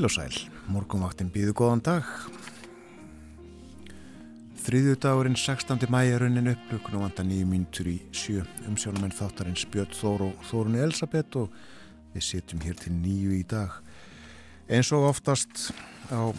Heil 0.00 0.08
og 0.08 0.12
sæl, 0.14 0.36
morgunvaktin 0.72 1.28
býðu 1.28 1.52
góðan 1.58 1.82
dag. 1.84 2.06
Þriðju 4.64 4.94
dagurinn 5.04 5.36
16. 5.36 5.76
mæjarunnin 5.92 6.48
upp, 6.54 6.62
lukkun 6.72 6.96
og 6.96 7.04
vanda 7.04 7.26
nýju 7.28 7.48
mínutur 7.50 7.90
í 7.92 7.98
sjö. 8.16 8.46
Umsjónumenn 8.64 9.12
þáttarins 9.12 9.66
Björn 9.68 9.92
Þór 9.92 10.24
og 10.30 10.48
Þórunni 10.48 10.80
Elisabeth 10.86 11.42
og 11.42 11.52
við 12.14 12.26
sitjum 12.30 12.64
hér 12.64 12.80
til 12.80 12.94
nýju 12.96 13.36
í 13.42 13.44
dag. 13.52 13.76
Eins 14.72 14.88
og 14.96 15.10
oftast 15.10 15.68
á 16.08 16.32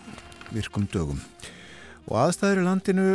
virkum 0.50 0.90
dögum. 0.90 1.22
Og 2.10 2.18
aðstæður 2.18 2.66
í 2.66 2.68
landinu 2.72 3.08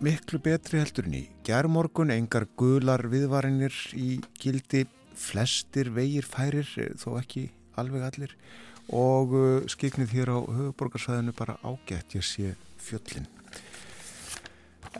miklu 0.00 0.40
betri 0.40 0.80
heldur 0.80 1.12
en 1.12 1.20
í 1.20 1.26
gerðmorgun, 1.44 2.16
engar 2.16 2.48
gular 2.56 3.04
viðvarinir 3.04 3.76
í 4.00 4.14
gildi, 4.40 4.86
flestir 5.12 5.92
vegir 5.92 6.24
færir, 6.24 6.72
þó 6.72 7.18
ekki 7.20 7.50
alveg 7.76 8.14
allir 8.14 8.32
og 8.32 8.72
uh, 8.92 9.62
skiknið 9.70 10.12
hér 10.12 10.32
á 10.34 10.38
höfuborgarsvæðinu 10.42 11.32
bara 11.36 11.56
ágætt 11.64 12.16
ég 12.18 12.24
sé 12.26 12.54
fjöllin. 12.82 13.26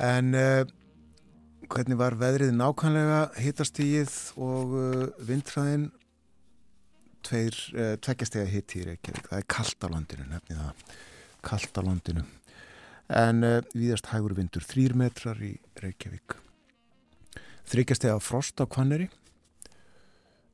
En 0.01 0.35
uh, 0.35 0.63
hvernig 1.69 1.99
var 1.99 2.17
veðrið 2.21 2.55
nákvæmlega 2.57 3.21
hitastígið 3.41 4.15
og 4.37 4.77
uh, 4.79 5.03
vindræðin 5.25 5.91
tveir, 7.25 7.59
uh, 7.75 7.97
tveggjastega 8.01 8.49
hitti 8.49 8.81
í 8.81 8.87
Reykjavík. 8.91 9.29
Það 9.29 9.43
er 9.43 9.51
kallt 9.57 9.85
á 9.85 9.89
landinu 9.93 10.29
nefnið 10.31 10.63
það. 10.63 10.87
Kallt 11.45 11.79
á 11.79 11.83
landinu. 11.85 12.25
En 13.13 13.45
uh, 13.45 13.59
viðast 13.75 14.09
hægur 14.13 14.37
vindur 14.39 14.65
þrýr 14.65 14.97
metrar 14.97 15.43
í 15.45 15.57
Reykjavík. 15.83 16.39
Þryggjastega 17.69 18.17
frost 18.21 18.61
á 18.61 18.69
Kvanneri 18.69 19.11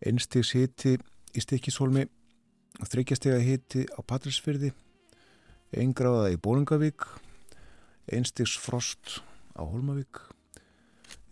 einstigs 0.07 0.55
hitti 0.57 0.97
í 0.97 1.43
Stikisólmi 1.43 2.07
þryggjastega 2.89 3.41
hitti 3.45 3.85
á 3.93 4.01
Patrísfyrði 4.01 4.73
eingráða 5.77 6.31
í 6.35 6.39
Bólingavík 6.41 7.07
einstigs 8.11 8.57
frost 8.59 9.21
á 9.55 9.63
Holmavík 9.63 10.23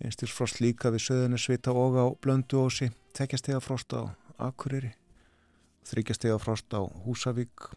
einstigs 0.04 0.34
frost 0.34 0.60
líka 0.62 0.92
við 0.94 1.06
Söðunarsvita 1.08 1.74
og 1.74 1.98
á 1.98 2.06
Blönduósi 2.22 2.90
tekjastega 3.16 3.60
frost 3.64 3.94
á 3.96 4.12
Akureyri 4.38 4.92
þryggjastega 5.88 6.38
frost 6.42 6.70
á 6.76 6.84
Húsavík 7.06 7.72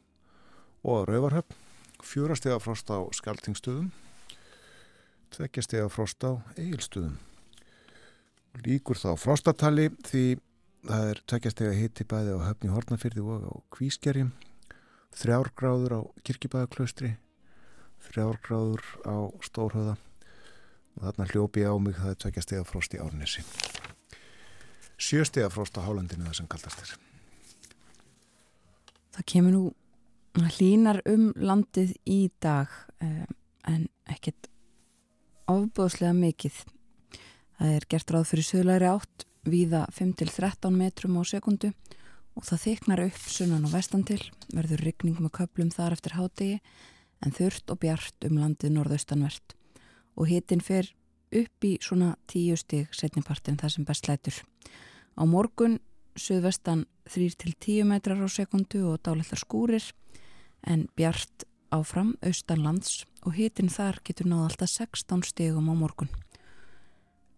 og 0.83 0.91
á 0.91 1.07
Rauvarhöfn 1.07 1.57
fjórastega 2.03 2.59
frost 2.61 2.89
á 2.91 2.99
Skaltingstöðum 3.15 3.91
tveggjastega 5.31 5.89
frost 5.89 6.21
á 6.27 6.37
Egilstöðum 6.59 7.17
líkur 8.65 8.99
þá 8.99 9.15
frostatali 9.15 9.89
því 10.03 10.25
það 10.87 11.09
er 11.11 11.19
tveggjastega 11.29 11.73
hitti 11.77 12.05
bæði 12.09 12.37
á 12.37 12.47
höfni 12.47 12.71
Hortnafyrði 12.71 13.25
og 13.25 13.43
á 13.45 13.53
Kvískerjum. 13.75 14.31
Þrjárgráður 15.11 15.97
á 15.97 16.01
Kirkibæðaklaustri 16.25 17.15
þrjárgráður 18.07 18.83
á 19.05 19.17
Stórhauða 19.45 19.95
og 20.97 21.05
þarna 21.05 21.27
hljópi 21.31 21.63
á 21.67 21.73
mig 21.79 21.97
það 21.99 22.13
er 22.13 22.19
tveggjastega 22.23 22.67
frost 22.67 22.95
í 22.95 23.01
Árnesi. 23.01 23.43
Sjöstega 25.01 25.49
frost 25.53 25.77
á 25.77 25.85
Hálandinu 25.85 26.27
það 26.27 26.37
sem 26.39 26.49
kallast 26.51 26.83
er. 26.83 26.93
Það 29.11 29.27
kemur 29.33 29.55
nú 29.55 29.63
hlínar 30.57 31.01
um 31.09 31.31
landið 31.35 31.95
í 32.07 32.21
dag 32.43 32.71
um, 33.03 33.25
en 33.67 33.87
ekkert 34.09 34.47
ofbúðslega 35.51 36.15
mikið. 36.15 36.61
Það 37.59 37.75
er 37.75 37.89
gert 37.91 38.13
ráð 38.15 38.29
fyrir 38.31 38.47
söglæri 38.47 38.89
átt 38.89 39.27
víða 39.47 39.87
5-13 39.89 40.69
metrum 40.75 41.17
á 41.17 41.23
sekundu 41.25 41.71
og 42.37 42.45
það 42.47 42.63
þyknar 42.65 43.03
upp 43.07 43.21
sunnan 43.27 43.65
og 43.67 43.73
vestan 43.73 44.03
til, 44.07 44.21
verður 44.53 44.83
ryggning 44.85 45.17
með 45.19 45.33
köplum 45.41 45.71
þar 45.73 45.97
eftir 45.97 46.15
hádegi 46.15 46.59
en 47.21 47.33
þurft 47.35 47.71
og 47.73 47.81
bjart 47.81 48.27
um 48.27 48.37
landið 48.39 48.75
norðaustanvert 48.75 49.55
og 50.15 50.29
hitin 50.29 50.61
fer 50.61 50.91
upp 51.31 51.65
í 51.65 51.77
svona 51.81 52.15
10 52.31 52.59
stig 52.59 52.91
setnipartin 52.95 53.57
það 53.59 53.73
sem 53.75 53.87
best 53.87 54.09
lætur. 54.09 54.37
Á 55.17 55.23
morgun 55.25 55.79
söðvestan 56.19 56.85
3-10 57.09 57.87
metrar 57.87 58.19
á 58.19 58.27
sekundu 58.29 58.83
og 58.91 59.01
dálættar 59.03 59.39
skúrir 59.39 59.83
en 60.67 60.87
bjart 60.95 61.47
áfram 61.71 62.13
austanlands 62.21 63.05
og 63.25 63.35
hitin 63.39 63.71
þar 63.71 64.01
getur 64.03 64.27
náða 64.27 64.51
alltaf 64.51 64.69
16 64.69 65.23
stigum 65.31 65.71
á 65.71 65.75
morgun. 65.75 66.11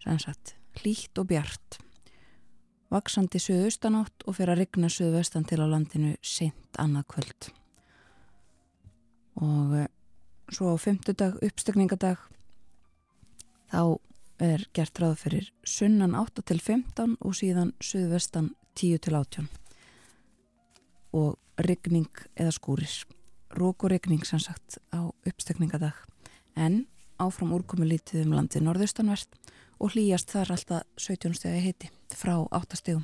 Sannsagt, 0.03 0.57
hlýtt 0.81 1.17
og 1.21 1.29
bjart 1.29 1.79
vaksandi 2.93 3.41
söðaustanátt 3.41 4.25
og 4.27 4.37
fyrir 4.37 4.53
að 4.53 4.63
rigna 4.63 4.89
söðvestan 4.91 5.45
til 5.49 5.61
á 5.63 5.67
landinu 5.69 6.13
seint 6.21 6.79
annað 6.79 7.07
kvöld. 7.13 7.49
Og 9.41 9.75
eh, 9.81 9.89
svo 10.53 10.73
á 10.73 10.77
fymtudag, 10.77 11.39
uppstekningadag, 11.41 12.21
þá 13.73 13.97
er 14.43 14.65
gert 14.75 14.99
ráð 15.01 15.15
fyrir 15.23 15.49
sunnan 15.65 16.15
8 16.19 16.45
til 16.45 16.59
15 16.59 17.17
og 17.21 17.37
síðan 17.37 17.73
söðvestan 17.81 18.51
10 18.77 19.01
til 19.05 19.17
18. 19.17 19.49
Og 21.13 21.37
rigning 21.57 22.09
eða 22.35 22.53
skúrir. 22.53 22.93
Rók 23.53 23.85
og 23.85 23.93
rigning 23.93 24.25
sem 24.25 24.41
sagt 24.41 24.79
á 24.93 25.09
uppstekningadag. 25.25 25.97
En 26.57 26.85
áfram 27.21 27.53
úrkomi 27.57 27.89
lítið 27.89 28.27
um 28.27 28.37
landið 28.37 28.65
norðaustanvert 28.67 29.37
og 29.79 29.93
hlýjast 29.93 30.33
þar 30.33 30.55
alltaf 30.57 30.87
17 30.97 31.37
stegi 31.37 31.61
hitti 31.67 31.93
frá 32.17 32.35
8 32.51 32.79
stegum. 32.79 33.03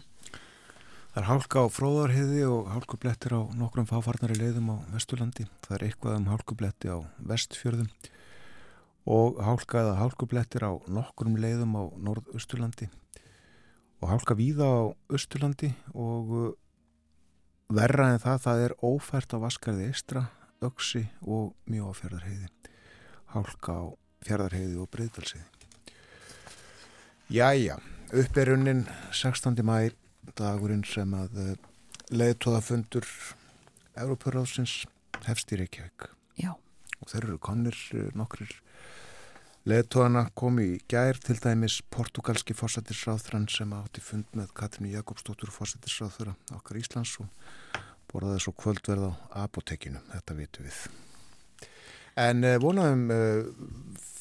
Það 1.09 1.19
er 1.23 1.27
hálka 1.29 1.65
á 1.65 1.67
fróðarhiði 1.73 2.43
og 2.45 2.69
hálkublettir 2.69 3.33
á 3.33 3.41
nokkrum 3.57 3.87
fáfarnari 3.89 4.37
leiðum 4.37 4.71
á 4.71 4.75
Vesturlandi. 4.93 5.47
Það 5.65 5.75
er 5.75 5.85
eitthvað 5.87 6.17
um 6.19 6.29
hálkubletti 6.29 6.91
á 6.93 6.97
Vestfjörðum 7.31 7.89
og 9.09 9.39
hálka 9.41 9.81
eða 9.81 9.97
hálkublettir 10.03 10.65
á 10.69 10.71
nokkrum 10.85 11.37
leiðum 11.41 11.73
á 11.75 11.83
Norðausturlandi 11.97 12.89
og 13.99 14.11
hálka 14.11 14.35
víða 14.37 14.67
á 14.69 14.79
Östurlandi 15.11 15.71
og 15.97 16.29
uh, 16.29 16.51
verra 17.73 18.13
en 18.13 18.21
það, 18.21 18.43
það 18.45 18.65
er 18.65 18.75
ófært 18.85 19.33
á 19.35 19.37
Vaskarði 19.41 19.89
Eistra, 19.89 20.27
Öksi 20.61 21.05
og 21.21 21.53
mjög 21.71 21.89
á 21.89 21.93
fjörðarheiði. 21.99 22.49
Hálka 23.33 23.75
á 23.75 23.85
fjörðarheiði 24.27 24.79
og 24.81 24.89
breyðdalsiði. 24.93 25.45
Jæja, 27.29 27.77
uppeirunin 28.09 28.87
16. 29.11 29.59
mæ 29.61 29.91
dagurinn 30.37 30.85
sem 30.87 31.11
að 31.13 31.35
uh, 31.43 31.49
leiðtóðafundur 32.09 33.05
Európaráðsins 33.99 34.83
hefst 35.27 35.53
í 35.53 35.59
Reykjavík. 35.59 36.07
Já. 36.41 36.55
Og 36.99 37.11
þeir 37.11 37.27
eru 37.27 37.37
konir 37.43 37.77
uh, 37.93 38.07
nokkrir 38.17 38.55
leiðtóðana 39.69 40.25
komi 40.33 40.65
í 40.71 40.79
gær 40.89 41.19
til 41.21 41.37
dæmis 41.43 41.81
portugalski 41.93 42.55
fórsættisráðþrann 42.57 43.49
sem 43.53 43.75
átti 43.77 44.01
fund 44.01 44.31
með 44.33 44.55
Katrínu 44.57 44.95
Jakobsdóttur 44.95 45.53
fórsættisráðþura 45.53 46.33
okkar 46.57 46.81
Íslands 46.81 47.13
og 47.21 47.29
borðaði 48.09 48.41
svo 48.47 48.55
kvöldverð 48.57 49.11
á 49.11 49.45
apotekinu, 49.45 50.01
þetta 50.15 50.39
vitu 50.39 50.65
við. 50.65 50.81
En 52.19 52.43
uh, 52.43 52.57
vonaðum 52.61 53.05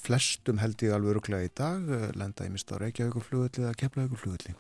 flestum 0.09 0.61
held 0.63 0.81
ég 0.85 0.95
alveg 0.95 1.17
öruglega 1.17 1.49
í 1.49 1.53
dag 1.59 1.89
lenda 2.17 2.47
í 2.47 2.53
mista 2.53 2.79
á 2.79 2.81
Reykjavíkurflugulli 2.81 3.65
eða 3.65 3.77
Keflavíkurflugulli. 3.77 4.55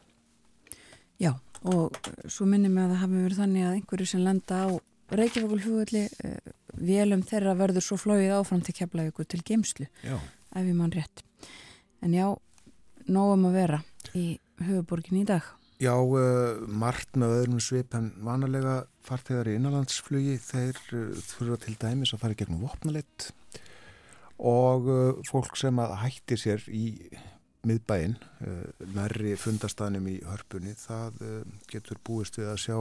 Já, 1.22 1.32
og 1.64 1.96
svo 2.30 2.46
minnum 2.46 2.76
ég 2.76 2.84
að 2.84 2.92
það 2.92 3.02
hafi 3.02 3.22
verið 3.22 3.40
þannig 3.42 3.66
að 3.66 3.76
einhverju 3.78 4.08
sem 4.10 4.24
lenda 4.26 4.58
á 4.62 4.68
Reykjavíkurflugulli 5.18 6.04
uh, 6.04 6.50
vélum 6.90 7.22
þeirra 7.26 7.54
verður 7.58 7.86
svo 7.86 7.98
flóið 8.00 8.34
áfram 8.36 8.60
til 8.66 8.76
Keflavíkur 8.76 9.28
til 9.28 9.40
geimslu, 9.46 9.88
já. 10.04 10.18
ef 10.18 10.68
ég 10.68 10.76
mann 10.76 10.92
rétt. 10.94 11.24
En 12.04 12.14
já, 12.14 12.28
nógum 13.08 13.48
að 13.48 13.56
vera 13.62 13.80
í 14.14 14.26
höfuborgin 14.66 15.22
í 15.22 15.26
dag. 15.28 15.46
Já, 15.78 15.92
uh, 15.94 16.58
margt 16.66 17.14
með 17.14 17.36
öðrum 17.36 17.60
svip 17.62 17.92
en 17.94 18.08
vanalega 18.26 18.80
fartegar 19.06 19.46
í 19.46 19.52
innanlandsflugi 19.54 20.34
þeir 20.42 20.78
uh, 20.90 21.12
þurfa 21.22 21.58
til 21.62 21.74
dæmis 21.78 22.12
að 22.16 22.22
fara 22.24 22.34
í 22.34 22.38
gegnum 22.40 22.64
vopnalitt 22.66 23.28
og 24.42 24.88
uh, 24.90 25.20
fólk 25.28 25.54
sem 25.60 25.78
að 25.78 25.94
hættir 26.02 26.42
sér 26.42 26.66
í 26.66 26.88
miðbæinn 27.68 28.16
nærri 28.94 29.36
fundastanum 29.38 30.06
í 30.08 30.16
hörpunni 30.22 30.76
það 30.78 31.18
getur 31.68 31.98
búist 32.06 32.38
við 32.38 32.52
að 32.52 32.60
sjá 32.62 32.76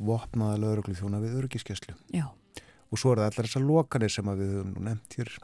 vopnaða 0.00 0.56
löguröglu 0.62 0.96
þjóna 0.96 1.20
við 1.22 1.36
örgiskeslu. 1.42 1.94
Já. 2.16 2.24
Og 2.88 2.98
svo 2.98 3.12
er 3.12 3.20
það 3.20 3.28
allar 3.28 3.48
þessar 3.50 3.66
lokanir 3.68 4.14
sem 4.14 4.32
við 4.32 4.54
höfum 4.56 4.72
nú 4.72 4.86
nefnt 4.88 5.18
hér 5.20 5.34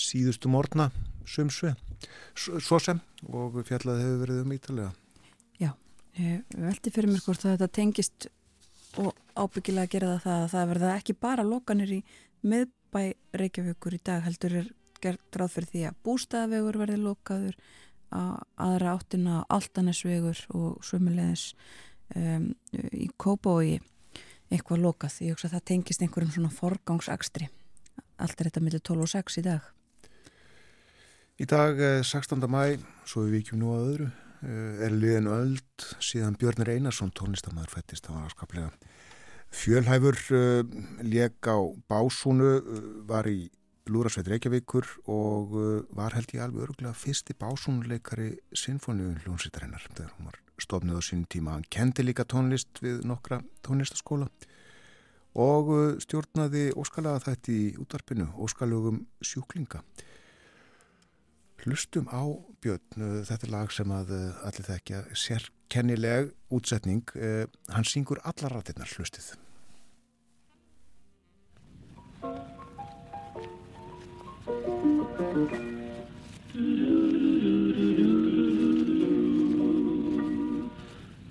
síðustu 0.00 0.50
morgna 0.50 0.88
sumsve, 1.28 1.76
svo 2.34 2.80
sem 2.82 3.04
og 3.28 3.60
fjallaði 3.68 4.08
hefur 4.08 4.24
verið 4.24 4.42
um 4.46 4.56
ítalega. 4.56 4.90
Ég 5.60 5.76
veldi 6.16 6.92
fyrir 6.92 7.10
mér 7.10 7.22
hvort 7.24 7.44
þetta 7.44 7.68
tengist 7.70 8.28
og 8.98 9.14
ábyggilega 9.38 9.86
að 9.86 9.92
gera 9.94 10.14
það 10.22 10.40
að 10.42 10.50
það 10.54 10.70
verða 10.72 10.94
ekki 10.96 11.16
bara 11.22 11.46
lokanir 11.46 11.92
í 11.94 12.00
miðbæ 12.42 13.02
Reykjavíkur 13.38 13.94
í 13.94 14.00
dag 14.04 14.24
heldur 14.26 14.56
er 14.62 14.72
gert 15.00 15.38
ráð 15.38 15.54
fyrir 15.54 15.70
því 15.70 15.84
að 15.88 16.00
bústæðavegur 16.06 16.80
verði 16.82 16.98
lokaður 17.00 17.60
að 18.10 18.32
aðra 18.66 18.96
áttina 18.96 19.36
altanesvegur 19.48 20.40
og 20.58 20.80
svömmulegis 20.84 21.52
um, 22.18 22.50
í 22.74 23.06
Kópói 23.16 23.78
eitthvað 24.50 24.82
lokað. 24.82 25.20
Ég 25.22 25.36
hugsa 25.36 25.46
að 25.46 25.54
það 25.56 25.66
tengist 25.70 26.02
einhverjum 26.02 26.32
svona 26.34 26.50
forgangsakstri. 26.50 27.46
Allt 28.20 28.40
er 28.40 28.50
þetta 28.50 28.64
millir 28.64 28.82
12 28.82 29.04
og 29.06 29.12
6 29.12 29.38
í 29.38 29.44
dag. 29.46 29.68
Í 31.40 31.46
dag 31.48 31.78
16. 32.04 32.42
mæ, 32.50 32.80
svo 33.08 33.22
við 33.28 33.38
vikjum 33.38 33.62
nú 33.62 33.70
að 33.76 33.86
öðru 33.92 34.10
er 34.40 34.94
liðin 34.94 35.28
öll 35.28 35.58
síðan 36.00 36.38
Björnir 36.40 36.70
Einarsson 36.72 37.12
tónlistamæður 37.12 37.74
fættist 37.74 38.06
það 38.06 38.16
var 38.16 38.28
afskaplega 38.30 38.70
fjölhæfur 39.50 40.18
uh, 40.30 40.60
eh, 40.60 41.02
leg 41.02 41.34
á 41.42 41.58
Básúnu 41.90 42.50
uh, 42.60 42.84
var 43.06 43.26
í 43.26 43.50
Lúrasveit 43.90 44.28
Reykjavíkur 44.30 44.86
og 45.10 45.56
uh, 45.58 45.80
var 45.96 46.14
held 46.14 46.30
ég 46.34 46.44
alveg 46.44 46.68
örgulega 46.68 46.94
fyrsti 46.94 47.34
Básúnuleikari 47.34 48.36
sinfóniun 48.54 49.18
hljónsýtarinnar 49.24 49.88
þegar 49.90 50.14
hún 50.16 50.30
var 50.30 50.38
stofnið 50.60 51.00
á 51.00 51.02
sín 51.02 51.24
tíma. 51.26 51.56
Hann 51.56 51.66
kendi 51.72 52.04
líka 52.04 52.26
tónlist 52.28 52.82
við 52.84 53.02
nokkra 53.08 53.40
tónlistaskóla 53.66 54.28
og 55.40 55.98
stjórnaði 56.02 56.70
óskalega 56.78 57.22
þetta 57.22 57.52
í 57.54 57.60
útvarpinu 57.80 58.26
óskalugum 58.42 59.04
sjúklinga 59.22 59.82
Hlustum 61.60 62.08
á 62.08 62.24
Björn, 62.64 62.80
uh, 62.96 63.20
þetta 63.28 63.46
er 63.46 63.52
lag 63.52 63.72
sem 63.74 63.90
að 63.92 64.12
uh, 64.16 64.46
allir 64.48 64.64
þekkja, 64.64 65.00
sérkennileg 65.12 66.30
útsetning, 66.56 67.04
uh, 67.20 67.44
hann 67.68 67.84
syngur 67.84 68.20
allar 68.24 68.56
rættirnar 68.56 68.88
hlustið. 68.96 69.34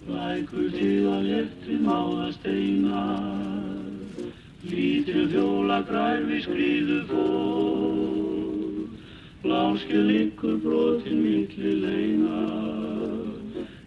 Lækur 0.10 0.70
til 0.78 1.10
að 1.10 1.30
létti 1.32 1.80
máða 1.90 2.30
steinar, 2.38 3.30
lítil 4.70 5.26
fjóla 5.34 5.82
grær 5.90 6.28
við 6.30 6.46
skriðu 6.46 7.06
fór. 7.10 8.39
Bláskið 9.40 10.02
líkur 10.04 10.56
brotin 10.60 11.22
milli 11.24 11.70
leina, 11.80 12.40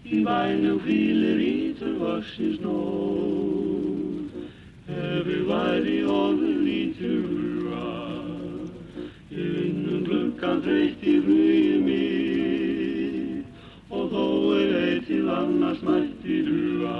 í 0.08 0.20
bænum 0.24 0.78
hvílir 0.80 1.42
ítur 1.44 1.98
vaksins 2.00 2.56
nóg. 2.64 4.30
Ef 4.88 5.26
við 5.26 5.42
væri 5.50 5.98
orðið 6.14 6.62
lítur 6.68 7.18
húra, 7.26 7.90
ég 9.34 9.52
vinnum 9.58 10.08
glukkan 10.08 10.64
þreytt 10.64 11.04
í 11.04 11.18
hlugið 11.26 11.84
mér, 11.90 13.44
og 13.92 14.08
þó 14.16 14.26
er 14.56 14.74
eitt 14.80 15.06
til 15.10 15.28
annars 15.36 15.84
mætti 15.84 16.40
húra, 16.48 16.96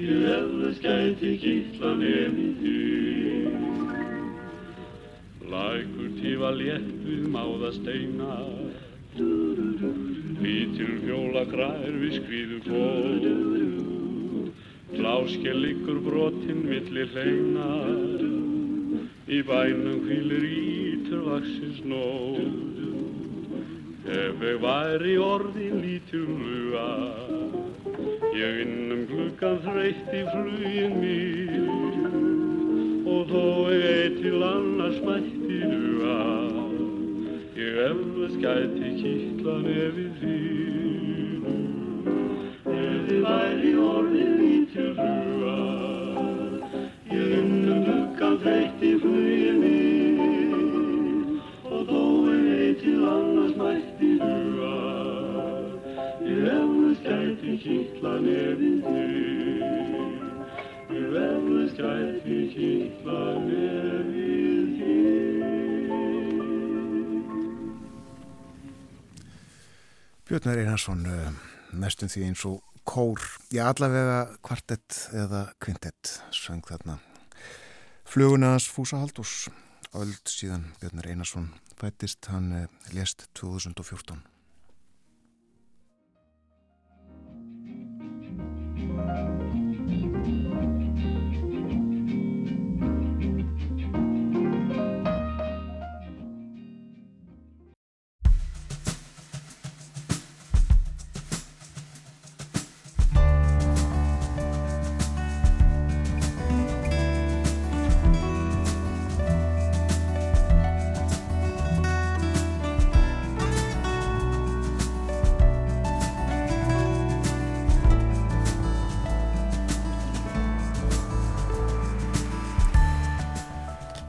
ég 0.00 0.26
eflust 0.38 0.88
gæti 0.88 1.36
kittla 1.44 1.96
nefnir 2.00 2.60
þér. 2.64 3.33
Lækur 5.54 6.08
tífa 6.18 6.50
létt 6.58 6.94
við 7.06 7.26
máða 7.30 7.70
steina. 7.76 8.36
Hvítir 10.40 10.90
fjóla 11.04 11.44
grær 11.52 11.94
við 12.00 12.16
skriðu 12.16 12.58
góð 12.64 13.28
Gláskja 14.94 15.54
liggur 15.54 16.00
brotinn 16.02 16.64
millir 16.66 17.12
hleina. 17.14 17.68
Í 19.30 19.38
bænum 19.46 20.02
hvílir 20.08 20.44
ítur 20.50 21.22
vaksins 21.28 21.78
nóð 21.86 22.42
Ef 24.04 24.42
ég 24.44 24.58
væri 24.60 25.14
orðin 25.22 25.78
lítur 25.80 26.28
hluga 26.28 26.90
Ég 28.36 28.60
innum 28.66 29.06
gluggan 29.08 29.62
þreytt 29.64 30.12
í 30.12 30.26
flugin 30.34 31.00
mér 31.00 31.83
og 33.04 33.26
þó 33.28 33.40
ég 33.68 33.82
eitt 33.84 34.14
til 34.22 34.42
annars 34.46 34.96
mætti 35.04 35.58
duga. 35.60 36.20
Ég 37.60 37.76
eflust 37.84 38.38
gæti 38.40 38.92
kýtla 39.00 39.56
nefið 39.64 40.14
þínu 40.20 41.52
ef 42.72 43.02
þið 43.08 43.20
væri 43.26 43.74
orðið 43.84 44.32
lítil 44.40 44.88
hruga 44.96 45.58
ég 47.12 47.36
innum 47.42 47.84
huggan 47.90 48.40
þreytti 48.46 48.94
flugið 49.04 49.60
mér 49.60 50.18
og 51.68 51.80
þó 51.92 52.02
ég 52.32 52.50
eitt 52.56 52.84
til 52.86 53.00
annars 53.12 53.56
mætti 53.60 54.12
duga. 54.24 54.74
Ég 56.24 56.52
eflust 56.56 57.08
gæti 57.12 57.58
kýtla 57.66 58.18
nefið 58.24 58.80
þínu 58.88 59.83
Ég 61.14 61.20
eflust 61.22 61.76
gæti 61.78 62.36
kýtla 62.50 63.18
nefið 63.44 64.70
þér. 64.78 65.44
Björn 70.26 70.48
Einarsson, 70.50 71.06
eh, 71.06 71.30
næstum 71.70 72.10
því 72.10 72.24
eins 72.26 72.42
og 72.50 72.58
kór, 72.82 73.22
já 73.54 73.62
allavega 73.68 74.26
kvartett 74.42 74.90
eða 75.12 75.54
kvintett, 75.62 76.18
söng 76.32 76.66
þarna. 76.66 76.98
Flugunans 78.04 78.66
Fúsa 78.66 78.98
Haldús, 78.98 79.48
öll 79.94 80.18
síðan 80.26 80.74
Björn 80.80 80.98
Einarsson 81.06 81.54
fættist, 81.78 82.26
hann 82.26 82.52
eh, 82.52 82.66
lést 82.90 83.28
2014. 83.34 84.18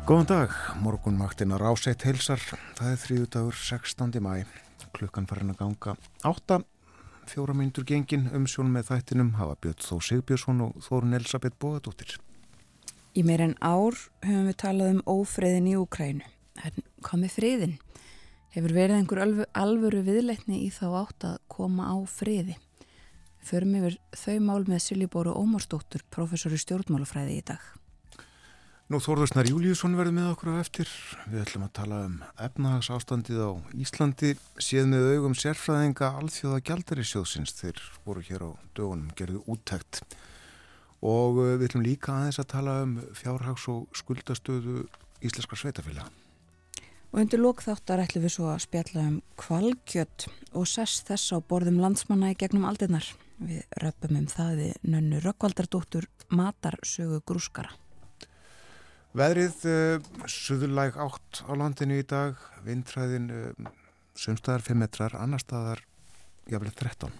Góðan 0.05 0.27
dag, 0.29 0.51
morgunmaktin 0.85 1.49
að 1.55 1.63
ráseitt 1.63 2.03
heilsar, 2.05 2.37
það 2.77 2.89
er 2.91 2.99
þrjú 3.01 3.23
dagur 3.33 3.55
16. 3.57 4.19
mæ, 4.21 4.43
klukkan 4.93 5.25
farin 5.25 5.49
að 5.49 5.63
ganga 5.63 5.93
8, 6.29 6.59
fjóra 7.31 7.55
myndur 7.57 7.87
gengin 7.89 8.27
umsjón 8.37 8.69
með 8.69 8.91
þættinum 8.91 9.31
hafa 9.39 9.55
Björn 9.63 9.79
Þó 9.81 9.95
Sigbjörnsson 10.05 10.59
og 10.61 10.75
Þórun 10.85 11.17
Elisabeth 11.17 11.57
Bóðadóttir. 11.57 12.19
Í 13.17 13.23
meir 13.25 13.41
en 13.47 13.55
ár 13.65 13.97
höfum 14.21 14.45
við 14.45 14.57
talað 14.61 14.91
um 14.93 14.99
ófriðin 15.09 15.71
í 15.71 15.73
Úkrænu, 15.81 16.29
en 16.61 16.85
komið 17.07 17.33
friðin? 17.39 17.73
Hefur 18.53 18.75
verið 18.77 18.99
einhver 18.99 19.47
alvöru 19.57 20.03
viðleitni 20.05 20.59
í 20.67 20.69
þá 20.69 20.85
átt 20.99 21.25
að 21.31 21.39
koma 21.49 21.89
á 21.89 21.97
friði? 22.05 22.59
Förum 23.41 23.73
yfir 23.81 23.97
þau 24.13 24.37
mál 24.51 24.69
með 24.69 24.85
Silji 24.85 25.09
Bóru 25.09 25.33
Ómarsdóttur, 25.33 26.05
professor 26.13 26.53
í 26.53 26.61
stjórnmálafræði 26.61 27.39
í 27.39 27.47
dag. 27.49 27.65
Nú 28.85 28.99
Þórðursnar 29.01 29.47
Júliusson 29.49 29.95
verður 29.97 30.13
með 30.13 30.27
okkur 30.29 30.49
á 30.53 30.61
eftir. 30.61 30.89
Við 31.25 31.39
ætlum 31.41 31.63
að 31.65 31.71
tala 31.73 31.99
um 32.05 32.17
efnahagsástandið 32.45 33.39
á 33.41 33.51
Íslandi 33.81 34.35
séð 34.61 34.91
með 34.91 35.05
augum 35.15 35.33
sérfræðinga 35.33 36.09
alþjóða 36.19 36.59
gjaldari 36.67 37.05
sjóðsins 37.09 37.55
þeir 37.57 37.79
voru 38.05 38.21
hér 38.27 38.43
á 38.45 38.49
dögunum, 38.77 39.07
gerðu 39.17 39.39
úttækt. 39.49 40.03
Og 41.01 41.39
uh, 41.41 41.55
við 41.57 41.65
ætlum 41.71 41.85
líka 41.87 42.13
aðeins 42.13 42.37
að 42.43 42.51
tala 42.51 42.75
um 42.83 42.91
fjárhags- 43.17 43.65
og 43.73 43.97
skuldastöðu 43.97 44.83
íslenskar 45.25 45.61
sveitafélag. 45.63 46.11
Og 47.09 47.23
undir 47.23 47.41
lókþáttar 47.41 48.03
ætlum 48.03 48.27
við 48.27 48.35
svo 48.35 48.51
að 48.51 48.67
spjalla 48.67 49.07
um 49.07 49.15
kvalkjött 49.41 50.27
og 50.53 50.67
sess 50.69 51.01
þess 51.09 51.33
á 51.33 51.41
borðum 51.41 51.81
landsmanna 51.81 52.35
í 52.35 52.37
gegnum 52.37 52.69
aldinnar. 52.69 53.09
Við 53.41 53.65
röpum 53.81 54.21
um 54.21 54.29
það 54.29 54.61
við 54.61 54.77
nönnu 54.93 55.23
Rökkvaldardóttur 55.25 56.05
Matarsögu 56.29 57.23
Grúskara. 57.25 57.73
Veðrið 59.15 59.61
uh, 59.71 60.07
suðurlæg 60.27 60.97
átt 60.99 61.39
á 61.47 61.55
landinu 61.55 62.01
í 62.01 62.03
dag, 62.03 62.35
vindræðin 62.65 63.29
uh, 63.31 63.43
eh, 63.47 63.69
sömstaðar 64.19 64.65
5 64.65 64.81
metrar, 64.81 65.13
annar 65.15 65.39
staðar 65.39 65.79
jáfnveg 66.51 66.75
13. 66.75 67.13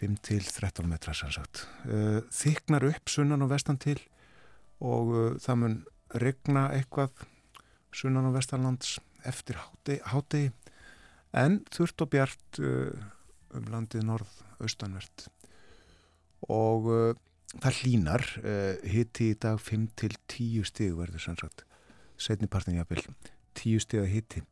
5 0.00 0.14
til 0.24 0.40
13 0.40 0.88
metrar 0.88 1.18
sem 1.18 1.34
sagt. 1.36 1.66
Uh, 1.84 2.24
þyknar 2.32 2.86
upp 2.88 3.12
sunnan 3.12 3.44
og 3.44 3.52
vestan 3.52 3.76
til 3.82 3.98
og 4.80 5.12
það 5.44 5.60
mun 5.60 5.76
regna 6.20 6.64
eitthvað 6.72 7.26
sunnan 7.94 8.30
og 8.30 8.34
vestanlands 8.38 8.96
eftir 9.28 9.60
hátegi 9.60 10.48
en 11.36 11.60
þurft 11.72 12.04
og 12.04 12.10
bjart 12.12 12.58
um 12.60 13.68
landið 13.70 14.04
norð-austanvert 14.08 15.28
og 16.52 16.90
það 17.62 17.78
hlínar 17.82 18.26
uh, 18.40 18.50
eh, 18.50 18.90
hitti 18.94 19.30
í 19.32 19.38
dag 19.40 19.60
5 19.60 19.86
til 20.00 20.12
10 20.32 20.68
stig 20.70 20.98
verður 20.98 21.22
sannsagt 21.22 21.64
setnipartin 22.20 22.78
jápil 22.78 23.02
10 23.58 23.82
stig 23.84 24.02
að 24.02 24.12
hitti 24.12 24.44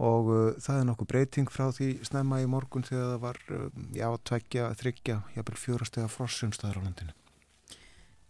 og 0.00 0.30
uh, 0.32 0.40
það 0.62 0.80
er 0.80 0.86
nokkuð 0.88 1.10
breyting 1.12 1.52
frá 1.52 1.68
því 1.76 1.90
snemma 2.08 2.40
í 2.40 2.48
morgun 2.50 2.86
þegar 2.86 3.12
það 3.12 3.22
var 3.26 3.40
uh, 3.52 3.66
já, 3.96 4.06
tveggja, 4.30 4.70
þryggja, 4.80 5.18
jápil 5.36 5.58
fjóra 5.60 5.88
steg 5.88 6.06
að 6.06 6.14
frossumstæðar 6.14 6.80
á 6.80 6.84
landinu. 6.86 7.16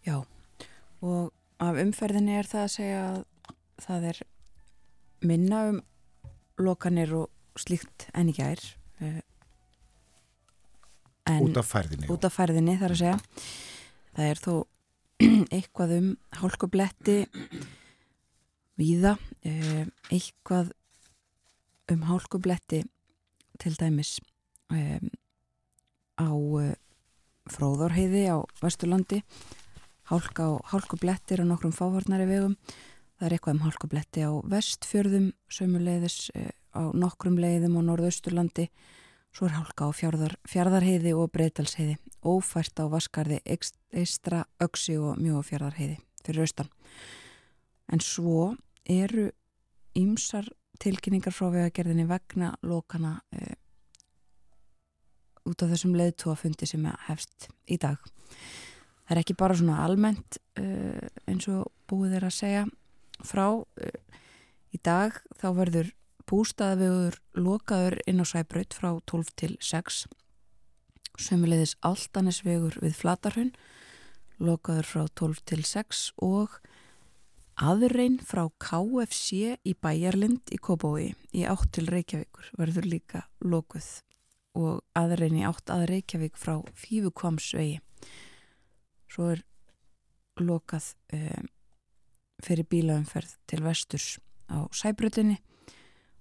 Já, 0.06 0.16
og 1.04 1.30
af 1.62 1.78
umferðinni 1.78 2.34
er 2.40 2.50
það 2.50 2.66
að 2.66 2.74
segja 2.74 3.00
að 3.06 3.22
það 3.84 4.06
er 4.10 4.22
minna 5.30 5.62
um 5.70 5.80
lokanir 6.60 7.14
og 7.16 7.60
slíkt 7.60 8.08
enn 8.16 8.32
í 8.32 8.36
gær 8.36 8.60
Út 11.30 11.58
af 11.60 11.68
færðinni 11.68 12.08
Út 12.10 12.24
af 12.26 12.34
færðinni 12.34 12.74
þar 12.80 12.94
að 12.94 13.00
segja 13.00 13.18
Það 14.20 14.28
er 14.28 14.40
þó 14.44 14.54
eitthvað 15.56 15.92
um 15.96 16.08
hálkubletti 16.36 17.14
víða, 18.76 19.14
eh, 19.48 19.86
eitthvað 20.12 20.74
um 21.88 22.02
hálkubletti 22.04 22.82
til 23.64 23.72
dæmis 23.80 24.18
um, 24.68 25.08
á 26.20 26.28
uh, 26.36 26.68
fróðorheiði 27.48 28.26
á 28.28 28.44
Vesturlandi. 28.60 29.22
Hálka 30.12 30.50
og 30.52 30.68
hálkublettir 30.68 31.40
á 31.40 31.48
nokkrum 31.48 31.72
fávarnari 31.72 32.28
vegum. 32.28 32.58
Það 33.16 33.24
er 33.24 33.38
eitthvað 33.38 33.56
um 33.56 33.64
hálkubletti 33.64 34.28
á 34.28 34.32
vestfjörðum 34.52 35.32
sömuleiðis 35.48 36.28
á 36.76 36.92
nokkrum 36.92 37.40
leiðum 37.40 37.80
á 37.80 37.88
norðausturlandi 37.88 38.68
Svo 39.30 39.46
er 39.46 39.54
hálka 39.54 39.86
á 39.86 39.90
fjárðar, 39.94 40.34
fjárðarheiði 40.50 41.12
og 41.14 41.30
breytalsheiði, 41.34 41.96
ófært 42.26 42.82
á 42.82 42.90
vaskarði, 42.90 43.38
eistra, 43.46 44.42
öksi 44.62 44.96
og 44.98 45.20
mjófjárðarheiði 45.22 46.00
fyrir 46.24 46.44
austan. 46.44 46.70
En 47.90 48.02
svo 48.02 48.54
eru 48.90 49.28
ýmsar 49.98 50.50
tilkynningar 50.80 51.34
frá 51.34 51.50
vegagerðinni 51.52 52.06
vegna 52.08 52.54
lokana 52.66 53.18
e, 53.34 53.54
út 55.46 55.62
af 55.62 55.72
þessum 55.72 55.96
leðtúafundi 55.98 56.68
sem 56.68 56.86
hefst 57.06 57.50
í 57.70 57.78
dag. 57.80 57.98
Það 59.06 59.14
er 59.14 59.22
ekki 59.22 59.38
bara 59.38 59.56
svona 59.58 59.80
almennt 59.84 60.40
e, 60.58 60.66
eins 61.30 61.48
og 61.50 61.70
búið 61.90 62.18
er 62.18 62.28
að 62.28 62.36
segja 62.38 62.66
frá. 63.26 63.46
E, 63.78 63.94
í 64.70 64.78
dag 64.82 65.16
þá 65.40 65.48
verður 65.56 65.90
bústaðvegur 66.28 67.20
lokaður 67.38 68.00
inn 68.10 68.22
á 68.22 68.26
Sæbraut 68.28 68.74
frá 68.76 68.90
12 69.08 69.32
til 69.40 69.54
6 69.60 70.04
sömulegðis 71.20 71.76
Altanesvegur 71.84 72.78
við 72.82 72.96
Flatarhun 72.98 73.52
lokaður 74.40 74.88
frá 74.88 75.02
12 75.20 75.42
til 75.50 75.64
6 75.68 76.04
og 76.24 76.60
aðurrein 77.60 78.18
frá 78.24 78.46
KFC 78.62 79.56
í 79.68 79.74
Bæjarlind 79.76 80.52
í 80.54 80.60
Kóbói 80.60 81.10
í 81.36 81.44
átt 81.44 81.72
til 81.76 81.88
Reykjavíkur 81.92 82.54
verður 82.60 82.88
líka 82.88 83.26
lokuð 83.44 83.90
og 84.56 84.80
aðurrein 84.96 85.38
í 85.42 85.46
átt 85.46 85.72
að 85.72 85.86
Reykjavík 85.92 86.40
frá 86.40 86.56
Fífukvamsvegi 86.80 87.80
svo 89.10 89.32
er 89.34 89.44
lokað 90.40 90.94
um, 91.12 91.48
fyrir 92.40 92.68
bílaumferð 92.70 93.36
til 93.50 93.60
vesturs 93.66 94.16
á 94.48 94.64
Sæbrutinni 94.72 95.36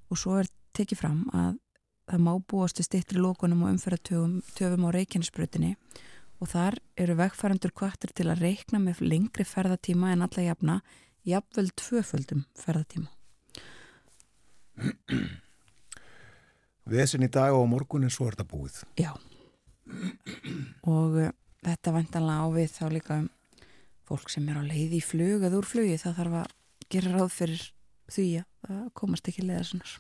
og 0.09 0.19
svo 0.19 0.39
er 0.41 0.49
tekið 0.77 1.01
fram 1.01 1.23
að 1.35 1.57
það 2.09 2.23
má 2.25 2.31
búast 2.49 2.79
við 2.81 2.87
stittri 2.89 3.21
lókunum 3.21 3.65
og 3.65 3.73
umferðartöfum 3.75 4.87
á 4.87 4.89
Reykjanesbrutinni 4.95 5.75
og 6.39 6.51
þar 6.53 6.79
eru 6.97 7.17
vegfærandur 7.19 7.73
kvartir 7.75 8.13
til 8.15 8.29
að 8.31 8.43
reikna 8.45 8.81
með 8.81 9.03
lengri 9.05 9.45
ferðatíma 9.45 10.13
en 10.13 10.25
alla 10.25 10.45
jafna 10.45 10.79
jafnvel 11.27 11.69
tvöföldum 11.77 12.45
ferðatíma. 12.57 13.09
Vesin 16.89 17.27
í 17.27 17.29
dag 17.29 17.53
og 17.53 17.67
morgun 17.69 18.07
er 18.07 18.13
svo 18.13 18.29
er 18.29 18.37
þetta 18.37 18.49
búið. 18.49 18.79
Já 18.97 19.11
og 20.85 21.17
uh, 21.17 21.31
þetta 21.65 21.93
vantanlega 21.95 22.45
ávið 22.47 22.73
þá 22.75 22.85
líka 22.93 23.19
um 23.23 23.27
fólk 24.09 24.31
sem 24.33 24.47
er 24.49 24.57
á 24.57 24.63
leið 24.65 24.95
í 24.97 25.01
flug 25.05 25.45
eða 25.45 25.59
úr 25.59 25.67
flugi 25.69 25.97
það 26.01 26.17
þarf 26.19 26.37
að 26.41 26.55
gera 26.89 27.13
ráð 27.13 27.31
fyrir 27.35 27.65
því 28.13 28.29
að 28.69 28.85
komast 28.97 29.27
ekki 29.29 29.45
leiða 29.45 29.65
svona. 29.71 29.97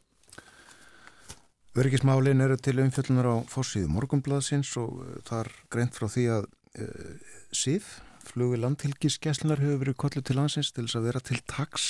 Örgismálin 1.79 2.41
eru 2.41 2.57
til 2.57 2.79
umfjöldunar 2.81 3.27
á 3.29 3.35
fórsíðu 3.47 3.91
morgumblaðsins 3.93 4.71
og 4.81 4.99
uh, 4.99 5.09
þar 5.27 5.51
greint 5.71 5.95
frá 5.95 6.09
því 6.09 6.25
að 6.33 6.47
uh, 6.81 7.35
SIF, 7.55 7.99
flugi 8.25 8.59
landhelgiskeslunar, 8.59 9.61
hefur 9.61 9.83
verið 9.83 9.99
kollu 10.01 10.23
til 10.25 10.39
landsins 10.39 10.73
til 10.73 10.87
þess 10.87 10.99
að 10.99 11.07
vera 11.07 11.21
til 11.23 11.39
taks 11.47 11.85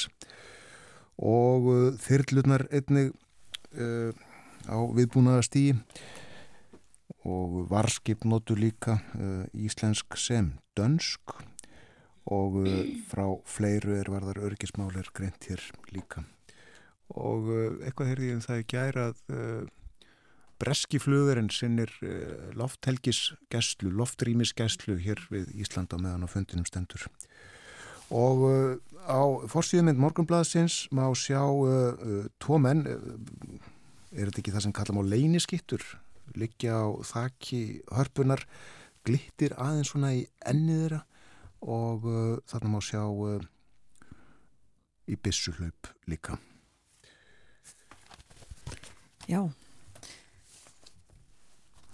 og 1.17 1.69
uh, 1.71 1.85
þyrlunar 2.03 2.67
einnig 2.75 3.13
uh, 3.79 4.11
á 4.67 4.77
viðbúnaða 4.99 5.47
stíi 5.47 5.77
og 7.25 7.63
varskip 7.71 8.27
notur 8.27 8.59
líka 8.59 8.99
íslensk 9.57 10.15
sem 10.17 10.53
dönsk 10.77 11.33
og 12.27 12.59
uh, 12.63 12.79
frá 13.09 13.25
fleiru 13.47 13.95
er 13.97 14.11
varðar 14.11 14.41
örgismálir 14.49 15.09
greint 15.15 15.49
hér 15.49 15.63
líka. 15.93 16.25
Og 17.15 17.49
uh, 17.49 17.77
eitthvað 17.85 18.11
heyrði 18.11 18.31
ég 18.31 18.39
um 18.39 18.45
það 18.45 18.63
ekki 18.63 18.81
æra 18.81 19.05
að 19.11 19.21
uh, 19.33 19.61
breski 20.59 20.99
flugurinn 20.99 21.47
sinnir 21.55 21.93
lofthelgisgæslu, 22.59 23.93
loftrýmisgæslu 23.95 24.97
hér 24.99 25.21
við 25.31 25.53
Íslanda 25.55 25.95
meðan 25.95 26.27
á 26.27 26.33
fundinum 26.33 26.67
stendur. 26.67 27.05
Og 28.11 28.43
á 29.07 29.23
fórstíðuminn 29.47 30.01
morgunblaðsins 30.03 30.89
má 30.91 31.05
sjá 31.15 31.39
tvo 32.43 32.59
menn 32.59 32.83
er 32.83 34.27
þetta 34.27 34.41
ekki 34.41 34.55
það 34.57 34.65
sem 34.65 34.75
kalla 34.75 34.97
má 34.97 35.01
leyniskittur 35.07 35.85
liggja 36.35 36.75
á 36.75 36.87
þakki 37.07 37.61
hörpunar 37.95 38.43
glittir 39.07 39.55
aðeins 39.57 39.93
svona 39.93 40.11
í 40.17 40.25
enniðra 40.45 41.05
og 41.61 42.05
uh, 42.07 42.37
þarna 42.49 42.71
má 42.73 42.79
sjá 42.83 43.01
uh, 43.03 43.43
í 45.09 45.17
bissuhlaup 45.19 45.89
líka. 46.09 46.37
Já. 49.29 49.43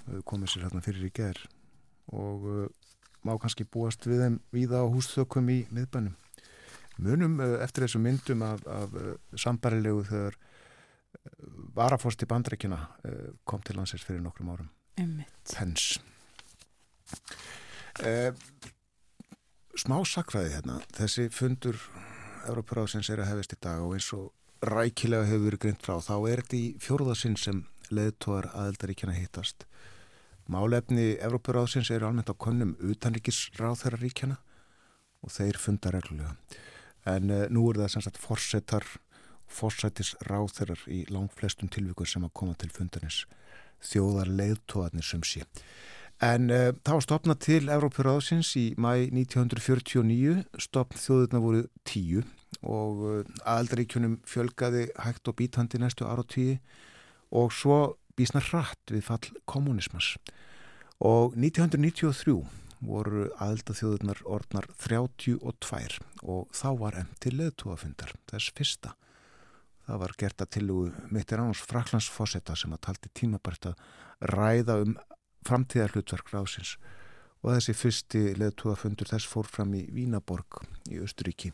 Þau 0.05 0.21
komið 0.29 0.51
sér 0.51 0.67
hérna 0.67 0.83
fyrir 0.85 1.07
í 1.07 1.13
ger 1.15 1.39
og 2.13 2.45
uh, 2.45 2.65
má 3.25 3.33
kannski 3.41 3.65
búast 3.65 4.05
við 4.05 4.25
þeim 4.25 4.39
víða 4.53 4.83
á 4.85 4.91
húsþökkum 4.91 5.49
í 5.49 5.59
miðbænum. 5.73 6.15
Munum 7.01 7.39
uh, 7.43 7.57
eftir 7.65 7.87
þessu 7.87 8.01
myndum 8.03 8.45
af, 8.45 8.63
af 8.69 8.93
uh, 8.95 9.15
sambarilegu 9.35 10.05
þegar 10.11 10.37
uh, 10.37 10.49
varaforst 11.75 12.23
í 12.23 12.29
bandreikina 12.29 12.83
kom 13.43 13.63
til 13.65 13.75
landsins 13.79 14.05
fyrir 14.05 14.23
nokkrum 14.23 14.53
árum. 14.53 14.69
Pens 15.51 15.95
eða 18.03 18.33
smá 19.79 19.99
sakfræði 20.07 20.55
hérna. 20.55 20.79
Þessi 20.95 21.27
fundur 21.33 21.79
Európaráðsins 22.45 23.09
er 23.11 23.23
að 23.23 23.31
hefist 23.33 23.55
í 23.55 23.61
dag 23.63 23.83
og 23.83 23.95
eins 23.97 24.09
og 24.15 24.31
rækilega 24.65 25.27
hefur 25.29 25.47
verið 25.49 25.63
greint 25.65 25.85
frá. 25.85 25.97
Þá 26.01 26.15
er 26.31 26.43
þetta 26.43 26.57
í 26.57 26.65
fjórðasinn 26.81 27.37
sem 27.39 27.63
leðtóar 27.93 28.49
aðeldaríkjana 28.53 29.15
hittast. 29.17 29.65
Málefni 30.51 31.15
Európaráðsins 31.25 31.89
eru 31.93 32.07
almennt 32.07 32.29
á 32.29 32.35
konum 32.37 32.75
utanríkisráð 32.85 33.81
þeirra 33.81 34.01
ríkjana 34.01 34.37
og 35.25 35.33
þeir 35.33 35.57
funda 35.57 35.91
reglulega. 35.93 36.35
en 37.05 37.29
uh, 37.29 37.45
nú 37.53 37.67
er 37.69 37.77
það 37.77 37.91
sem 37.93 38.01
sagt 38.01 38.17
forsetar 38.17 38.85
forsætis 39.45 40.15
ráþeirar 40.25 40.81
í 40.89 41.03
langflestum 41.13 41.69
tilvíkur 41.69 42.09
sem 42.09 42.23
að 42.25 42.33
koma 42.33 42.55
til 42.57 42.71
fundarins 42.73 43.25
þjóðar 43.85 44.31
leiðtóðarnir 44.39 45.05
sem 45.05 45.21
sé. 45.21 45.43
En 46.23 46.47
uh, 46.47 46.71
það 46.85 46.95
var 46.95 47.03
stopnað 47.03 47.39
til 47.43 47.61
Európurraðsins 47.67 48.53
í 48.55 48.65
mæ 48.79 49.11
1949, 49.11 50.45
stopn 50.63 50.99
þjóðurna 51.01 51.41
voru 51.43 51.63
tíu 51.83 52.23
og 52.63 53.01
uh, 53.03 53.17
aðaldaríkjunum 53.43 54.21
fjölgaði 54.27 54.87
hægt 55.03 55.27
og 55.27 55.35
bítandi 55.41 55.81
næstu 55.81 56.07
ára 56.07 56.23
tíu 56.23 56.55
og 57.35 57.51
svo 57.51 57.97
bísna 58.15 58.39
hratt 58.39 58.93
við 58.93 59.03
fall 59.09 59.25
kommunismas. 59.49 60.13
Og 61.03 61.35
1993 61.35 62.37
voru 62.85 63.25
aðaldaþjóðurnar 63.35 64.21
orðnar 64.23 64.69
32 64.79 65.99
og 66.23 66.47
þá 66.55 66.69
var 66.79 66.99
enn 67.01 67.11
til 67.19 67.35
leðtúafundar, 67.41 68.13
þess 68.29 68.53
fyrsta. 68.55 68.93
Það 69.85 69.99
var 70.01 70.15
gert 70.17 70.41
að 70.41 70.53
tilugu 70.55 71.11
mittir 71.13 71.43
ánus 71.43 71.61
Fraklandsfossetta 71.67 72.55
sem 72.57 72.73
að 72.73 72.85
taldi 72.87 73.11
tímabært 73.13 73.69
að 73.69 73.83
ræða 74.31 74.79
um 74.85 74.95
framtíðar 75.45 75.95
hlutverk 75.95 76.31
ráðsins 76.33 76.75
og 77.45 77.53
þessi 77.53 77.75
fyrsti 77.77 78.21
leðtúafundur 78.39 79.11
þess 79.11 79.29
fór 79.29 79.47
fram 79.49 79.73
í 79.77 79.83
Vínaborg 79.93 80.63
í 80.89 80.97
Östuríki. 81.03 81.51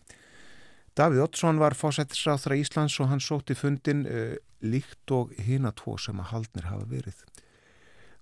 Davíð 0.96 1.26
Ottsson 1.26 1.60
var 1.60 1.76
fósettisráþra 1.76 2.58
Íslands 2.60 2.98
og 3.04 3.12
hann 3.12 3.24
sótti 3.24 3.56
fundin 3.56 4.06
uh, 4.08 4.36
líkt 4.64 5.12
og 5.16 5.32
hina 5.40 5.72
tvo 5.76 5.98
sem 6.00 6.20
að 6.20 6.32
haldnir 6.32 6.68
hafa 6.72 6.88
verið. 6.92 7.20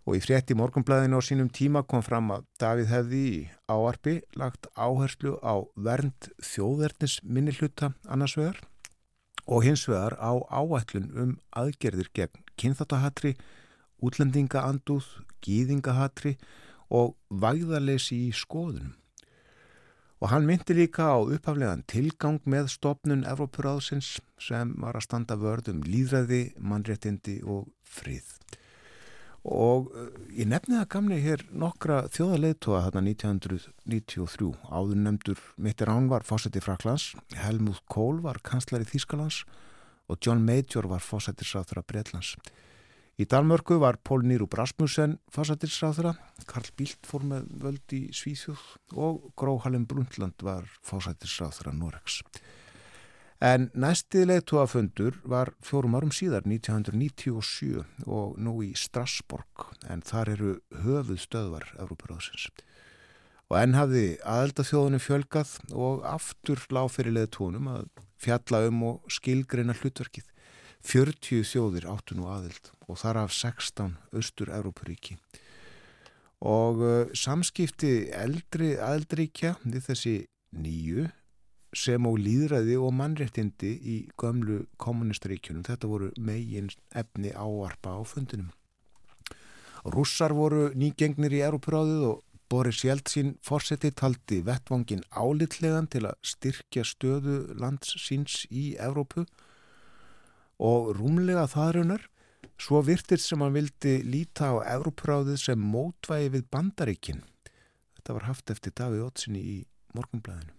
Og 0.10 0.18
í 0.18 0.22
frétti 0.24 0.56
morgunblæðinu 0.58 1.18
á 1.18 1.22
sínum 1.22 1.50
tíma 1.54 1.84
kom 1.86 2.02
fram 2.06 2.32
að 2.34 2.46
Davíð 2.62 2.92
hefði 2.94 3.22
í 3.30 3.40
áarpi 3.70 4.16
lagt 4.40 4.70
áherslu 4.74 5.36
á 5.46 5.62
vernd 5.76 6.32
þjóðverðnis 6.42 7.20
minni 7.24 7.54
hluta 7.58 7.92
annars 8.10 8.38
vegar 8.40 8.62
og 9.50 9.66
hins 9.66 9.86
vegar 9.90 10.16
á 10.22 10.34
áætlun 10.50 11.10
um 11.18 11.32
aðgerðir 11.58 12.10
gegn 12.14 12.46
kynþáttahatri, 12.60 13.36
útlendingaandúð, 14.06 15.08
gýðingahatri 15.46 16.36
og 16.90 17.16
væðalesi 17.30 18.26
í 18.28 18.32
skoðunum. 18.36 18.96
Og 20.20 20.34
hann 20.34 20.48
myndi 20.48 20.76
líka 20.76 21.08
á 21.16 21.20
upphaflegan 21.24 21.86
tilgang 21.88 22.42
með 22.44 22.74
stopnun 22.74 23.24
Evrópuráðsins 23.24 24.18
sem 24.42 24.74
var 24.82 24.98
að 25.00 25.06
standa 25.06 25.38
vörðum 25.40 25.80
líðræði, 25.88 26.58
mannréttindi 26.60 27.38
og 27.48 27.70
frið. 27.88 28.28
Og 29.48 29.88
uh, 29.96 30.10
ég 30.36 30.50
nefni 30.52 30.76
það 30.76 30.90
gamni 30.92 31.22
hér 31.24 31.46
nokkra 31.56 32.02
þjóðarleðtóa 32.12 32.82
hérna 32.84 33.06
1993 33.08 34.50
áður 34.68 35.00
nefndur 35.06 35.44
Mittir 35.56 35.88
Án 35.88 36.10
var 36.12 36.28
fósetti 36.28 36.60
Fraklands 36.60 37.14
Helmut 37.40 37.80
Kohl 37.88 38.20
var 38.26 38.42
kanslari 38.44 38.84
Þýskalands 38.90 39.46
og 40.12 40.20
John 40.20 40.44
Major 40.44 40.90
var 40.92 41.00
fósettisráþra 41.00 41.86
Breitlands 41.88 42.36
í 43.20 43.28
Dalmörku 43.28 43.80
var 43.84 44.00
Pól 44.04 44.24
Nýrúb 44.24 44.56
Rasmussen 44.56 45.18
fósettisráþra 45.36 46.16
Karl 46.48 46.72
Bildt 46.80 47.10
fór 47.10 47.28
með 47.28 47.52
völd 47.66 47.98
í 47.98 48.06
Svíþjóð 48.16 48.64
og 48.96 49.28
Gró 49.40 49.58
Hallin 49.66 49.86
Brundtland 49.90 50.40
var 50.46 50.70
fósettisráþra 50.88 51.76
Noregs 51.76 52.22
En 53.40 53.70
næstið 53.72 54.26
leittóafundur 54.28 55.22
var 55.24 55.54
fjórum 55.64 55.94
árum 55.96 56.12
síðar 56.12 56.44
1997 56.44 57.86
og 58.04 58.34
nú 58.36 58.58
í 58.66 58.74
Strasborg 58.76 59.70
en 59.88 60.04
þar 60.04 60.32
eru 60.34 60.50
höfuð 60.84 61.22
stöðvar 61.24 61.70
Európaráðsins. 61.80 62.50
Og 63.48 63.56
enn 63.62 63.78
hafði 63.80 64.04
aðeldathjóðunum 64.28 65.04
fjölgað 65.06 65.54
og 65.72 66.04
aftur 66.04 66.66
lág 66.76 66.92
fyrir 66.92 67.16
leittónum 67.16 67.72
að 67.72 67.88
fjalla 68.20 68.66
um 68.68 68.84
og 68.92 69.08
skilgreina 69.08 69.78
hlutverkið. 69.80 70.28
40 70.86 71.44
þjóðir 71.44 71.88
áttu 71.92 72.16
nú 72.18 72.30
aðeld 72.32 72.72
og 72.88 73.00
þar 73.02 73.26
af 73.26 73.34
16 73.36 73.98
austur 74.16 74.52
Európaríki. 74.56 75.18
Og 76.40 76.80
uh, 76.80 77.10
samskipti 77.12 78.10
eldri 78.16 78.78
aðeldríkja 78.80 79.58
við 79.66 79.90
þessi 79.90 80.14
nýju 80.56 81.10
sem 81.76 82.02
á 82.02 82.12
líðræði 82.18 82.78
og 82.82 82.96
mannréttindi 82.98 83.74
í 83.78 83.98
gömlu 84.18 84.64
kommunistaríkjunum. 84.82 85.66
Þetta 85.68 85.92
voru 85.92 86.10
megin 86.18 86.72
efni 86.98 87.36
áarpa 87.36 88.00
á 88.00 88.02
fundinum. 88.08 88.50
Rússar 89.86 90.34
voru 90.36 90.70
nýgengnir 90.76 91.36
í 91.36 91.44
Európaráðið 91.46 92.08
og 92.08 92.24
Boris 92.50 92.82
Jeltsin 92.82 93.36
fórseti 93.46 93.92
taldi 93.94 94.40
vettvangin 94.42 95.04
álitlegan 95.14 95.88
til 95.92 96.08
að 96.10 96.18
styrkja 96.26 96.84
stöðu 96.88 97.38
lands 97.62 97.94
síns 98.02 98.42
í 98.50 98.74
Európu 98.82 99.28
og 100.60 100.94
rúmlega 100.98 101.48
þaðrunar 101.50 102.06
svo 102.60 102.84
virtir 102.84 103.22
sem 103.24 103.42
hann 103.42 103.56
vildi 103.56 104.00
líta 104.04 104.52
á 104.52 104.76
Európaráðið 104.76 105.42
sem 105.42 105.60
mótvægi 105.74 106.34
við 106.36 106.48
bandaríkin. 106.52 107.26
Þetta 107.96 108.16
var 108.18 108.28
haft 108.28 108.52
eftir 108.52 108.76
Davíð 108.76 109.06
Ótsinni 109.08 109.44
í 109.44 109.58
morgunblæðinu. 109.96 110.56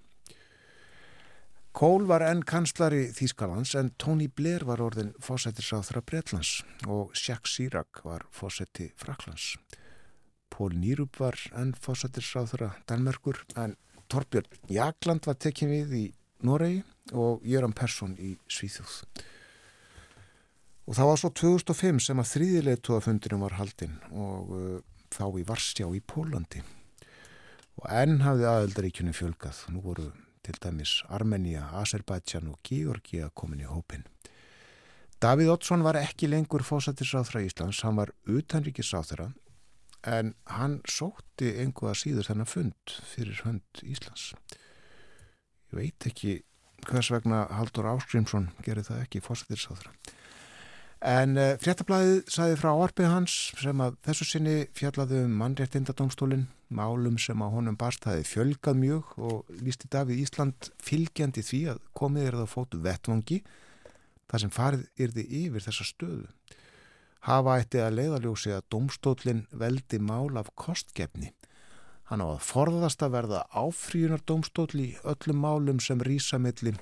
Kohl 1.77 2.03
var 2.11 2.25
enn 2.27 2.41
kanslari 2.43 3.13
Þýskalands 3.15 3.77
en 3.79 3.93
Tony 3.95 4.27
Blair 4.27 4.65
var 4.67 4.81
orðin 4.83 5.13
fósættisáþra 5.23 6.03
Breitlands 6.03 6.65
og 6.91 7.13
Jacques 7.15 7.55
Chirac 7.55 8.03
var 8.03 8.25
fósætti 8.35 8.89
Fraklands. 8.99 9.55
Pól 10.51 10.75
Nýrup 10.75 11.21
var 11.23 11.39
enn 11.55 11.71
fósættisáþra 11.79 12.73
Danmerkur 12.91 13.45
en 13.55 13.77
Torbjörn 14.11 14.51
Jagland 14.67 15.29
var 15.31 15.39
tekinn 15.39 15.71
við 15.71 15.95
í 15.95 16.05
Noregi 16.43 16.83
og 17.15 17.45
Jöran 17.47 17.77
Persson 17.77 18.17
í 18.19 18.35
Svíþjóð. 18.51 18.97
Og 20.90 20.96
það 20.98 21.07
var 21.07 21.18
svo 21.20 21.29
2005 21.38 22.00
sem 22.03 22.18
að 22.18 22.31
þrýðilegtuafundinum 22.33 23.44
var 23.44 23.53
haldinn 23.61 23.92
og 24.11 24.48
uh, 24.50 24.72
þá 25.14 25.26
í 25.38 25.44
Varsjá 25.46 25.87
í 25.94 26.00
Pólandi. 26.03 26.64
Og 27.79 27.87
enn 27.94 28.18
hafði 28.24 28.48
aðeldaríkjunum 28.50 29.14
fjölgað. 29.14 29.61
Nú 29.70 29.85
voru 29.85 30.09
til 30.42 30.57
dæmis 30.59 30.96
Armenia, 31.07 31.68
Azerbaijan 31.79 32.50
og 32.50 32.59
Georgia 32.66 33.31
komin 33.38 33.62
í 33.62 33.70
hópin. 33.70 34.03
Davíð 35.22 35.55
Oddsson 35.55 35.87
var 35.87 36.00
ekki 36.00 36.26
lengur 36.26 36.66
fósættisráþra 36.66 37.44
Íslands, 37.46 37.85
hann 37.87 38.00
var 38.00 38.11
utanríkisráþra 38.26 39.31
en 40.11 40.35
hann 40.57 40.81
sótti 40.90 41.53
einhverja 41.61 42.03
síður 42.03 42.33
þennan 42.33 42.50
fund 42.50 42.94
fyrir 43.12 43.42
hönd 43.44 43.83
Íslands. 43.87 44.33
Ég 45.70 45.76
veit 45.85 46.09
ekki 46.11 46.40
hvers 46.88 47.12
vegna 47.14 47.44
Haldur 47.53 47.92
Áskrimsson 47.92 48.50
gerir 48.64 48.83
það 48.88 49.05
ekki 49.05 49.22
fósættisráþra. 49.22 49.94
En 51.01 51.39
uh, 51.41 51.55
fréttablaðið 51.57 52.27
saði 52.29 52.57
frá 52.61 52.75
orfið 52.77 53.07
hans 53.09 53.35
sem 53.57 53.81
að 53.81 53.95
þessu 54.05 54.27
sinni 54.29 54.57
fjallaði 54.77 55.23
um 55.25 55.39
mannréttindadómstólinn, 55.41 56.45
málum 56.69 57.17
sem 57.17 57.41
að 57.41 57.55
honum 57.55 57.79
barst 57.81 58.05
hafi 58.05 58.27
fjölgað 58.29 58.77
mjög 58.83 59.15
og 59.17 59.55
lísti 59.65 59.89
Davíð 59.89 60.21
Ísland 60.27 60.69
fylgjandi 60.77 61.45
því 61.47 61.63
að 61.73 61.81
komið 61.97 62.29
er 62.29 62.37
það 62.43 62.53
fótu 62.53 62.83
vettvangi 62.85 63.41
þar 64.29 64.45
sem 64.45 64.53
farið 64.53 64.85
yrði 65.01 65.25
yfir 65.41 65.65
þessa 65.71 65.89
stöðu. 65.89 66.29
Hafa 67.25 67.57
ætti 67.61 67.81
að 67.81 67.97
leiðaljósi 67.97 68.53
að 68.57 68.69
dómstólinn 68.73 69.47
veldi 69.57 69.99
mál 70.05 70.37
af 70.37 70.53
kostgefni. 70.53 71.33
Hann 72.13 72.21
á 72.21 72.29
að 72.29 72.45
forðast 72.45 73.01
að 73.07 73.17
verða 73.17 73.41
áfríunar 73.57 74.21
dómstól 74.29 74.69
í 74.77 74.93
öllum 75.01 75.41
málum 75.49 75.81
sem 75.81 76.01
rísamilli 76.05 76.77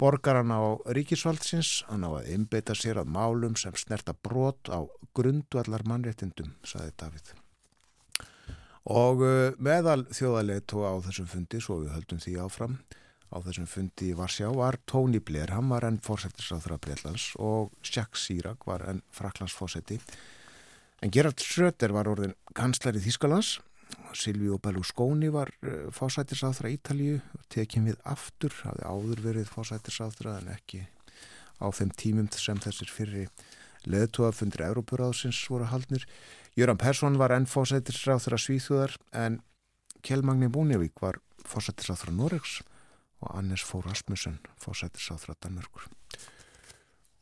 borgaran 0.00 0.48
á 0.48 0.80
ríkisvaldsins, 0.96 1.84
hann 1.90 2.06
á 2.08 2.10
að 2.16 2.30
einbeita 2.32 2.74
sér 2.76 3.02
að 3.02 3.12
málum 3.12 3.56
sem 3.60 3.76
snerta 3.76 4.14
brot 4.16 4.72
á 4.72 4.80
grundvallar 5.16 5.84
mannréttindum, 5.84 6.54
saði 6.64 6.94
David. 6.96 7.34
Og 8.88 9.20
uh, 9.20 9.52
meðal 9.60 10.06
þjóðalegt 10.08 10.72
og 10.78 10.86
á 10.88 10.94
þessum 11.04 11.28
fundi, 11.28 11.60
svo 11.60 11.82
við 11.82 11.94
höldum 11.98 12.22
því 12.24 12.36
áfram, 12.40 12.78
á 13.30 13.36
þessum 13.44 13.68
fundi 13.70 14.10
í 14.10 14.16
Varsjá 14.18 14.48
var 14.56 14.80
Tony 14.90 15.20
Blair, 15.22 15.52
hann 15.54 15.68
var 15.70 15.86
enn 15.86 16.00
fórsættisráþra 16.02 16.80
Breitlands 16.82 17.30
og 17.38 17.70
Jacques 17.84 18.24
Chirac 18.26 18.64
var 18.66 18.86
enn 18.90 19.04
Fraklandsfórsætti. 19.14 20.00
En 21.00 21.12
Gerard 21.14 21.38
Schröter 21.40 21.94
var 21.94 22.10
orðin 22.10 22.34
kanslari 22.56 23.00
Þískalands 23.04 23.58
Silvíu 24.16 24.58
Berlusconi 24.62 25.30
var 25.32 25.52
eh, 25.62 25.88
fósættisáþra 25.94 26.72
Ítalíu 26.74 27.20
tekinn 27.52 27.88
við 27.88 28.00
aftur, 28.04 28.54
hafði 28.64 28.86
áður 28.86 29.22
verið 29.28 29.52
fósættisáþra 29.52 30.38
en 30.40 30.50
ekki 30.54 30.84
á 31.60 31.66
þeim 31.70 31.92
tímum 31.96 32.30
sem 32.32 32.60
þessir 32.60 32.90
fyrri 32.90 33.26
leðtúafundir 33.88 34.66
Európuráðsins 34.66 35.40
voru 35.48 35.68
haldnir. 35.70 36.04
Jöran 36.58 36.80
Persson 36.80 37.18
var 37.20 37.32
enn 37.36 37.48
fósættisáþra 37.48 38.40
Svíþúðar 38.40 38.96
en 39.16 39.40
Kjell 40.04 40.24
Magni 40.26 40.48
Búnevík 40.52 41.00
var 41.00 41.20
fósættisáþra 41.46 42.12
Noregs 42.16 42.60
og 43.20 43.32
Annes 43.36 43.64
Fór 43.64 43.86
Rasmussen 43.88 44.40
fósættisáþra 44.60 45.36
Danmörkur 45.40 45.88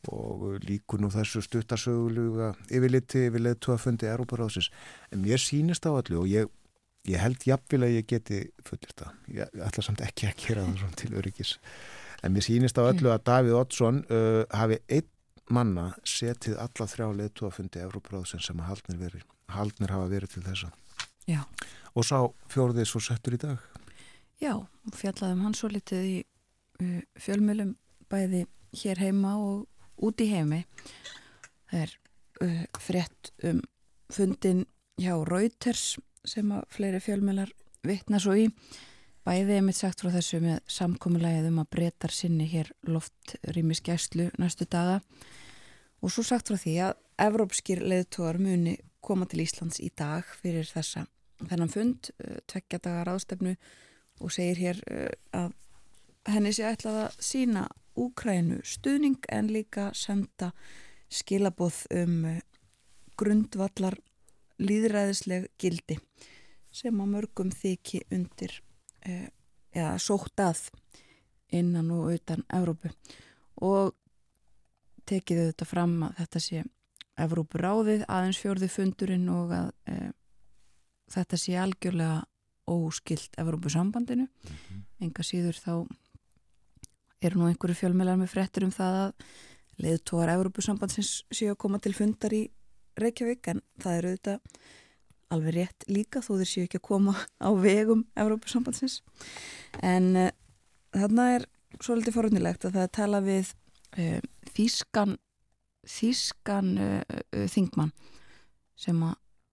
og 0.08 0.62
líkur 0.62 1.02
nú 1.02 1.10
þessu 1.12 1.42
stuttasöguluga 1.42 2.52
yfirliti 2.70 3.26
yfir 3.26 3.42
leðtúafundi 3.44 4.06
Európaráðsins 4.08 4.70
en 5.12 5.24
mér 5.24 5.42
sínist 5.42 5.88
á 5.88 5.90
allu 5.90 6.22
og 6.22 6.30
ég 6.30 6.46
ég 7.08 7.20
held 7.22 7.44
jafnvel 7.46 7.86
að 7.86 7.94
ég 7.98 8.08
geti 8.08 8.40
fullir 8.66 8.92
það. 8.96 9.14
Ég 9.36 9.62
ætla 9.68 9.84
samt 9.84 10.02
ekki 10.04 10.28
að 10.28 10.42
gera 10.42 10.66
það 10.66 10.96
til 11.00 11.10
öryggis. 11.20 11.54
En 12.24 12.34
mér 12.34 12.44
sýnist 12.44 12.80
á 12.80 12.82
öllu 12.82 13.12
að 13.12 13.24
Davíð 13.28 13.58
Oddsson 13.60 14.02
uh, 14.10 14.42
hafi 14.50 14.80
einn 14.88 15.08
manna 15.54 15.86
setið 16.04 16.58
alla 16.60 16.88
þrjá 16.90 17.06
leðtúafundi 17.22 17.80
Európaráðsins 17.80 18.48
sem 18.50 18.58
haldnir, 18.60 18.98
veri, 19.00 19.22
haldnir 19.54 19.94
hafa 19.94 20.10
verið 20.10 20.34
til 20.34 20.44
þessa. 20.44 20.72
Já. 21.28 21.40
Og 21.96 22.04
sá 22.04 22.18
fjórðið 22.52 22.90
svo 22.90 23.00
settur 23.04 23.38
í 23.38 23.40
dag. 23.40 23.62
Já, 24.42 24.52
fjallaðum 24.94 25.46
hann 25.46 25.56
svo 25.56 25.70
litið 25.72 26.04
í 26.10 26.16
uh, 26.82 27.00
fjölmjölum 27.22 27.74
bæði 28.12 28.44
hér 28.82 29.00
heima 29.00 29.36
og 29.40 29.64
út 30.04 30.20
í 30.22 30.28
heimi. 30.32 30.64
Það 31.70 31.82
er 31.84 31.96
uh, 32.44 32.62
frétt 32.80 33.32
um 33.44 33.62
fundin 34.12 34.64
hjá 34.98 35.14
Reuters 35.28 35.98
sem 36.26 36.52
að 36.52 36.64
fleiri 36.72 37.00
fjölmjölar 37.02 37.52
vittna 37.86 38.20
svo 38.22 38.36
í. 38.38 38.48
Bæðið 39.28 39.58
er 39.58 39.66
mitt 39.66 39.76
sagt 39.76 40.00
frá 40.00 40.10
þessu 40.14 40.40
með 40.40 40.62
samkomiðlægið 40.72 41.50
um 41.50 41.60
að 41.60 41.70
breytar 41.74 42.14
sinni 42.14 42.46
hér 42.48 42.70
loftrýmis 42.88 43.82
gæslu 43.84 44.30
næstu 44.40 44.64
daga 44.70 45.02
og 46.00 46.12
svo 46.14 46.24
sagt 46.24 46.48
frá 46.48 46.56
því 46.56 46.74
að 46.86 46.94
evrópskir 47.26 47.82
leðtóar 47.84 48.38
muni 48.40 48.78
koma 49.04 49.28
til 49.28 49.42
Íslands 49.44 49.82
í 49.84 49.90
dag 49.96 50.26
fyrir 50.40 50.66
þessa 50.68 51.04
þennan 51.44 51.70
fund, 51.70 52.10
uh, 52.24 52.38
tveggja 52.50 52.80
dagar 52.82 53.12
ástefnu 53.12 53.54
og 54.18 54.32
segir 54.34 54.62
hér 54.62 54.80
uh, 54.90 55.12
að 55.36 56.32
henni 56.32 56.54
sé 56.54 56.66
ætlað 56.68 57.02
að 57.04 57.20
sína 57.24 57.66
Úkrænu 57.98 58.60
stuðning 58.64 59.18
en 59.32 59.50
líka 59.52 59.90
senda 59.94 60.52
skilaboð 61.08 61.86
um 61.94 62.24
uh, 62.28 62.38
grundvallar 63.18 63.96
líðræðisleg 64.62 65.48
gildi 65.58 65.98
sem 66.74 67.00
að 67.00 67.12
mörgum 67.14 67.50
þykji 67.54 68.02
undir 68.14 68.54
eh, 69.06 69.28
eða 69.74 69.96
sótt 70.02 70.42
að 70.42 70.68
innan 71.54 71.90
og 71.94 72.12
utan 72.12 72.44
Evrópu 72.52 72.90
og 73.64 73.94
tekið 75.08 75.48
þetta 75.48 75.68
fram 75.68 75.94
að 76.08 76.18
þetta 76.22 76.44
sé 76.44 76.64
Evrópuráðið 77.18 78.04
aðeins 78.06 78.38
fjörði 78.38 78.68
fundurinn 78.70 79.28
og 79.32 79.54
að 79.56 79.70
eh, 79.90 80.10
þetta 81.14 81.40
sé 81.40 81.56
algjörlega 81.58 82.20
óskilt 82.68 83.38
Evrópusambandinu 83.40 84.26
mm 84.26 84.52
-hmm. 84.52 84.82
enga 85.00 85.22
síður 85.24 85.56
þá 85.56 85.72
eru 87.24 87.40
nú 87.40 87.48
einhverju 87.48 87.76
fjölmjölar 87.80 88.18
með 88.20 88.32
frettir 88.32 88.66
um 88.66 88.74
það 88.74 88.98
að 89.02 89.30
leðtóar 89.82 90.32
Evrópusambandsins 90.34 91.12
séu 91.34 91.52
að 91.52 91.60
koma 91.64 91.80
til 91.82 91.94
fundar 91.96 92.34
í 92.34 92.44
Reykjavík? 92.98 93.50
En 93.52 93.62
það 93.82 93.98
eru 93.98 94.12
auðvitað 94.12 94.58
alveg 95.34 95.56
rétt 95.58 95.86
líka 95.90 96.22
þó 96.24 96.32
þeir 96.38 96.50
séu 96.50 96.66
ekki 96.66 96.80
að 96.80 96.86
koma 96.88 97.14
á 97.42 97.50
vegum 97.58 98.04
Evrópusambandsins. 98.18 99.00
En 99.84 100.10
uh, 100.16 100.30
þarna 100.96 101.30
er 101.36 101.48
svolítið 101.84 102.16
forunilegt 102.16 102.68
að 102.68 102.78
það 102.78 102.92
tala 102.98 103.22
við 103.24 103.52
uh, 103.98 104.20
Þískan 104.54 105.18
Þískan 105.88 106.72
uh, 106.82 107.02
Þingmann 107.48 107.92
sem 108.78 108.98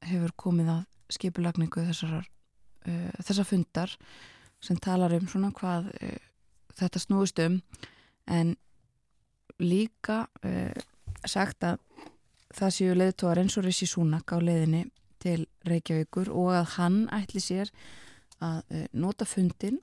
hefur 0.06 0.34
komið 0.38 0.72
að 0.74 0.82
skipulagningu 1.16 1.84
þessar 1.86 3.46
fundar 3.46 3.92
sem 4.62 4.78
talar 4.82 5.14
um 5.18 5.28
svona 5.30 5.52
hvað 5.54 5.88
þetta 6.76 7.02
snúist 7.02 7.40
um 7.40 7.60
en 8.28 8.56
líka 9.60 10.26
sagt 11.26 11.64
að 11.64 11.80
það 12.56 12.74
séu 12.76 12.96
leðtóar 12.96 13.42
eins 13.42 13.58
og 13.60 13.66
Rissi 13.66 13.88
Súnak 13.90 14.32
á 14.32 14.38
leðinni 14.40 14.86
til 15.24 15.46
Reykjavíkur 15.68 16.30
og 16.32 16.54
að 16.54 16.72
hann 16.78 16.98
ætli 17.16 17.42
sér 17.44 17.72
að 18.44 18.62
uh, 18.70 18.86
nota 18.94 19.26
fundin 19.28 19.80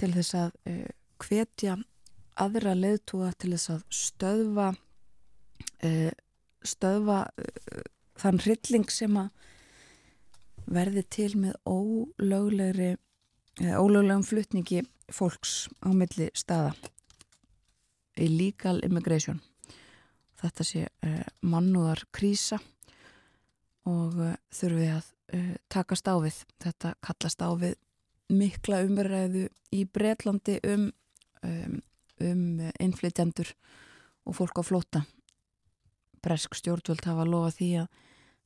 til 0.00 0.10
þess 0.16 0.36
að 0.38 0.56
uh, 0.70 0.88
hvetja 1.22 1.76
aðra 2.40 2.74
leðtúa 2.76 3.30
til 3.38 3.54
þess 3.54 3.72
að 3.76 3.84
stöðva 3.94 4.68
uh, 4.74 6.12
stöðva 6.64 7.18
þann 8.18 8.40
hrylling 8.40 8.88
sem 8.90 9.16
að 9.20 9.28
verði 10.64 11.02
til 11.12 11.32
með 11.36 11.58
ólöglegri 11.68 12.94
ólöglegum 13.60 14.24
flutningi 14.24 14.80
fólks 15.12 15.68
á 15.84 15.90
milli 15.92 16.30
staða 16.36 16.74
illegal 18.16 18.78
immigration 18.86 19.40
þetta 20.40 20.64
sé 20.66 20.84
mannúðar 21.42 22.04
krísa 22.14 22.60
og 23.88 24.16
uh, 24.20 24.36
þurfið 24.54 24.92
að 24.94 25.08
uh, 25.36 25.56
takast 25.72 26.08
á 26.08 26.14
við. 26.22 26.38
Þetta 26.62 26.94
kallast 27.04 27.44
á 27.44 27.50
við 27.60 27.76
mikla 28.32 28.80
umverðræðu 28.86 29.48
í 29.76 29.82
Breitlandi 29.92 30.58
um, 30.70 30.88
um, 31.44 31.76
um 32.24 32.46
innflytjandur 32.80 33.52
og 34.24 34.38
fólk 34.38 34.60
á 34.60 34.62
flóta. 34.64 35.04
Bresk 36.24 36.56
stjórnvöld 36.56 37.04
hafa 37.04 37.26
lofað 37.28 37.58
því 37.58 37.70
að 37.82 38.00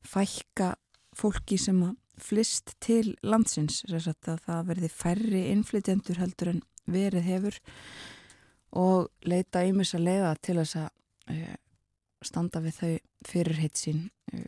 fækka 0.09 0.73
fólki 1.15 1.57
sem 1.59 1.79
að 1.87 1.95
flist 2.23 2.75
til 2.83 3.15
landsins, 3.23 3.83
það 3.85 4.67
verði 4.67 4.89
færri 4.91 5.43
innflytjandur 5.53 6.19
heldur 6.21 6.53
en 6.53 6.61
verið 6.89 7.27
hefur 7.27 7.59
og 8.79 9.09
leita 9.25 9.63
ímis 9.65 9.95
að 9.97 10.05
leiða 10.05 10.35
til 10.41 10.57
þess 10.59 10.77
að 10.83 10.89
uh, 11.33 11.57
standa 12.25 12.61
við 12.61 12.77
þau 12.79 12.93
fyrirheit 13.29 13.79
sín 13.79 14.03
uh, 14.33 14.45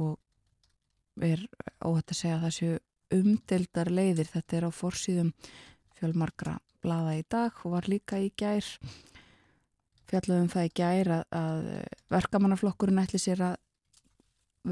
og 0.00 1.22
er 1.22 1.44
óhætt 1.84 2.14
að 2.14 2.18
segja 2.18 2.38
að 2.38 2.44
það 2.46 2.56
séu 2.58 2.78
umdeldar 3.12 3.90
leiðir, 3.92 4.28
þetta 4.32 4.56
er 4.56 4.68
á 4.68 4.70
forsýðum 4.72 5.32
fjölmarkra 5.98 6.56
blada 6.82 7.16
í 7.18 7.24
dag 7.28 7.58
og 7.62 7.76
var 7.76 7.88
líka 7.90 8.18
í 8.18 8.30
gær 8.38 8.64
fjallum 10.08 10.48
það 10.52 10.68
í 10.68 10.72
gær 10.80 11.12
að, 11.18 11.26
að 11.36 11.68
verkamannaflokkurinn 12.12 13.02
ætli 13.04 13.20
sér 13.20 13.44
að 13.52 13.60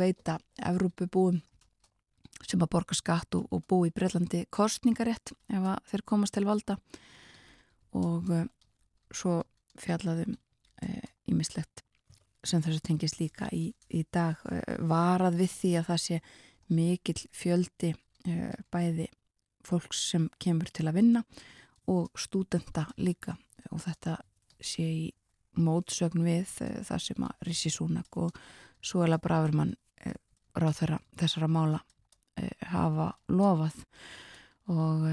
veita 0.01 0.38
Evrópubúum 0.71 1.40
sem 2.46 2.62
að 2.62 2.72
borga 2.72 2.96
skatt 2.96 3.37
og, 3.38 3.46
og 3.53 3.64
bú 3.68 3.83
í 3.87 3.92
Breitlandi 3.94 4.46
kostningarétt 4.53 5.35
ef 5.53 5.68
þeir 5.90 6.07
komast 6.09 6.37
til 6.37 6.46
valda. 6.48 6.79
Og 7.98 8.31
uh, 8.31 8.46
svo 9.11 9.40
fjallaðum 9.81 10.37
ímislegt 11.29 11.83
uh, 11.83 11.90
sem 12.46 12.62
þessu 12.64 12.83
tengist 12.85 13.20
líka 13.20 13.48
í, 13.53 13.70
í 13.92 14.05
dag 14.12 14.40
eh, 14.50 14.79
varað 14.88 15.40
við 15.42 15.53
því 15.55 15.72
að 15.81 15.88
það 15.90 16.03
sé 16.05 16.18
mikil 16.70 17.16
fjöldi 17.35 17.90
uh, 17.92 18.55
bæði 18.70 19.09
fólks 19.66 20.05
sem 20.12 20.29
kemur 20.40 20.70
til 20.72 20.87
að 20.88 21.00
vinna 21.00 21.24
og 21.90 22.20
stúdenda 22.20 22.87
líka. 23.03 23.35
Og 23.74 23.83
þetta 23.83 24.20
sé 24.62 24.87
í 24.87 25.07
mótsögn 25.59 26.22
við 26.24 26.55
uh, 26.62 26.81
það 26.87 27.05
sem 27.09 27.26
að 27.26 27.46
Rissi 27.48 27.74
Súnak 27.74 28.20
og 28.22 28.38
Suela 28.81 29.18
Bravermann 29.20 29.74
uh, 29.74 30.16
ráð 30.57 30.79
þeirra 30.81 31.00
þessara 31.20 31.50
mála 31.50 31.83
hafa 32.70 33.12
lofað 33.29 33.76
og 34.70 35.07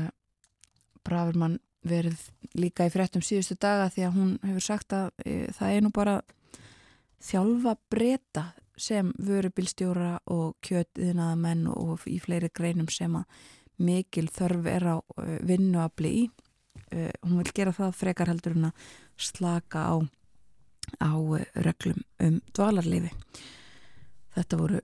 Bravermann 1.07 1.59
verið 1.87 2.19
líka 2.59 2.87
í 2.87 2.91
fréttum 2.91 3.23
síðustu 3.23 3.55
daga 3.59 3.87
því 3.93 4.07
að 4.07 4.15
hún 4.17 4.31
hefur 4.43 4.65
sagt 4.65 4.95
að 4.95 5.11
það 5.55 5.73
er 5.73 5.85
nú 5.85 5.91
bara 5.95 6.15
þjálfa 7.23 7.75
breyta 7.89 8.45
sem 8.77 9.09
vörubilstjóra 9.17 10.17
og 10.33 10.57
kjötiðnaða 10.65 11.37
menn 11.41 11.63
og 11.71 12.05
í 12.09 12.19
fleiri 12.21 12.49
greinum 12.53 12.89
sem 12.93 13.15
að 13.17 13.25
mikil 13.81 14.27
þörf 14.33 14.69
er 14.69 14.85
á 14.93 14.97
uh, 14.97 15.37
vinnuabli 15.45 16.13
í. 16.21 16.23
Uh, 16.93 17.11
hún 17.25 17.41
vil 17.41 17.53
gera 17.57 17.73
það 17.75 17.97
frekar 17.97 18.31
heldur 18.31 18.57
en 18.57 18.69
að 18.69 18.87
slaka 19.17 19.85
á, 19.89 19.95
á 21.01 21.13
reglum 21.65 22.03
um 22.23 22.39
dvalarlifi. 22.53 23.11
Þetta 24.37 24.59
voru 24.59 24.81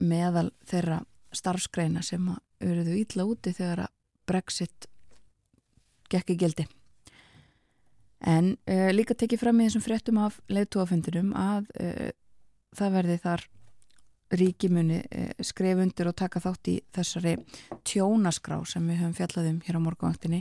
meðal 0.00 0.48
þeirra 0.64 1.02
starfskreina 1.36 2.02
sem 2.02 2.24
að 2.32 2.40
verðu 2.64 2.96
ítla 3.00 3.26
úti 3.28 3.52
þegar 3.54 3.86
að 3.86 3.94
Brexit 4.24 4.88
gekk 6.10 6.34
í 6.34 6.38
gildi. 6.40 6.66
En 8.24 8.54
uh, 8.70 8.90
líka 8.94 9.16
tekið 9.16 9.42
fram 9.42 9.60
í 9.60 9.66
þessum 9.68 9.84
fréttum 9.84 10.20
af 10.24 10.38
leðtúafundinum 10.52 11.34
að 11.36 11.68
uh, 11.80 12.08
það 12.76 12.96
verði 12.98 13.18
þar 13.24 13.44
ríkimuni 14.34 15.00
uh, 15.02 15.10
eh, 15.20 15.42
skref 15.44 15.82
undir 15.84 16.08
og 16.08 16.16
taka 16.18 16.40
þátt 16.42 16.70
í 16.72 16.78
þessari 16.96 17.34
tjónaskrá 17.86 18.62
sem 18.68 18.86
við 18.88 19.02
höfum 19.02 19.18
fjallaðum 19.18 19.60
hér 19.66 19.78
á 19.78 19.84
morgunvaktinni. 19.84 20.40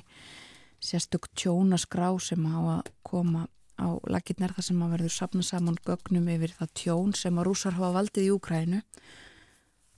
Sérstök 0.83 1.27
tjónaskrá 1.35 2.07
sem 2.23 2.47
á 2.47 2.79
að 2.79 2.93
koma 3.03 3.47
á 3.79 3.87
lakirnar 4.07 4.53
þar 4.55 4.67
sem 4.69 4.81
að 4.85 4.95
verður 4.95 5.15
sapna 5.17 5.43
saman 5.43 5.79
gögnum 5.85 6.29
yfir 6.31 6.55
það 6.55 6.73
tjón 6.79 7.13
sem 7.17 7.37
að 7.39 7.47
rúsar 7.49 7.77
hafa 7.77 7.93
valdið 7.97 8.29
í 8.29 8.33
Úkrænu. 8.37 8.81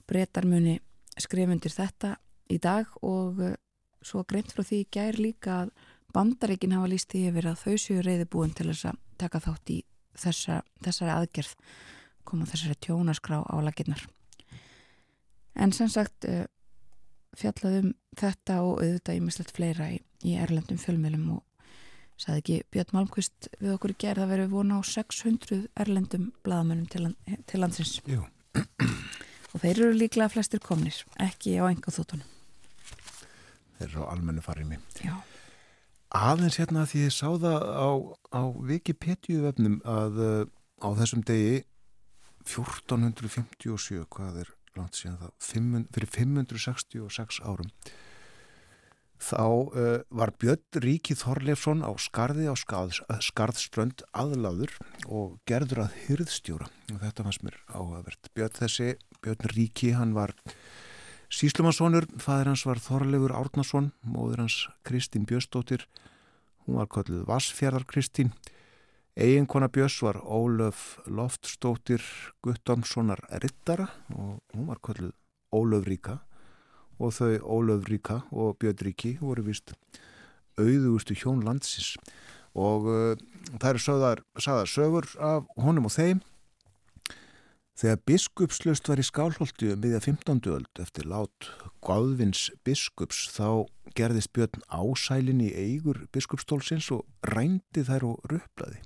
Bretar 0.06 0.46
muni 0.48 0.78
skref 1.18 1.50
undir 1.50 1.72
þetta 1.72 2.16
í 2.52 2.58
dag 2.62 2.90
og 3.02 3.40
svo 4.06 4.22
greint 4.28 4.52
frá 4.54 4.62
því 4.62 4.84
gær 4.92 5.18
líka 5.18 5.60
að 5.64 5.74
Bandaríkin 6.14 6.72
hafa 6.72 6.88
líst 6.88 7.10
því 7.12 7.26
yfir 7.30 7.48
að 7.50 7.62
þau 7.64 7.76
séu 7.82 8.02
reyðibúin 8.04 8.54
til 8.56 8.70
þess 8.70 8.88
að 8.88 9.00
taka 9.20 9.40
þátt 9.44 9.72
í 9.74 9.78
þessa, 10.16 10.60
þessari 10.84 11.12
aðgerð 11.12 11.50
koma 12.26 12.46
þessari 12.48 12.76
tjónaskrá 12.86 13.42
á 13.44 13.56
laginnar. 13.64 14.06
En 15.56 15.72
sem 15.76 15.90
sagt 15.92 16.24
uh, 16.28 16.46
fjallað 17.36 17.80
um 17.82 17.90
þetta 18.16 18.60
og 18.64 18.80
auðvitað 18.80 19.20
ímislegt 19.20 19.52
fleira 19.56 19.90
í, 19.92 20.00
í 20.24 20.36
erlendum 20.40 20.80
fjölmjölum 20.80 21.28
og 21.36 21.44
saði 22.20 22.42
ekki 22.42 22.58
Björn 22.72 22.96
Malmqvist 22.96 23.50
við 23.60 23.74
okkur 23.74 23.92
í 23.92 23.98
gerð 24.06 24.24
að 24.24 24.32
vera 24.32 24.48
vona 24.52 24.80
á 24.80 24.82
600 24.88 25.66
erlendum 25.84 26.30
bladamönnum 26.46 26.88
til, 26.92 27.04
land, 27.04 27.42
til 27.44 27.60
landsins 27.60 27.98
Jú. 28.08 28.24
Og 29.56 29.62
þeir 29.64 29.80
eru 29.80 29.96
líklega 29.96 30.28
flestir 30.32 30.60
komnir, 30.60 30.98
ekki 31.22 31.56
á 31.56 31.64
enga 31.70 31.94
þóttunum 31.94 32.34
Þeir 33.76 33.88
eru 33.88 34.04
á 34.04 34.12
almennu 34.12 34.44
farimi 34.44 34.78
Já. 35.00 35.16
Aðeins 36.16 36.60
hérna 36.60 36.84
því 36.88 37.06
ég 37.08 37.14
sá 37.16 37.28
það 37.40 37.64
á, 37.66 37.88
á 38.36 38.42
Wikipedia 38.68 39.42
vefnum 39.48 39.80
að 39.88 40.20
uh, 40.22 40.44
á 40.84 40.88
þessum 41.00 41.24
degi 41.26 41.64
1457 42.46 44.04
hvað 44.12 44.42
er 44.44 44.52
langt 44.76 44.98
síðan 44.98 45.18
það 45.24 45.32
500, 45.48 45.88
fyrir 45.96 46.12
566 46.14 47.40
árum 47.42 47.72
þá 49.22 49.44
uh, 49.46 50.00
var 50.10 50.32
Björn 50.40 50.80
Ríki 50.84 51.16
Þorleifsson 51.18 51.84
á 51.84 51.90
skarði 52.00 52.48
á 52.50 52.54
skarðs, 52.58 53.02
skarðströnd 53.28 54.04
aðláður 54.12 54.74
og 55.06 55.38
gerður 55.48 55.86
að 55.86 56.00
hyrðstjóra 56.06 56.68
og 56.92 56.98
þetta 57.04 57.26
fannst 57.26 57.46
mér 57.46 57.60
áhugavert. 57.72 58.32
Björn 58.36 58.58
þessi, 58.58 58.90
Björn 59.24 59.54
Ríki, 59.54 59.92
hann 59.96 60.16
var 60.16 60.34
síslumannssonur, 61.32 62.08
fæðir 62.22 62.52
hans 62.52 62.66
var 62.68 62.82
Þorleifur 62.82 63.34
Árnason, 63.36 63.92
móður 64.04 64.44
hans 64.46 64.60
Kristín 64.86 65.26
Björnsdóttir 65.28 65.88
hún 66.66 66.80
var 66.80 66.90
kölluð 66.90 67.26
Vassfjörðar 67.28 67.86
Kristín. 67.86 68.32
Eiginkona 69.16 69.70
Björns 69.72 69.96
var 70.04 70.18
Ólöf 70.20 70.98
Loftstóttir 71.06 72.02
Guttamssonar 72.44 73.22
Rittara 73.40 73.88
og 74.12 74.42
hún 74.52 74.66
var 74.68 74.82
kölluð 74.82 75.14
Ólöf 75.54 75.86
Ríka 75.86 76.18
og 76.98 77.14
þau 77.16 77.32
Ólöf 77.42 77.88
Ríka 77.90 78.22
og 78.32 78.56
Björn 78.60 78.84
Ríki 78.86 79.16
voru 79.20 79.44
vist 79.46 79.74
auðugustu 80.56 81.16
hjón 81.18 81.44
landsins 81.44 81.94
og 82.56 82.88
uh, 82.88 83.12
það 83.60 83.68
eru 83.70 83.84
sögðar, 83.84 84.22
sagðar 84.40 84.72
sögur 84.72 85.10
af 85.20 85.44
honum 85.60 85.88
og 85.90 85.94
þeim 85.96 86.22
þegar 87.76 88.02
biskupslust 88.08 88.88
var 88.88 89.00
í 89.00 89.04
skálholti 89.04 89.72
um 89.74 89.82
viðja 89.84 90.00
15. 90.00 90.40
öld 90.54 90.80
eftir 90.80 91.08
lát 91.10 91.50
Gáðvins 91.84 92.48
biskups 92.64 93.26
þá 93.36 93.68
gerðist 93.96 94.32
Björn 94.36 94.64
ásælin 94.72 95.44
í 95.44 95.52
eigur 95.52 96.06
biskupstólsins 96.16 96.88
og 96.96 97.04
rændi 97.28 97.84
þær 97.84 98.08
og 98.14 98.32
röplaði 98.32 98.80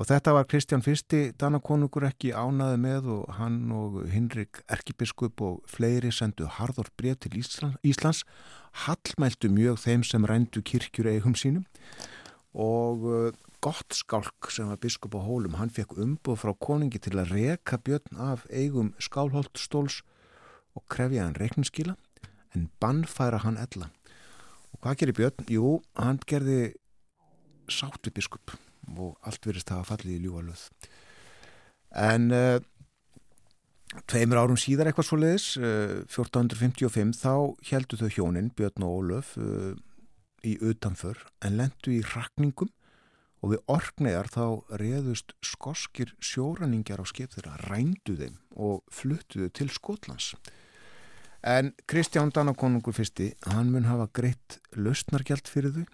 Og 0.00 0.08
þetta 0.08 0.32
var 0.32 0.46
Kristján 0.48 0.80
Fyrsti, 0.80 1.34
Danakonungur 1.36 2.06
ekki 2.08 2.30
ánaði 2.32 2.78
með 2.80 3.08
og 3.12 3.34
hann 3.36 3.58
og 3.76 3.98
Hinrik 4.08 4.62
Erkibiskup 4.72 5.42
og 5.44 5.58
fleiri 5.68 6.08
sendu 6.14 6.46
harður 6.48 6.88
breyð 6.96 7.18
til 7.26 7.36
Íslands, 7.42 7.76
Íslands, 7.84 8.22
hallmæltu 8.86 9.50
mjög 9.52 9.82
þeim 9.84 10.06
sem 10.08 10.24
rændu 10.24 10.64
kirkjur 10.64 11.10
eigum 11.12 11.36
sínum 11.36 11.66
og 12.56 13.04
uh, 13.04 13.28
gott 13.64 13.92
skálk 13.96 14.48
sem 14.52 14.68
var 14.68 14.80
biskup 14.80 15.14
á 15.16 15.20
hólum, 15.20 15.58
hann 15.60 15.72
fekk 15.72 15.94
umboð 16.00 16.40
frá 16.40 16.52
koningi 16.56 17.00
til 17.00 17.20
að 17.20 17.36
reka 17.36 17.76
björn 17.76 18.16
af 18.16 18.48
eigum 18.48 18.94
skálholtstóls 18.96 20.00
og 20.72 20.88
krefja 20.88 21.28
hann 21.28 21.36
reikninskíla 21.36 21.98
en 22.56 22.68
bannfæra 22.80 23.44
hann 23.44 23.60
ella. 23.60 23.92
Og 24.72 24.80
hvað 24.80 25.00
gerir 25.00 25.18
björn? 25.20 25.48
Jú, 25.52 25.78
hann 26.00 26.20
gerði 26.24 26.60
við 27.68 28.12
biskup 28.16 28.56
og 28.96 29.16
allt 29.22 29.46
verist 29.46 29.70
að 29.72 29.88
fallið 29.90 30.18
í 30.18 30.22
ljúalöð 30.26 30.66
en 31.92 32.30
uh, 32.32 32.58
tveimur 34.08 34.40
árum 34.40 34.60
síðar 34.60 34.90
eitthvað 34.90 35.08
svo 35.08 35.18
leiðis 35.20 35.48
uh, 35.60 36.02
1455 36.08 37.16
þá 37.20 37.34
heldu 37.70 37.98
þau 38.00 38.10
hjónin 38.16 38.52
Björn 38.56 38.86
og 38.86 39.00
Ólöf 39.00 39.34
uh, 39.40 39.74
í 40.42 40.56
utanför 40.64 41.20
en 41.44 41.58
lendu 41.60 41.92
í 41.98 42.00
rakningum 42.14 42.72
og 43.42 43.54
við 43.54 43.62
orknegar 43.74 44.30
þá 44.30 44.44
reðust 44.78 45.34
skoskir 45.44 46.14
sjóraningjar 46.22 47.02
á 47.02 47.06
skip 47.10 47.34
þeirra 47.34 47.58
rændu 47.66 48.16
þeim 48.18 48.36
og 48.54 48.84
fluttuðu 48.94 49.48
til 49.50 49.66
Skotlands. 49.74 50.36
En 51.42 51.72
Kristján 51.90 52.30
Danakonungur 52.30 52.94
fyrsti 52.94 53.32
hann 53.50 53.72
mun 53.74 53.88
hafa 53.90 54.06
greitt 54.14 54.60
lausnargjald 54.78 55.50
fyrir 55.50 55.74
þau 55.74 55.86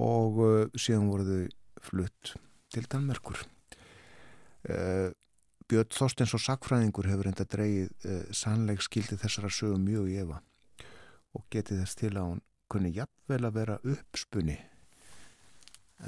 og 0.00 0.40
síðan 0.80 1.10
voru 1.12 1.26
þau 1.28 1.59
flutt 1.84 2.34
til 2.70 2.86
Danmerkur. 2.90 3.40
Uh, 4.68 5.10
Björn 5.70 5.92
Þorstens 5.94 6.34
og 6.36 6.42
Sakfræðingur 6.42 7.08
hefur 7.08 7.30
enda 7.30 7.46
dreyið 7.48 7.90
uh, 8.04 8.24
sannleik 8.34 8.82
skildi 8.84 9.16
þessara 9.20 9.50
sögum 9.54 9.86
mjög 9.86 10.10
í 10.12 10.18
efa 10.20 10.40
og 11.38 11.46
getið 11.54 11.80
þess 11.80 12.00
til 12.00 12.10
að 12.12 12.26
hún 12.26 12.42
kunni 12.70 12.90
jafnvel 12.92 13.40
að 13.46 13.56
vera 13.56 13.78
uppspunni 13.86 14.58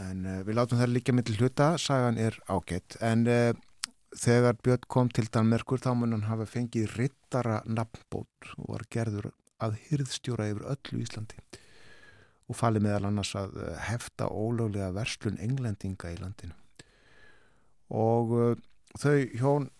en 0.02 0.26
uh, 0.26 0.40
við 0.44 0.58
látum 0.58 0.82
það 0.82 0.92
líka 0.92 1.14
til 1.22 1.38
hluta, 1.38 1.70
sagan 1.78 2.20
er 2.20 2.36
ágætt 2.50 2.98
en 3.00 3.24
þegar 4.12 4.58
Björn 4.60 4.88
kom 4.92 5.08
til 5.08 5.30
Danmerkur 5.32 5.80
þá 5.80 5.94
mun 5.96 6.18
hann 6.18 6.28
hafa 6.28 6.44
fengið 6.44 6.92
rittara 6.98 7.62
nafnbót 7.64 8.52
og 8.58 8.74
var 8.74 8.84
gerður 8.92 9.32
að 9.62 9.78
hyrðstjóra 9.88 10.50
yfir 10.52 10.68
öllu 10.74 11.04
Íslandi 11.06 11.40
og 12.50 12.58
fali 12.58 12.82
meðal 12.82 13.08
annars 13.08 13.34
að 13.38 13.54
hefta 13.86 14.28
ólöglega 14.28 14.92
verslun 14.96 15.38
englendinga 15.42 16.10
í 16.12 16.18
landinu. 16.20 16.56
Og 17.92 18.34
uh, 18.36 18.52
þau 18.98 19.16
hjón 19.38 19.70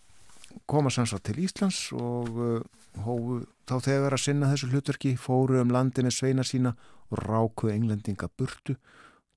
koma 0.69 0.91
sanns 0.93 1.13
til 1.25 1.41
Íslands 1.43 1.87
og 1.97 2.33
uh, 2.37 2.57
hófu 3.03 3.43
þá 3.69 3.77
þegar 3.87 4.15
að 4.17 4.25
sinna 4.25 4.49
þessu 4.51 4.69
hlutverki 4.71 5.15
fóru 5.19 5.61
um 5.61 5.71
landi 5.73 6.05
með 6.05 6.17
sveina 6.17 6.45
sína 6.45 6.75
og 7.09 7.23
ráku 7.23 7.71
englendinga 7.73 8.29
burtu 8.37 8.75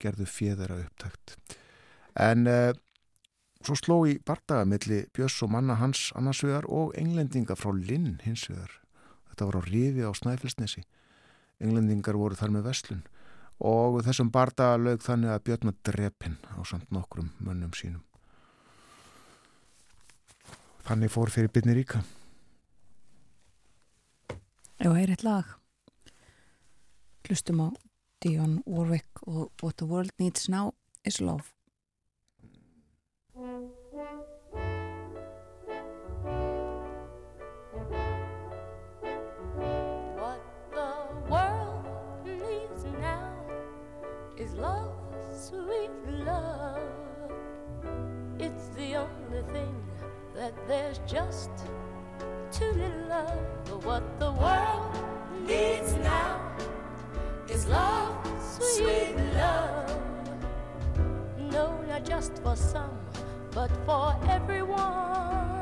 gerðu 0.02 0.26
fjöðara 0.28 0.80
upptækt. 0.84 1.36
En 2.20 2.46
uh, 2.50 2.72
svo 3.64 3.76
sló 3.78 3.98
í 4.08 4.18
bardaga 4.24 4.68
milli 4.68 5.04
Björns 5.16 5.40
og 5.44 5.52
manna 5.54 5.78
hans 5.80 6.10
annarsvegar 6.18 6.68
og 6.68 6.94
englendinga 7.00 7.56
frá 7.58 7.72
Linn 7.72 8.20
hinsvegar 8.24 8.80
þetta 9.30 9.48
var 9.48 9.60
á 9.60 9.62
rifi 9.68 10.04
á 10.04 10.12
Snæfellsnesi. 10.16 10.84
Englendingar 11.60 12.16
voru 12.20 12.36
þar 12.36 12.52
með 12.52 12.68
verslun 12.68 13.04
og 13.60 14.02
þessum 14.04 14.32
bardaga 14.32 14.76
lög 14.80 15.00
þannig 15.04 15.32
að 15.32 15.46
Björn 15.48 15.70
var 15.70 15.78
drepinn 15.88 16.36
á 16.52 16.60
samt 16.68 16.92
nokkrum 16.92 17.32
mönnum 17.40 17.72
sínum 17.76 18.04
Þannig 20.86 21.10
fór 21.10 21.32
fyrir 21.34 21.50
byrni 21.50 21.74
ríka. 21.74 21.98
Já, 24.78 24.86
það 24.86 25.00
er 25.00 25.12
eitt 25.16 25.24
lag. 25.26 25.48
Hlustum 27.26 27.64
á 27.66 27.68
Dion 28.22 28.60
Warwick 28.70 29.24
og 29.26 29.50
What 29.64 29.80
the 29.82 29.88
World 29.90 30.14
Needs 30.22 30.46
Now 30.48 30.76
is 31.02 31.18
Love. 31.18 31.50
But 53.64 53.84
what 53.84 54.02
the 54.18 54.32
world 54.32 54.94
needs 55.46 55.94
now 55.96 56.40
is 57.48 57.66
love, 57.66 58.14
sweet 58.40 59.16
love. 59.34 60.00
No, 61.38 61.80
not 61.88 62.04
just 62.04 62.38
for 62.42 62.56
some, 62.56 62.98
but 63.52 63.70
for 63.84 64.14
everyone. 64.28 65.56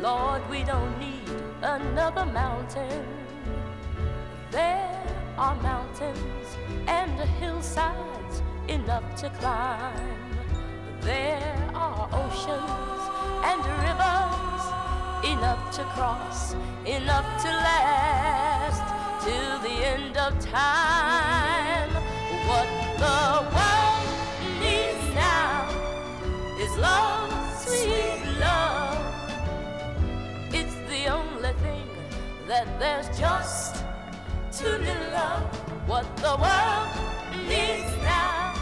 Lord, 0.00 0.42
we 0.50 0.64
don't 0.64 0.98
need 0.98 1.30
another 1.62 2.26
mountain. 2.26 3.04
There 4.50 5.02
are 5.38 5.54
mountains 5.62 6.46
and 6.86 7.10
hillsides 7.38 8.42
enough 8.68 9.14
to 9.16 9.30
climb. 9.40 10.16
There 11.00 11.70
are 11.74 12.08
oceans 12.12 13.02
and 13.44 13.60
rivers 13.82 14.31
enough 15.24 15.70
to 15.76 15.84
cross, 15.94 16.54
enough 16.84 17.26
to 17.42 17.48
last 17.48 18.82
till 19.24 19.58
the 19.60 19.86
end 19.86 20.16
of 20.16 20.32
time. 20.40 21.90
What 22.48 22.66
the 22.98 23.22
world 23.54 24.06
needs 24.60 25.14
now 25.14 25.68
is 26.58 26.76
love, 26.78 27.30
sweet 27.56 28.22
love. 28.40 28.98
It's 30.52 30.74
the 30.90 31.06
only 31.06 31.52
thing 31.62 31.88
that 32.48 32.66
there's 32.80 33.08
just 33.16 33.84
too 34.52 34.76
little. 34.78 35.40
What 35.86 36.06
the 36.16 36.36
world 36.36 36.90
needs 37.46 37.94
now 38.02 38.54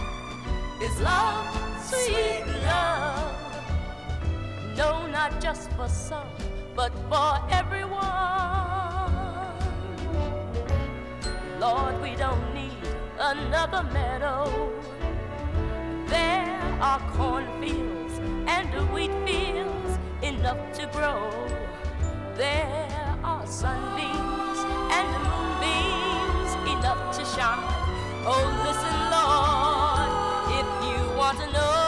is 0.82 1.00
love, 1.00 1.46
sweet 1.82 2.44
love. 2.64 3.32
No, 4.76 5.06
not 5.08 5.40
just 5.42 5.70
for 5.72 5.88
some, 5.88 6.28
but 6.80 6.94
for 7.10 7.32
everyone. 7.50 8.00
Lord, 11.60 12.00
we 12.00 12.16
don't 12.16 12.54
need 12.54 12.84
another 13.18 13.82
meadow. 13.92 14.72
There 16.06 16.58
are 16.80 17.00
cornfields 17.12 18.14
and 18.56 18.68
wheat 18.94 19.12
fields 19.26 19.92
enough 20.22 20.62
to 20.78 20.86
grow. 20.96 21.20
There 22.34 23.18
are 23.22 23.46
sunbeams 23.46 24.60
and 24.98 25.08
moonbeams 25.28 26.52
enough 26.74 27.02
to 27.16 27.22
shine. 27.34 27.66
Oh, 28.32 28.44
listen, 28.66 28.96
Lord, 29.16 30.10
if 30.60 30.68
you 30.88 31.18
want 31.18 31.38
to 31.40 31.52
know. 31.52 31.79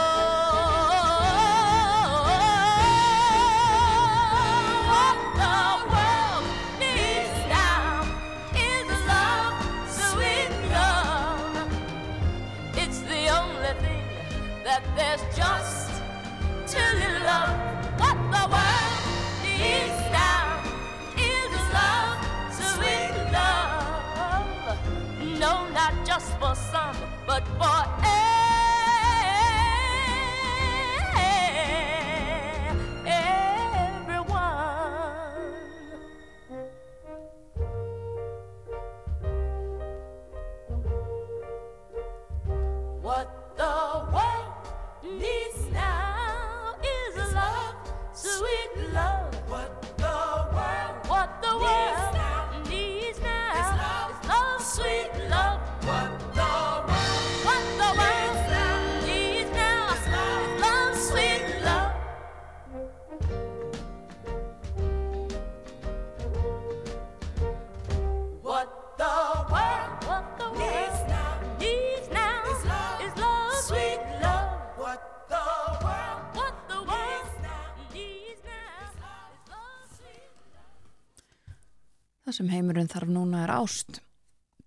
Sem 82.43 82.51
heimurinn 82.51 82.91
þarf 82.91 83.11
núna 83.13 83.45
er 83.45 83.53
ást. 83.55 84.01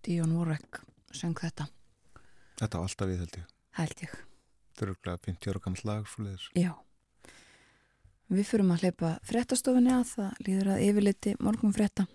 Díon 0.06 0.32
Vorek 0.38 0.78
söng 1.12 1.36
þetta, 1.36 1.66
Þetta 2.56 2.80
var 2.80 2.88
alltaf 2.88 3.10
við 3.10 3.18
held 3.20 3.34
ég. 3.36 3.48
held 3.76 4.02
ég. 4.06 4.12
Þetta 4.72 4.86
er 4.86 4.92
örgulega 4.94 5.20
50 5.26 5.50
ára 5.52 5.62
gammal 5.66 5.84
lag 5.84 6.06
svo 6.08 6.24
leiðis. 6.24 6.46
Já. 6.56 6.72
Við 8.32 8.48
fyrum 8.48 8.72
að 8.72 8.86
hleypa 8.86 9.10
fréttastofinni 9.28 9.92
að 9.92 10.06
það 10.14 10.40
líður 10.48 10.70
að 10.72 10.86
yfirliti 10.86 11.34
morgun 11.44 11.76
frétta 11.76 12.08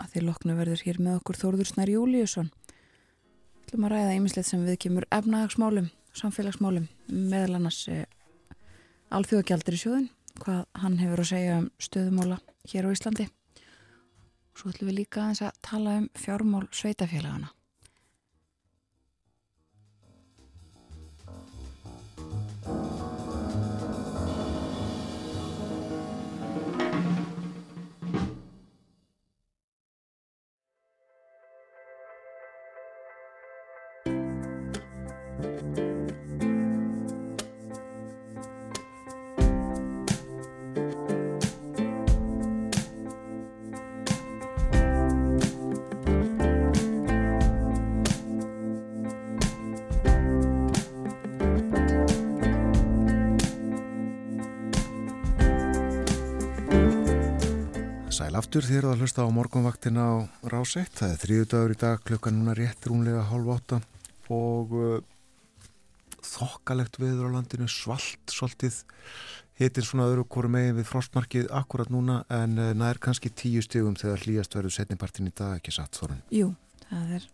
að 0.00 0.14
því 0.14 0.22
loknu 0.24 0.56
verður 0.56 0.84
hér 0.86 0.98
með 1.04 1.18
okkur 1.20 1.40
Þórður 1.42 1.68
Snær 1.68 1.92
Júliusson. 1.92 2.48
Við 3.52 3.68
ætlum 3.68 3.84
að 3.84 3.92
ræða 3.92 4.16
ýmislegt 4.16 4.48
sem 4.48 4.64
við 4.64 4.80
kemur 4.86 5.08
efnahagsmálum, 5.12 5.90
samfélagsmálum, 6.16 6.88
meðal 7.12 7.60
annars 7.60 7.82
e, 7.92 8.00
alþjóðagjaldir 9.12 9.76
í 9.76 9.82
sjóðin, 9.84 10.10
hvað 10.40 10.64
hann 10.80 10.98
hefur 11.04 11.20
að 11.20 11.30
segja 11.34 11.60
um 11.60 11.70
stöðumála 11.78 12.40
hér 12.72 12.88
á 12.88 12.94
Íslandi. 12.96 13.28
Svo 14.56 14.70
ætlum 14.72 14.90
við 14.90 14.98
líka 15.00 15.22
aðeins 15.22 15.42
að 15.46 15.58
tala 15.64 15.96
um 16.02 16.08
fjármál 16.18 16.66
sveitafélagana. 16.70 17.52
Aftur 58.52 58.66
þér 58.68 58.84
að 58.84 58.98
hlusta 59.00 59.24
á 59.24 59.32
morgunvaktina 59.32 60.02
á 60.04 60.14
Ráseitt. 60.52 60.92
Það 60.92 61.12
er 61.14 61.20
þriðu 61.22 61.44
dagur 61.48 61.72
í 61.72 61.76
dag, 61.80 62.02
klukkan 62.04 62.34
núna 62.36 62.52
rétt 62.52 62.84
rúnlega 62.84 63.22
hálf 63.30 63.46
átta 63.48 63.78
og 64.28 64.74
uh, 64.76 64.98
þokkalegt 66.20 66.98
viður 67.00 67.30
á 67.32 67.34
landinu, 67.38 67.64
svalt, 67.72 68.20
svolítið 68.28 68.76
hittin 69.56 69.86
svona 69.88 70.10
öðru 70.10 70.26
hvoru 70.28 70.52
megin 70.52 70.76
við 70.76 70.90
frostmarkið 70.90 71.48
akkurat 71.62 71.88
núna 71.94 72.18
en 72.28 72.60
uh, 72.60 72.74
nær 72.76 73.00
kannski 73.00 73.32
tíu 73.32 73.64
stigum 73.64 73.96
þegar 73.96 74.26
hlýjast 74.26 74.58
verður 74.58 74.76
setnipartin 74.76 75.32
í 75.32 75.32
dag 75.32 75.56
ekki 75.56 75.72
satt 75.72 75.96
þorun. 75.96 76.20
Jú, 76.28 76.50
það 76.90 77.14
er 77.22 77.28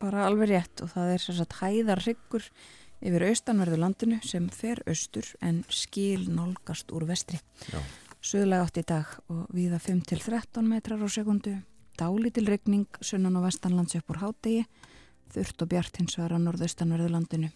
bara 0.00 0.24
alveg 0.30 0.54
rétt 0.54 0.86
og 0.86 0.94
það 0.94 1.18
er 1.18 1.26
sem 1.26 1.36
sagt 1.42 1.58
hæðar 1.60 2.00
hryggur 2.06 2.48
yfir 3.04 3.28
austanverðu 3.28 3.84
landinu 3.84 4.24
sem 4.24 4.48
fer 4.48 4.80
austur 4.88 5.34
en 5.44 5.66
skil 5.68 6.30
nálgast 6.32 6.96
úr 6.96 7.04
vestri. 7.12 7.44
Já. 7.68 7.84
Suðlega 8.22 8.62
átt 8.62 8.78
í 8.78 8.82
dag 8.86 9.08
og 9.34 9.48
viða 9.50 9.80
5-13 9.82 10.62
metrar 10.70 11.00
á 11.02 11.08
sekundu, 11.10 11.56
dálítil 11.98 12.44
regning 12.46 12.86
sunnan 13.02 13.34
og 13.40 13.48
vestanlands 13.48 13.96
upp 13.98 14.12
úr 14.14 14.20
hádegi, 14.20 14.60
þurft 15.34 15.64
og 15.64 15.70
bjart 15.72 15.98
hins 15.98 16.14
vegar 16.20 16.36
á 16.38 16.44
norðaustanverðu 16.44 17.08
landinu 17.10 17.50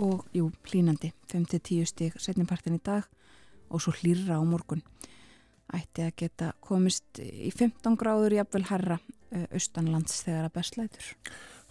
og 0.00 0.24
jú, 0.32 0.48
hlínandi 0.70 1.10
5-10 1.28 1.90
stík 1.90 2.16
setnipartin 2.16 2.78
í 2.78 2.80
dag 2.80 3.04
og 3.68 3.82
svo 3.84 3.92
hlýrra 3.98 4.38
á 4.40 4.42
morgun. 4.48 4.80
Ætti 5.76 6.06
að 6.06 6.16
geta 6.22 6.48
komist 6.64 7.20
í 7.20 7.52
15 7.52 7.98
gráður 8.00 8.38
jafnvel 8.38 8.64
herra 8.70 8.98
austanlands 9.52 10.22
þegar 10.24 10.48
að 10.48 10.56
bestlætur. 10.56 11.12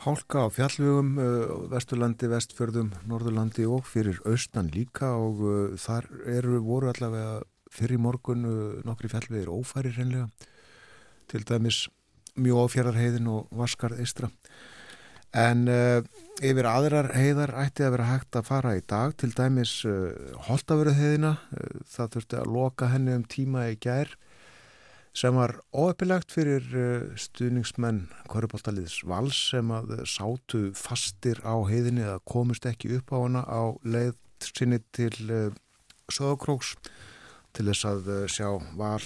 Hálka 0.05 0.45
á 0.45 0.47
fjallvegum, 0.53 1.11
uh, 1.17 1.57
vesturlandi, 1.71 2.29
vestfjörðum, 2.29 2.93
norðurlandi 3.09 3.65
og 3.65 3.87
fyrir 3.89 4.21
austan 4.27 4.69
líka 4.69 5.15
og 5.17 5.41
þar 5.81 6.11
eru 6.29 6.61
voru 6.61 6.93
allavega 6.93 7.41
fyrir 7.75 8.01
morgun 8.01 8.47
uh, 8.47 8.79
nokkri 8.87 9.11
fjallvegir 9.11 9.51
ófæri 9.51 9.93
reynlega 9.95 10.29
til 11.31 11.43
dæmis 11.47 11.85
mjög 12.35 12.65
áfjörðarheiðin 12.65 13.29
og 13.31 13.51
vaskarð 13.55 14.01
eistra. 14.03 14.29
En 15.35 15.65
uh, 15.67 15.99
yfir 16.43 16.67
aðrar 16.69 17.11
heiðar 17.15 17.51
ætti 17.59 17.83
að 17.83 17.97
vera 17.97 18.11
hægt 18.13 18.37
að 18.39 18.47
fara 18.47 18.75
í 18.77 18.83
dag 18.87 19.15
til 19.19 19.33
dæmis 19.35 19.81
uh, 19.87 20.13
holtavöruheiðina, 20.47 21.33
uh, 21.35 21.81
það 21.91 22.13
þurfti 22.15 22.39
að 22.39 22.53
loka 22.55 22.91
henni 22.93 23.17
um 23.19 23.25
tíma 23.27 23.65
í 23.71 23.75
gær 23.83 24.13
sem 25.15 25.35
var 25.35 25.57
óeppilegt 25.75 26.31
fyrir 26.35 26.63
uh, 26.75 27.03
stuðningsmenn 27.19 28.05
Köruboltaliðs 28.31 29.01
Vals 29.07 29.41
sem 29.51 29.75
að 29.75 29.97
uh, 29.97 30.05
sátu 30.07 30.69
fastir 30.75 31.43
á 31.43 31.55
heiðinni 31.67 32.03
eða 32.03 32.23
komust 32.27 32.67
ekki 32.67 32.95
upp 32.99 33.11
á 33.11 33.17
hana 33.19 33.43
á 33.43 33.75
leið 33.83 34.15
sinni 34.45 34.81
til 34.95 35.15
Söðokróks 36.11 36.75
til 37.55 37.67
þess 37.69 37.87
að 37.89 38.11
uh, 38.11 38.21
sjá 38.31 38.49
Val 38.77 39.01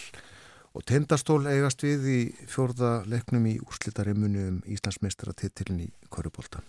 og 0.77 0.85
Tindastól 0.87 1.41
eigast 1.49 1.83
við 1.83 2.07
í 2.09 2.19
fjórða 2.49 2.99
leiknum 3.09 3.47
í 3.49 3.57
úrslitarimunni 3.63 4.45
um 4.51 4.59
Íslandsmeistaratitilin 4.69 5.85
í 5.87 5.89
Körubolta. 6.13 6.61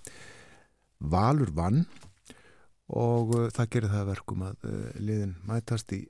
Valur 1.01 1.53
vann 1.57 1.85
og 2.91 3.35
uh, 3.37 3.47
það 3.55 3.71
gerir 3.75 3.93
það 3.93 4.03
að 4.03 4.11
verkum 4.15 4.45
að 4.49 4.67
uh, 4.69 4.91
liðin 4.99 5.37
mætast 5.49 5.95
í 5.97 6.03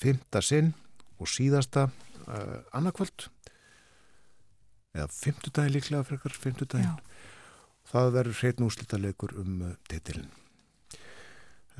fymta 0.00 0.42
sinn 0.44 0.72
og 1.20 1.28
síðasta 1.28 1.88
uh, 1.90 2.58
annarkvöld 2.76 3.28
eða 4.96 5.08
fymtudagi 5.14 5.74
líklega 5.74 6.06
frekar 6.06 6.34
fymtudagin. 6.34 6.98
Það 7.90 8.12
verður 8.14 8.38
hreitn 8.40 8.66
úrslitaleikur 8.66 9.34
um 9.38 9.64
titilin. 9.90 10.30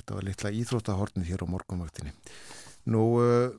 Þetta 0.01 0.17
var 0.17 0.27
litla 0.27 0.53
íþróttahornið 0.57 1.29
hér 1.29 1.43
á 1.45 1.53
morgunvaktinni. 1.53 2.15
Nú, 2.89 3.03
uh, 3.21 3.51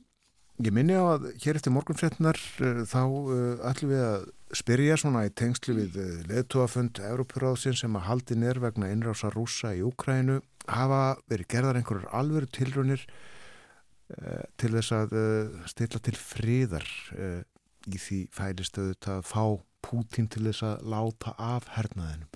ég 0.62 0.74
minni 0.74 0.96
á 0.98 1.14
að 1.14 1.28
hér 1.42 1.58
eftir 1.58 1.74
morgunfréttinar 1.74 2.38
uh, 2.38 2.82
þá 2.88 3.02
uh, 3.06 3.68
ætlum 3.70 3.92
við 3.94 4.06
að 4.06 4.24
spyrja 4.58 4.96
svona 5.00 5.26
í 5.28 5.32
tengslu 5.32 5.76
við 5.78 6.00
leðtúafund 6.28 7.00
Európuráðsinn 7.00 7.78
sem 7.78 7.94
að 7.96 8.08
haldin 8.10 8.44
er 8.44 8.60
vegna 8.60 8.90
innrása 8.92 9.30
rúsa 9.32 9.72
í 9.72 9.80
Úkrænu 9.86 10.42
hafa 10.68 11.02
verið 11.30 11.48
gerðar 11.54 11.78
einhverjar 11.80 12.10
alveru 12.14 12.48
tilrunir 12.52 13.02
uh, 13.06 14.44
til 14.60 14.72
þess 14.76 14.94
að 14.96 15.16
uh, 15.18 15.68
stilla 15.70 16.02
til 16.02 16.16
friðar 16.18 16.88
uh, 17.16 17.40
í 17.88 17.98
því 17.98 18.24
fælistöðu 18.34 18.96
að 19.16 19.22
fá 19.26 19.44
Pútín 19.82 20.28
til 20.30 20.44
þess 20.46 20.62
að 20.62 20.84
láta 20.92 21.32
af 21.42 21.64
hernaðinum. 21.74 22.28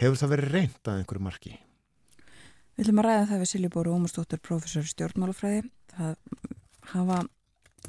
Hefur 0.00 0.18
það 0.18 0.32
verið 0.32 0.54
reynd 0.56 0.88
að 0.90 0.96
einhverju 0.98 1.22
marki? 1.22 1.52
Við 2.80 2.86
ætlum 2.86 3.00
að 3.02 3.04
ræða 3.04 3.24
það 3.28 3.40
við 3.42 3.48
Silja 3.50 3.68
Bóru 3.74 3.90
Ómarsdóttur, 3.92 4.38
professor 4.40 4.86
í 4.86 4.88
stjórnmálafræði. 4.88 5.58
Það 5.90 6.12
hafa 6.94 7.16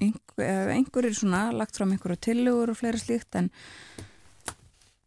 einhver, 0.03 0.71
einhverjir 0.73 1.13
svona 1.15 1.43
lagt 1.55 1.77
fram 1.79 1.93
einhverju 1.95 2.17
tillegur 2.27 2.73
og 2.73 2.75
fleira 2.75 2.99
slíkt 2.99 3.37
en 3.39 3.47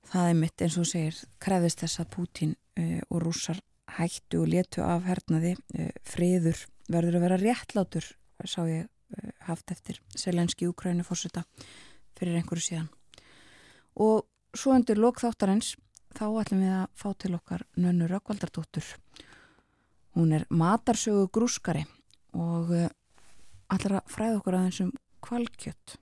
það 0.09 0.29
er 0.31 0.39
mitt 0.39 0.65
eins 0.65 0.79
og 0.81 0.89
segir 0.89 1.19
krefðist 1.45 1.83
þess 1.85 2.01
að 2.01 2.09
Pútín 2.15 2.55
uh, 2.57 3.03
og 3.11 3.21
rússar 3.27 3.61
hættu 3.99 4.41
og 4.47 4.49
letu 4.55 4.81
af 4.87 5.05
hernaði. 5.05 5.53
Uh, 5.77 5.93
friður 6.09 6.65
verður 6.89 7.21
að 7.21 7.27
vera 7.27 7.41
réttlátur 7.45 8.09
sá 8.41 8.63
ég 8.65 8.89
uh, 8.89 9.31
haft 9.51 9.77
eftir 9.77 10.01
selenski 10.17 10.71
Úkræni 10.71 11.05
fórseta 11.05 11.45
fyrir 12.17 12.41
einhverju 12.41 12.71
síðan. 12.71 12.89
Og 14.01 14.25
svo 14.57 14.73
undir 14.81 14.97
lokþáttarins 14.97 15.75
þá 16.17 16.25
ætlum 16.41 16.65
við 16.65 16.75
að 16.81 16.91
fá 16.97 17.09
til 17.21 17.37
okkar 17.37 17.69
Nönnu 17.77 18.09
Rökkvaldardóttur 18.09 18.95
hún 20.15 20.33
er 20.37 20.47
matarsögu 20.51 21.29
grúskari 21.35 21.85
og 22.35 22.73
allar 22.75 24.01
að 24.01 24.11
fræða 24.11 24.39
okkur 24.41 24.59
aðeins 24.59 24.81
um 24.85 24.95
kvalkjött 25.25 25.99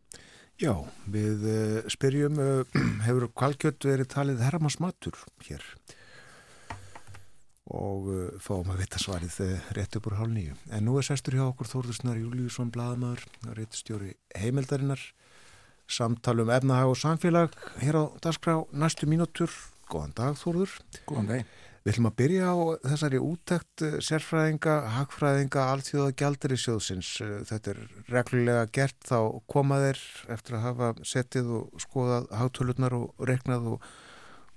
Já, 0.62 0.76
við 1.10 1.42
uh, 1.48 1.88
spyrjum, 1.90 2.36
uh, 2.38 2.82
hefur 3.06 3.26
kvalkjött 3.34 3.82
verið 3.88 4.10
talið 4.12 4.44
hermans 4.44 4.78
matur 4.82 5.16
hér 5.46 5.64
og 7.72 8.06
uh, 8.12 8.20
fáum 8.42 8.70
að 8.70 8.82
vita 8.84 9.00
svarið 9.00 9.38
rétt 9.74 9.96
upp 9.98 10.06
úr 10.10 10.18
hálf 10.20 10.30
nýju. 10.34 10.54
En 10.76 10.84
nú 10.86 10.98
er 11.00 11.06
sestur 11.06 11.38
hjá 11.38 11.46
okkur 11.48 11.70
Þórðusnar 11.70 12.20
Júliusson 12.20 12.70
Blaðamöður, 12.74 13.24
réttstjóri 13.56 14.12
heimildarinnar, 14.38 15.02
samtalum 15.90 16.52
efnahag 16.52 16.92
og 16.92 17.00
samfélag 17.00 17.56
hér 17.80 17.98
á 17.98 18.04
dagskrá 18.22 18.60
næstu 18.70 19.08
mínútur. 19.10 19.50
Góðan 19.90 20.14
dag 20.18 20.38
Þórður. 20.38 20.76
Góðan 21.08 21.32
dag. 21.32 21.56
Við 21.82 21.96
ætlum 21.96 22.06
að 22.12 22.18
byrja 22.20 22.46
á 22.46 22.56
þessari 22.92 23.18
útækt 23.18 23.82
sérfræðinga, 24.06 24.74
hagfræðinga, 25.00 25.64
allþjóða 25.72 26.12
gjaldri 26.20 26.58
sjóðsins. 26.62 27.08
Þetta 27.48 27.72
er 27.72 27.80
reglulega 28.06 28.68
gert 28.70 29.08
þá 29.08 29.42
komaðir 29.50 29.98
eftir 30.30 30.60
að 30.60 30.66
hafa 30.68 30.92
settið 31.02 31.50
og 31.58 31.82
skoðað 31.82 32.28
hagtölunar 32.38 32.94
og 33.00 33.26
reknað 33.26 33.66
og, 33.72 33.88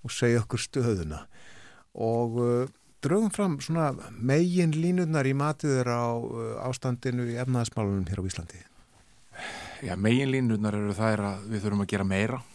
og 0.06 0.14
segja 0.14 0.44
okkur 0.44 0.62
stöðuna. 0.68 1.24
Og 1.98 2.38
uh, 2.44 2.70
draugum 3.02 3.34
fram 3.34 3.58
svona 3.58 3.90
megin 4.14 4.78
línunar 4.78 5.26
í 5.26 5.34
matiður 5.34 5.90
á 5.98 6.06
uh, 6.14 6.56
ástandinu 6.70 7.26
í 7.32 7.40
efnaðasmálunum 7.42 8.06
hér 8.06 8.22
á 8.22 8.28
Íslandi. 8.30 8.62
Já, 9.82 9.96
megin 9.98 10.30
línunar 10.30 10.78
eru 10.78 10.94
það 10.94 11.18
er 11.18 11.30
að 11.32 11.50
við 11.50 11.66
þurfum 11.66 11.88
að 11.88 11.96
gera 11.96 12.06
meira. 12.06 12.46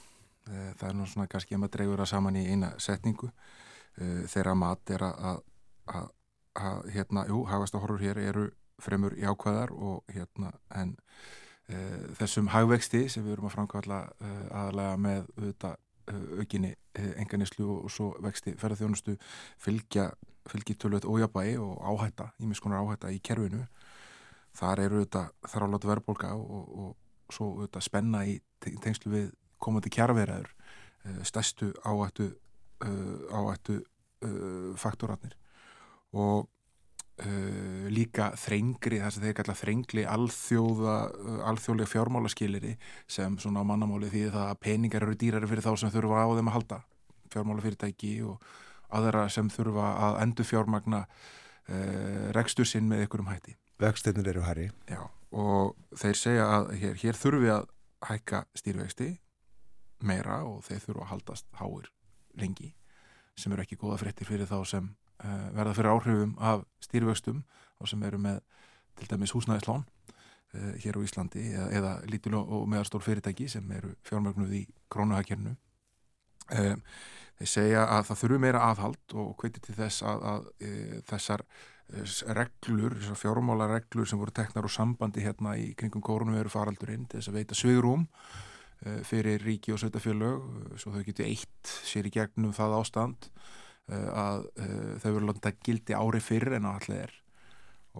Það 0.51 0.87
er 0.89 0.95
nú 0.99 1.05
svona 1.11 1.31
kannski 1.31 1.55
að 1.55 1.61
maður 1.65 1.75
dreigur 1.75 2.01
það 2.05 2.09
saman 2.15 2.39
í 2.39 2.47
eina 2.55 2.71
setningu. 2.79 3.29
Uh, 4.01 4.25
þeirra 4.33 4.55
mat 4.57 4.91
er 4.95 5.03
að, 5.05 5.43
hérna, 6.95 7.27
jú, 7.29 7.43
hagvastahorfur 7.51 8.01
hér 8.01 8.21
eru 8.23 8.47
fremur 8.81 9.13
jákvæðar 9.19 9.75
og 9.77 10.09
hérna, 10.09 10.55
en 10.73 10.95
uh, 11.69 12.07
þessum 12.17 12.49
hagvexti 12.55 13.03
sem 13.13 13.27
við 13.27 13.37
erum 13.37 13.51
að 13.51 13.57
framkvæmla 13.59 14.01
uh, 14.09 14.47
aðalega 14.63 14.97
með 15.05 15.29
auðvitað 15.37 15.79
aukinni 16.41 16.73
enganislu 17.23 17.69
og 17.71 17.91
svo 17.93 18.09
vexti 18.25 18.57
ferðarþjónustu 18.59 19.13
fylgja, 19.63 20.09
tölvöld 20.49 21.05
ójabægi 21.07 21.61
og 21.63 21.77
áhætta, 21.87 22.33
ímiðskonar 22.43 22.81
áhætta 22.83 23.13
í 23.15 23.21
kerfinu. 23.23 23.61
Þar 24.59 24.83
eru 24.89 25.05
auðvitað 25.05 25.69
látu 25.71 25.91
verðbólka 25.93 26.33
og, 26.35 26.49
og, 26.51 26.73
og 27.29 27.37
svo 27.37 27.53
auðvitað 27.53 27.87
spenna 27.87 28.25
í 28.27 28.41
tengslu 28.83 29.13
við 29.13 29.29
komandi 29.63 29.93
kjærverðar, 29.95 30.51
stærstu 31.23 31.71
áhættu 31.87 32.33
áættu 32.81 33.81
uh, 33.81 34.73
faktorarnir 34.81 35.37
og 36.13 36.49
uh, 37.25 37.87
líka 37.93 38.31
þrengri, 38.41 39.01
það 39.03 39.15
sem 39.15 39.27
þeir 39.27 39.37
kalla 39.41 39.57
þrengli 39.59 40.07
alþjóða, 40.15 40.97
alþjóðlega 41.51 41.93
fjármálaskiliri 41.93 42.77
sem 43.11 43.37
svona 43.43 43.65
á 43.65 43.69
mannamáli 43.69 44.11
því 44.13 44.25
það 44.31 44.47
að 44.49 44.63
peningar 44.67 45.07
eru 45.07 45.19
dýrari 45.21 45.51
fyrir 45.51 45.67
þá 45.67 45.73
sem 45.83 45.95
þurfa 45.95 46.25
á 46.25 46.29
þeim 46.39 46.51
að 46.51 46.59
halda 46.59 46.81
fjármálafyrirtæki 47.31 48.15
og 48.27 48.51
aðra 48.91 49.29
sem 49.31 49.51
þurfa 49.53 49.93
að 50.09 50.23
endur 50.25 50.49
fjármagna 50.49 51.05
rekstur 52.35 52.67
sinn 52.67 52.89
með 52.91 53.05
einhverjum 53.05 53.29
hætti. 53.31 53.53
Vextinnir 53.79 54.33
eru 54.33 54.43
hæri. 54.43 54.65
Já, 54.91 55.05
og 55.31 55.77
þeir 55.95 56.19
segja 56.19 56.49
að 56.57 56.73
hér, 56.81 56.97
hér 56.99 57.21
þurfi 57.21 57.53
að 57.55 57.69
hækka 58.09 58.43
stýrvexti 58.59 59.13
meira 60.03 60.41
og 60.49 60.65
þeir 60.67 60.83
þurfa 60.89 61.05
að 61.05 61.11
haldast 61.13 61.47
háir 61.61 61.91
lengi 62.41 62.73
sem 63.39 63.53
eru 63.55 63.65
ekki 63.65 63.79
góða 63.81 64.01
fréttir 64.01 64.29
fyrir 64.29 64.49
þá 64.49 64.59
sem 64.69 64.91
uh, 64.91 65.47
verða 65.57 65.77
fyrir 65.77 65.93
áhrifum 65.95 66.35
af 66.39 66.67
stýrivöxtum 66.85 67.41
og 67.81 67.89
sem 67.89 68.03
eru 68.09 68.21
með 68.21 68.43
til 68.99 69.09
dæmis 69.11 69.33
húsnæðislán 69.37 69.87
uh, 69.87 70.75
hér 70.83 70.99
á 70.99 71.05
Íslandi 71.07 71.47
eða, 71.55 71.71
eða 71.79 71.95
lítil 72.11 72.37
og 72.41 72.69
meðarstór 72.69 73.05
fyrirtæki 73.07 73.49
sem 73.49 73.73
eru 73.77 73.95
fjármögnuð 74.09 74.55
í 74.61 74.63
krónuhagkernu 74.93 75.57
uh, 75.57 76.77
þeir 77.41 77.53
segja 77.55 77.87
að 77.89 78.07
það 78.11 78.23
þurfu 78.25 78.41
meira 78.45 78.65
aðhald 78.69 79.17
og 79.17 79.35
hveitir 79.41 79.65
til 79.65 79.77
þess 79.79 80.03
að, 80.05 80.25
að 80.29 80.49
þessar 81.09 81.45
reglur, 82.37 82.93
þessar 82.99 83.17
fjármála 83.19 83.71
reglur 83.71 84.07
sem 84.07 84.21
voru 84.21 84.35
teknar 84.37 84.69
úr 84.69 84.75
sambandi 84.75 85.25
hérna 85.25 85.55
í 85.57 85.71
kringum 85.79 86.05
kórunu 86.05 86.37
veru 86.37 86.53
faraldurinn 86.53 87.09
til 87.09 87.23
þess 87.23 87.33
að 87.33 87.39
veita 87.41 87.57
Eh, 87.57 88.50
fyrir 89.05 89.43
ríki 89.45 89.75
og 89.75 89.81
sveitafjölög 89.83 90.45
eh, 90.45 90.77
svo 90.81 90.93
þau 90.95 91.03
getur 91.05 91.29
eitt 91.29 91.73
sér 91.87 92.09
í 92.09 92.15
gegnum 92.15 92.55
það 92.57 92.77
ástand 92.79 93.27
eh, 93.93 94.07
að 94.09 94.47
þau 95.03 95.11
verður 95.11 95.27
landa 95.31 95.53
gildi 95.67 95.97
ári 95.97 96.23
fyrir 96.25 96.57
en 96.57 96.71
allir 96.71 97.05
er. 97.09 97.19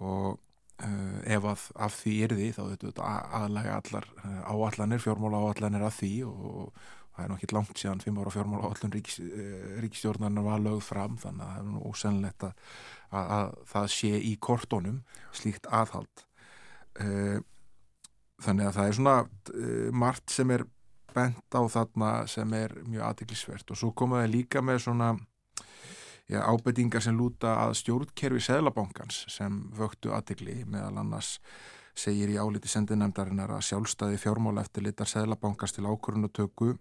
Og 0.01 0.39
ef 0.81 1.43
að 1.45 1.63
af 1.85 1.93
því 1.93 2.11
er 2.25 2.31
því 2.33 2.45
þá 2.55 2.61
þetta 2.71 3.09
aðlæga 3.37 3.73
allar 3.75 4.05
áallanir, 4.49 5.01
fjármála 5.03 5.41
áallanir 5.43 5.83
af 5.85 5.99
því 5.99 6.09
og 6.25 6.71
það 7.11 7.21
er 7.21 7.29
nokkið 7.29 7.53
langt 7.53 7.77
síðan 7.77 8.01
fimm 8.01 8.17
ára 8.17 8.33
fjármála 8.33 8.71
áallun 8.71 8.95
ríks, 8.95 9.19
ríkstjórnarnar 9.83 10.47
var 10.47 10.63
lögð 10.63 10.81
fram 10.87 11.19
þannig 11.21 11.43
að 11.45 11.51
það 11.51 11.59
er 11.59 11.67
nú 11.67 11.83
ósennlegt 11.91 12.47
að, 12.47 12.65
að, 13.11 13.29
að 13.35 13.53
það 13.75 13.87
sé 13.99 14.11
í 14.31 14.33
kortónum 14.47 14.97
slíkt 15.37 15.69
aðhald 15.69 16.25
þannig 18.41 18.69
að 18.69 18.77
það 18.77 18.87
er 18.87 18.97
svona 18.99 19.17
uh, 19.23 19.89
margt 20.03 20.33
sem 20.33 20.53
er 20.55 20.65
bent 21.15 21.57
á 21.57 21.61
þarna 21.67 22.11
sem 22.31 22.53
er 22.55 22.73
mjög 22.87 23.03
aðtiklisvert 23.09 23.73
og 23.73 23.79
svo 23.79 23.91
komaði 23.97 24.31
líka 24.31 24.61
með 24.63 24.85
svona 24.85 25.11
já, 26.31 26.39
ábyrtingar 26.39 27.03
sem 27.03 27.17
lúta 27.17 27.57
að 27.65 27.75
stjórnkerfi 27.81 28.43
Sæðlabankans 28.47 29.25
sem 29.31 29.59
vöktu 29.75 30.13
aðtikli 30.15 30.61
meðal 30.63 31.01
annars 31.03 31.37
segir 31.97 32.31
í 32.31 32.37
áliti 32.39 32.71
sendinemdarinnar 32.71 33.51
að 33.57 33.65
sjálfstæði 33.67 34.19
fjármála 34.21 34.63
eftir 34.63 34.85
litar 34.87 35.09
Sæðlabankans 35.11 35.75
til 35.75 35.85
eh, 35.89 36.79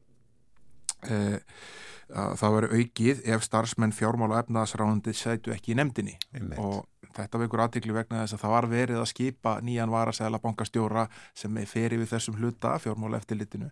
það 2.11 2.55
veri 2.57 2.81
aukið 2.81 3.21
ef 3.35 3.45
starfsmenn 3.47 3.95
fjármála 3.95 4.43
efnaðasráðandi 4.45 5.15
sætu 5.17 5.55
ekki 5.55 5.75
í 5.75 5.79
nefndinni. 5.79 6.17
Einmitt. 6.35 6.59
og 6.59 6.87
þetta 7.17 7.41
vekur 7.43 7.63
aðtikli 7.65 7.95
vegna 7.95 8.23
þess 8.23 8.37
að 8.37 8.43
það 8.45 8.53
var 8.55 8.67
verið 8.71 9.01
að 9.01 9.09
skipa 9.11 9.55
nýjan 9.67 9.91
varasæðla 9.91 10.41
bankastjóra 10.43 11.07
sem 11.37 11.57
er 11.59 11.69
ferið 11.71 12.05
við 12.05 12.13
þessum 12.13 12.39
hluta 12.39 12.77
fjármála 12.83 13.19
eftirlitinu 13.21 13.71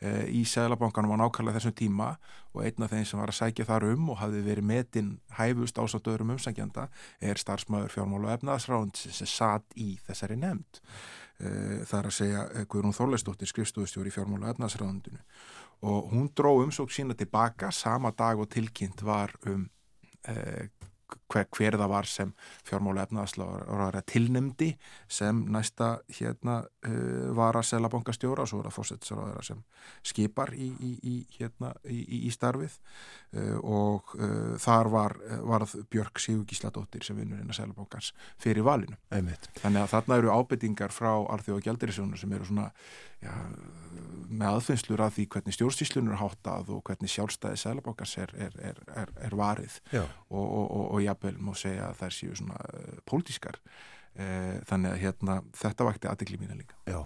e, 0.00 0.12
í 0.28 0.44
sæðlabankanum 0.48 1.14
á 1.16 1.22
nákvæmlega 1.24 1.60
þessum 1.60 1.76
tíma. 1.80 2.10
Og 2.54 2.62
einn 2.68 2.86
af 2.86 2.92
þeim 2.92 3.06
sem 3.08 3.18
var 3.18 3.32
að 3.32 3.40
sækja 3.40 3.66
þar 3.66 3.88
um 3.88 4.12
og 4.12 4.20
hafi 4.20 4.44
verið 4.44 4.68
metinn 4.68 5.10
hæfust 5.38 5.80
ását 5.80 6.12
öðrum 6.12 6.36
umsækjanda 6.36 6.86
er 7.18 7.40
starfsmæður 7.40 7.96
fjármála 7.96 8.36
efnaðasráðandi 8.36 9.14
sem 9.16 9.30
satt 9.30 9.74
í 9.74 9.96
þessari 10.06 10.38
nefnd 10.38 10.82
það 11.38 11.98
er 11.98 12.06
að 12.08 12.14
segja 12.14 12.42
Guðrún 12.70 12.94
Þorleistóttir 12.94 13.50
skrifstofustjóri 13.50 14.12
í 14.12 14.14
fjármála 14.14 14.52
efnaðasráðandinu 14.52 15.18
og 15.84 16.12
hún 16.12 16.30
dró 16.36 16.52
umsók 16.62 16.92
sína 16.94 17.16
tilbaka 17.18 17.72
sama 17.74 18.12
dag 18.16 18.38
og 18.40 18.48
tilkynnt 18.52 19.02
var 19.04 19.34
um 19.50 19.66
eh, 20.28 20.70
hver, 21.34 21.48
hver 21.50 21.78
það 21.80 21.92
var 21.92 22.08
sem 22.08 22.32
fjármála 22.66 23.04
efnaðarslára 23.08 24.02
tilnemdi 24.08 24.70
sem 25.10 25.42
næsta 25.52 25.90
hérna 26.18 26.60
uh, 26.64 27.30
var 27.36 27.58
að 27.58 27.68
sela 27.72 27.90
bankastjóra 27.92 28.44
og 28.44 28.50
svo 28.50 28.62
er 28.62 28.68
það 28.68 28.76
fórsettisráðara 28.78 29.44
sem 29.46 29.62
skipar 30.06 30.54
í, 30.56 30.70
í, 30.78 30.92
í, 31.02 31.14
hérna, 31.36 31.74
í 31.90 32.30
starfið 32.34 32.76
uh, 32.78 33.58
og 33.60 34.14
uh, 34.18 34.54
þar 34.62 34.92
var, 34.94 35.16
varð 35.44 35.76
Björg 35.92 36.22
Sigur 36.22 36.46
Gísladóttir 36.48 37.04
sem 37.06 37.18
vinnur 37.18 37.42
inn 37.42 37.50
að 37.50 37.60
sela 37.60 37.76
bankans 37.76 38.12
fyrir 38.40 38.66
valinu. 38.66 38.98
Einmitt. 39.14 39.50
Þannig 39.62 39.84
að 39.84 39.92
þarna 39.96 40.20
eru 40.20 40.34
ábyrtingar 40.34 40.94
frá 40.94 41.12
Alþjóð 41.14 41.58
og 41.58 41.66
Gjaldirisjónu 41.68 42.20
sem 42.20 42.32
eru 42.36 42.48
svona 42.48 42.70
já, 43.24 43.32
með 44.34 44.58
aðfinnslur 44.58 45.02
að 45.04 45.16
því 45.18 45.26
hvernig 45.34 45.56
stjórnstíslunur 45.56 46.14
er 46.14 46.20
háttað 46.20 46.70
og 46.74 46.82
hvernig 46.88 47.12
sjálfstæði 47.12 47.60
sælabókars 47.60 48.14
er, 48.22 48.32
er, 48.46 48.56
er, 48.72 49.12
er 49.28 49.36
varið 49.38 49.76
og, 49.94 50.08
og, 50.38 50.64
og, 50.64 50.84
og 50.84 51.04
jafnvel 51.24 51.42
má 51.42 51.54
segja 51.58 51.90
að 51.90 52.00
þær 52.02 52.16
séu 52.18 52.38
svona 52.38 52.58
uh, 52.68 52.96
pólitískar 53.08 53.58
uh, 53.58 54.60
þannig 54.68 54.90
að 54.92 55.00
hérna, 55.02 55.38
þetta 55.56 55.86
vakti 55.88 56.10
aðdegli 56.10 56.40
mína 56.40 56.58
líka. 56.58 56.76
Já, 56.88 57.00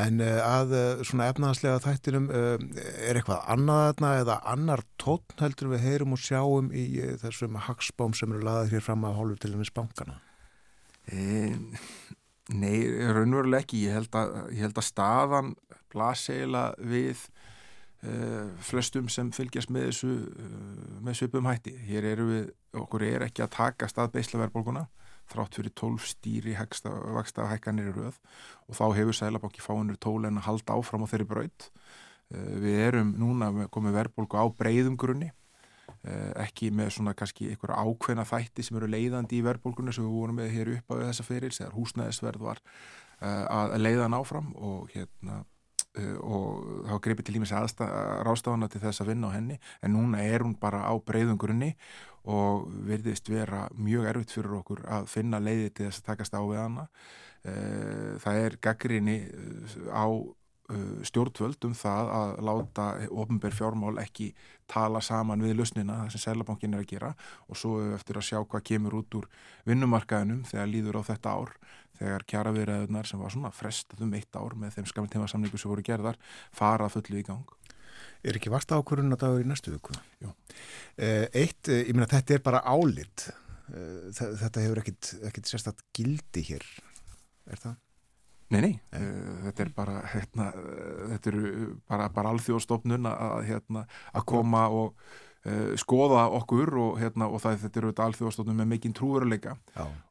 en 0.00 0.20
uh, 0.24 0.40
að 0.44 0.74
svona 1.08 1.28
efnaðslega 1.32 1.82
þættinum 1.84 2.28
er 2.34 3.18
eitthvað 3.18 3.44
annað 3.54 4.04
eða 4.10 4.40
annar 4.54 4.84
tótt 5.00 5.36
heldur 5.40 5.72
við 5.74 5.86
heyrum 5.88 6.16
og 6.16 6.22
sjáum 6.22 6.72
í 6.74 6.86
þessum 7.22 7.56
hagsbám 7.68 8.16
sem 8.16 8.32
eru 8.34 8.44
laðið 8.44 8.76
hér 8.76 8.86
fram 8.90 9.08
að 9.08 9.18
hálfu 9.20 9.40
til 9.44 9.54
þess 9.56 9.76
bankana? 9.76 10.20
Nei, 12.54 12.78
raunveruleg 13.12 13.64
ekki. 13.64 13.86
Ég 13.86 13.96
held 13.96 14.16
að, 14.16 14.34
ég 14.52 14.66
held 14.66 14.78
að 14.80 14.86
staðan 14.88 15.54
blaseila 15.92 16.64
við 16.80 17.26
flestum 18.64 19.08
sem 19.12 19.30
fylgjast 19.32 19.70
með 19.72 19.88
þessu 19.88 20.10
uh, 20.12 20.96
með 21.04 21.18
svipum 21.20 21.48
hætti. 21.48 21.74
Hér 21.88 22.08
eru 22.12 22.26
við, 22.28 22.50
okkur 22.76 23.04
er 23.06 23.26
ekki 23.28 23.44
að 23.44 23.54
taka 23.56 23.88
staðbeisla 23.90 24.42
verðbólguna 24.42 24.86
þrátt 25.32 25.56
fyrir 25.56 25.72
12 25.80 26.08
stýri 26.10 26.56
vaksta 27.16 27.46
hækkanir 27.48 27.88
í 27.88 27.94
rauð 27.94 28.18
og 28.68 28.76
þá 28.76 28.84
hefur 28.98 29.16
Sælabanki 29.16 29.64
fáinur 29.64 29.96
tól 29.96 30.26
en 30.28 30.36
að 30.36 30.50
halda 30.50 30.76
áfram 30.76 31.06
á 31.08 31.10
þeirri 31.12 31.28
braut. 31.30 31.70
Uh, 32.34 32.52
við 32.64 32.82
erum 32.90 33.14
núna 33.20 33.70
komið 33.72 33.96
verðbólgu 34.00 34.36
á 34.40 34.44
breyðum 34.52 35.00
grunni 35.00 35.32
ekki 36.40 36.68
með 36.72 36.90
svona 36.98 37.14
kannski 37.16 37.46
einhverja 37.48 37.80
ákveðna 37.80 38.26
þætti 38.28 38.64
sem 38.64 38.76
eru 38.76 38.88
leiðandi 38.92 39.38
í 39.38 39.44
verðbólguna 39.44 39.92
sem 39.92 40.04
við 40.04 40.16
vorum 40.18 40.36
með 40.36 40.50
hér 40.52 40.70
upp 40.74 40.92
á 40.92 40.94
þessa 41.00 41.24
fyrir 41.24 41.54
þegar 41.56 41.72
húsnæðisverð 41.78 42.44
var 42.44 42.60
að 43.24 43.76
leiða 43.80 44.10
náfram 44.12 44.50
og 44.52 44.92
hérna 44.92 45.38
og 45.94 46.86
þá 46.88 46.96
greipið 47.04 47.26
til 47.28 47.36
ímis 47.38 47.52
rástafana 47.54 48.68
til 48.70 48.80
þess 48.82 49.04
að 49.04 49.12
vinna 49.12 49.30
á 49.30 49.36
henni 49.36 49.58
en 49.82 49.94
núna 49.94 50.24
er 50.26 50.42
hún 50.42 50.56
bara 50.58 50.82
á 50.90 50.92
breyðungurinn 50.98 51.74
og 52.24 52.70
verðist 52.88 53.28
vera 53.28 53.68
mjög 53.76 54.08
erfitt 54.10 54.32
fyrir 54.34 54.56
okkur 54.58 54.82
að 54.88 55.10
finna 55.12 55.38
leiði 55.38 55.70
til 55.70 55.86
þess 55.86 56.00
að 56.02 56.08
takast 56.08 56.34
á 56.34 56.42
við 56.42 56.62
hana. 56.62 56.88
Uh, 57.44 58.16
það 58.24 58.40
er 58.40 58.56
gaggrinni 58.64 59.18
uh, 59.28 59.76
á 59.92 60.06
stjórnvöld 61.04 61.66
um 61.68 61.74
það 61.76 62.10
að 62.16 62.30
láta 62.48 62.84
ofnbær 63.12 63.52
fjármál 63.52 63.98
ekki 64.00 64.30
tala 64.70 65.02
saman 65.04 65.42
við 65.44 65.58
lausnina 65.58 65.98
það 65.98 66.14
sem 66.14 66.22
Sælabankin 66.22 66.76
er 66.76 66.84
að 66.84 66.88
gera 66.88 67.10
og 67.48 67.58
svo 67.60 67.74
eftir 67.92 68.16
að 68.16 68.28
sjá 68.30 68.38
hvað 68.40 68.64
kemur 68.70 68.96
út 69.02 69.18
úr 69.18 69.28
vinnumarkaðinum 69.68 70.46
þegar 70.48 70.70
líður 70.72 71.00
á 71.04 71.08
þetta 71.10 71.34
ár 71.36 71.52
þegar 71.98 72.24
kjaraverðaðunar 72.30 73.08
sem 73.08 73.20
var 73.22 73.34
svona 73.34 73.52
frestað 73.54 74.04
um 74.06 74.16
eitt 74.18 74.38
ár 74.38 74.56
með 74.58 74.78
þeim 74.78 74.88
skamtíma 74.90 75.28
samlingu 75.30 75.60
sem 75.60 75.70
voru 75.70 75.84
gerðar 75.86 76.18
farað 76.54 76.96
fullu 76.96 77.20
í 77.20 77.26
gang. 77.26 77.54
Er 78.24 78.38
ekki 78.38 78.52
vart 78.52 78.72
ákvörðun 78.72 79.14
að 79.14 79.22
dagur 79.22 79.44
í 79.44 79.48
næstu 79.48 79.74
viku? 79.74 79.94
Jú. 80.24 80.32
Eh, 80.96 81.26
eitt, 81.30 81.68
eh, 81.68 81.84
ég 81.84 81.94
meina 81.94 82.10
þetta 82.10 82.34
er 82.34 82.44
bara 82.44 82.62
álit. 82.64 83.28
Eh, 83.68 84.10
þetta 84.12 84.64
hefur 84.64 84.80
ekkit, 84.82 85.14
ekkit 85.28 85.50
sérstatt 85.50 85.84
gildi 85.96 86.44
hér, 86.48 86.64
er 87.50 87.60
það? 87.60 87.76
Nei, 88.54 88.60
nei, 88.62 88.72
nei. 88.94 89.04
þetta 89.48 89.66
er 89.66 89.74
bara, 89.74 89.98
hérna, 90.14 90.48
þetta 91.12 91.30
eru 91.32 91.52
bara, 91.90 92.08
bara 92.14 92.34
alþjóðstofnun 92.34 93.10
að, 93.10 93.38
hérna, 93.50 93.86
að 94.14 94.28
koma 94.34 94.66
og 94.72 95.06
Uh, 95.44 95.74
skoða 95.76 96.22
okkur 96.38 96.70
og, 96.80 96.94
hérna, 96.96 97.26
og 97.28 97.42
það 97.44 97.58
þetta 97.66 97.80
eru 97.80 97.88
þetta 97.90 98.04
alþjóðastofnum 98.08 98.62
með 98.62 98.68
mikinn 98.70 98.94
trúveruleika 98.96 99.50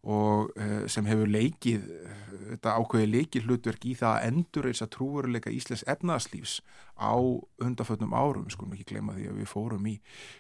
og 0.06 0.52
uh, 0.54 0.84
sem 0.86 1.08
hefur 1.10 1.32
leikið 1.34 1.88
þetta 2.54 2.74
ákveði 2.78 3.08
leikið 3.10 3.48
hlutverk 3.48 3.88
í 3.89 3.94
það 3.98 4.12
að 4.12 4.28
endur 4.28 4.68
þess 4.70 4.86
að 4.86 4.91
trúveruleika 4.96 5.54
Íslands 5.54 5.86
efnaðslífs 5.89 6.54
á 7.02 7.14
undarföldnum 7.66 8.14
árum, 8.14 8.46
skulum 8.54 8.76
ekki 8.76 8.91
glema 8.94 9.16
því 9.18 9.30
að 9.32 9.39
við 9.41 9.50
fórum 9.50 9.88
í, 9.89 9.96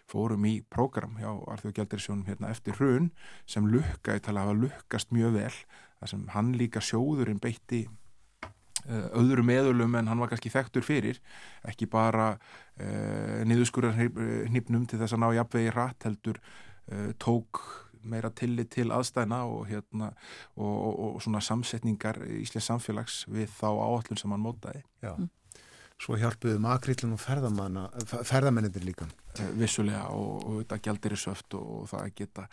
fórum 0.09 0.45
í 0.45 0.53
prógram 0.73 1.17
hjá 1.17 1.31
Arþjóðgjaldarisjónum 1.55 2.27
hérna 2.29 2.51
eftir 2.53 2.77
hrun 2.77 3.09
sem 3.49 3.65
lukkaði 3.69 4.25
tala 4.27 4.43
að 4.43 4.51
hafa 4.51 4.59
lukkast 4.61 5.13
mjög 5.15 5.39
vel, 5.39 5.55
þar 6.03 6.13
sem 6.13 6.23
hann 6.35 6.53
líka 6.59 6.83
sjóðurinn 6.83 7.41
beitti 7.41 7.85
Eh, 8.83 9.05
öðru 9.15 9.45
meðulum 9.47 9.93
en 9.95 10.09
hann 10.11 10.19
var 10.19 10.33
kannski 10.33 10.49
þekktur 10.51 10.83
fyrir 10.83 11.19
ekki 11.69 11.87
bara 11.87 12.33
uh, 12.33 13.37
niðurskurðar 13.47 13.95
hnipnum 14.49 14.83
til 14.91 14.99
þess 14.99 15.15
að 15.15 15.21
ná 15.23 15.27
jafnvegi 15.37 15.71
rætt 15.71 16.07
heldur 16.09 16.39
uh, 16.41 17.13
tók 17.15 17.61
meira 18.03 18.27
tillit 18.35 18.73
til 18.75 18.89
aðstæna 18.91 19.45
og, 19.47 19.69
hérna, 19.69 20.09
og, 20.57 20.73
og, 20.73 20.99
og 21.13 21.23
svona 21.23 21.39
samsetningar 21.39 22.19
í 22.27 22.41
Íslands 22.41 22.67
samfélags 22.67 23.21
við 23.31 23.47
þá 23.55 23.69
áallun 23.71 24.19
sem 24.19 24.35
hann 24.35 24.43
mótaði 24.43 24.83
mm. 24.99 25.31
Svo 26.03 26.17
hjálpuðu 26.19 26.59
makrillin 26.59 27.13
og 27.15 27.21
ferðamennindir 28.27 28.83
líka. 28.83 29.07
Vissulega 29.55 30.09
og 30.11 30.59
þetta 30.59 30.79
gældir 30.83 31.15
í 31.15 31.19
söft 31.21 31.55
og 31.55 31.85
það 31.91 32.09
geta 32.17 32.47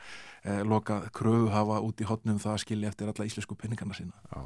eh, 0.45 0.61
lokað 0.63 1.09
kröfu 1.17 1.51
hafa 1.51 1.81
út 1.83 1.99
í 1.99 2.07
hotnum 2.07 2.39
það 2.39 2.55
að 2.55 2.63
skilja 2.63 2.93
eftir 2.93 3.11
alla 3.11 3.27
íslensku 3.27 3.57
penningarna 3.59 3.97
sína. 3.99 4.15
Já. 4.31 4.45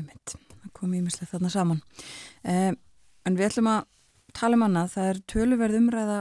Einmitt, 0.00 0.36
það 0.48 0.72
kom 0.78 0.94
ímislega 0.96 1.34
þarna 1.34 1.52
saman. 1.52 1.82
Eh, 2.48 2.70
en 3.28 3.36
við 3.36 3.50
ætlum 3.50 3.68
að 3.74 3.84
tala 4.32 4.56
um 4.56 4.66
annað, 4.68 4.94
það 4.94 5.10
er 5.10 5.22
töluverð 5.34 5.80
umræða 5.82 6.18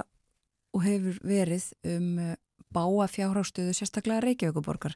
og 0.76 0.84
hefur 0.84 1.22
verið 1.32 1.70
um 1.93 2.09
eh, 2.20 2.36
báa 2.74 3.07
fjárhástöðu 3.11 3.74
sérstaklega 3.76 4.24
Reykjavíkuborgar. 4.26 4.95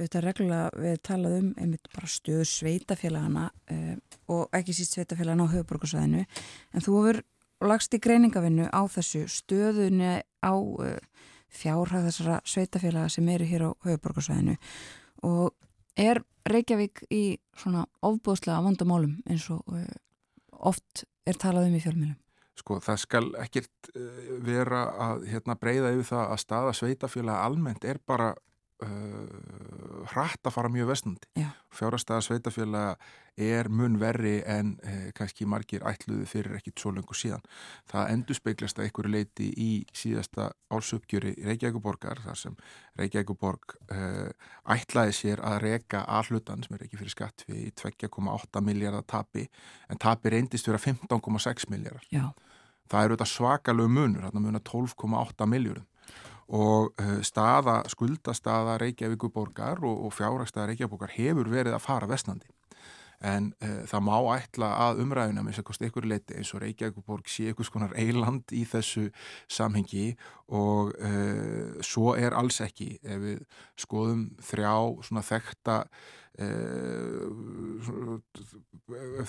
Þetta 0.00 0.24
reglulega 0.24 0.70
við 0.84 0.96
talaðum 1.08 1.50
um 1.52 1.60
einmitt 1.60 1.92
bara 1.94 2.10
stöðu 2.10 2.46
sveitafélagana 2.48 3.48
eh, 3.70 3.96
og 4.32 4.48
ekki 4.56 4.76
síst 4.76 4.96
sveitafélagana 4.96 5.46
á 5.48 5.52
höfuborgarsvæðinu 5.54 6.24
en 6.24 6.86
þú 6.86 6.98
hefur 6.98 7.22
lagst 7.62 7.94
í 7.94 8.02
greiningavinnu 8.02 8.68
á 8.68 8.82
þessu 8.90 9.24
stöðunni 9.30 10.18
á 10.22 10.54
eh, 10.86 10.98
fjárhæð 11.52 12.08
þessara 12.08 12.40
sveitafélaga 12.48 13.12
sem 13.12 13.28
eru 13.28 13.48
hér 13.48 13.68
á 13.68 13.70
höfuborgarsvæðinu 13.86 14.56
og 15.28 15.52
er 15.96 16.22
Reykjavík 16.48 17.04
í 17.12 17.38
svona 17.54 17.84
ofbúðslega 18.02 18.62
vandamálum 18.64 19.20
eins 19.30 19.44
og 19.52 19.62
uh, 19.70 19.84
oft 20.58 21.04
er 21.28 21.38
talað 21.38 21.68
um 21.68 21.76
í 21.78 21.82
fjölmjölum? 21.84 22.18
Sko 22.58 22.78
það 22.84 22.98
skal 23.00 23.28
ekkert 23.40 23.92
uh, 23.96 24.32
vera 24.44 24.82
að 25.08 25.26
hérna, 25.32 25.56
breyða 25.60 25.92
yfir 25.94 26.08
það 26.12 26.24
að 26.34 26.42
staða 26.42 26.74
sveitafjöla 26.76 27.38
almennt 27.46 27.86
er 27.88 28.00
bara 28.06 28.32
uh, 28.82 30.06
hratt 30.12 30.46
að 30.46 30.56
fara 30.56 30.70
mjög 30.72 30.92
vestnandi 30.92 31.46
fjárastæða 31.72 32.20
sveitafjöla 32.26 32.84
er 33.36 33.68
mun 33.72 33.96
verri 34.00 34.42
en 34.46 34.74
uh, 34.84 35.08
kannski 35.16 35.46
margir 35.48 35.84
ætluði 35.88 36.26
fyrir 36.28 36.58
ekkit 36.58 36.82
svo 36.82 36.92
lengur 36.92 37.16
síðan. 37.16 37.44
Það 37.88 38.10
endur 38.14 38.36
speiklast 38.36 38.80
að 38.80 38.88
einhverju 38.88 39.12
leiti 39.14 39.48
í 39.56 39.70
síðasta 39.96 40.50
álsöpgjöri 40.72 41.34
Reykjavíkuborgar 41.46 42.20
þar 42.26 42.40
sem 42.42 42.56
Reykjavíkuborg 43.00 43.76
uh, 43.94 44.28
ætlaði 44.76 45.16
sér 45.16 45.44
að 45.48 45.60
reyka 45.64 46.04
allutan 46.18 46.64
sem 46.64 46.76
er 46.76 46.86
ekki 46.86 47.00
fyrir 47.00 47.16
skatt 47.16 47.46
við 47.48 47.72
2,8 47.80 48.64
miljardar 48.64 49.06
tapi 49.08 49.46
en 49.88 50.00
tapi 50.02 50.34
reyndist 50.34 50.68
vera 50.68 50.82
15,6 50.82 51.70
miljardar 51.72 52.04
það 52.92 53.06
eru 53.06 53.16
þetta 53.16 53.30
svakalög 53.30 53.88
munur, 53.88 54.26
þarna 54.26 54.44
munar 54.44 54.64
12,8 54.68 55.48
miljardum 55.48 55.88
og 56.52 56.92
eh, 57.00 57.20
staða, 57.24 57.80
skuldastaða 57.88 58.78
Reykjavíkuborgar 58.82 59.80
og, 59.84 60.06
og 60.06 60.16
fjárhagstaða 60.16 60.72
Reykjavíkuborgar 60.72 61.16
hefur 61.16 61.52
verið 61.52 61.76
að 61.76 61.86
fara 61.86 62.10
vestnandi 62.10 62.50
en 63.22 63.52
uh, 63.62 63.82
það 63.86 64.04
má 64.04 64.16
ætla 64.34 64.68
að 64.86 65.02
umræðuna 65.04 65.44
með 65.46 65.60
sér 65.60 65.86
ykkur 65.86 66.08
leiti 66.10 66.36
eins 66.38 66.50
og 66.56 66.62
Reykjavíkuborg 66.64 67.30
sé 67.30 67.52
ykkur 67.52 67.68
skonar 67.68 67.94
eiland 67.98 68.50
í 68.54 68.64
þessu 68.68 69.08
samhengi. 69.50 70.12
Og 70.52 70.90
uh, 70.98 71.78
svo 71.86 72.16
er 72.18 72.34
alls 72.36 72.60
ekki. 72.64 72.96
Ef 73.02 73.22
við 73.22 73.44
skoðum 73.80 74.26
þrjá 74.42 74.74
svona 75.06 75.24
þekta 75.26 75.78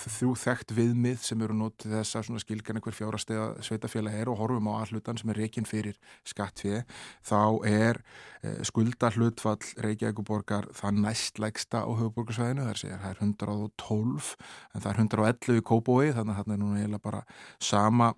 þrjú 0.04 0.30
þekkt 0.40 0.72
viðmið 0.72 1.18
sem 1.20 1.42
eru 1.44 1.56
nótið 1.58 1.98
þess 1.98 2.16
að 2.16 2.38
skilgan 2.40 2.78
einhver 2.80 2.96
fjárastega 2.96 3.50
sveitafélag 3.64 4.16
er 4.16 4.30
og 4.32 4.38
horfum 4.40 4.70
á 4.72 4.80
allutan 4.80 5.20
sem 5.20 5.28
er 5.34 5.40
reygin 5.42 5.68
fyrir 5.68 5.98
skattfið 6.24 6.80
þá 7.28 7.42
er 7.68 8.00
uh, 8.00 8.62
skuldar 8.64 9.12
hlutfall 9.18 9.60
Reykjavíkuborgar 9.84 10.70
það 10.72 11.04
næstlegsta 11.04 11.84
á 11.84 11.90
höfuborgarsvæðinu 11.92 12.64
það 12.72 13.08
er 13.10 13.20
112 13.20 14.32
en 14.72 14.80
það 14.80 14.90
er 14.90 15.02
111 15.04 15.60
í 15.60 15.66
Kóbói 15.68 16.06
þannig 16.16 16.32
að 16.32 16.40
það 16.40 16.56
er 16.56 16.62
núna 16.64 16.80
eiginlega 16.80 17.04
bara 17.04 17.24
sama 17.60 18.14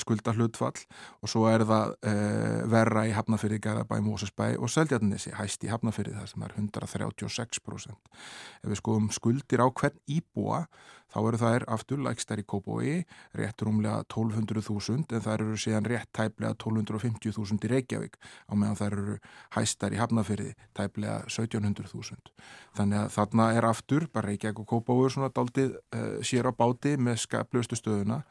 skulda 0.00 0.32
hlutfall 0.32 0.78
og 1.22 1.30
svo 1.30 1.44
er 1.50 1.64
það 1.68 1.94
uh, 2.08 2.60
verra 2.72 3.04
í 3.08 3.14
Hafnafyrði, 3.16 3.60
Garðabæ, 3.64 3.98
Mósesbæ 4.04 4.54
og 4.56 4.70
Seldjarnissi, 4.72 5.34
hæst 5.36 5.64
í 5.66 5.72
Hafnafyrði 5.72 6.16
þar 6.16 6.30
sem 6.30 6.46
er 6.46 6.54
136%. 6.56 8.14
Ef 8.62 8.70
við 8.70 8.80
skoðum 8.80 9.10
skuldir 9.14 9.60
á 9.64 9.68
hvern 9.68 9.98
íbúa 10.08 10.64
þá 11.08 11.18
eru 11.22 11.40
þær 11.40 11.64
aftur 11.72 12.02
lægstar 12.04 12.40
í 12.40 12.44
Kópói, 12.48 12.98
rétt 13.36 13.64
rúmlega 13.64 14.02
1200.000 14.12 15.16
en 15.16 15.24
þær 15.24 15.44
eru 15.46 15.56
síðan 15.60 15.88
rétt 15.88 16.10
tæplega 16.16 16.52
1250.000 16.56 17.64
í 17.64 17.70
Reykjavík 17.72 18.18
á 18.20 18.52
meðan 18.52 18.76
þær 18.76 18.98
eru 18.98 19.16
hæstar 19.56 19.96
í 19.96 20.00
Hafnafyrði 20.02 20.52
tæplega 20.76 21.22
1700.000. 21.28 22.32
Þannig 22.76 23.02
að 23.04 23.10
þarna 23.16 23.50
er 23.56 23.68
aftur, 23.68 24.08
bara 24.12 24.28
Reykjavík 24.28 24.62
og 24.64 24.68
Kópói 24.74 25.08
svona 25.12 25.32
daldið 25.32 25.76
uh, 25.76 26.20
sér 26.20 26.48
á 26.48 26.52
báti 26.52 26.96
með 27.00 27.24
skaplustu 27.24 27.78
stöðuna 27.80 28.22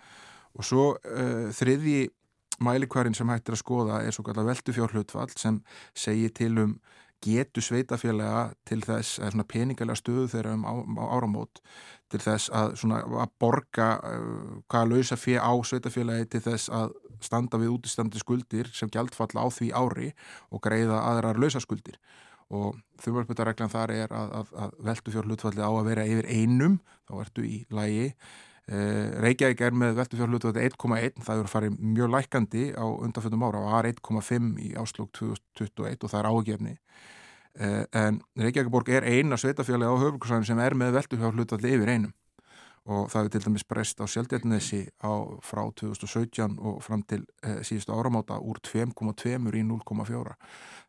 og 0.56 0.68
svo 0.68 0.86
uh, 0.96 1.50
þriði 1.56 2.08
mælikvarinn 2.64 3.16
sem 3.18 3.30
hættir 3.30 3.58
að 3.58 3.62
skoða 3.62 4.00
er 4.06 4.16
svo 4.16 4.26
kallar 4.26 4.48
veldufjárhlutfall 4.48 5.30
sem 5.38 5.60
segir 5.98 6.34
til 6.34 6.56
um 6.64 6.78
getu 7.24 7.62
sveitafélaga 7.66 8.52
til 8.68 8.84
þess, 8.86 9.18
svona 9.18 9.46
peningalega 9.50 9.98
stöðu 9.98 10.28
þeirra 10.30 10.54
um 10.54 10.66
á, 10.70 10.74
á 11.02 11.06
áramót 11.18 11.62
til 12.12 12.22
þess 12.22 12.52
að, 12.54 12.76
svona, 12.78 13.02
að 13.24 13.34
borga 13.42 13.88
uh, 14.06 14.62
hvaða 14.70 14.92
lausa 14.92 15.18
fyrir 15.18 15.42
á 15.42 15.54
sveitafélagi 15.66 16.30
til 16.36 16.44
þess 16.46 16.70
að 16.70 16.94
standa 17.24 17.58
við 17.58 17.74
útistandi 17.74 18.22
skuldir 18.22 18.70
sem 18.78 18.92
gjaldfalla 18.94 19.42
á 19.42 19.48
því 19.50 19.72
ári 19.74 20.12
og 20.54 20.62
greiða 20.62 21.02
aðrar 21.10 21.42
lausa 21.42 21.62
skuldir. 21.64 21.98
Og 22.54 22.78
þurfarputareglan 23.04 23.74
þar 23.74 23.92
er 23.92 24.14
að, 24.16 24.36
að, 24.38 24.52
að 24.64 24.76
veldufjárhlutfalli 24.88 25.66
á 25.66 25.72
að 25.72 25.90
vera 25.90 26.06
yfir 26.08 26.30
einum, 26.30 26.78
þá 27.10 27.18
ertu 27.26 27.48
í 27.48 27.58
lægi 27.74 28.12
Reykjavík 28.68 29.62
er 29.64 29.76
með 29.80 29.94
veltufjárhlutu 30.02 30.50
1,1, 30.52 31.22
það 31.24 31.40
eru 31.40 31.52
farið 31.52 31.78
mjög 31.80 32.10
lækandi 32.12 32.64
á 32.76 32.84
undanfjöndum 32.84 33.46
ára 33.48 33.62
og 33.62 33.70
var 33.72 33.88
1,5 33.88 34.50
í 34.60 34.74
áslug 34.76 35.08
2021 35.16 36.04
og 36.04 36.12
það 36.12 36.20
er 36.20 36.28
ágefni 36.28 36.74
uh, 37.62 37.84
en 37.96 38.22
Reykjavíkborg 38.38 38.92
er 38.92 39.08
eina 39.08 39.38
sveitafjárlega 39.40 39.94
á 39.94 40.02
höfbruksvæðinu 40.04 40.50
sem 40.50 40.64
er 40.64 40.76
með 40.78 40.98
veltufjárhlutu 40.98 41.60
yfir 41.62 41.94
einum. 41.94 42.16
Og 42.88 43.10
það 43.12 43.26
er 43.26 43.32
til 43.34 43.42
dæmis 43.44 43.66
breyst 43.68 44.00
á 44.00 44.06
sjálfdjarnesi 44.08 44.78
frá 45.44 45.60
2017 45.76 46.54
og 46.56 46.78
fram 46.84 47.02
til 47.04 47.26
uh, 47.44 47.60
síðustu 47.60 47.92
áramáta 47.92 48.38
úr 48.40 48.62
2,2 48.64 49.36
í 49.36 49.64
0,4 49.68 50.38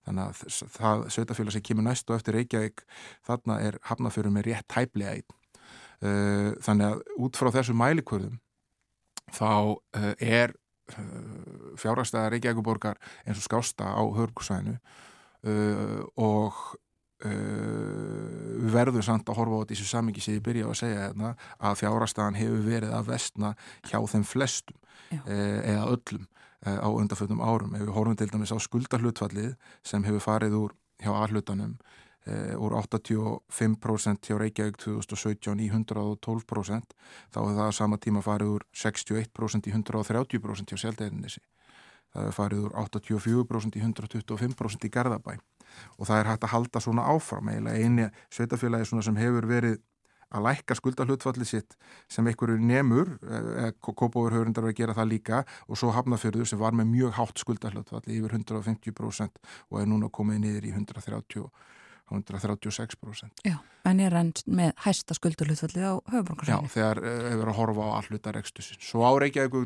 þannig 0.07 0.23
að 0.23 0.45
það 0.77 1.09
sveitafjárlega 1.15 1.57
sem 1.57 1.67
kemur 1.67 1.89
næst 1.89 2.11
og 2.11 2.21
eftir 2.21 2.39
Reykjavík 2.39 2.87
þarna 3.27 3.59
er 3.67 3.81
hafnafjörður 3.91 4.35
með 4.37 4.51
rétt 4.53 4.71
tæplega 4.71 5.17
einn. 5.19 5.27
Eh, 5.27 5.48
þannig 5.99 6.93
að 6.93 7.01
út 7.19 7.39
frá 7.39 7.51
þessu 7.51 7.75
mælikvörðum 7.75 8.37
þá 9.35 9.77
eh, 9.99 10.15
er 10.21 10.55
eh, 10.95 11.77
fjárhagstæða 11.81 12.33
Reykjavíkuborgar 12.35 12.99
eins 13.25 13.41
og 13.41 13.47
skásta 13.47 13.91
á 13.93 14.03
hörgsvæðinu 14.03 14.79
og 16.19 16.57
við 17.19 18.73
verðum 18.75 19.05
samt 19.07 19.31
að 19.31 19.39
horfa 19.39 19.61
á 19.63 19.69
þessu 19.71 19.85
samingi 19.87 20.23
sem 20.23 20.35
ég 20.35 20.43
byrja 20.43 20.67
að 20.67 20.81
segja 20.81 21.05
hérna, 21.05 21.31
að 21.63 21.77
fjárhagstæðan 21.81 22.39
hefur 22.39 22.65
verið 22.67 22.95
að 22.95 23.11
vestna 23.13 23.53
hjá 23.87 24.01
þeim 24.11 24.27
flestum 24.27 24.79
Já. 25.15 25.21
eða 25.31 25.85
öllum 25.95 26.27
á 26.67 26.89
undarföldum 26.91 27.43
árum 27.43 27.79
ef 27.79 27.85
við 27.87 27.95
horfum 27.95 28.19
til 28.19 28.29
dæmis 28.35 28.55
á 28.55 28.59
skuldarhlutfallið 28.63 29.55
sem 29.87 30.07
hefur 30.07 30.27
farið 30.27 30.59
úr 30.59 30.77
hjá 30.99 31.13
aðhlutanum 31.15 31.79
Uh, 31.79 32.08
úr 32.59 32.75
85% 32.79 34.29
hjá 34.29 34.39
Reykjavík 34.41 34.81
2017 34.83 35.63
í 35.65 35.69
112% 35.73 36.97
þá 37.33 37.39
hefur 37.39 37.55
það 37.59 37.67
að 37.67 37.77
sama 37.79 38.01
tíma 38.03 38.25
farið 38.25 38.57
úr 38.59 38.67
61% 38.77 39.71
í 39.71 39.77
130% 39.77 40.75
hjá 40.75 40.83
Seldeirinnissi 40.85 41.45
það 42.13 42.25
hefur 42.25 42.39
farið 42.39 42.65
úr 42.65 42.75
84% 42.85 43.79
í 43.79 43.85
125% 43.85 44.89
í 44.89 44.93
Garðabæ. 44.93 45.37
Og 46.01 46.09
það 46.09 46.23
er 46.23 46.31
hægt 46.33 46.47
að 46.47 46.55
halda 46.55 46.81
svona 46.83 47.07
áfram. 47.13 47.51
Eiginlega 47.53 47.85
eini 47.85 48.09
sveitafélagi 48.33 49.03
sem 49.05 49.21
hefur 49.21 49.49
verið 49.49 49.79
að 50.29 50.45
lækka 50.45 50.77
skuldahlutfallið 50.77 51.49
sitt 51.49 51.77
sem 52.13 52.27
einhverju 52.29 52.59
nemur 52.61 53.15
eh, 53.25 53.71
Kópáður 53.81 54.37
höfurindar 54.37 54.67
að 54.69 54.77
gera 54.77 54.97
það 54.97 55.09
líka 55.15 55.39
og 55.65 55.81
svo 55.81 55.93
Hafnafjörður 55.97 56.51
sem 56.51 56.61
var 56.61 56.77
með 56.77 56.91
mjög 56.93 57.15
hátt 57.17 57.41
skuldahlutfallið 57.41 58.19
yfir 58.19 58.37
150% 58.37 59.41
og 59.71 59.81
er 59.81 59.89
núna 59.89 60.11
komið 60.13 60.43
niður 60.45 60.69
í 60.69 60.75
130% 60.75 61.49
136%. 62.11 63.45
Já, 63.47 63.57
en 63.89 64.03
er 64.05 64.17
hann 64.17 64.33
með 64.47 64.73
hæsta 64.85 65.17
skuldurluðfallið 65.19 65.85
á 65.85 65.95
höfuborgarsvæðinu? 66.15 66.71
Já, 66.71 66.75
þegar 66.75 67.03
eh, 67.05 67.21
hefur 67.35 67.53
að 67.53 67.59
horfa 67.61 67.87
á 67.89 67.91
alluta 68.01 68.35
rekstussin. 68.37 68.81
Svo 68.83 69.07
áreikjaðu 69.09 69.65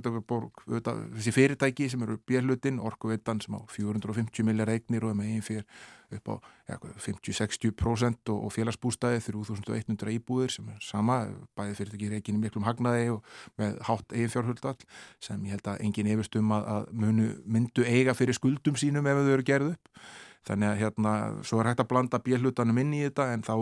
þessi 1.17 1.35
fyrirtæki 1.35 1.89
sem 1.93 2.05
eru 2.07 2.19
bérlutin, 2.29 2.83
Orkuveitan 2.83 3.43
sem 3.45 3.55
á 3.57 3.61
450 3.71 4.47
miljar 4.49 4.73
eignir 4.75 5.07
og 5.07 5.15
er 5.15 5.21
með 5.21 5.35
einn 5.35 5.45
fyrir 5.47 5.67
upp 6.13 6.29
á 6.29 6.35
ja, 6.69 6.77
50-60% 7.01 8.33
og, 8.33 8.49
félagsbústæði 8.53 9.21
3100 9.25 10.13
íbúðir 10.17 10.53
sem 10.53 10.69
er 10.73 10.83
sama, 10.85 11.23
bæði 11.59 11.79
fyrirtæki 11.79 12.11
reikinni 12.13 12.43
miklum 12.43 12.67
hagnaði 12.67 13.15
og 13.17 13.23
með 13.61 13.79
hátt 13.89 14.13
eigin 14.15 14.33
fjárhuldall 14.35 14.77
sem 15.23 15.47
ég 15.49 15.57
held 15.57 15.73
að 15.73 15.87
engin 15.87 16.11
efist 16.15 16.37
um 16.41 16.53
að, 16.57 16.69
að 16.75 16.91
munu, 17.05 17.31
myndu 17.47 17.87
eiga 17.87 18.17
fyrir 18.19 18.37
skuldum 18.39 18.79
sínum 18.81 19.09
ef 19.09 19.23
þau 19.23 19.33
eru 19.37 19.49
gerð 19.49 19.73
upp 19.75 20.05
þannig 20.47 20.71
að 20.71 20.79
hérna, 20.83 21.17
svo 21.47 21.61
er 21.61 21.71
hægt 21.71 21.83
að 21.85 21.91
blanda 21.93 22.21
bílutanum 22.23 22.79
inn 22.83 22.95
í 22.97 23.03
þetta 23.07 23.29
en 23.35 23.45
þá 23.47 23.55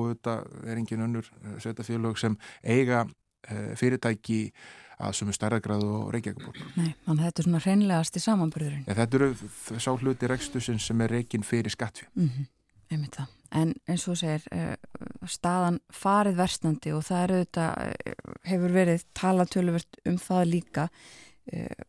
er 0.66 0.76
engin 0.76 1.04
önnur 1.06 1.26
eh, 1.42 1.56
sveitafélög 1.62 2.20
sem 2.20 2.36
eiga 2.64 3.04
e, 3.04 3.74
fyrirtæki 3.78 4.40
að 5.00 5.14
sem 5.16 5.32
er 5.32 5.36
stærðagráðu 5.36 5.90
og 5.96 6.08
reykjagabók. 6.14 6.58
Nei, 6.76 6.92
þannig 7.06 7.20
að 7.20 7.26
þetta 7.26 7.42
er 7.42 7.46
svona 7.48 7.60
hreinlegast 7.64 8.16
í 8.16 8.22
samanbyrðurinn. 8.24 8.86
Ja, 8.88 8.96
þetta 8.98 9.20
eru 9.20 9.80
sá 9.80 9.90
hluti 9.94 10.28
rekstusinn 10.28 10.80
sem 10.82 11.04
er 11.04 11.14
reygin 11.16 11.46
fyrir 11.46 11.72
skattfi. 11.72 12.08
Mm 12.16 12.28
-hmm. 12.28 12.48
Einmitt 12.90 13.16
það. 13.16 13.32
En 13.60 13.72
eins 13.88 14.08
og 14.08 14.18
segir, 14.18 14.44
uh, 14.52 15.26
staðan 15.26 15.80
farið 15.92 16.36
verstandi 16.36 16.92
og 16.92 17.04
það 17.06 17.22
eru 17.22 17.38
þetta, 17.44 17.66
hefur 18.44 18.72
verið 18.76 19.04
talatöluvert 19.14 20.00
um 20.06 20.18
það 20.18 20.44
líka 20.50 20.88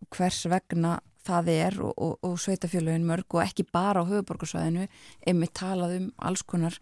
hvers 0.10 0.46
vegna 0.50 0.96
það 1.28 1.52
er 1.54 1.82
og, 1.84 1.92
og, 1.98 2.16
og 2.26 2.40
sveitafjölögin 2.42 3.06
mörg 3.08 3.38
og 3.38 3.44
ekki 3.44 3.68
bara 3.72 4.04
á 4.04 4.10
höfuborgarsvæðinu 4.10 4.88
einmitt 5.28 5.54
talað 5.58 5.98
um 6.00 6.08
alls 6.18 6.44
konar 6.48 6.78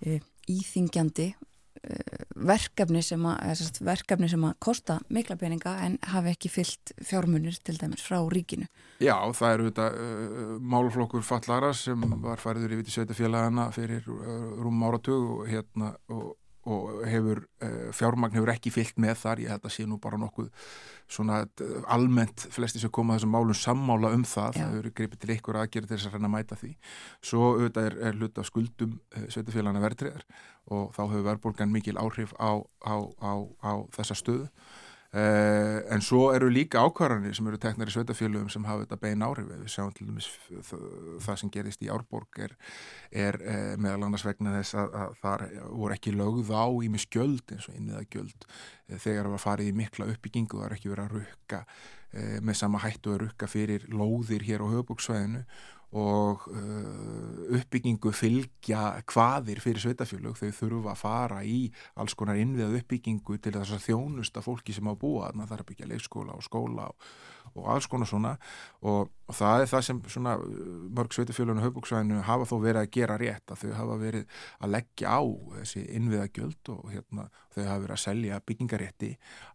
e, 0.00 0.20
íþingjandi 0.50 1.28
e, 1.32 1.98
verkefni 2.36 3.02
sem 3.04 3.26
að 3.28 3.62
verkefni 3.84 4.30
sem 4.32 4.46
að 4.48 4.56
kosta 4.62 4.98
mikla 5.12 5.38
peninga 5.40 5.76
en 5.86 5.98
hafi 6.12 6.32
ekki 6.32 6.52
fyllt 6.52 6.94
fjármunir 7.04 7.58
til 7.64 7.76
dæmis 7.80 8.04
frá 8.04 8.18
ríkinu. 8.32 8.68
Já, 9.00 9.16
það 9.36 9.52
eru 9.52 9.68
þetta 9.70 9.86
uh, 9.92 10.56
málflokkur 10.72 11.24
fallara 11.26 11.74
sem 11.76 12.00
var 12.24 12.40
fariður 12.40 12.76
í 12.76 12.80
viti 12.80 12.94
sveitafjölagana 12.94 13.68
fyrir 13.76 14.08
uh, 14.08 14.56
rúm 14.62 14.84
áratug 14.88 15.32
og 15.36 15.48
hérna 15.50 15.92
og 16.08 16.34
og 16.66 17.04
hefur, 17.06 17.42
uh, 17.62 17.88
fjármagn 17.94 18.36
hefur 18.36 18.52
ekki 18.52 18.72
fyllt 18.74 18.98
með 19.02 19.20
þar, 19.22 19.42
ég 19.44 19.52
held 19.54 19.68
að 19.68 19.74
sé 19.76 19.86
nú 19.86 19.98
bara 20.02 20.18
nokkuð 20.20 20.48
svona 21.16 21.42
uh, 21.46 21.76
almennt 21.94 22.46
flesti 22.54 22.82
sem 22.82 22.92
koma 22.92 23.16
þessum 23.16 23.34
málum 23.36 23.56
sammála 23.56 24.12
um 24.16 24.24
það. 24.26 24.58
Já. 24.58 24.64
það 24.64 24.74
hefur 24.74 24.96
gripið 25.00 25.22
til 25.22 25.34
ykkur 25.36 25.60
aðgerið 25.62 25.92
til 25.92 25.98
þess 25.98 26.10
að 26.10 26.16
reyna 26.18 26.30
að 26.30 26.34
mæta 26.34 26.60
því. 26.62 26.72
Svo 27.30 27.52
auðvitað 27.52 27.90
er, 27.90 27.98
er 28.08 28.18
hlut 28.20 28.42
af 28.42 28.50
skuldum 28.50 28.98
uh, 28.98 29.28
sveitufélagana 29.28 29.84
verðtriðar 29.84 30.26
og 30.74 30.90
þá 30.96 31.02
hefur 31.04 31.28
verðbólgan 31.30 31.72
mikil 31.72 31.96
áhrif 32.02 32.34
á, 32.42 32.58
á, 32.82 32.96
á, 33.22 33.32
á 33.62 33.72
þessa 33.94 34.18
stöðu 34.18 34.50
Uh, 35.14 35.80
en 35.94 36.02
svo 36.04 36.32
eru 36.34 36.48
líka 36.50 36.82
ákvarðanir 36.82 37.36
sem 37.36 37.46
eru 37.46 37.60
teknar 37.62 37.88
í 37.88 37.94
sveitafélögum 37.94 38.50
sem 38.52 38.64
hafa 38.66 38.84
þetta 38.84 38.98
bein 39.04 39.22
áhrif. 39.24 39.48
Við 39.48 39.70
sjáum 39.72 39.92
til 39.96 40.08
dæmis 40.08 40.28
það 41.24 41.38
sem 41.40 41.52
gerist 41.54 41.84
í 41.86 41.90
Árborg 41.92 42.40
er, 42.42 42.56
er 43.14 43.38
uh, 43.40 43.74
meðal 43.80 44.08
annars 44.08 44.26
vegna 44.26 44.56
þess 44.58 44.76
að, 44.82 44.96
að 45.02 45.14
þar 45.22 45.46
voru 45.70 45.96
ekki 45.96 46.16
lögð 46.16 46.50
á 46.52 46.66
í 46.68 46.90
með 46.92 47.06
skjöld 47.06 47.54
eins 47.54 47.68
og 47.70 47.78
innviða 47.78 48.02
gjöld 48.12 48.48
uh, 48.48 48.98
þegar 48.98 49.22
það 49.22 49.36
var 49.36 49.44
farið 49.46 49.70
í 49.70 49.76
mikla 49.82 50.10
uppbyggingu. 50.12 50.58
Það 50.58 50.68
er 50.68 50.76
ekki 50.78 50.92
verið 50.92 51.06
að 51.06 51.16
rukka 51.20 51.62
með 52.16 52.56
sama 52.56 52.78
hættu 52.80 53.10
að 53.12 53.18
rukka 53.26 53.48
fyrir 53.50 53.82
lóðir 53.92 54.44
hér 54.46 54.62
á 54.64 54.72
höfbúksvæðinu 54.72 55.42
og 55.94 56.48
uh, 56.50 57.54
uppbyggingu 57.54 58.10
fylgja 58.10 58.96
hvaðir 59.06 59.60
fyrir 59.62 59.84
sveitafjölug 59.84 60.34
þau 60.40 60.50
þurfa 60.58 60.92
að 60.92 61.00
fara 61.00 61.38
í 61.46 61.60
alls 61.94 62.16
konar 62.18 62.40
innviðað 62.40 62.80
uppbyggingu 62.80 63.38
til 63.38 63.54
þess 63.54 63.76
að 63.76 63.86
þjónusta 63.86 64.42
fólki 64.42 64.74
sem 64.74 64.90
á 64.90 64.94
búa 64.98 65.30
það 65.30 65.54
er 65.54 65.62
að 65.62 65.70
byggja 65.70 65.90
leikskóla 65.92 66.34
og 66.34 66.44
skóla 66.44 66.88
og, 66.90 67.08
og 67.56 67.70
alls 67.72 67.88
konar 67.90 68.10
svona. 68.10 68.34
Og, 68.82 69.08
og 69.26 69.38
það 69.38 69.64
er 69.64 69.70
það 69.72 69.86
sem 69.88 70.02
svona 70.12 70.34
uh, 70.42 70.50
mörg 70.98 71.16
sveitafjölun 71.16 71.62
og 71.62 71.66
höfbúksvæðinu 71.68 72.20
hafa 72.26 72.48
þó 72.50 72.56
verið 72.66 72.82
að 72.82 72.92
gera 72.98 73.18
rétt 73.22 73.54
að 73.54 73.64
þau 73.64 73.72
hafa 73.80 73.98
verið 74.02 74.42
að 74.60 74.74
leggja 74.76 75.16
á 75.16 75.22
þessi 75.60 75.86
innviðagjöld 75.96 76.72
og 76.74 76.92
hérna, 76.92 77.28
þau 77.54 77.62
hafa 77.62 77.80
verið 77.86 77.96
að 77.96 78.04
selja 78.04 78.42
byggingarétti 78.46 79.12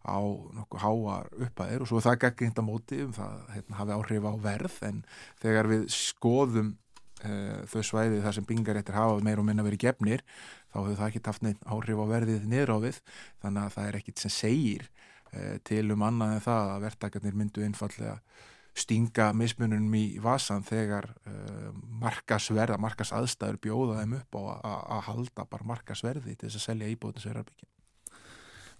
á 0.08 0.18
nokkuð 0.58 0.84
háar 0.86 1.30
uppaðir 1.46 1.84
og 1.84 1.92
svo 1.92 2.02
það 2.02 2.20
gegginda 2.26 2.66
móti 2.66 3.02
um 3.06 3.14
það 3.16 3.38
hérna, 3.54 3.78
hafi 3.78 3.96
áhrif 3.96 4.26
á 4.26 4.34
verð 4.42 4.78
en 4.88 5.02
þegar 5.42 5.70
við 5.70 5.86
sko 5.92 6.32
skoðum 6.32 6.72
uh, 7.26 7.62
þau 7.68 7.82
svæði 7.84 8.22
þar 8.24 8.36
sem 8.36 8.46
bingaréttir 8.48 8.96
hafa 8.96 9.20
meir 9.24 9.40
og 9.42 9.46
minna 9.48 9.64
verið 9.66 9.86
gefnir 9.86 10.24
þá 10.72 10.78
hefur 10.80 10.98
það 11.00 11.08
ekki 11.08 11.22
haft 11.28 11.44
neitt 11.46 11.66
áhrif 11.66 12.00
á 12.00 12.06
verðið 12.12 12.46
við 12.48 13.00
þannig 13.42 13.62
að 13.62 13.74
það 13.76 13.88
er 13.88 13.98
ekkit 14.00 14.22
sem 14.22 14.32
segir 14.32 14.88
til 15.64 15.86
um 15.94 16.02
annað 16.04 16.34
en 16.36 16.42
það 16.44 16.70
að 16.74 16.82
verktakarnir 16.86 17.36
myndu 17.38 17.62
einfallega 17.64 18.18
stinga 18.72 19.32
mismunum 19.36 19.92
í 19.96 20.18
vasan 20.22 20.64
þegar 20.64 21.10
uh, 21.28 21.72
markasverða, 22.00 22.78
markasaðstæður 22.80 23.60
bjóða 23.66 23.98
þeim 24.00 24.16
upp 24.20 24.38
á 24.38 24.42
að 24.62 25.02
halda 25.10 25.46
bara 25.50 25.68
markasverði 25.74 26.36
til 26.36 26.48
þess 26.48 26.60
að 26.60 26.66
selja 26.70 26.90
íbúðinu 26.94 27.22
sem 27.22 27.34
er 27.34 27.42
að 27.42 27.50
byggja. 27.50 27.68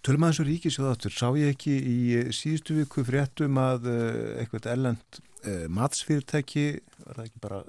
Tölum 0.03 0.25
að 0.27 0.33
þessu 0.33 0.47
ríkisjóðáttur, 0.49 1.15
sá 1.15 1.29
ég 1.39 1.53
ekki 1.53 1.75
í 1.77 1.99
síðustu 2.35 2.79
viku 2.81 3.05
fréttum 3.07 3.61
að 3.63 3.91
uh, 3.93 4.41
eitthvað 4.41 4.73
ellend 4.73 5.21
uh, 5.21 5.69
matsfyrirtæki, 5.77 6.67
var 7.05 7.21
það 7.21 7.29
ekki 7.29 7.45
bara 7.45 7.63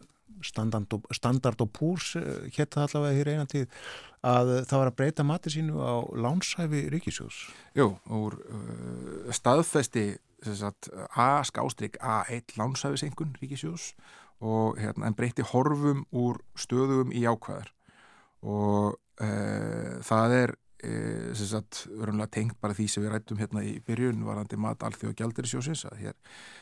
standard 0.45 0.95
og, 0.95 1.07
standard 1.15 1.61
og 1.63 1.71
púrs 1.75 2.13
hétta 2.55 2.85
allavega 2.85 3.17
hér 3.19 3.31
einan 3.33 3.51
tíð 3.51 3.67
að 4.23 4.53
það 4.69 4.79
var 4.79 4.91
að 4.91 4.97
breyta 4.99 5.25
mati 5.27 5.51
sínu 5.51 5.79
á 5.83 5.95
lánsæfi 6.15 6.85
ríkisjós. 6.93 7.39
Jú, 7.75 7.93
úr 8.07 8.37
staðfesti 9.35 10.13
A 11.15 11.43
skástrík 11.47 11.95
A1 12.03 12.57
lánsæfisengun 12.59 13.35
ríkisjós 13.39 13.93
og 14.43 14.75
hérna, 14.77 15.07
en 15.07 15.15
breyti 15.15 15.43
horfum 15.53 16.03
úr 16.11 16.41
stöðum 16.59 17.13
í 17.15 17.23
ákvæðar 17.23 17.71
og 18.43 18.97
e, 19.23 19.29
það 20.03 20.35
er 20.41 20.55
e, 20.83 21.33
sagt, 21.35 21.85
tengt 22.33 22.57
bara 22.61 22.75
því 22.77 22.87
sem 22.89 23.05
við 23.05 23.13
rættum 23.13 23.39
hérna 23.41 23.63
í 23.65 23.77
byrjun 23.85 24.25
varandi 24.27 24.59
mat 24.59 24.83
alþjóð 24.83 25.13
og 25.13 25.21
gjaldirisjósins 25.21 25.85
að 25.89 26.01
hér 26.03 26.17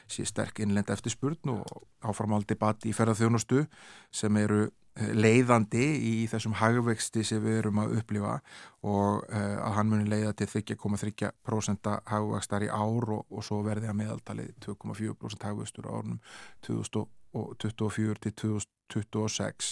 sé 0.07 0.25
sterk 0.25 0.61
innlenda 0.63 0.93
eftirspurn 0.93 1.55
og 1.55 1.65
áframaldi 2.05 2.57
bati 2.59 2.91
í 2.91 2.95
ferðarþjónustu 2.95 3.65
sem 4.11 4.37
eru 4.41 4.67
leiðandi 4.99 5.83
í 6.03 6.13
þessum 6.27 6.55
hagvexti 6.59 7.23
sem 7.23 7.39
við 7.43 7.61
erum 7.61 7.79
að 7.79 7.93
upplifa 8.01 8.33
og 8.83 9.23
uh, 9.23 9.59
að 9.63 9.75
hann 9.77 9.91
muni 9.91 10.09
leiða 10.11 10.33
til 10.35 10.49
3,3% 10.51 11.91
hagvextar 12.11 12.65
í 12.67 12.69
ár 12.69 13.13
og, 13.15 13.23
og 13.31 13.45
svo 13.45 13.61
verði 13.63 13.87
að 13.87 13.99
meðaltali 14.01 14.49
2,4% 14.65 15.47
hagvextur 15.47 15.87
á 15.87 15.91
árunum 15.95 16.19
2024 16.67 18.19
til 18.25 18.35
2026 18.43 19.71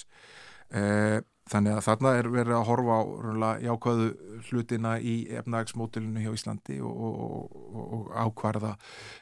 uh, 0.71 1.19
Þannig 1.49 1.75
að 1.75 1.85
þarna 1.87 2.11
er 2.19 2.29
verið 2.29 2.55
að 2.59 2.67
horfa 2.67 2.97
á 2.99 3.51
jákvæðu 3.63 4.07
hlutina 4.49 4.91
í 5.01 5.15
efnagsmótilinu 5.39 6.21
hjá 6.23 6.31
Íslandi 6.35 6.77
og, 6.85 7.01
og, 7.09 7.57
og, 7.73 7.83
og 7.97 8.11
ákvarða 8.13 8.75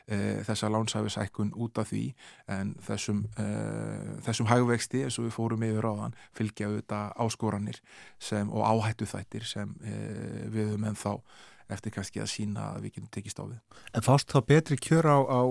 e, 0.05 0.19
þessa 0.47 0.71
lánsæfisækun 0.73 1.53
út 1.55 1.79
af 1.79 1.91
því 1.93 2.03
en 2.51 2.75
þessum, 2.83 3.23
e, 3.39 3.47
þessum 4.27 4.51
hægvexti 4.51 5.05
eins 5.07 5.19
og 5.21 5.29
við 5.29 5.35
fórum 5.37 5.67
yfir 5.67 5.87
á 5.87 5.93
þann 6.03 6.17
fylgja 6.37 6.71
auðvitað 6.71 7.19
áskoranir 7.25 7.83
sem, 8.19 8.51
og 8.51 8.65
áhættu 8.67 9.07
þættir 9.07 9.47
sem 9.47 9.77
e, 9.83 9.99
við 10.51 10.73
höfum 10.73 10.89
ennþá 10.91 11.19
eftir 11.71 11.91
kannski 11.91 12.21
að 12.23 12.29
sína 12.31 12.69
að 12.73 12.85
við 12.85 12.93
getum 12.95 13.09
tekist 13.11 13.39
á 13.43 13.45
við. 13.45 13.57
En 13.91 14.05
fást 14.05 14.31
þá 14.31 14.39
betri 14.47 14.77
kjör 14.79 15.09
á, 15.11 15.17
á 15.19 15.41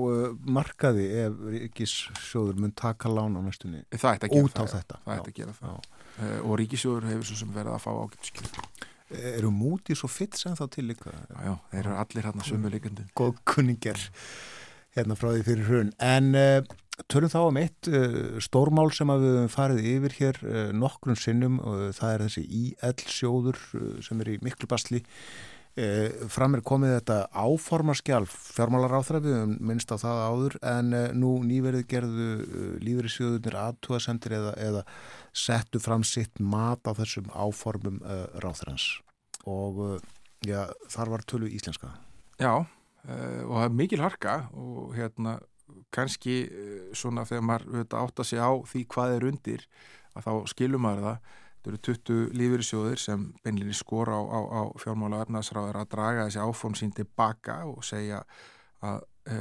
markaði 0.48 1.06
ef 1.26 1.42
Ríkissjóður 1.52 2.60
mun 2.62 2.72
taka 2.76 3.12
lán 3.12 3.36
á 3.36 3.40
næstunni 3.44 3.82
út 3.84 4.56
á 4.56 4.64
þetta? 4.64 5.00
Það 5.04 5.18
ætti 5.18 5.32
að 5.32 5.38
gera 5.40 5.56
það. 5.58 5.90
Uh, 6.16 6.38
og 6.46 6.56
Ríkisjóður 6.62 7.10
hefur 7.10 7.28
svo 7.28 7.38
sem 7.42 7.52
verið 7.52 7.74
að 7.76 7.82
fá 7.84 7.90
ágætskjöld 7.92 8.60
Eru 9.36 9.50
mútið 9.54 10.00
svo 10.00 10.08
fitt 10.10 10.38
sem 10.40 10.54
þá 10.58 10.64
til 10.72 10.86
líka? 10.88 11.12
Já, 11.12 11.36
já, 11.44 11.52
þeir 11.70 11.82
eru 11.82 11.98
allir 12.02 12.26
hérna 12.26 12.46
sömu 12.46 12.72
líkandi 12.72 13.04
Góð 13.18 13.36
kunningar 13.46 14.00
hérna 14.96 15.16
frá 15.18 15.28
því 15.28 15.42
fyrir 15.44 15.66
hrun. 15.68 15.90
En 16.00 16.30
uh, 16.40 16.62
tölum 17.12 17.30
þá 17.30 17.40
um 17.44 17.58
eitt 17.60 17.90
uh, 17.92 18.38
stórmál 18.42 18.88
sem 18.96 19.12
við 19.12 19.26
höfum 19.28 19.52
farið 19.52 19.90
yfir 19.92 20.16
hér 20.16 20.40
nokkrun 20.72 21.20
sinnum 21.20 21.60
og 21.60 21.90
það 21.98 22.14
er 22.14 22.24
þessi 22.24 22.46
IL 22.62 23.04
sjóður 23.12 23.60
sem 24.06 24.24
er 24.24 24.32
í 24.32 24.38
miklu 24.46 24.70
basli. 24.72 25.04
Eh, 25.04 25.55
fram 26.32 26.56
er 26.56 26.62
komið 26.64 26.94
þetta 26.94 27.16
áformarskjál 27.36 28.22
fjármálar 28.30 28.94
áþra 28.96 29.18
við 29.20 29.34
um 29.42 29.50
minnst 29.68 29.90
á 29.92 30.00
það 30.00 30.20
áður 30.24 30.54
en 30.64 30.94
eh, 30.96 31.08
nú 31.12 31.34
nýverið 31.44 31.84
gerðu 31.90 32.28
eh, 32.40 32.70
lífeyrissjóðunir 32.80 33.58
aðtúasendir 33.60 34.36
eða, 34.38 34.54
eða 34.56 34.84
settu 35.36 35.82
fram 35.84 36.06
sitt 36.06 36.40
mat 36.40 36.80
á 36.88 36.96
þessum 36.96 37.28
áformum 37.28 38.00
uh, 38.00 38.24
ráþrans 38.40 38.86
og 39.44 39.82
uh, 39.84 39.98
já, 40.48 40.64
þar 40.88 41.12
var 41.12 41.26
tölu 41.28 41.50
íslenska. 41.52 41.92
Já, 42.40 42.64
uh, 42.64 43.40
og 43.44 43.52
það 43.58 43.66
er 43.66 43.76
mikil 43.82 44.00
harka 44.00 44.38
og 44.56 44.96
hérna 44.96 45.36
kannski 45.92 46.46
svona 46.96 47.26
þegar 47.28 47.44
maður 47.44 47.84
átt 47.98 48.20
að 48.22 48.28
segja 48.30 48.48
á 48.48 48.54
því 48.64 48.86
hvað 48.94 49.16
er 49.16 49.26
undir 49.28 49.66
að 50.16 50.24
þá 50.24 50.32
skilum 50.54 50.86
maður 50.86 51.10
það 51.10 51.34
Þetta 51.66 51.90
eru 51.90 51.96
20 51.98 52.36
lífyrirsjóðir 52.38 53.00
sem 53.02 53.22
beinlinni 53.42 53.74
skora 53.74 54.14
á, 54.14 54.22
á, 54.22 54.40
á 54.54 54.62
fjármála 54.78 55.18
og 55.18 55.26
efnaðsráður 55.26 55.78
að 55.80 55.88
draga 55.96 56.26
þessi 56.28 56.44
áform 56.44 56.76
sín 56.78 56.92
tilbaka 56.94 57.56
og 57.66 57.82
segja 57.82 58.20
að 58.86 59.00
e, 59.26 59.38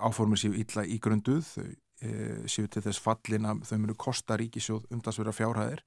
áformur 0.00 0.40
séu 0.40 0.56
illa 0.56 0.86
í 0.88 0.96
grunduð, 1.04 1.44
þau 1.44 1.66
e, 1.68 2.12
séu 2.48 2.70
til 2.72 2.80
þess 2.86 3.02
fallin 3.04 3.50
að 3.50 3.60
þau 3.68 3.76
munu 3.82 3.96
kosta 4.06 4.38
ríkisjóð 4.40 4.88
umdagsverða 4.96 5.36
fjárhæðir 5.36 5.84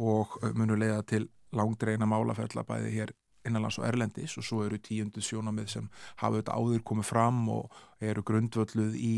og 0.00 0.38
e, 0.40 0.54
munu 0.56 0.78
leiða 0.80 1.02
til 1.12 1.26
langdreina 1.52 2.08
málaferðla 2.08 2.64
bæði 2.64 2.94
hér 2.96 3.12
innanlands 3.48 3.78
og 3.80 3.86
erlendis 3.88 4.36
og 4.40 4.44
svo 4.44 4.62
eru 4.64 4.80
tíundu 4.82 5.20
sjónamið 5.24 5.68
sem 5.74 5.86
hafa 6.22 6.32
auðvitað 6.32 6.56
áður 6.56 6.82
komið 6.90 7.08
fram 7.08 7.44
og 7.52 7.76
eru 8.04 8.24
grundvölluð 8.26 8.96
í, 8.96 9.12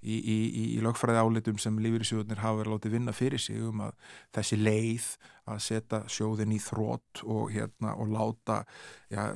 í, 0.00 0.16
í, 0.16 0.38
í 0.64 0.80
lögfræði 0.84 1.22
álitum 1.22 1.60
sem 1.62 1.78
lífyrirsjóðunir 1.84 2.42
hafa 2.42 2.62
verið 2.62 2.76
látið 2.76 2.96
vinna 2.96 3.16
fyrir 3.16 3.42
sig 3.42 3.62
um 3.62 3.84
að 3.86 3.94
þessi 4.36 4.60
leið 4.60 5.08
að 5.50 5.58
setja 5.64 6.02
sjóðin 6.12 6.54
í 6.54 6.60
þrótt 6.62 7.24
og, 7.24 7.50
hérna, 7.50 7.96
og 7.98 8.12
láta 8.12 8.60
ja, 9.10 9.26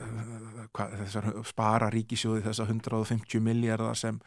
hvað, 0.76 0.94
þessar, 1.02 1.28
spara 1.48 1.90
ríkisjóði 1.94 2.44
þessar 2.46 2.70
150 2.70 3.42
miljardar 3.42 3.98
sem, 3.98 4.20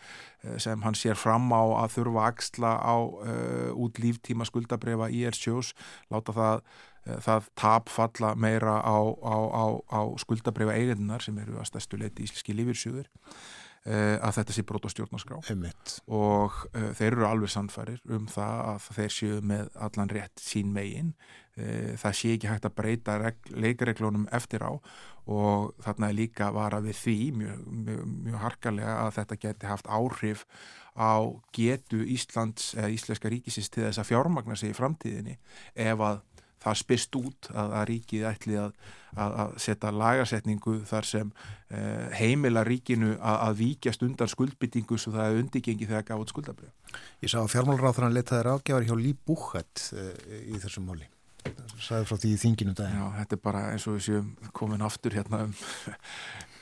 sem 0.59 0.83
hann 0.83 0.97
sér 0.97 1.15
fram 1.19 1.47
á 1.55 1.63
að 1.85 1.95
þurfa 1.95 2.27
axla 2.33 2.75
á 2.83 2.95
uh, 2.99 3.71
út 3.79 4.01
líftíma 4.03 4.47
skuldabrefa 4.49 5.07
í 5.13 5.23
er 5.29 5.37
sjós, 5.39 5.71
láta 6.11 6.35
það 6.35 6.67
Eh, 7.07 7.19
það 7.23 7.47
tapfalla 7.59 8.33
meira 8.35 8.79
á, 8.83 8.97
á, 9.23 9.37
á, 9.55 9.65
á 9.87 10.01
skuldabriða 10.19 10.75
eiginnar 10.75 11.23
sem 11.23 11.37
eru 11.39 11.59
að 11.59 11.69
stæstu 11.71 11.99
leiti 11.99 12.25
íslenski 12.25 12.55
lífyrsjúður 12.57 13.07
eh, 13.07 13.13
að 13.87 14.33
þetta 14.35 14.53
sé 14.53 14.63
brot 14.67 14.85
á 14.85 14.89
stjórnarskrá. 14.91 15.37
Einmitt. 15.49 15.99
og 16.07 16.55
uh, 16.75 16.89
þeir 16.97 17.13
eru 17.13 17.27
alveg 17.29 17.53
sannfærir 17.53 18.01
um 18.11 18.25
það 18.29 18.57
að 18.73 18.89
þeir 18.97 19.13
séu 19.15 19.37
með 19.41 19.69
allan 19.87 20.11
rétt 20.11 20.43
sín 20.43 20.73
megin. 20.75 21.13
Uh, 21.59 21.95
það 21.99 22.17
sé 22.19 22.33
ekki 22.35 22.51
hægt 22.51 22.67
að 22.67 22.75
breyta 22.75 23.15
leikareglunum 23.49 24.27
eftir 24.35 24.65
á. 24.67 24.75
Og 25.29 25.71
þarna 25.85 26.09
er 26.09 26.17
líka 26.17 26.51
vara 26.51 26.81
við 26.81 26.97
því 26.99 27.17
mjög, 27.39 27.65
mjög, 27.87 28.05
mjög 28.27 28.43
harkalega 28.43 28.95
að 29.05 29.11
þetta 29.19 29.39
geti 29.43 29.69
haft 29.69 29.89
áhrif 29.89 30.45
á 30.97 31.21
getu 31.55 32.01
Íslands 32.03 32.73
eða 32.75 32.89
Íslenska 32.95 33.31
ríkisins 33.31 33.69
til 33.71 33.85
þess 33.85 34.01
að 34.01 34.09
fjármagna 34.09 34.57
sig 34.59 34.73
í 34.73 34.77
framtíðinni 34.77 35.37
ef 35.79 36.01
að 36.03 36.23
það 36.63 36.79
spyrst 36.81 37.19
út 37.19 37.49
að, 37.53 37.75
að 37.79 37.85
ríkið 37.89 38.25
ætli 38.29 38.57
að, 38.59 38.73
að, 39.15 39.37
að 39.43 39.53
setja 39.65 39.93
lagarsetningu 39.95 40.75
þar 40.89 41.09
sem 41.09 41.31
eh, 41.69 42.09
heimila 42.19 42.65
ríkinu 42.67 43.13
að 43.19 43.61
víkjast 43.61 44.03
undan 44.07 44.31
skuldbyttingu 44.31 44.99
svo 44.99 45.13
það 45.15 45.29
er 45.29 45.43
undigengi 45.43 45.87
þegar 45.89 46.09
gaf 46.11 46.25
út 46.25 46.33
skuldabrið. 46.33 46.73
Ég 47.23 47.31
sá 47.31 47.39
að 47.43 47.53
fjármálráþrann 47.55 48.15
letaði 48.15 48.47
ráðgjafar 48.49 48.89
hjá 48.89 48.95
Lí 48.99 49.15
Búhætt 49.15 49.87
eh, 49.95 50.43
í 50.51 50.59
þessum 50.59 50.89
móli. 50.91 51.07
Það 51.39 51.81
sagði 51.81 52.07
frá 52.09 52.19
því 52.19 52.35
þinginu 52.41 52.75
dag. 52.75 52.93
Já, 52.93 53.03
þetta 53.21 53.37
er 53.37 53.43
bara 53.43 53.65
eins 53.71 53.87
og 53.87 53.95
við 53.95 54.05
séum 54.09 54.31
komin 54.55 54.83
aftur 54.85 55.15
hérna 55.15 55.45
um 55.47 55.53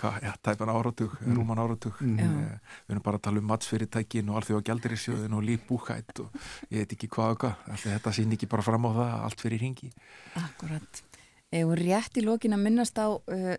já, 0.04 0.32
tæpan 0.44 0.72
áratug, 0.72 1.14
mm. 1.22 1.36
rúman 1.38 1.60
áratug. 1.62 2.00
Mm. 2.02 2.20
eh, 2.20 2.78
við 2.88 2.96
erum 2.96 3.04
bara 3.06 3.20
að 3.20 3.26
tala 3.28 3.42
um 3.42 3.50
matsfyrirtækin 3.52 4.32
og 4.32 4.40
allþjóða 4.40 4.66
gældirisjóðin 4.70 5.38
og 5.38 5.46
lífbúkætt 5.48 6.22
og 6.24 6.40
ég 6.70 6.84
veit 6.84 6.96
ekki 6.96 7.10
hvað 7.14 7.34
og 7.34 7.44
hvað. 7.44 7.66
Alltaf 7.74 7.92
þetta 7.92 8.16
sín 8.18 8.38
ekki 8.38 8.50
bara 8.52 8.66
fram 8.66 8.88
á 8.88 8.92
það, 8.98 9.14
allt 9.28 9.44
fyrir 9.44 9.66
hingi 9.66 9.92
Akkurat. 10.38 11.04
Eða 11.52 11.78
rétt 11.80 12.20
í 12.20 12.26
lókin 12.26 12.56
að 12.58 12.64
minnast 12.66 13.00
á 13.00 13.08
uh, 13.08 13.54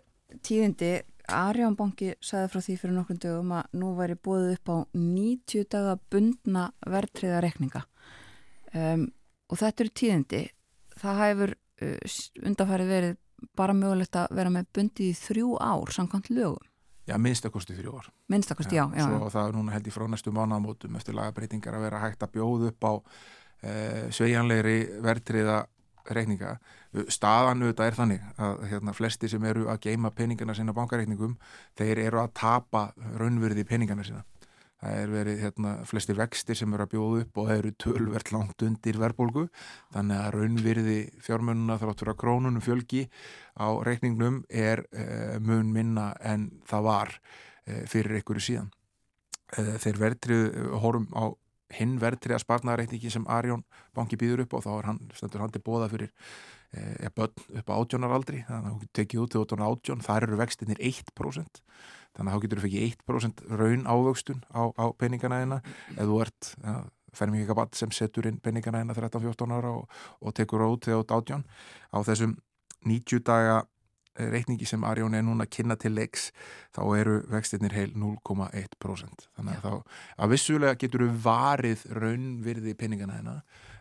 tíðindi, 0.45 0.99
Arjánbanki 1.29 2.15
sagði 2.25 2.49
frá 2.49 2.63
því 2.65 2.75
fyrir 2.81 2.95
nokkrum 2.95 3.21
dögum 3.21 3.51
að 3.53 3.75
nú 3.77 3.93
væri 3.97 4.15
búið 4.17 4.53
upp 4.55 4.71
á 4.73 4.77
90 4.97 5.67
daga 5.69 5.95
bundna 6.09 6.63
verðtriða 6.89 7.41
rekninga 7.45 7.83
um, 8.73 9.03
og 9.49 9.59
þetta 9.61 9.85
eru 9.85 9.93
tíðindi. 10.01 10.43
Það 10.99 11.21
hefur 11.23 11.53
uh, 11.55 12.21
undanfærið 12.49 12.93
verið 12.95 13.19
bara 13.57 13.75
mögulegt 13.77 14.17
að 14.19 14.35
vera 14.39 14.51
með 14.53 14.69
bundið 14.75 15.09
í 15.11 15.17
þrjú 15.19 15.55
ár 15.61 15.93
samkvæmt 15.95 16.29
lögum. 16.33 16.69
Já, 17.09 17.15
minnstakosti 17.17 17.73
þrjú 17.73 17.95
ár. 17.97 18.11
Minnstakosti, 18.29 18.77
já. 18.77 18.85
já, 18.93 19.01
já. 19.01 19.05
Svo 19.07 19.31
það 19.33 19.47
er 19.47 19.57
núna 19.57 19.73
held 19.73 19.89
í 19.89 19.93
frá 19.93 20.05
næstu 20.11 20.33
mánamótum 20.35 20.97
eftir 20.99 21.17
lagabreitingar 21.17 21.77
að 21.77 21.85
vera 21.87 22.01
hægt 22.03 22.25
að 22.25 22.33
bjóða 22.37 22.69
upp 22.69 22.85
á 22.85 22.93
e, 23.65 23.73
sveianlegri 24.13 24.77
verðtriða 25.01 25.63
reikninga. 26.09 26.55
Staðan 27.09 27.63
auðvitað 27.65 27.89
er 27.89 27.97
þannig 27.97 28.27
að 28.41 28.61
hérna, 28.71 28.93
flesti 28.97 29.29
sem 29.29 29.43
eru 29.45 29.67
að 29.69 29.81
geima 29.89 30.13
peningana 30.13 30.55
sína 30.57 30.73
bankareikningum, 30.77 31.35
þeir 31.77 32.03
eru 32.05 32.21
að 32.21 32.35
tapa 32.41 32.87
raunverði 33.17 33.65
peningana 33.69 34.05
sína 34.05 34.23
það 34.79 35.01
er 35.01 35.11
verið 35.13 35.43
hérna, 35.43 35.73
flesti 35.87 36.15
vextir 36.15 36.57
sem 36.57 36.73
eru 36.75 36.85
að 36.85 36.93
bjóða 36.93 37.23
upp 37.23 37.41
og 37.41 37.49
það 37.49 37.61
eru 37.61 37.73
tölvert 37.83 38.31
langt 38.35 38.65
undir 38.65 38.99
verðbólgu. 39.01 39.45
Þannig 39.95 40.21
að 40.23 40.31
raunvirði 40.37 40.97
fjármönuna 41.25 41.79
þráttur 41.81 42.13
að 42.13 42.19
krónunum 42.23 42.63
fjölgi 42.63 43.05
á 43.59 43.67
reikningnum 43.85 44.43
er 44.49 44.85
uh, 44.89 45.35
mun 45.43 45.73
minna 45.75 46.13
en 46.23 46.49
það 46.69 46.87
var 46.87 47.15
e, 47.67 47.83
fyrir 47.91 48.19
einhverju 48.19 48.45
síðan. 48.45 48.71
E, 49.57 49.65
þeir 49.83 49.99
verðtrið 50.05 50.47
horfum 50.79 51.09
á 51.11 51.23
hinn 51.75 51.99
verðtriða 52.01 52.39
sparnareikningi 52.41 53.11
sem 53.13 53.27
Arjón 53.29 53.65
banki 53.97 54.17
býður 54.17 54.45
upp 54.45 54.55
og 54.57 54.63
þá 54.65 54.71
er 54.77 54.87
hann, 54.89 55.01
stendur 55.13 55.43
hann 55.43 55.53
til 55.53 55.61
bóða 55.65 55.89
fyrir 55.91 56.09
e, 56.73 57.11
börn 57.13 57.59
upp 57.61 57.69
á 57.69 57.77
átjónaraldri 57.77 58.43
þannig 58.47 58.71
að 58.71 58.77
hún 58.77 58.91
tekið 58.97 59.23
út 59.25 59.35
til 59.35 59.67
átjón 59.67 60.05
þar 60.05 60.27
eru 60.29 60.39
vextinir 60.39 60.81
1% 60.81 61.61
þannig 62.19 62.29
að 62.29 62.35
þá 62.35 62.45
getur 62.45 62.61
þú 62.61 62.67
fekk 62.67 63.07
1% 63.07 63.43
raun 63.63 63.87
ávöxtun 63.87 64.43
á, 64.51 64.61
á 64.75 64.85
peningana 64.99 65.41
eina 65.41 65.59
eða 65.95 66.09
þú 66.11 66.21
ert 66.25 66.51
ja, 66.59 66.75
fermingabatt 67.15 67.79
sem 67.79 67.91
setur 67.95 68.29
inn 68.29 68.37
peningana 68.43 68.83
eina 68.83 68.93
13-14 68.97 69.55
ára 69.55 69.73
og, 69.79 69.89
og 70.21 70.35
tekur 70.37 70.67
út 70.67 70.85
til 70.85 70.99
átjón 70.99 71.47
á 71.89 71.97
þessum 72.03 72.37
90 72.85 73.25
daga 73.25 73.63
reikningi 74.19 74.67
sem 74.67 74.83
Arjón 74.83 75.15
er 75.15 75.23
núna 75.23 75.45
að 75.47 75.53
kynna 75.55 75.77
til 75.79 75.93
leiks 75.95 76.29
þá 76.75 76.81
eru 76.97 77.15
vextinnir 77.31 77.75
heil 77.75 77.93
0,1% 77.95 79.27
þannig 79.37 79.65
að 79.69 79.81
að 80.19 80.33
vissulega 80.33 80.79
getur 80.81 81.05
við 81.05 81.19
varið 81.23 81.85
raunvirði 81.95 82.75
peningana 82.79 83.19
hérna 83.19 83.35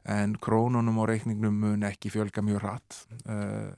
en 0.09 0.37
krónunum 0.41 1.03
og 1.03 1.11
reikningnum 1.11 1.59
mun 1.65 1.87
ekki 1.89 2.13
fjölga 2.15 2.45
mjög 2.45 2.63
rætt 2.65 3.01
uh, 3.27 3.35
eh, 3.35 3.73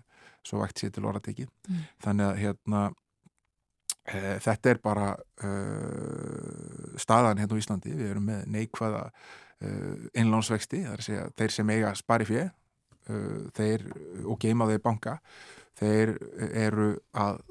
svo 0.46 0.60
vægt 0.62 0.80
sér 0.80 0.92
til 0.94 1.04
orðatekið. 1.08 1.48
Mm. 1.68 1.80
þannig 2.04 2.26
að 2.26 2.38
hérna 2.44 2.82
þetta 4.10 4.72
er 4.72 4.80
bara 4.82 5.10
uh, 5.16 6.96
staðan 7.00 7.42
hérna 7.42 7.58
á 7.58 7.60
Íslandi. 7.62 7.94
Við 7.94 8.10
erum 8.14 8.26
með 8.30 8.48
neikvæða 8.56 9.04
innlánsvexti, 10.16 10.78
það 10.86 10.92
er 10.94 11.00
að 11.02 11.04
segja 11.04 11.24
þeir 11.36 11.52
sem 11.52 11.70
eiga 11.74 11.88
spari 11.98 12.24
fjö 12.24 12.46
þeir 13.52 13.82
og 14.24 14.38
geima 14.40 14.64
þeir 14.70 14.80
banka 14.80 15.18
þeir 15.76 16.14
eru 16.62 16.86
að 17.12 17.42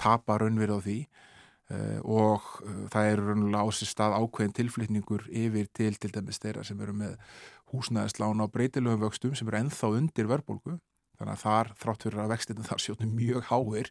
tapa 0.00 0.38
raunverð 0.40 0.76
á 0.76 0.80
því 0.84 0.98
uh, 1.04 1.98
og 2.04 2.46
uh, 2.64 2.84
það 2.92 3.12
eru 3.12 3.26
raunverulega 3.28 3.64
á 3.64 3.68
sér 3.76 3.90
stað 3.92 4.18
ákveðin 4.18 4.56
tilflytningur 4.58 5.26
yfir 5.28 5.70
til 5.76 5.94
til 6.00 6.12
dæmis 6.14 6.40
þeirra 6.42 6.66
sem 6.66 6.80
eru 6.82 6.96
með 6.96 7.16
húsnæðislána 7.72 8.46
á 8.46 8.52
breytilögum 8.52 9.04
vöxtum 9.06 9.36
sem 9.38 9.48
eru 9.50 9.62
enþá 9.62 9.92
undir 9.98 10.30
verðbólgu 10.30 10.78
þannig 11.20 11.36
að 11.36 11.42
þar 11.44 11.72
þrátt 11.82 12.06
fyrir 12.06 12.22
að 12.22 12.32
vextinu 12.32 12.66
þar 12.66 12.82
sjóttum 12.84 13.14
mjög 13.16 13.48
háir 13.50 13.90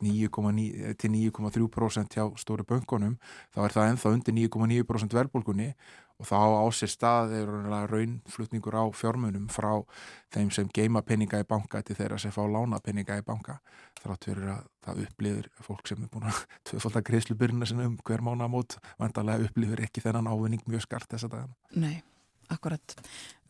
9,9 0.00 0.94
til 0.98 1.10
9,3% 1.12 2.16
hjá 2.16 2.24
stóru 2.40 2.64
böngunum 2.64 3.18
þá 3.52 3.60
er 3.66 3.74
það 3.76 3.90
enþá 3.92 4.12
undir 4.16 4.36
9,9% 4.38 5.16
verðbólgunni 5.18 5.68
og 6.22 6.28
þá 6.28 6.38
á 6.62 6.66
sér 6.74 6.92
stað 6.92 7.34
er 7.40 7.50
raunflutningur 7.90 8.76
á 8.78 8.84
fjármunum 8.94 9.48
frá 9.52 9.82
þeim 10.34 10.50
sem 10.54 10.70
geima 10.74 11.02
peninga 11.02 11.42
í 11.42 11.46
banka 11.48 11.82
til 11.82 11.96
þeirra 11.98 12.20
sem 12.22 12.32
fá 12.34 12.42
lána 12.46 12.78
peninga 12.82 13.18
í 13.18 13.26
banka 13.26 13.58
þrátt 14.00 14.28
fyrir 14.30 14.50
að 14.54 14.68
það 14.86 15.04
upplifir 15.08 15.50
fólk 15.66 15.90
sem 15.90 16.02
er 16.04 16.12
búin 16.12 16.28
að 16.30 16.42
tvöfald 16.70 17.00
að 17.00 17.06
greiðslu 17.10 17.38
byrjina 17.40 17.68
sinna 17.68 17.88
um 17.90 17.96
hver 18.06 18.22
mánu 18.24 18.46
á 18.46 18.48
mót 18.50 18.78
vandarlega 19.00 19.50
upplifir 19.50 19.84
ekki 19.88 20.04
þennan 20.04 20.30
ávinning 20.30 20.62
mjög 20.70 20.86
skart 20.86 21.10
þessa 21.10 21.32
dagana. 21.32 21.56
Nei, 21.74 21.96
akkurat. 22.54 22.96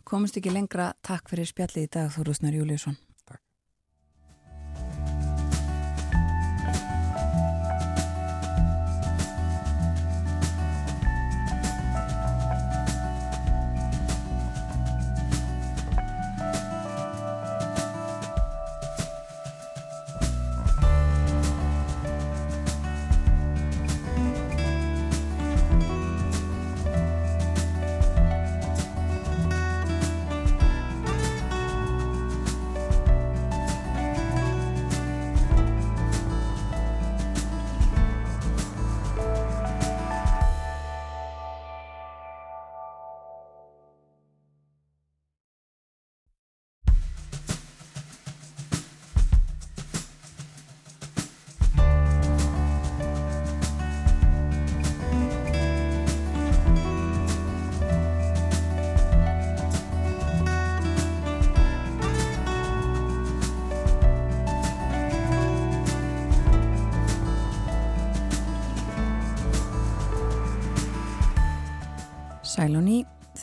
Komist 0.04 0.36
ekki 0.36 0.50
lengra, 0.52 0.90
takk 1.00 1.30
fyrir 1.32 1.48
spjallið 1.48 1.86
í 1.86 1.90
dag 1.96 2.10
Þorusnar 2.12 2.52
Júliusson. 2.52 2.98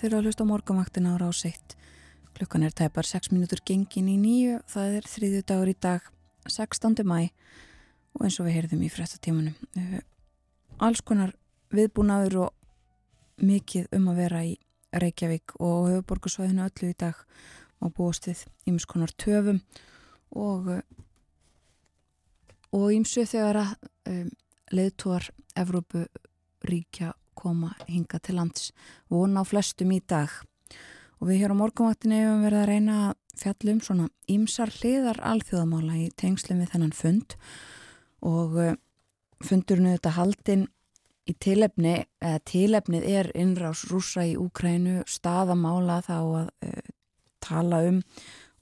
Þurfa 0.01 0.17
að 0.17 0.27
hlusta 0.27 0.45
á 0.45 0.51
morgamvaktina 0.51 1.13
ára 1.15 1.29
á 1.29 1.33
seitt. 1.33 1.75
Klukkan 2.35 2.65
er 2.65 2.73
tæpar 2.73 3.05
6 3.05 3.31
minútur 3.33 3.61
gengin 3.65 4.09
í 4.09 4.17
nýju, 4.17 4.61
það 4.71 4.97
er 4.97 5.09
þriðju 5.13 5.41
dagur 5.51 5.71
í 5.71 5.75
dag, 5.77 6.07
16. 6.49 7.03
mæ 7.05 7.29
og 8.17 8.25
eins 8.25 8.39
og 8.41 8.47
við 8.47 8.57
heyrðum 8.57 8.81
í 8.83 8.89
frettatímanum. 8.91 9.55
Eh, 9.77 10.01
alls 10.81 11.03
konar 11.05 11.35
viðbúnaður 11.71 12.39
og 12.47 13.45
mikið 13.45 13.91
um 13.95 14.09
að 14.11 14.23
vera 14.25 14.43
í 14.47 14.55
Reykjavík 14.91 15.55
og 15.59 15.91
höfuborgarsvæðinu 15.91 16.65
öllu 16.65 16.91
í 16.91 16.97
dag 16.97 17.21
og 17.81 17.93
búist 17.95 18.27
við 18.27 18.43
ímskonar 18.67 19.13
töfum 19.15 19.61
og 20.35 20.67
eh, 20.75 20.83
og 22.71 22.91
ímsu 22.95 23.25
þegar 23.27 23.61
að 23.65 23.71
um, 24.09 24.29
leðtúar 24.71 25.27
Evrópu 25.59 26.05
ríkja 26.67 27.11
koma 27.41 27.73
hinga 27.87 28.21
til 28.21 28.37
lands 28.37 28.69
vona 29.11 29.41
á 29.41 29.49
flestum 29.49 29.91
í 29.95 30.01
dag. 30.07 30.29
Og 31.21 31.29
við 31.29 31.43
hér 31.43 31.53
á 31.53 31.61
morgunvaktinu 31.61 32.17
hefum 32.17 32.45
verið 32.45 32.61
að 32.61 32.69
reyna 32.71 32.99
að 33.07 33.41
fjallum 33.41 33.81
svona 33.85 34.07
ímsar 34.29 34.71
hliðar 34.79 35.19
alþjóðamála 35.31 35.97
í 36.01 36.07
tengslum 36.17 36.61
við 36.61 36.71
þennan 36.73 36.95
fund. 36.97 37.35
Og 38.25 38.57
eh, 38.61 38.77
fundurinu 39.45 39.95
þetta 39.95 40.15
haldinn 40.17 40.67
í 41.29 41.35
tilefni, 41.41 41.95
eða 42.21 42.41
tilefnið 42.49 43.07
er 43.09 43.29
innrás 43.37 43.85
rúsa 43.91 44.25
í 44.27 44.33
Úkrænu 44.39 45.03
staðamála 45.09 45.99
þá 46.05 46.15
að 46.17 46.47
uh, 46.65 46.79
tala 47.43 47.81
um 47.87 48.01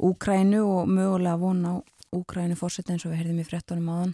Úkrænu 0.10 0.62
og 0.64 0.92
mögulega 0.92 1.40
vona 1.40 1.76
á 1.76 1.84
Úkrænu 2.16 2.58
fórsett 2.60 2.90
eins 2.92 3.06
og 3.06 3.14
við 3.14 3.22
heyrðum 3.22 3.42
í 3.44 3.48
frettunum 3.48 3.90
áðan. 3.94 4.14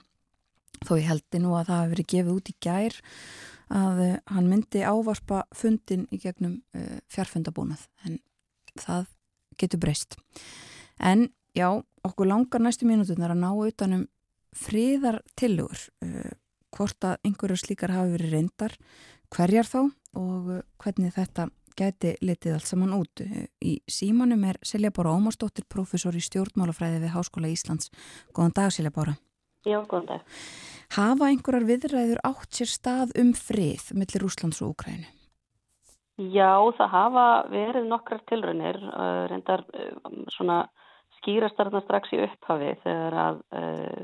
Þó 0.86 0.93
ég 0.99 1.09
heldi 1.09 1.41
nú 1.41 1.53
að 1.55 1.70
það 1.70 1.82
hefur 1.82 1.93
verið 1.93 2.09
gefið 2.13 2.34
út 2.36 2.49
í 2.51 2.55
gær 2.66 2.97
að 3.76 4.01
uh, 4.05 4.15
hann 4.32 4.49
myndi 4.51 4.84
ávarpa 4.86 5.43
fundin 5.55 6.05
í 6.13 6.19
gegnum 6.21 6.59
uh, 6.78 6.99
fjarfundabúnað 7.11 7.86
en 8.07 8.19
það 8.80 9.09
getur 9.59 9.82
breyst 9.84 10.17
en 10.99 11.30
já, 11.55 11.69
okkur 12.05 12.30
langar 12.30 12.63
næstu 12.63 12.88
mínutunar 12.88 13.36
að 13.36 13.43
ná 13.43 13.51
utanum 13.51 14.07
fríðar 14.55 15.21
tilugur 15.36 15.88
uh, 16.05 16.32
hvort 16.76 17.07
að 17.07 17.19
einhverju 17.28 17.59
slíkar 17.59 17.93
hafi 17.95 18.15
verið 18.17 18.34
reyndar 18.36 18.76
hverjar 19.34 19.67
þá 19.67 19.80
og 20.15 20.49
hvernig 20.80 21.15
þetta 21.15 21.49
gæti 21.76 22.15
litið 22.23 22.55
allt 22.55 22.69
saman 22.69 22.95
út. 22.95 23.23
Í 23.59 23.76
símanum 23.91 24.45
er 24.47 24.59
Silja 24.63 24.93
Bóra 24.95 25.15
Ómarsdóttir, 25.15 25.67
professor 25.67 26.15
í 26.15 26.23
stjórnmálafræði 26.23 27.03
við 27.03 27.15
Háskóla 27.17 27.51
Íslands. 27.51 27.91
Góðan 28.32 28.55
dag 28.55 28.71
Silja 28.71 28.93
Bóra. 28.95 29.17
Já, 29.66 29.80
góðan 29.89 30.07
dag. 30.13 30.39
Hafa 30.95 31.28
einhverjar 31.32 31.66
viðræður 31.66 32.22
átt 32.28 32.53
sér 32.53 32.70
stað 32.70 33.13
um 33.20 33.34
frið 33.36 33.91
millir 33.97 34.26
Úslands 34.28 34.61
og 34.61 34.76
Úkrænu? 34.76 35.07
Já, 36.16 36.55
það 36.78 36.91
hafa 36.93 37.28
verið 37.51 37.88
nokkrar 37.89 38.22
tilraunir, 38.30 38.78
uh, 38.88 39.26
reyndar 39.28 39.66
uh, 39.76 40.20
svona 40.32 40.61
skýrastarna 41.18 41.82
strax 41.84 42.13
í 42.16 42.22
upphafi 42.24 42.76
þegar 42.86 43.18
að 43.24 43.41
uh, 43.59 44.03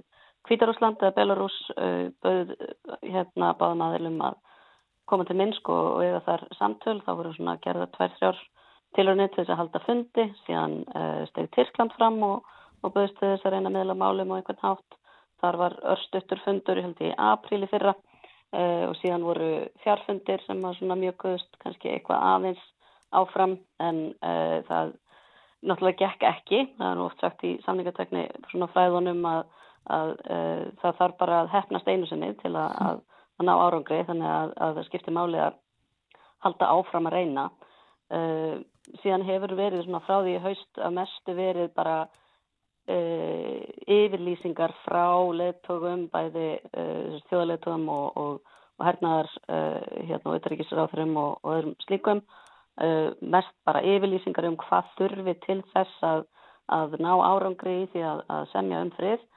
Kvítarúsland 0.49 0.99
eða 0.99 1.15
Belarus 1.15 1.55
uh, 1.77 2.09
bauð 2.25 2.55
hérna 3.05 3.53
báðum 3.59 3.85
aðeilum 3.85 4.17
að 4.27 4.39
koma 5.07 5.27
til 5.29 5.37
Minsk 5.39 5.69
og, 5.71 6.01
eða 6.03 6.23
þar 6.25 6.47
samtöl, 6.57 6.97
þá 7.05 7.11
voru 7.13 7.35
svona 7.37 7.59
gerða 7.63 7.87
tvær 7.95 8.17
þrjár 8.17 8.41
tilraunir 8.97 9.31
til 9.31 9.43
þess 9.43 9.53
að 9.53 9.61
halda 9.61 9.83
fundi, 9.85 10.25
síðan 10.47 10.79
uh, 10.91 11.21
stegi 11.29 11.53
Tyrkland 11.55 11.95
fram 11.95 12.19
og, 12.27 12.49
og 12.81 12.95
bauðst 12.95 13.21
þess 13.21 13.45
að 13.45 13.55
reyna 13.55 13.71
meðla 13.71 13.95
málum 13.95 14.33
og 14.33 14.41
einhvern 14.41 14.65
hátt 14.65 15.00
Þar 15.41 15.57
var 15.57 15.77
örstuttur 15.93 16.41
fundur 16.45 16.79
í, 16.81 16.85
í 17.07 17.11
apríli 17.17 17.69
fyrra 17.71 17.95
uh, 17.95 18.89
og 18.89 18.97
síðan 18.99 19.25
voru 19.25 19.49
fjárfundir 19.85 20.43
sem 20.45 20.61
var 20.61 20.77
svona 20.77 20.97
mjög 20.99 21.17
guðst, 21.23 21.49
kannski 21.63 21.93
eitthvað 21.93 22.25
aðeins 22.33 22.67
áfram 23.11 23.57
en 23.81 24.03
uh, 24.21 24.59
það 24.67 24.93
náttúrulega 25.61 26.05
gekk 26.05 26.27
ekki. 26.29 26.61
Það 26.77 26.91
er 26.91 27.03
oft 27.05 27.23
sagt 27.23 27.43
í 27.47 27.55
samningatekni 27.65 28.27
svona 28.51 28.69
fræðunum 28.75 29.25
að, 29.29 29.41
að 29.97 30.13
uh, 30.21 30.63
það 30.83 31.01
þarf 31.01 31.17
bara 31.23 31.41
að 31.41 31.51
hefnast 31.55 31.89
einu 31.89 32.09
sinni 32.09 32.31
til 32.41 32.53
að, 32.53 32.77
að, 32.85 33.03
að 33.39 33.49
ná 33.49 33.53
árangri 33.57 34.01
þannig 34.09 34.31
að, 34.35 34.55
að 34.67 34.79
það 34.79 34.89
skiptir 34.89 35.17
máli 35.17 35.41
að 35.41 35.59
halda 36.41 36.71
áfram 36.73 37.09
að 37.09 37.17
reyna. 37.19 37.49
Síðan 38.99 39.21
hefur 39.23 39.53
verið 39.55 39.85
svona 39.85 40.01
frá 40.03 40.17
því 40.25 40.31
haust 40.43 40.79
að 40.81 40.95
mestu 40.97 41.35
verið 41.37 41.69
bara 41.77 41.93
uh, 42.89 43.61
yfirlýsingar 43.85 44.73
frá 44.85 45.05
leðtogum, 45.37 46.07
bæði 46.13 46.47
uh, 46.73 47.19
þjóðaleðtogum 47.29 47.89
og, 47.93 48.21
og, 48.23 48.59
og 48.79 48.87
hernaðar 48.87 49.29
hérna 49.47 50.21
og 50.23 50.31
auðvitaðrikisráþurum 50.31 51.17
og, 51.21 51.33
og 51.43 51.57
öðrum 51.57 51.75
slíkum. 51.85 52.23
Mest 53.21 53.51
bara 53.67 53.83
yfirlýsingar 53.85 54.47
um 54.47 54.55
hvað 54.57 54.87
þurfi 54.95 55.33
til 55.43 55.57
þess 55.73 56.05
að, 56.07 56.23
að 56.71 56.95
ná 57.03 57.11
árangri 57.19 57.75
í 57.83 57.89
því 57.91 58.01
að, 58.07 58.21
að 58.31 58.47
semja 58.53 58.79
um 58.81 58.93
frið 58.95 59.27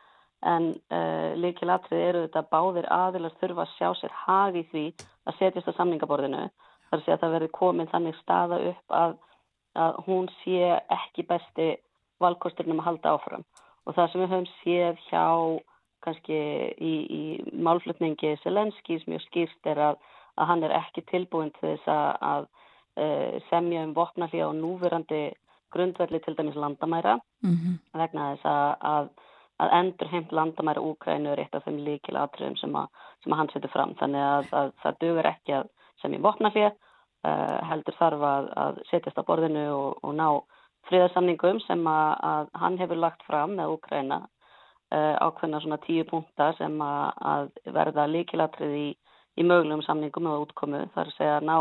en 0.45 0.71
uh, 0.93 1.33
líkilatrið 1.41 2.03
eru 2.09 2.23
þetta 2.27 2.45
báðir 2.53 2.89
aðilast 2.93 3.41
þurfa 3.41 3.65
að 3.65 3.75
sjá 3.79 3.89
sér 4.01 4.17
hagi 4.25 4.65
því 4.73 4.85
að 5.25 5.39
setjast 5.39 5.71
á 5.73 5.79
samningaborðinu 5.79 6.43
þar 6.91 7.05
sé 7.05 7.15
að 7.15 7.23
það 7.23 7.35
verði 7.37 7.51
komin 7.59 7.91
þannig 7.93 8.19
staða 8.21 8.61
upp 8.71 8.97
að, 8.99 9.15
að 9.85 10.01
hún 10.09 10.29
sé 10.43 10.75
ekki 10.99 11.27
besti 11.31 11.71
valkosturinn 12.25 12.75
um 12.75 12.83
að 12.83 12.91
halda 12.91 13.15
áfram 13.15 13.47
og 13.85 13.97
það 13.97 14.11
sem 14.11 14.25
við 14.25 14.35
höfum 14.35 14.51
séð 14.63 15.07
hjá 15.11 15.25
kannski 16.05 16.41
í, 16.79 16.93
í 17.19 17.23
málflutningi 17.65 18.35
Selenskis 18.43 19.07
mjög 19.09 19.25
skýrst 19.29 19.71
er 19.73 19.81
að, 19.91 20.03
að 20.37 20.51
hann 20.51 20.67
er 20.67 20.77
ekki 20.81 21.05
tilbúin 21.09 21.53
til 21.59 21.71
þess 21.71 21.89
að, 21.89 22.11
að 22.33 22.49
uh, 23.01 23.43
semja 23.51 23.85
um 23.87 23.95
vopnalli 23.97 24.43
á 24.45 24.51
núverandi 24.53 25.23
grundverli 25.75 26.21
til 26.23 26.37
dæmis 26.39 26.59
landamæra 26.61 27.19
mm 27.43 27.55
-hmm. 27.55 27.79
vegna 27.99 28.35
þess 28.35 28.51
að 28.81 29.09
að 29.63 29.71
endur 29.79 30.09
heimt 30.11 30.33
landamæra 30.33 30.83
Úkrænu 30.83 31.31
er 31.31 31.45
eitt 31.45 31.55
af 31.55 31.65
þeim 31.65 31.79
líkil 31.87 32.17
atriðum 32.19 32.57
sem, 32.57 32.75
sem 33.23 33.33
að 33.33 33.39
hann 33.39 33.51
setur 33.53 33.71
fram 33.71 33.95
þannig 34.01 34.21
að, 34.21 34.49
að 34.61 34.73
það 34.83 34.99
dögur 35.01 35.31
ekki 35.31 35.53
að 35.53 35.69
sem 36.03 36.15
í 36.15 36.23
vopnaflið 36.25 36.73
uh, 36.73 37.61
heldur 37.71 37.97
þarf 37.99 38.27
að, 38.31 38.51
að 38.65 38.81
setjast 38.91 39.21
á 39.23 39.29
borðinu 39.29 39.67
og, 39.77 39.99
og 40.03 40.15
ná 40.19 40.29
fríðarsamningum 40.89 41.61
sem 41.65 41.87
að, 41.89 42.11
að 42.31 42.51
hann 42.63 42.79
hefur 42.81 43.01
lagt 43.01 43.25
fram 43.29 43.57
með 43.59 43.77
Úkræna 43.77 44.21
uh, 44.25 45.15
ákveðna 45.25 45.61
svona 45.63 45.81
tíu 45.85 46.05
punta 46.09 46.51
sem 46.59 46.77
að 46.85 47.51
verða 47.75 48.07
líkilatrið 48.11 48.77
í, 48.79 48.89
í 49.41 49.47
mögulegum 49.47 49.85
samningum 49.87 50.29
og 50.33 50.49
útkomu. 50.49 50.85
Þar 50.95 51.11
að 51.11 51.17
segja 51.19 51.39
að 51.39 51.49
ná 51.51 51.57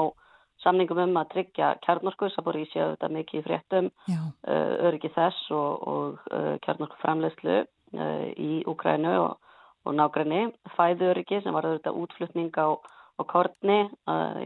samningum 0.63 1.03
um 1.05 1.19
að 1.19 1.31
tryggja 1.33 1.73
kjarnorku, 1.83 2.29
í 2.29 2.65
séu 2.71 2.93
þetta 2.93 3.11
mikið 3.17 3.45
fréttum, 3.47 3.91
uh, 4.09 4.73
öryggi 4.87 5.13
þess 5.15 5.51
og, 5.51 5.87
og 5.93 6.33
uh, 6.33 6.55
kjarnorku 6.65 6.99
framlegslu 7.01 7.63
í 7.93 8.63
Úkrænu 8.65 9.11
og, 9.21 9.51
og 9.85 9.93
nágræni, 9.93 10.47
fæðuryggi 10.73 11.43
sem 11.43 11.53
var 11.53 11.67
auðvitað 11.67 11.99
útflutning 12.01 12.55
á 12.57 12.73
og 13.21 13.27
Kortni 13.29 13.83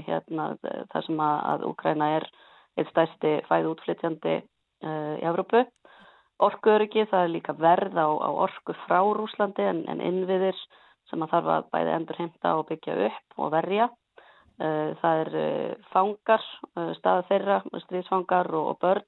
hérna, 0.03 0.49
þar 0.91 1.05
sem 1.05 1.21
að, 1.23 1.37
að 1.53 1.63
Úkræna 1.69 2.09
er 2.17 2.25
eitt 2.75 2.91
stæsti 2.91 3.31
fæðu 3.47 3.71
útflytjandi 3.71 4.33
uh, 4.41 4.56
í 4.83 5.25
Evrópu. 5.25 5.63
Orkuöryggi, 6.37 7.07
það 7.09 7.23
er 7.23 7.31
líka 7.33 7.53
verð 7.57 7.97
á, 7.97 8.07
á 8.13 8.29
orku 8.29 8.75
frá 8.85 8.99
Rúslandi 9.01 9.65
en, 9.65 9.79
en 9.89 10.03
innviðir 10.05 10.57
sem 11.09 11.23
að 11.23 11.31
þarf 11.33 11.53
að 11.53 11.69
bæði 11.73 11.93
endur 11.95 12.19
heimta 12.21 12.51
og 12.59 12.67
byggja 12.69 12.97
upp 13.07 13.41
og 13.41 13.53
verja. 13.55 13.87
Uh, 14.57 14.93
það 15.01 15.21
er 15.23 15.31
uh, 15.37 15.87
fangar, 15.93 16.45
staða 16.97 17.25
þeirra, 17.29 17.57
stríðsfangar 17.85 18.51
og, 18.53 18.71
og 18.73 18.79
börn 18.81 19.05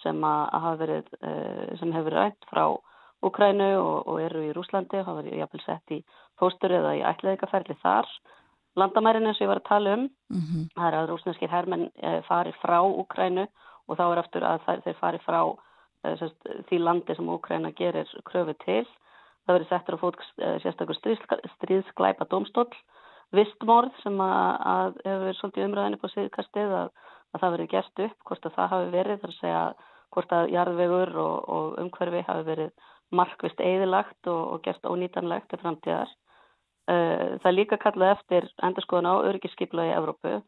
sem, 0.00 0.24
verið, 0.80 1.08
sem 1.76 1.92
hefur 1.92 2.16
rænt 2.16 2.46
frá 2.48 2.64
Úkrænu 3.20 3.66
og, 3.76 4.06
og 4.08 4.20
eru 4.24 4.46
í 4.46 4.52
Rúslandi, 4.56 5.02
hafa 5.04 5.18
verið 5.18 5.42
jafnvel 5.42 5.64
sett 5.66 5.92
í 5.92 5.98
fóstur 6.40 6.72
eða 6.72 6.94
í 6.96 7.02
ætlaðikaferli 7.04 7.76
þar 7.82 8.08
landamærin 8.78 9.26
eins 9.26 9.40
og 9.40 9.46
ég 9.46 9.50
var 9.50 9.60
að 9.60 9.68
tala 9.68 9.94
um 9.94 10.04
mm 10.04 10.40
-hmm. 10.40 10.68
það 10.76 10.86
er 10.88 10.96
að 10.98 11.08
rúsneskir 11.10 11.50
hermenn 11.50 11.90
e, 12.02 12.22
fari 12.28 12.52
frá 12.62 12.78
Úkrænu 12.82 13.46
og 13.88 13.98
þá 13.98 14.04
er 14.06 14.22
eftir 14.22 14.46
að 14.46 14.64
þeir 14.84 14.98
fari 15.00 15.20
frá 15.24 15.40
e, 15.48 16.14
sérst, 16.20 16.50
því 16.68 16.80
landi 16.82 17.16
sem 17.16 17.30
Úkræna 17.34 17.72
gerir 17.78 18.10
kröfu 18.28 18.56
til 18.64 18.84
það 19.46 19.54
verið 19.56 19.70
settur 19.70 19.98
á 19.98 20.02
fót 20.02 20.20
e, 20.20 20.52
sérstakur 20.64 21.00
stríðsklæpa 21.56 22.28
domstól 22.30 22.68
vistmórð 23.36 23.94
sem 24.02 24.20
að, 24.24 24.50
að 24.74 25.00
hefur 25.06 25.40
svolítið 25.40 25.66
umræðinu 25.68 26.00
på 26.02 26.12
síðkastið 26.14 26.76
að, 26.82 26.94
að 27.32 27.44
það 27.44 27.56
verið 27.56 27.72
gert 27.74 28.04
upp 28.06 28.30
hvort 28.30 28.46
að 28.46 28.56
það 28.56 28.72
hafi 28.74 28.94
verið 28.96 29.20
þar 29.20 29.34
að 29.34 29.40
segja 29.40 29.66
hvort 30.10 30.32
að 30.34 30.54
jarðvegur 30.56 31.12
og, 31.22 31.36
og 31.56 31.76
umhverfi 31.84 32.24
hafi 32.26 32.48
verið 32.48 32.88
markvist 33.14 33.60
eðilagt 33.62 34.30
og, 34.30 34.42
og 34.54 34.64
gert 34.66 34.86
ónýtanlegt 34.86 35.50
til 35.50 35.60
framtíðar 35.62 36.10
Eh, 36.90 37.36
það 37.38 37.50
er 37.50 37.56
líka 37.56 37.78
kallað 37.80 38.14
eftir 38.16 38.46
endurskoðan 38.66 39.10
á 39.12 39.14
öryggisskipla 39.28 39.86
í 39.90 39.94
Evrópu. 39.94 40.40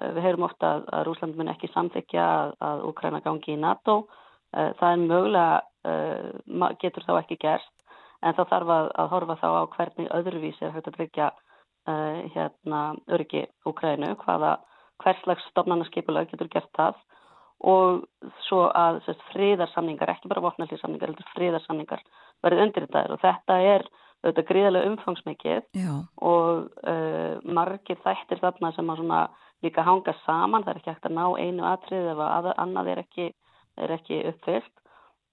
Eh, 0.00 0.12
við 0.16 0.26
heyrum 0.26 0.46
ofta 0.48 0.74
að, 0.74 0.84
að 0.98 1.06
Rúsland 1.08 1.38
mun 1.38 1.52
ekki 1.52 1.72
samþykja 1.72 2.26
að, 2.26 2.52
að 2.68 2.84
Ukraina 2.90 3.22
gangi 3.24 3.54
í 3.54 3.60
NATO. 3.60 3.96
Eh, 4.52 4.70
það 4.80 4.92
er 4.92 5.02
mögulega, 5.06 5.56
getur 6.82 7.04
þá 7.06 7.12
ekki 7.20 7.36
gerst, 7.38 7.74
en 8.26 8.34
þá 8.34 8.40
þarf 8.50 8.70
að, 8.74 8.88
að 8.98 9.10
horfa 9.12 9.36
þá 9.38 9.48
á 9.54 9.62
hvernig 9.76 10.08
öðruvísi 10.16 10.64
er 10.66 10.72
hægt 10.74 10.88
að 10.90 10.96
tryggja 10.96 11.28
hérna, 12.34 12.80
öryggi 13.14 13.44
Ukraínu, 13.70 14.08
hvaða 14.24 14.56
hverslags 15.04 15.46
stofnarnaskipula 15.52 16.24
getur 16.26 16.50
gert 16.50 16.72
það 16.74 16.96
og 17.64 18.02
svo 18.44 18.66
að 18.68 19.00
sérst, 19.06 19.22
friðarsamningar, 19.32 20.12
ekki 20.12 20.28
bara 20.28 20.44
vopnallísamningar, 20.44 21.12
heldur 21.12 21.30
friðarsamningar 21.34 22.02
verið 22.44 22.62
undir 22.66 22.86
þetta 22.86 23.04
og 23.14 23.22
þetta 23.22 23.58
er 23.64 23.86
auðvitað 24.24 24.48
gríðarlega 24.50 24.90
umfangsmikið 24.90 25.62
Já. 25.76 25.92
og 26.20 26.68
uh, 26.82 27.34
margir 27.44 28.00
þættir 28.04 28.42
þarna 28.42 28.72
sem 28.76 28.92
að 28.92 29.02
svona 29.02 29.22
líka 29.66 29.84
hanga 29.86 30.14
saman, 30.24 30.64
það 30.64 30.72
er 30.72 30.80
ekki 30.80 30.92
hægt 30.92 31.08
að 31.10 31.16
ná 31.18 31.26
einu 31.42 31.66
atrið 31.68 32.08
ef 32.12 32.22
að 32.24 32.48
annað 32.54 32.90
er 32.92 33.02
ekki, 33.02 33.28
er 33.76 33.94
ekki 33.98 34.22
uppfyllt. 34.30 34.72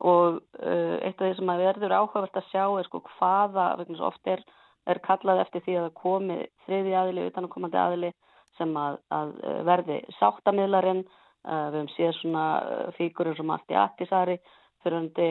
Og 0.03 0.41
uh, 0.41 0.97
eitt 1.05 1.21
af 1.21 1.29
því 1.29 1.37
sem 1.37 1.53
að 1.53 1.63
verður 1.63 1.95
áhugavert 1.99 2.41
að 2.41 2.49
sjá 2.49 2.65
er 2.65 2.89
sko 2.89 3.03
hvaða, 3.13 3.67
vegna 3.79 4.07
oft 4.09 4.27
er, 4.27 4.43
er 4.89 4.99
kallað 5.05 5.45
eftir 5.45 5.63
því 5.63 5.77
að 5.77 5.85
það 5.85 5.99
komi 6.01 6.39
þriði 6.65 6.97
aðili, 6.99 7.27
utanakomandi 7.29 7.79
aðili 7.79 8.11
sem 8.57 8.73
að, 8.77 8.99
að 9.15 9.31
uh, 9.39 9.61
verði 9.69 10.01
sáttamidlarinn, 10.17 11.05
uh, 11.05 11.69
við 11.71 11.79
hefum 11.79 11.93
séð 11.95 12.13
svona 12.19 12.45
uh, 12.59 12.91
fíkurum 12.97 13.37
sem 13.37 13.55
allt 13.55 13.73
í 13.73 13.79
attisari 13.79 14.37
fyrir 14.83 14.99
hundi 14.99 15.29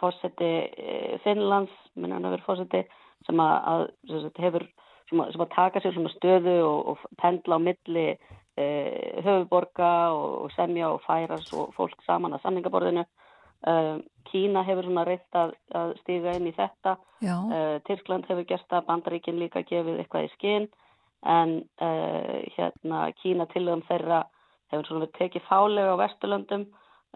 fórseti 0.00 0.50
eh, 0.72 1.20
Finnlands, 1.24 1.72
minna 1.94 2.16
hann 2.16 2.28
að 2.28 2.36
vera 2.36 2.46
fórseti 2.46 2.82
sem 3.26 3.42
að, 3.42 3.54
að 3.72 4.40
hefur 4.42 4.66
sem 5.12 5.22
að, 5.22 5.32
sem 5.34 5.44
að 5.44 5.50
taka 5.54 5.82
sér 5.82 5.94
svona 5.96 6.12
stöðu 6.16 6.56
og, 6.66 6.92
og 6.92 7.18
pendla 7.20 7.58
á 7.60 7.60
milli 7.62 8.06
e, 8.10 8.66
höfuborga 9.22 9.92
og, 10.16 10.28
og 10.46 10.54
semja 10.56 10.90
og 10.92 11.02
færas 11.06 11.52
og 11.56 11.72
fólk 11.76 12.02
saman 12.06 12.36
að 12.36 12.44
samningaborðinu. 12.46 13.06
E, 13.62 13.74
Kína 14.32 14.64
hefur 14.66 14.88
svona 14.88 15.06
reynt 15.06 15.38
að, 15.38 15.56
að 15.76 15.96
stíga 16.02 16.36
inn 16.38 16.50
í 16.50 16.54
þetta. 16.56 16.96
E, 17.22 17.64
Tyrkland 17.88 18.28
hefur 18.30 18.48
gert 18.48 18.68
það, 18.68 18.86
Bandaríkin 18.90 19.40
líka 19.40 19.64
gefið 19.68 20.02
eitthvað 20.02 20.28
í 20.28 20.36
skinn 20.36 20.70
en 21.22 21.60
hérna 21.78 23.04
Kína 23.20 23.44
tilögum 23.52 23.84
þeirra 23.86 24.24
hefur 24.72 24.88
svona 24.88 25.04
verið 25.04 25.18
tekið 25.20 25.44
fálega 25.46 25.92
á 25.94 26.00
Vesturlöndum 26.00 26.64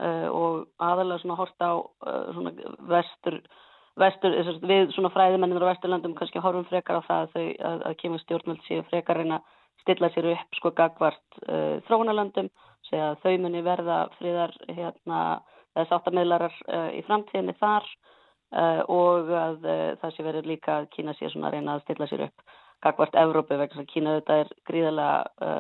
uh, 0.01 0.29
og 0.31 0.67
aðalega 0.83 1.23
svona 1.23 1.39
horta 1.41 1.71
á 1.73 1.77
uh, 1.81 2.27
svona 2.37 2.53
vestur, 2.91 3.41
vestur 4.01 4.35
við 4.69 4.93
svona 4.95 5.11
fræðimennir 5.15 5.65
á 5.65 5.71
vesturlandum 5.73 6.17
kannski 6.19 6.43
horfum 6.43 6.67
frekar 6.69 7.01
á 7.01 7.07
það 7.07 7.23
að 7.27 7.47
að, 7.71 7.85
að 7.91 7.97
kemur 8.03 8.23
stjórnvöld 8.25 8.65
séu 8.67 8.85
frekar 8.91 9.21
reyna 9.21 9.41
stilla 9.83 10.11
sér 10.13 10.33
upp 10.33 10.59
sko 10.59 10.73
gagvart 10.77 11.41
uh, 11.47 11.79
þróunalandum, 11.89 12.51
segja 12.89 13.13
að 13.13 13.23
þau 13.25 13.37
muni 13.45 13.63
verða 13.65 13.99
friðar 14.19 14.55
hérna 14.69 15.23
eða 15.77 15.89
sáttamidlarar 15.91 16.55
í 16.97 17.03
framtíðinni 17.05 17.53
þar 17.61 17.85
og 18.89 19.27
að 19.37 19.67
það 20.01 20.13
sé 20.15 20.25
verið 20.25 20.47
líka 20.49 20.77
að 20.79 20.87
Kína 20.95 21.13
sé 21.19 21.29
svona 21.29 21.51
reyna 21.53 21.75
að 21.75 21.83
stilla 21.83 22.07
sér 22.09 22.23
upp 22.29 22.55
gagvart 22.87 23.19
Evrópu 23.21 23.59
vegna 23.59 23.83
að 23.83 23.91
Kína 23.91 24.15
þetta 24.15 24.39
er 24.41 24.53
gríðarlega 24.71 25.51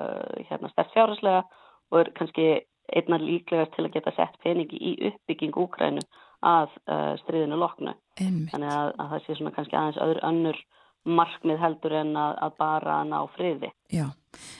hérna 0.48 0.70
stert 0.72 0.94
fjárherslega 0.94 1.42
og 1.90 1.98
er 2.00 2.12
kannski 2.16 2.46
einnar 2.94 3.22
líklegast 3.22 3.74
til 3.74 3.86
að 3.86 3.94
geta 3.96 4.14
sett 4.16 4.38
peningi 4.44 4.78
í 4.78 4.94
uppbygging 5.10 5.58
Úkrænu 5.58 6.04
að 6.44 6.72
uh, 6.86 7.12
stríðinu 7.22 7.58
loknu. 7.60 7.94
Einmitt. 8.20 8.50
Þannig 8.52 8.72
að, 8.72 8.90
að 8.96 9.12
það 9.12 9.22
sé 9.24 9.36
svona 9.38 9.54
kannski 9.56 9.78
aðeins 9.78 10.02
öður 10.04 10.20
önnur 10.30 10.60
markmið 11.06 11.62
heldur 11.62 11.94
en 12.00 12.12
að, 12.18 12.34
að 12.42 12.58
bara 12.58 12.98
ná 13.06 13.16
friði. 13.36 13.70
Já, 13.94 14.08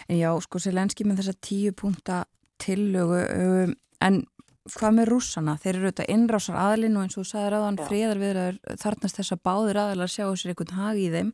en 0.06 0.18
já, 0.20 0.30
sko 0.44 0.62
Selenski 0.62 1.06
með 1.06 1.22
þessa 1.22 1.36
tíu 1.48 1.74
punta 1.76 2.22
tillögu, 2.62 3.22
um, 3.34 3.76
en 4.06 4.20
hvað 4.76 4.98
með 4.98 5.10
rússana? 5.10 5.56
Þeir 5.62 5.72
eru 5.74 5.88
auðvitað 5.88 6.12
innrásar 6.14 6.60
aðlinn 6.60 6.98
og 6.98 7.06
eins 7.06 7.16
og 7.16 7.24
þú 7.24 7.30
sagði 7.32 7.54
ráðan 7.54 7.80
friðar 7.86 8.22
við 8.22 8.42
þarnast 8.82 9.20
þess 9.20 9.34
að 9.34 9.42
báðir 9.48 9.82
aðlar 9.82 10.12
sjá 10.12 10.26
sér 10.34 10.54
einhvern 10.54 10.78
hag 10.78 11.00
í 11.02 11.08
þeim. 11.14 11.32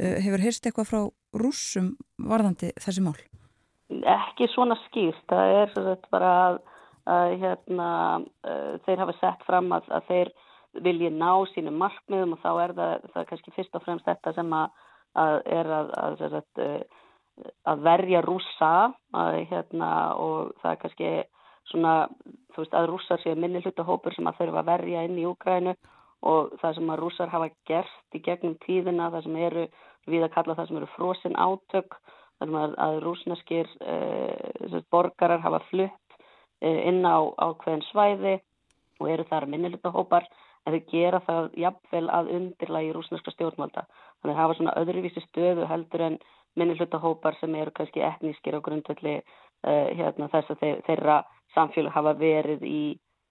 Uh, 0.00 0.16
hefur 0.24 0.42
heyrst 0.42 0.66
eitthvað 0.66 0.90
frá 0.90 1.02
rússum 1.38 1.94
varðandi 2.20 2.74
þessi 2.80 3.04
mál? 3.04 3.16
ekki 4.00 4.48
svona 4.52 4.76
skýrt 4.86 5.24
það 5.30 5.54
er 5.60 5.98
bara 6.12 6.32
að, 6.46 6.60
að 7.10 7.36
hérna, 7.42 7.90
uh, 8.46 8.72
þeir 8.86 9.04
hafa 9.04 9.18
sett 9.18 9.44
fram 9.48 9.72
að, 9.74 9.90
að 9.90 10.08
þeir 10.10 10.32
vilji 10.82 11.10
ná 11.12 11.32
sínum 11.52 11.76
markmiðum 11.82 12.36
og 12.36 12.42
þá 12.44 12.50
er 12.62 12.74
það, 12.78 13.10
það 13.14 13.28
kannski 13.30 13.54
fyrst 13.56 13.76
og 13.76 13.84
fremst 13.84 14.08
þetta 14.08 14.32
sem 14.38 14.54
að 14.56 14.70
að, 15.18 15.38
er 15.44 15.70
að, 15.76 15.92
að, 16.00 16.84
að 17.68 17.84
verja 17.84 18.22
rúsa 18.24 18.72
hérna, 19.12 19.90
og 20.16 20.52
það 20.62 20.70
er 20.70 20.80
kannski 20.84 21.10
svona, 21.70 21.94
þú 22.54 22.64
veist, 22.64 22.76
að 22.76 22.88
rússar 22.90 23.22
séu 23.22 23.36
minni 23.38 23.62
hlutahópur 23.64 24.14
sem 24.16 24.28
að 24.28 24.40
þurfa 24.40 24.62
að 24.62 24.70
verja 24.72 25.04
inn 25.06 25.20
í 25.20 25.26
Úgrænu 25.28 25.76
og 26.28 26.54
það 26.62 26.78
sem 26.78 26.90
að 26.94 27.02
rússar 27.02 27.32
hafa 27.32 27.50
gert 27.68 28.16
í 28.16 28.22
gegnum 28.24 28.56
tíðina, 28.64 29.10
það 29.14 29.26
sem 29.26 29.38
eru 29.48 29.68
við 30.10 30.26
að 30.26 30.34
kalla 30.36 30.58
það 30.58 30.68
sem 30.68 30.80
eru 30.80 30.90
frosin 30.96 31.38
átök 31.38 31.96
þar 32.42 32.48
sem 32.48 32.58
að, 32.58 32.98
rúsneskir 33.04 33.68
eh, 33.86 34.78
borgarar 34.90 35.42
hafa 35.44 35.62
flutt 35.70 35.90
eh, 35.92 36.01
inn 36.62 37.02
á 37.06 37.18
ákveðin 37.42 37.84
svæði 37.90 38.38
og 39.00 39.10
eru 39.10 39.26
þar 39.30 39.48
minnilitahópar 39.50 40.26
en 40.66 40.76
þau 40.76 40.90
gera 40.92 41.20
það 41.26 41.48
jafnvel 41.58 42.04
að 42.14 42.32
undirlægi 42.36 42.92
rúsneska 42.94 43.34
stjórnvalda. 43.34 43.86
Þannig 44.22 44.36
að 44.36 44.42
hafa 44.42 44.58
svona 44.58 44.76
öðruvísi 44.78 45.22
stöðu 45.24 45.66
heldur 45.70 46.06
en 46.06 46.18
minnilitahópar 46.58 47.38
sem 47.40 47.54
eru 47.58 47.74
kannski 47.74 48.04
etnískir 48.06 48.58
á 48.58 48.60
grundvöldi 48.62 49.16
eh, 49.18 49.88
hérna, 49.98 50.28
þess 50.30 50.54
að 50.54 50.60
þeir, 50.62 50.84
þeirra 50.86 51.16
samfélag 51.56 51.96
hafa 51.96 52.14
verið 52.20 52.68
í 52.68 52.82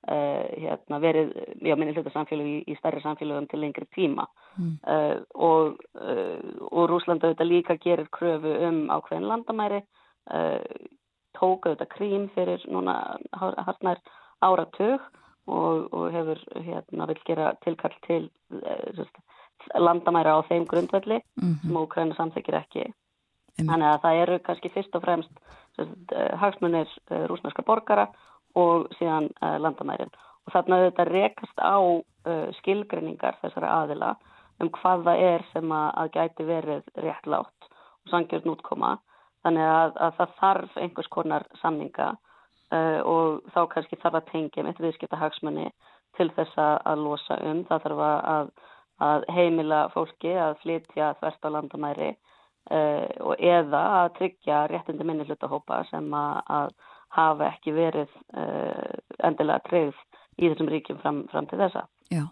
Uh, 0.02 0.48
hérna, 0.58 0.98
verið, 0.98 1.28
já, 1.62 1.76
minni 1.78 1.92
hluta 1.94 2.10
samfélag 2.10 2.48
í, 2.50 2.56
í 2.74 2.76
stærri 2.80 3.04
samfélagum 3.04 3.46
til 3.52 3.60
lengri 3.62 3.86
tíma 3.94 4.24
mm. 4.58 4.72
uh, 4.90 5.20
og, 5.38 5.76
uh, 5.94 6.40
og 6.72 6.88
Rúsland 6.90 7.22
auðvitað 7.22 7.50
líka 7.52 7.76
gerir 7.84 8.10
kröfu 8.10 8.56
um 8.66 8.80
ákveðin 8.90 9.28
landamæri 9.30 9.84
tók 11.42 11.66
auðvitað 11.66 11.92
krím 11.96 12.30
fyrir 12.36 12.64
núna 12.70 12.96
hartnær 13.34 14.02
áratug 14.46 15.04
og, 15.48 15.88
og 15.94 16.08
hefur 16.14 16.42
hérna 16.56 17.08
vil 17.10 17.22
gera 17.26 17.54
tilkall 17.66 17.98
til 18.08 18.30
just, 18.98 19.22
landamæra 19.76 20.38
á 20.38 20.40
þeim 20.50 20.66
grundvelli 20.70 21.20
mm 21.20 21.54
-hmm. 21.54 21.62
sem 21.62 21.78
Úkræna 21.78 22.16
samþekir 22.16 22.56
ekki 22.62 22.86
mm. 22.86 23.68
þannig 23.70 23.88
að 23.88 24.02
það 24.04 24.22
eru 24.24 24.40
kannski 24.40 24.70
fyrst 24.70 24.96
og 24.96 25.02
fremst 25.02 25.34
just, 25.78 26.14
hagsmunir 26.42 26.90
rúsnarska 27.10 27.62
borgara 27.66 28.08
og 28.56 28.88
síðan 29.00 29.30
landamærin. 29.42 30.12
Og 30.46 30.54
þarna 30.54 30.90
þetta 30.90 31.04
rekast 31.06 31.58
á 31.60 31.80
skilgreiningar 32.60 33.38
þessara 33.42 33.70
aðila 33.82 34.16
um 34.62 34.70
hvað 34.70 35.06
það 35.08 35.24
er 35.28 35.46
sem 35.54 35.72
að, 35.72 35.88
að 36.02 36.12
gæti 36.18 36.48
verið 36.48 36.84
réttlátt 37.06 37.70
og 38.06 38.12
sangjörn 38.14 38.54
útkoma. 38.54 38.98
Þannig 39.46 39.68
að, 39.68 39.96
að 40.06 40.18
það 40.20 40.36
þarf 40.40 40.76
einhvers 40.78 41.12
konar 41.14 41.46
samninga 41.62 42.10
uh, 42.14 43.00
og 43.10 43.42
þá 43.56 43.62
kannski 43.76 44.00
þarf 44.02 44.20
að 44.22 44.28
tengja 44.32 44.66
með 44.68 44.84
viðskipta 44.86 45.22
hagsmunni 45.22 45.70
til 46.20 46.30
þess 46.36 46.60
að 46.62 47.06
losa 47.06 47.40
um. 47.48 47.64
Það 47.70 47.88
þarf 47.88 48.04
að, 48.08 48.52
að 49.08 49.28
heimila 49.34 49.86
fólki 49.96 50.36
að 50.36 50.60
flytja 50.62 51.14
þvert 51.22 51.48
á 51.48 51.50
landamæri 51.58 52.12
og 52.70 53.40
eða 53.42 53.80
að 54.04 54.10
tryggja 54.20 54.58
réttindi 54.70 55.06
minni 55.08 55.24
hlutahópa 55.26 55.80
sem 55.90 56.12
að 56.14 56.76
hafa 57.16 57.50
ekki 57.52 57.74
verið 57.76 58.12
uh, 58.38 59.00
endilega 59.26 59.64
treyð 59.68 59.98
í 60.40 60.48
þessum 60.48 60.70
ríkjum 60.72 61.02
fram, 61.02 61.24
fram 61.32 61.48
til 61.50 61.60
þessa. 61.60 61.86
Já, 62.12 62.24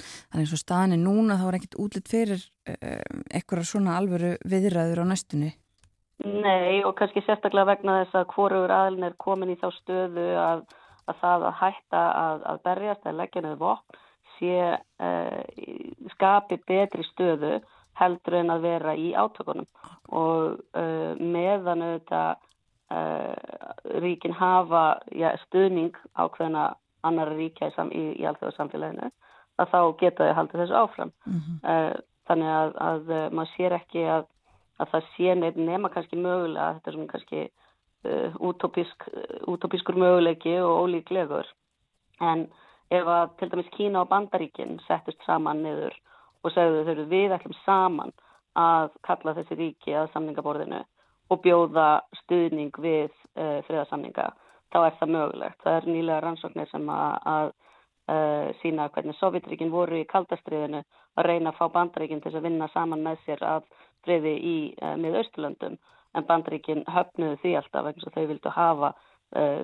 þannig 0.00 0.46
eins 0.46 0.54
og 0.56 0.62
staðinni 0.62 0.98
núna 1.02 1.38
þá 1.40 1.44
er 1.48 1.58
ekkit 1.60 1.78
útlitt 1.84 2.10
fyrir 2.10 2.42
uh, 2.42 3.20
eitthvað 3.30 3.68
svona 3.68 3.98
alvöru 4.00 4.34
viðræður 4.42 5.04
á 5.06 5.10
næstunni? 5.12 5.52
Nei 6.24 6.80
og 6.84 6.94
kannski 6.98 7.22
sérstaklega 7.24 7.68
vegna 7.74 7.98
þess 8.02 8.18
að 8.20 8.30
hvorur 8.34 8.72
aðlun 8.72 9.08
er 9.10 9.18
komin 9.20 9.52
í 9.52 9.58
þá 9.60 9.68
stöðu 9.80 10.26
að, 10.40 10.64
að 11.10 11.20
það 11.20 11.46
að 11.50 11.58
hætta 11.60 12.02
að, 12.22 12.46
að 12.52 12.62
berjast 12.68 13.06
eða 13.06 13.18
leggja 13.20 13.44
neðu 13.44 13.60
vopn 13.60 14.00
sé 14.38 14.56
uh, 14.74 15.42
skapi 16.14 16.58
betri 16.66 17.04
stöðu 17.12 17.58
heldur 17.98 18.40
en 18.40 18.50
að 18.50 18.64
vera 18.66 18.94
í 18.98 19.12
átökunum 19.14 19.68
og 20.10 20.58
meðan 21.20 21.84
auðvitað 21.84 22.40
uh, 22.90 24.00
ríkin 24.02 24.34
hafa 24.34 24.84
ja, 25.14 25.34
stuðning 25.46 25.94
ákveðina 26.18 26.72
annara 27.04 27.36
ríkja 27.36 27.70
í, 27.70 27.86
í, 27.92 28.04
í 28.22 28.26
alþjóðarsamfélaginu 28.28 29.10
að 29.60 29.70
þá 29.70 29.80
geta 30.00 30.28
þau 30.28 30.36
haldið 30.40 30.62
þessu 30.64 30.78
áfram 30.80 31.12
mm 31.26 31.40
-hmm. 31.40 32.02
þannig 32.28 32.52
að, 32.58 32.70
að 32.88 33.10
uh, 33.10 33.26
maður 33.30 33.52
sér 33.54 33.76
ekki 33.78 34.06
að, 34.16 34.26
að 34.84 34.94
það 34.94 35.10
sé 35.16 35.36
neitt 35.40 35.60
nema 35.60 35.90
kannski 35.92 36.20
mögulega 36.20 36.76
þetta 36.78 36.90
er 36.90 36.98
svona 36.98 37.12
kannski 37.14 37.44
útópísk, 38.44 39.06
útópískur 39.48 39.96
möguleiki 39.96 40.58
og 40.60 40.84
ólíklegur 40.84 41.48
en 42.20 42.44
ef 42.92 43.08
að 43.08 43.30
til 43.40 43.48
dæmis 43.52 43.70
Kína 43.76 44.02
og 44.04 44.10
Bandaríkin 44.10 44.76
settust 44.84 45.24
saman 45.24 45.62
niður 45.64 45.96
og 46.44 46.52
segðu 46.52 46.84
þau 46.84 47.06
við 47.08 47.32
ætlum 47.38 47.56
saman 47.64 48.12
að 48.60 48.90
kalla 49.06 49.34
þessi 49.38 49.56
ríki 49.58 49.94
að 49.96 50.10
samningaborðinu 50.12 50.82
og 51.32 51.40
bjóða 51.42 51.88
stuðning 52.22 52.74
við 52.78 53.08
uh, 53.08 53.60
friðarsamninga, 53.66 54.28
þá 54.72 54.78
er 54.84 54.98
það 54.98 55.14
mögulegt. 55.16 55.60
Það 55.64 55.78
er 55.78 55.88
nýlega 55.88 56.20
rannsóknir 56.22 56.70
sem 56.70 56.90
að, 56.92 57.14
að 57.34 57.48
uh, 57.48 58.48
sína 58.60 58.90
hvernig 58.94 59.18
Sovjetríkin 59.18 59.72
voru 59.72 60.02
í 60.02 60.08
kaldastriðinu 60.10 60.84
að 61.14 61.28
reyna 61.30 61.52
að 61.52 61.58
fá 61.58 61.72
bandaríkin 61.78 62.22
til 62.22 62.34
að 62.34 62.46
vinna 62.48 62.68
saman 62.74 63.02
með 63.06 63.24
sér 63.24 63.44
að 63.48 63.66
friði 64.04 64.34
í 64.36 64.56
uh, 64.76 64.94
miðausturlöndum 65.00 65.78
en 66.14 66.28
bandaríkin 66.28 66.84
höfnuðu 66.86 67.40
því 67.42 67.56
alltaf 67.58 67.88
vegna 67.88 68.14
þau 68.14 68.24
vildu 68.30 68.54
hafa 68.54 68.94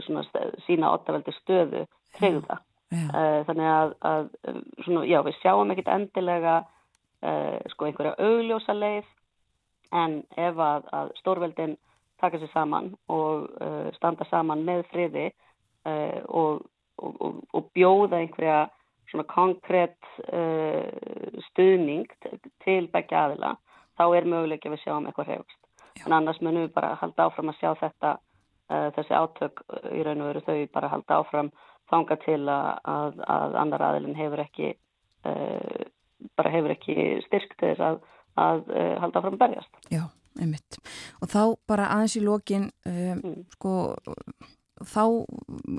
svona, 0.02 0.24
sína 0.64 0.88
ottaveldi 0.96 1.30
stöðu 1.36 1.84
friða. 2.16 2.56
Yeah. 2.90 3.44
Þannig 3.46 3.68
að, 3.70 3.92
að 4.02 4.24
svona, 4.82 5.04
já, 5.06 5.20
við 5.22 5.36
sjáum 5.38 5.70
ekkit 5.70 5.90
endilega 5.94 6.54
sko 7.70 7.86
einhverja 7.86 8.16
augljósa 8.18 8.74
leið 8.74 9.06
en 9.94 10.16
ef 10.34 10.58
að, 10.58 10.90
að 10.90 11.12
stórveldin 11.20 11.76
taka 12.20 12.40
sér 12.40 12.52
saman 12.52 12.92
og 13.08 13.48
uh, 13.60 13.88
standa 13.96 14.26
saman 14.30 14.64
með 14.66 14.84
friði 14.92 15.26
uh, 15.30 16.20
og, 16.28 16.66
og, 17.00 17.40
og 17.56 17.70
bjóða 17.76 18.20
einhverja 18.20 18.60
svona 19.10 19.26
konkrétt 19.30 20.10
uh, 20.28 20.86
stuðning 21.50 22.06
til 22.64 22.84
begja 22.92 23.26
aðila, 23.26 23.54
þá 24.00 24.04
er 24.16 24.28
möguleik 24.32 24.64
að 24.64 24.76
við 24.76 24.84
sjáum 24.86 25.08
eitthvað 25.10 25.32
hrefust. 25.34 25.62
En 26.06 26.16
annars 26.16 26.40
munum 26.40 26.64
við 26.64 26.74
bara 26.74 26.94
halda 26.96 27.26
áfram 27.28 27.52
að 27.52 27.58
sjá 27.60 27.70
þetta, 27.82 28.14
uh, 28.72 28.88
þessi 28.96 29.16
átök 29.18 29.64
uh, 29.68 29.90
í 29.92 30.04
raun 30.06 30.22
og 30.24 30.30
veru 30.30 30.44
þau 30.46 30.60
bara 30.72 30.92
halda 30.94 31.20
áfram 31.20 31.50
þanga 31.90 32.16
til 32.24 32.40
að, 32.48 32.70
að, 32.88 33.20
að 33.34 33.58
annar 33.64 33.84
aðilin 33.90 34.16
hefur 34.16 34.40
ekki, 34.46 34.70
uh, 35.28 35.84
bara 36.38 36.54
hefur 36.54 36.72
ekki 36.76 36.96
styrkt 37.26 37.58
þess 37.60 37.84
að 37.84 38.00
að 38.38 38.70
uh, 38.70 38.94
halda 39.02 39.22
fram 39.24 39.36
að 39.36 39.42
berjast. 39.42 39.82
Já, 39.92 40.04
einmitt. 40.38 40.78
Og 41.20 41.30
þá 41.30 41.42
bara 41.70 41.90
aðeins 41.96 42.16
í 42.16 42.24
lokin, 42.24 42.70
um, 42.88 43.20
mm. 43.20 43.36
sko, 43.56 43.74
þá 44.90 45.04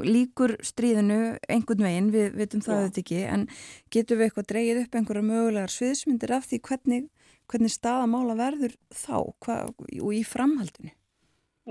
líkur 0.05 0.57
stríðinu 0.65 1.19
einhvern 1.49 1.88
veginn, 1.88 2.11
við 2.13 2.38
veitum 2.38 2.63
það 2.65 2.84
auðvitað 2.84 3.01
ekki, 3.03 3.22
en 3.36 3.47
getur 3.93 4.19
við 4.19 4.28
eitthvað 4.28 4.49
dreyið 4.51 4.84
upp 4.84 4.99
einhverja 4.99 5.28
mögulegar 5.32 5.74
sviðsmyndir 5.74 6.36
af 6.38 6.47
því 6.49 6.61
hvernig, 6.67 7.07
hvernig 7.51 7.73
staðamála 7.73 8.35
verður 8.39 8.75
þá 8.95 9.15
hva, 9.45 9.57
og 10.01 10.11
í 10.15 10.23
framhaldinu? 10.27 10.93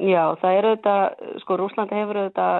Já, 0.01 0.37
það 0.41 0.57
er 0.57 0.69
auðvitað, 0.69 1.05
sko, 1.43 1.57
Rúslandi 1.59 1.99
hefur 1.99 2.21
auðvitað 2.21 2.59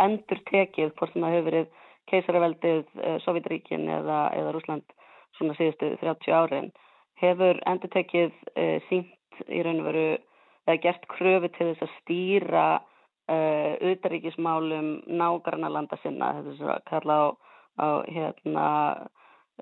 endur 0.00 0.40
tekið 0.48 0.94
hvort 0.96 1.12
sem 1.12 1.22
það 1.26 1.34
hefur 1.36 1.50
verið 1.50 1.80
keisaraveldið, 2.10 2.80
Sovjetríkin 3.24 3.84
eða, 3.92 4.20
eða 4.38 4.54
Rúsland 4.56 4.96
svona 5.38 5.56
síðustu 5.58 5.92
30 6.00 6.34
árin 6.34 6.72
hefur 7.22 7.60
endur 7.68 7.92
tekið 7.94 8.30
uh, 8.30 8.62
eh, 8.62 8.78
sínt 8.88 9.44
í 9.50 9.62
raun 9.66 9.82
og 9.82 9.88
veru 9.90 10.08
eða 10.64 10.80
gert 10.82 11.06
kröfu 11.10 11.50
til 11.54 11.70
þess 11.72 11.84
að 11.84 11.94
stýra 12.00 12.66
eh, 13.28 13.74
auðaríkismálum 13.82 14.90
nágranna 15.20 15.70
landa 15.72 15.98
sinna 16.02 16.32
þetta 16.38 16.52
er 16.52 16.58
svona 16.60 16.76
að 16.78 16.86
kalla 16.90 17.16
á, 17.18 17.26
á 17.82 17.86
hérna 18.08 18.68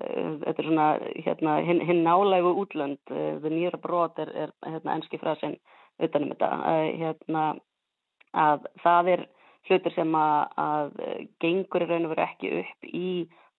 þetta 0.01 0.56
er 0.56 0.66
svona 0.66 0.86
hérna 1.27 1.59
hinn 1.66 1.82
hin 1.85 2.01
nálægu 2.06 2.55
útlönd 2.62 3.01
the 3.10 3.51
near 3.51 3.74
abroad 3.77 4.16
er, 4.19 4.31
er 4.32 4.52
hérna 4.64 4.97
enski 4.97 5.20
frasinn 5.20 5.59
utanum 6.01 6.32
þetta. 6.32 6.48
Hérna 6.97 7.44
að 8.32 8.66
það 8.82 9.12
er 9.14 9.24
hlutur 9.69 9.94
sem 9.94 10.14
að, 10.16 10.40
að 10.59 10.93
gengur 11.44 11.85
í 11.85 11.89
raun 11.90 12.09
og 12.09 12.14
veru 12.14 12.24
ekki 12.24 12.52
upp 12.62 12.89
í 12.89 13.12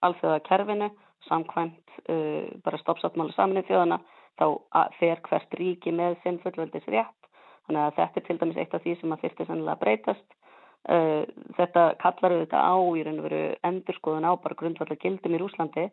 alþjóða 0.03 0.43
kerfinu 0.47 0.89
samkvæmt 1.29 1.97
uh, 2.09 2.49
bara 2.65 2.81
stoppsáttmála 2.81 3.35
saminnið 3.37 3.69
þjóðana 3.69 3.99
þá 4.41 4.47
fer 4.97 5.21
hvert 5.27 5.59
ríki 5.59 5.93
með 5.93 6.17
sinn 6.23 6.39
fullveldis 6.43 6.87
rétt 6.89 7.29
þannig 7.67 7.83
að 7.83 7.99
þetta 7.99 8.19
er 8.19 8.25
til 8.27 8.39
dæmis 8.41 8.57
eitt 8.59 8.73
af 8.73 8.83
því 8.83 8.95
sem 8.99 9.13
að 9.13 9.21
þyrti 9.23 9.45
sannilega 9.47 9.79
breytast. 9.79 10.25
Uh, 10.83 11.23
þetta 11.55 11.83
kallar 12.01 12.33
auðvitað 12.35 12.65
á 12.67 12.75
í 12.75 13.03
raun 13.05 13.21
og 13.21 13.27
veru 13.29 13.43
endurskoðun 13.69 14.27
á 14.27 14.31
bara 14.35 14.57
grundvallar 14.59 14.99
gildum 14.99 15.37
í 15.37 15.39
Rúslandi 15.39 15.85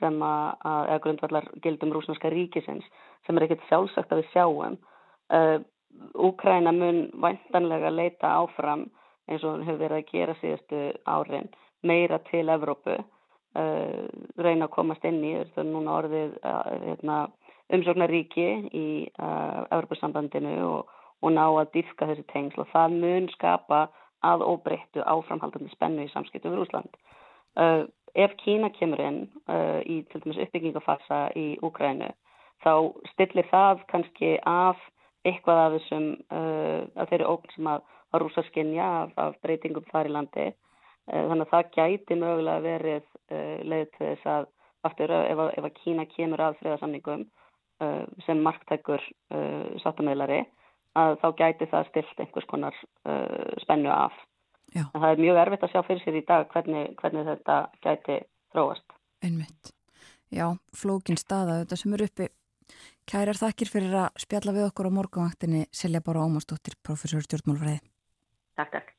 sem 0.00 0.16
að, 0.26 0.48
eða 0.64 0.98
grundvallar 1.04 1.46
gildum 1.62 1.94
rúsnarska 1.94 2.30
ríkisins 2.32 2.86
sem 3.26 3.38
er 3.38 3.46
ekkert 3.46 3.64
sjálfsagt 3.68 4.12
að 4.12 4.22
við 4.22 4.32
sjáum. 4.32 4.78
Uh, 5.32 5.58
Úkræna 6.18 6.72
mun 6.74 7.04
væntanlega 7.22 7.92
leita 7.94 8.32
áfram 8.40 8.88
eins 9.30 9.44
og 9.46 9.62
hefur 9.62 9.78
verið 9.84 10.00
að 10.00 10.08
gera 10.10 10.34
síðustu 10.40 10.80
árin 11.06 11.46
meira 11.86 12.18
til 12.30 12.48
Evrópu. 12.50 12.98
Uh, 13.54 14.10
reyna 14.42 14.66
að 14.66 14.74
komast 14.74 15.04
inn 15.06 15.22
í 15.22 15.36
þetta 15.36 15.62
er 15.62 15.68
núna 15.70 15.98
orðið 16.00 16.32
uh, 16.42 16.72
hérna, 16.88 17.18
umsóknaríki 17.72 18.48
í 18.74 18.86
Evropasambandinu 19.14 20.56
og, 20.66 20.90
og 21.22 21.32
ná 21.32 21.44
að 21.46 21.70
dýfka 21.78 22.10
þessi 22.10 22.26
tengsl. 22.32 22.64
Og 22.64 22.72
það 22.74 22.98
mun 22.98 23.30
skapa 23.32 23.86
að 24.26 24.44
óbreyttu 24.44 25.04
áframhaldandi 25.06 25.70
spennu 25.72 26.04
í 26.04 26.10
samskiptum 26.12 26.56
við 26.56 26.66
Úsland. 26.66 26.98
Ef 28.14 28.34
Kína 28.38 28.70
kemur 28.70 29.00
inn 29.02 29.24
uh, 29.50 29.80
í 29.82 30.02
til 30.10 30.22
dæmis 30.22 30.38
uppbyggingafasa 30.44 31.20
í 31.34 31.46
Úkrænu 31.66 32.12
þá 32.62 32.72
stillir 33.10 33.48
það 33.50 33.80
kannski 33.90 34.36
af 34.46 34.78
eitthvað 35.26 35.62
af 35.62 35.72
þessum 35.74 36.06
uh, 36.30 36.82
af 36.94 37.10
þeirri 37.10 37.26
ógn 37.32 37.54
sem 37.56 37.70
að, 37.72 37.80
að 38.14 38.22
rúsa 38.22 38.44
skinja 38.50 38.90
af, 39.02 39.16
af 39.18 39.38
breytingum 39.42 39.86
þar 39.90 40.10
í 40.10 40.12
landi. 40.14 40.44
Uh, 41.10 41.24
þannig 41.30 41.46
að 41.46 41.54
það 41.54 41.72
gæti 41.78 42.18
mögulega 42.20 42.66
verið 42.68 43.10
leið 43.64 43.86
til 43.96 44.06
þess 44.06 44.26
að 44.28 44.46
aftur 44.84 45.12
ef, 45.16 45.40
ef 45.56 45.64
að 45.64 45.76
Kína 45.80 46.04
kemur 46.12 46.42
að 46.44 46.58
friðarsamningum 46.60 47.24
sem 48.22 48.42
marktækur 48.44 49.02
sattamöðlari 49.82 50.42
að 50.94 51.16
þá 51.22 51.24
gæti 51.40 51.66
það 51.72 51.88
stilt 51.88 52.20
einhvers 52.22 52.46
konar 52.52 52.76
spennu 53.64 53.90
af 53.90 54.14
Já. 54.74 54.86
Það 54.94 55.10
er 55.10 55.22
mjög 55.22 55.40
erfitt 55.42 55.66
að 55.66 55.72
sjá 55.74 55.82
fyrir 55.86 56.02
sér 56.02 56.18
í 56.18 56.24
dag 56.28 56.48
hvernig, 56.50 56.94
hvernig 57.00 57.28
þetta 57.28 57.58
gæti 57.84 58.16
þróast. 58.54 58.96
Einmitt. 59.24 59.74
Já, 60.34 60.48
flókin 60.74 61.20
staða 61.20 61.60
þetta 61.62 61.78
sem 61.78 61.94
eru 61.94 62.08
uppi. 62.10 62.28
Kærar 63.04 63.38
þakkir 63.38 63.70
fyrir 63.70 63.94
að 64.00 64.22
spjalla 64.24 64.56
við 64.56 64.68
okkur 64.70 64.88
á 64.88 64.96
morgunvaktinni 64.96 65.66
Selja 65.70 66.00
Bára 66.04 66.24
Ómarsdóttir, 66.24 66.78
professor 66.82 67.22
stjórnmálfræði. 67.26 67.80
Takk, 68.56 68.78
takk. 68.80 68.94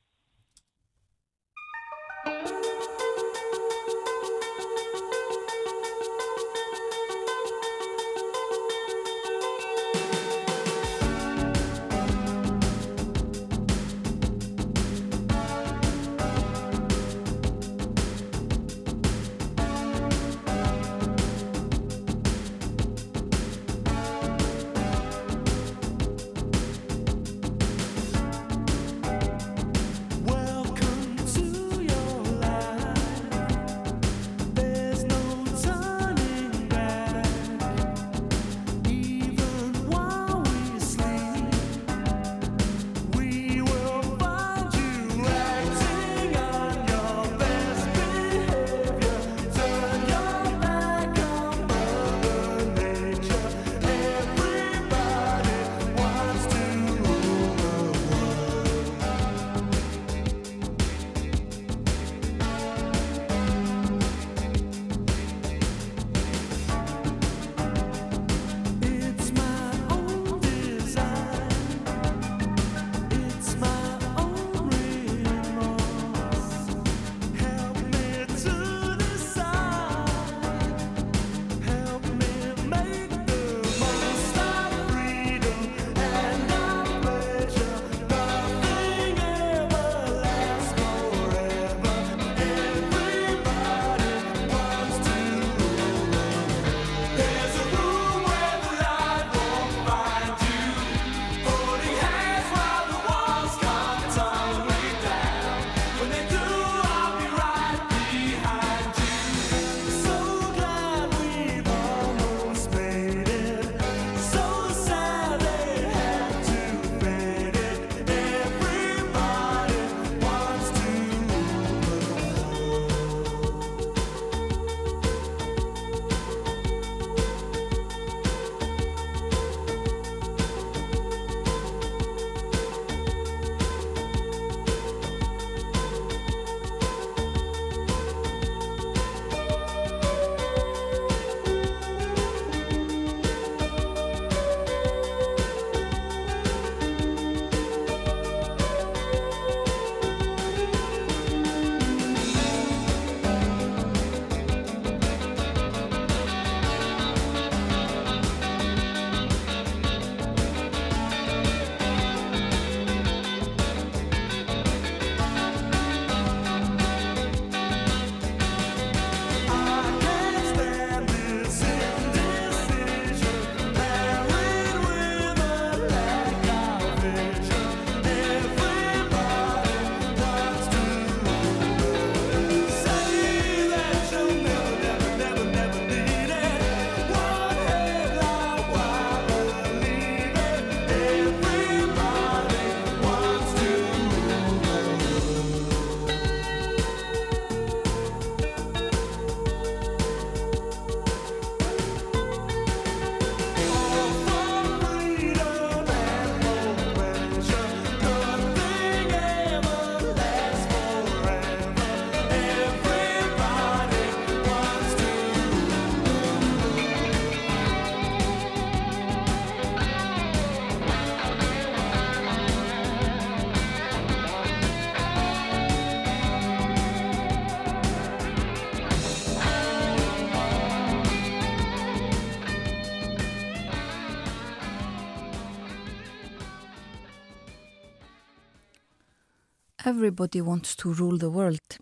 Everybody 239.86 240.40
Wants 240.40 240.74
to 240.76 240.92
Rule 240.92 241.18
the 241.18 241.28
World. 241.30 241.76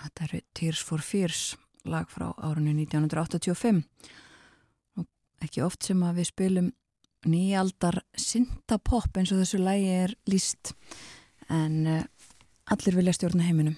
Þetta 0.00 0.24
eru 0.24 0.38
Tears 0.56 0.80
for 0.80 1.02
Fears 1.04 1.40
lag 1.84 2.08
frá 2.08 2.30
árunni 2.40 2.72
1985 2.72 3.82
og 4.96 5.44
ekki 5.44 5.60
oft 5.60 5.84
sem 5.84 6.00
að 6.08 6.22
við 6.22 6.28
spilum 6.30 6.70
nýjaldar 7.28 7.98
syndapopp 8.16 9.20
eins 9.20 9.34
og 9.34 9.42
þessu 9.42 9.60
lægi 9.60 9.90
er 9.92 10.14
líst 10.32 10.72
en 11.52 11.76
uh, 11.84 12.06
allir 12.72 12.96
vilja 12.96 13.12
stjórna 13.18 13.44
heiminum 13.44 13.76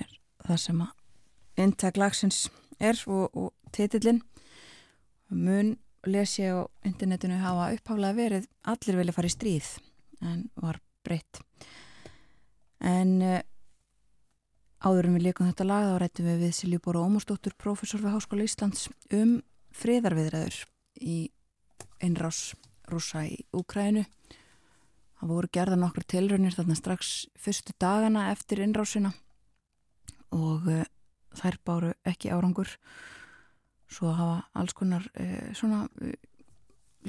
er 0.00 0.16
það 0.46 0.62
sem 0.64 0.80
að 0.86 1.60
intak 1.66 2.00
lagsins 2.00 2.46
er 2.80 2.96
og, 3.12 3.28
og 3.36 3.76
titillin 3.76 4.22
mun 5.28 5.74
les 6.08 6.38
ég 6.40 6.56
á 6.56 6.64
internetinu 6.88 7.44
hafa 7.44 7.74
uppháflega 7.76 8.16
verið 8.22 8.48
allir 8.72 9.02
vilja 9.02 9.18
fara 9.20 9.28
í 9.28 9.36
stríð 9.36 9.70
en 10.24 10.46
var 10.56 10.80
breytt 11.04 11.44
en 12.80 13.14
uh, 13.22 13.40
áður 14.80 15.10
en 15.10 15.18
við 15.18 15.26
leikum 15.28 15.50
þetta 15.50 15.68
lag 15.68 15.88
þá 15.88 15.96
rættum 16.00 16.30
við 16.30 16.44
við 16.46 16.56
Silju 16.56 16.80
Bóra 16.84 17.04
Ómarsdóttur 17.04 17.56
professor 17.60 18.02
við 18.02 18.16
Háskóla 18.16 18.46
Íslands 18.48 18.88
um 19.12 19.38
friðarviðræður 19.76 20.62
í 21.00 21.18
einrás 22.00 22.54
rúsa 22.90 23.26
í 23.28 23.36
Úkrænu 23.54 24.06
það 25.20 25.32
voru 25.34 25.50
gerða 25.52 25.76
nokkur 25.80 26.06
tilraunir 26.08 26.56
þarna 26.56 26.76
strax 26.78 27.12
fyrstu 27.38 27.74
dagana 27.80 28.30
eftir 28.32 28.62
einrásina 28.64 29.12
og 30.32 30.68
uh, 30.70 30.84
þær 31.36 31.58
báru 31.66 31.92
ekki 32.06 32.30
árangur. 32.32 32.70
Svo 33.90 34.12
hafa 34.14 34.44
alls 34.56 34.74
konar 34.78 35.04
uh, 35.18 35.50
svona 35.56 35.84
uh, 36.00 36.14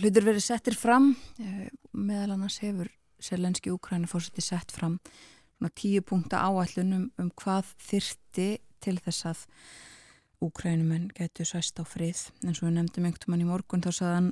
hlutur 0.01 0.27
verið 0.27 0.43
settir 0.43 0.75
fram 0.79 1.11
meðal 1.91 2.37
annars 2.37 2.61
hefur 2.63 2.87
Selenski 3.21 3.71
Úkræni 3.73 4.07
fórseti 4.09 4.41
sett 4.41 4.71
fram 4.71 4.95
tíu 5.69 6.01
punkta 6.01 6.41
áallunum 6.41 7.09
um 7.21 7.29
hvað 7.37 7.73
þyrti 7.81 8.49
til 8.81 8.97
þess 8.99 9.27
að 9.29 9.47
Úkrænumenn 10.41 11.11
getur 11.13 11.45
sæst 11.45 11.77
á 11.77 11.85
frið. 11.85 12.31
En 12.41 12.55
svo 12.57 12.65
við 12.65 12.79
nefndum 12.79 13.05
einhvern 13.05 13.21
tíman 13.21 13.43
í 13.43 13.45
morgun 13.45 13.83
þá 13.85 13.91
saðan 13.93 14.31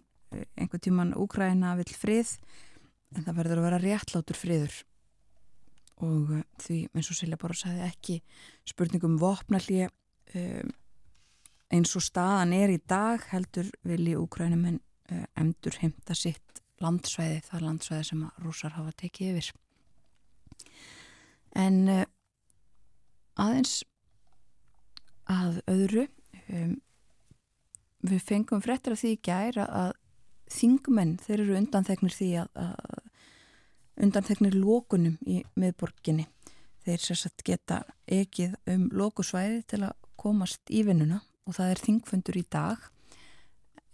einhvern 0.57 0.81
tíman 0.81 1.13
Úkræna 1.13 1.75
vill 1.77 1.93
frið 1.93 2.31
en 3.13 3.25
það 3.27 3.37
verður 3.37 3.61
að 3.61 3.67
vera 3.67 3.81
réttlátur 3.83 4.39
friður. 4.39 4.79
Og 6.01 6.33
því 6.63 6.79
eins 6.95 7.11
og 7.11 7.19
Silja 7.19 7.37
bara 7.37 7.57
sagði 7.59 7.85
ekki 7.85 8.17
spurningum 8.71 9.19
vopnalli 9.21 9.83
um, 9.85 10.73
eins 11.69 11.93
og 11.93 12.01
staðan 12.01 12.55
er 12.57 12.73
í 12.73 12.81
dag 12.89 13.21
heldur 13.29 13.69
vilji 13.85 14.17
Úkrænumenn 14.17 14.81
emdur 15.37 15.77
heimta 15.81 16.15
sitt 16.17 16.61
landsvæði, 16.83 17.41
það 17.47 17.65
landsvæði 17.65 18.07
sem 18.07 18.21
að 18.25 18.45
rúsar 18.45 18.75
hafa 18.77 18.93
tekið 18.97 19.33
yfir 19.33 19.49
en 21.57 21.79
uh, 21.89 22.03
aðeins 23.39 23.81
að 25.29 25.59
öðru 25.69 26.05
um, 26.49 26.75
við 28.09 28.23
fengum 28.25 28.63
fréttir 28.63 28.95
af 28.95 29.01
því 29.01 29.13
í 29.15 29.21
gær 29.25 29.59
að 29.65 29.93
þingmenn, 30.49 31.17
þeir 31.21 31.43
eru 31.43 31.57
undanþegnir 31.59 32.15
því 32.15 32.29
að, 32.41 32.49
að 32.57 33.07
undanþegnir 33.99 34.55
lókunum 34.57 35.17
í 35.27 35.41
miðborginni. 35.59 36.25
Þeir 36.85 37.03
sérstætt 37.03 37.43
geta 37.45 37.81
ekið 38.09 38.55
um 38.71 38.87
lókusvæði 38.95 39.61
til 39.69 39.83
að 39.85 39.97
komast 40.19 40.71
í 40.73 40.81
vinnuna 40.87 41.19
og 41.45 41.57
það 41.57 41.73
er 41.73 41.83
þingfundur 41.85 42.39
í 42.39 42.45
dag. 42.49 42.85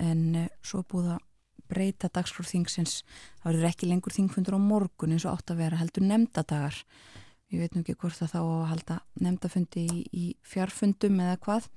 En 0.03 0.27
uh, 0.45 0.51
svo 0.63 0.83
búið 0.87 1.15
að 1.15 1.23
breyta 1.65 2.11
dagskrár 2.13 2.47
þingsins. 2.47 2.99
Það 3.41 3.49
verður 3.49 3.69
ekki 3.71 3.89
lengur 3.89 4.13
þingfundur 4.13 4.57
á 4.57 4.61
morgun 4.61 5.15
eins 5.15 5.25
og 5.25 5.39
átt 5.39 5.53
að 5.53 5.63
vera 5.63 5.79
heldur 5.79 6.05
nefndadagar 6.05 6.77
ég 7.53 7.61
veit 7.61 7.75
nú 7.75 7.83
ekki 7.83 7.95
hvort 7.99 8.17
það 8.17 8.33
þá 8.33 8.39
að 8.41 8.67
halda 8.71 8.97
nefndafundi 9.21 9.85
í, 9.85 10.01
í 10.11 10.25
fjarfundum 10.45 11.19
eða 11.23 11.39
hvað 11.45 11.69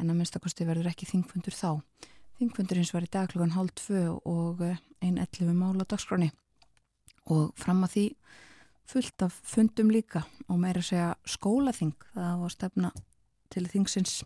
en 0.00 0.08
að 0.08 0.16
minnstakosti 0.16 0.66
verður 0.68 0.90
ekki 0.90 1.08
þingfundur 1.10 1.56
þá. 1.56 1.80
Þingfundur 2.40 2.80
hins 2.80 2.92
var 2.94 3.04
í 3.04 3.10
dag 3.12 3.28
klokkan 3.28 3.52
hálf 3.52 3.74
tvö 3.82 4.04
og 4.24 4.62
einn 4.64 5.20
ellu 5.20 5.52
mála 5.52 5.84
dagskráni 5.84 6.30
og 7.30 7.52
fram 7.60 7.84
að 7.84 7.94
því 7.94 8.06
fullt 8.90 9.22
af 9.26 9.36
fundum 9.46 9.92
líka 9.92 10.24
og 10.48 10.58
meira 10.62 10.82
segja 10.82 11.12
skólaþing 11.28 11.94
það 12.14 12.40
var 12.40 12.54
stefna 12.56 12.90
til 13.52 13.66
þingsins. 13.70 14.22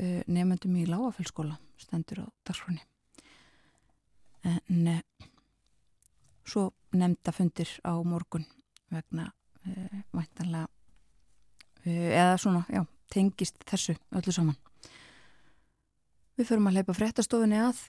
Uh, 0.00 0.22
nefndum 0.32 0.78
í 0.80 0.86
lágafellskóla 0.88 1.58
stendur 1.80 2.22
á 2.24 2.26
dagskráni 2.48 2.80
en 4.48 4.86
uh, 4.88 5.02
svo 6.48 6.70
nefndafundir 6.96 7.68
á 7.84 8.00
morgun 8.00 8.46
vegna 8.88 9.28
uh, 9.70 10.02
væntanlega 10.16 10.66
eða 11.90 12.34
svona, 12.36 12.66
já, 12.68 12.82
tengist 13.08 13.56
þessu 13.64 13.94
öllu 14.12 14.34
saman 14.34 14.58
Við 16.40 16.48
förum 16.48 16.70
að 16.70 16.76
leipa 16.78 16.94
fréttastofinni 16.96 17.58
að 17.60 17.80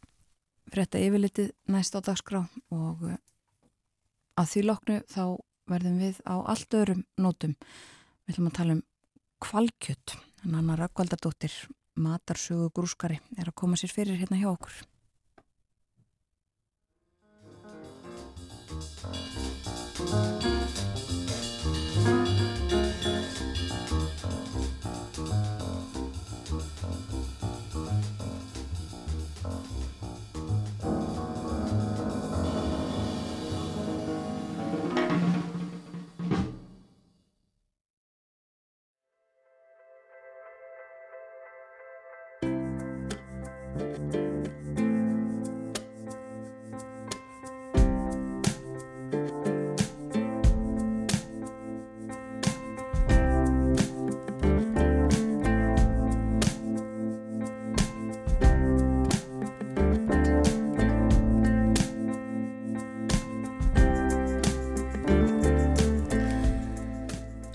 frétta 0.71 0.99
yfirlitið 0.99 1.53
næst 1.71 1.93
á 1.95 2.03
dagskrá 2.03 2.41
og 2.75 3.05
að 4.35 4.49
því 4.51 4.63
loknu 4.65 4.97
þá 5.07 5.23
verðum 5.71 6.01
við 6.01 6.19
á 6.27 6.35
allt 6.51 6.75
öðrum 6.75 7.05
nótum. 7.15 7.53
Við 8.25 8.33
ætlum 8.33 8.49
að 8.49 8.57
tala 8.57 8.75
um 8.75 8.81
kvalkjött. 9.47 10.17
Nanna 10.51 10.75
Rakkvaldardóttir, 10.81 11.53
matarsögu 11.95 12.67
grúskari, 12.75 13.21
er 13.39 13.47
að 13.53 13.57
koma 13.61 13.79
sér 13.79 13.93
fyrir 13.93 14.19
hérna 14.19 14.41
hjá 14.41 14.49
okkur. 14.51 14.81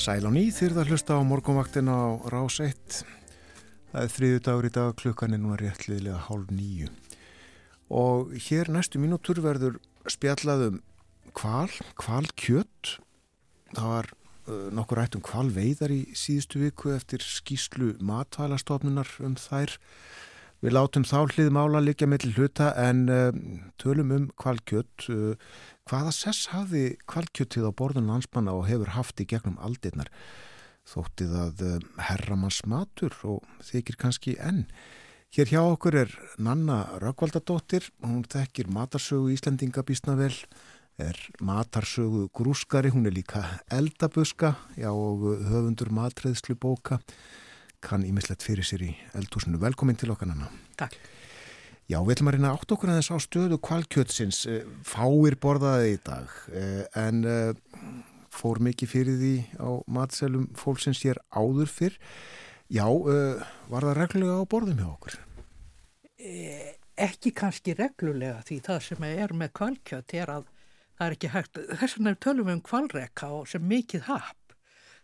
Sæl 0.07 0.23
á 0.23 0.31
ný 0.31 0.53
þyrða 0.55 0.85
hlusta 0.87 1.17
á 1.19 1.27
morgunvaktin 1.27 1.89
á 1.91 2.15
Rás 2.31 2.61
1. 2.63 3.01
Það 3.91 4.05
er 4.05 4.13
þriðu 4.15 4.43
dagur 4.47 4.69
í 4.69 4.71
dag, 4.77 4.93
klukkan 5.01 5.35
er 5.35 5.41
núna 5.43 5.57
réttliðlega 5.59 6.21
hálf 6.29 6.53
nýju. 6.55 6.93
Og 7.91 8.37
hér 8.47 8.71
næstu 8.71 9.01
mínútur 9.03 9.41
verður 9.43 9.81
spjallaðum 10.07 10.79
kval, 11.35 11.75
kvalkjött. 11.99 12.93
Það 13.73 13.91
var 13.97 14.13
uh, 14.13 14.69
nokkur 14.79 15.03
rætt 15.03 15.19
um 15.19 15.27
kvalveiðar 15.27 15.97
í 15.97 16.01
síðustu 16.15 16.63
viku 16.63 16.95
eftir 16.95 17.27
skýslu 17.27 17.97
matvælastofnunar 17.99 19.11
um 19.27 19.35
þær. 19.35 19.75
Við 20.63 20.79
látum 20.79 21.03
þá 21.03 21.19
hlið 21.35 21.51
mála 21.59 21.83
líka 21.83 22.07
mellir 22.07 22.39
hluta 22.39 22.71
en 22.79 23.09
uh, 23.11 23.35
tölum 23.83 24.15
um 24.15 24.31
kvalkjött. 24.39 25.11
Uh, 25.11 25.35
hvaða 25.87 26.13
sess 26.15 26.51
hafði 26.51 26.97
kvalkjöttið 27.07 27.69
á 27.71 27.73
borðun 27.79 28.11
landsmanna 28.11 28.55
og 28.57 28.67
hefur 28.67 28.93
haft 28.97 29.23
í 29.23 29.27
gegnum 29.29 29.59
aldirnar? 29.63 30.11
Þóttið 30.87 31.35
að 31.39 31.63
uh, 31.67 31.75
herramanns 32.09 32.61
matur 32.67 33.15
og 33.27 33.47
þykir 33.67 33.99
kannski 34.01 34.37
enn. 34.43 34.65
Hér 35.35 35.51
hjá 35.51 35.61
okkur 35.63 35.99
er 36.03 36.13
Nanna 36.39 36.85
Rökkvaldadóttir. 37.03 37.89
Hún 38.03 38.23
þekkir 38.31 38.71
matarsögu 38.73 39.33
Íslandingabísna 39.35 40.15
vel. 40.19 40.35
Er 41.03 41.19
matarsögu 41.43 42.29
grúskari. 42.35 42.93
Hún 42.95 43.11
er 43.11 43.15
líka 43.15 43.43
eldabuska 43.71 44.55
já, 44.79 44.91
og 44.91 45.27
höfundur 45.51 45.91
matreðslu 45.93 46.55
bóka 46.55 47.03
kann 47.85 48.07
ímislegt 48.07 48.47
fyrir 48.47 48.67
sér 48.67 48.87
í 48.87 48.95
eldhúsinu. 49.19 49.61
Velkomin 49.63 49.99
til 49.99 50.15
okkar 50.15 50.31
Nanna. 50.31 50.49
Takk. 50.79 50.97
Já, 51.87 52.01
við 52.03 52.17
ætlum 52.17 52.31
að 52.31 52.37
reyna 52.37 52.55
átt 52.57 52.73
okkur 52.75 52.91
að 52.91 52.97
þess 52.99 53.15
á 53.15 53.19
stöðu 53.23 53.59
kvalkjötsins. 53.63 54.41
Fáir 54.87 55.37
borðaði 55.39 55.93
í 55.95 56.01
dag 56.07 56.33
en 56.99 57.21
fór 58.37 58.61
mikið 58.65 58.91
fyrir 58.91 59.21
því 59.21 59.37
á 59.63 59.71
matselum 59.87 60.49
fólksins 60.59 61.05
hér 61.07 61.21
áður 61.31 61.71
fyrr. 61.71 61.95
Já, 62.67 62.87
var 63.71 63.87
það 63.87 63.99
reglulega 64.01 64.43
á 64.43 64.51
borðum 64.51 64.83
hjá 64.83 64.89
okkur? 64.91 65.19
Eh, 66.19 66.75
ekki 66.99 67.31
kannski 67.37 67.77
reglulega 67.79 68.41
því 68.49 68.59
það 68.67 68.81
sem 68.89 69.07
er 69.07 69.35
með 69.37 69.53
kvalkjött 69.61 70.15
er 70.19 70.33
að 70.33 70.49
það 70.97 71.07
er 71.07 71.15
ekki 71.17 71.31
hægt, 71.35 71.61
þess 71.77 71.99
vegna 71.99 72.17
tölum 72.25 72.49
við 72.49 72.57
um 72.57 72.65
kvalreka 72.67 73.31
og 73.37 73.47
sem 73.51 73.63
mikið 73.63 74.07
happ 74.09 74.46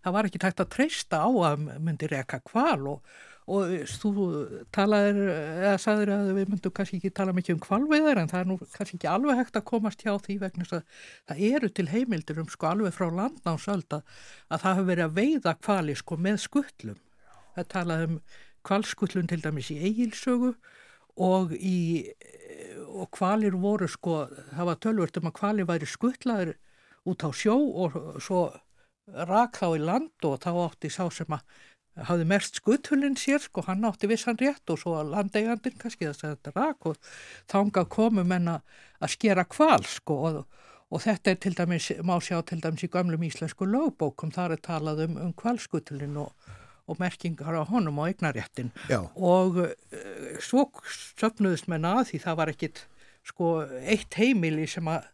það 0.02 0.16
var 0.16 0.28
ekki 0.28 0.40
tægt 0.42 0.62
að 0.64 0.72
treysta 0.76 1.20
á 1.22 1.30
að 1.50 1.68
myndi 1.82 2.08
reka 2.10 2.40
kval 2.44 2.88
og, 2.94 3.14
og 3.52 3.72
þú 3.90 4.26
talaðir 4.74 5.20
eða 5.30 5.78
sagðir 5.82 6.12
að 6.14 6.30
við 6.38 6.52
myndum 6.52 6.74
kannski 6.76 7.00
ekki 7.00 7.12
tala 7.16 7.34
mikið 7.36 7.56
um 7.56 7.64
kvalveiðar 7.66 8.22
en 8.22 8.30
það 8.32 8.44
er 8.44 8.50
nú 8.50 8.58
kannski 8.62 8.98
ekki 8.98 9.10
alveg 9.12 9.40
hægt 9.40 9.58
að 9.58 9.68
komast 9.72 10.04
hjá 10.04 10.14
því 10.26 10.38
vegna 10.42 10.68
að 10.68 10.84
það 11.30 11.42
eru 11.50 11.72
til 11.72 11.88
heimildir 11.92 12.42
um 12.42 12.50
sko 12.52 12.70
alveg 12.70 12.96
frá 12.96 13.08
landnámsöld 13.08 13.98
að, 13.98 14.06
að 14.48 14.64
það 14.64 14.78
hefur 14.78 14.90
verið 14.92 15.08
að 15.08 15.18
veiða 15.20 15.56
kvali 15.60 15.98
sko 15.98 16.18
með 16.20 16.40
skuttlum. 16.46 17.02
Það 17.56 17.72
talaði 17.74 18.08
um 18.10 18.22
kvalskutlun 18.62 19.28
til 19.28 19.42
dæmis 19.42 19.72
í 19.74 19.80
eigilsögu 19.82 20.54
og 21.22 21.52
í 21.58 21.78
og 22.92 23.08
kvalir 23.12 23.56
voru 23.56 23.88
sko, 23.88 24.26
það 24.52 24.68
var 24.68 24.80
tölvört 24.82 25.18
um 25.18 25.28
að 25.30 25.36
kvalir 25.38 25.68
væri 25.68 25.88
skuttlaður 25.88 26.52
út 27.08 27.24
á 27.26 27.30
sjó 27.34 27.56
og 27.56 27.96
svo 28.22 28.44
rak 29.06 29.58
þá 29.58 29.68
í 29.76 29.82
land 29.82 30.26
og 30.28 30.40
þá 30.42 30.50
átti 30.66 30.90
sá 30.92 31.04
sem 31.12 31.34
að 31.34 31.44
hafði 32.08 32.26
mest 32.30 32.58
skutthulinn 32.60 33.18
sér 33.20 33.42
sko, 33.42 33.64
hann 33.66 33.84
átti 33.84 34.08
vissan 34.08 34.38
rétt 34.40 34.70
og 34.72 34.80
svo 34.80 34.94
að 35.00 35.12
landeigandin 35.12 35.76
kannski 35.80 36.08
þess 36.08 36.24
að 36.24 36.36
þetta 36.36 36.52
rak 36.56 36.88
og 36.88 37.10
þánga 37.52 37.84
komum 37.92 38.32
en 38.32 38.54
að 38.54 39.12
skera 39.12 39.44
kval 39.44 39.82
sko 39.84 40.16
og, 40.28 40.38
og 40.88 41.04
þetta 41.04 41.34
er 41.34 41.42
til 41.42 41.54
dæmis, 41.58 41.90
má 42.00 42.16
sjá 42.24 42.38
til 42.48 42.62
dæmis 42.64 42.86
í 42.86 42.90
gamlum 42.92 43.26
íslensku 43.28 43.68
lögbókum, 43.68 44.32
þar 44.32 44.56
er 44.56 44.64
talað 44.64 45.04
um, 45.04 45.18
um 45.26 45.34
kvalskutthulinn 45.36 46.16
og, 46.22 46.32
og 46.88 47.02
merkingar 47.02 47.60
á 47.60 47.68
honum 47.68 48.00
á 48.00 48.08
eignaréttin 48.08 48.72
og 49.12 49.60
uh, 49.66 49.74
svo 50.40 50.70
söfnuðist 51.20 51.68
menna 51.68 51.98
að 52.00 52.12
því 52.12 52.24
það 52.24 52.40
var 52.40 52.54
ekkit 52.54 52.86
sko 53.28 53.54
eitt 53.84 54.16
heimili 54.16 54.64
sem 54.66 54.88
að 54.88 55.10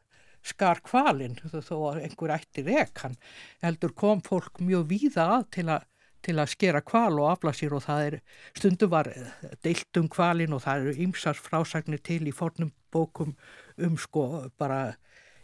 skar 0.48 0.82
kvalinn 0.84 1.38
þó 1.52 1.76
að 1.92 2.02
einhver 2.06 2.34
ætti 2.38 2.64
rekan 2.66 3.16
heldur 3.64 3.94
kom 3.96 4.22
fólk 4.24 4.62
mjög 4.64 4.88
víða 4.92 5.28
að 5.38 5.48
til 5.58 5.68
að 5.76 5.86
til 6.24 6.34
að 6.42 6.50
skera 6.50 6.80
kval 6.82 7.20
og 7.20 7.28
afla 7.30 7.52
sér 7.54 7.76
og 7.76 7.84
það 7.84 8.00
er 8.08 8.14
stundu 8.58 8.88
var 8.90 9.08
deilt 9.62 10.00
um 10.00 10.08
kvalin 10.10 10.56
og 10.56 10.64
það 10.64 10.80
eru 10.80 11.04
ymsars 11.06 11.42
frásagnir 11.44 12.02
til 12.02 12.24
í 12.26 12.34
fornum 12.34 12.72
bókum 12.92 13.36
um 13.78 13.94
sko 14.02 14.24
bara 14.58 14.96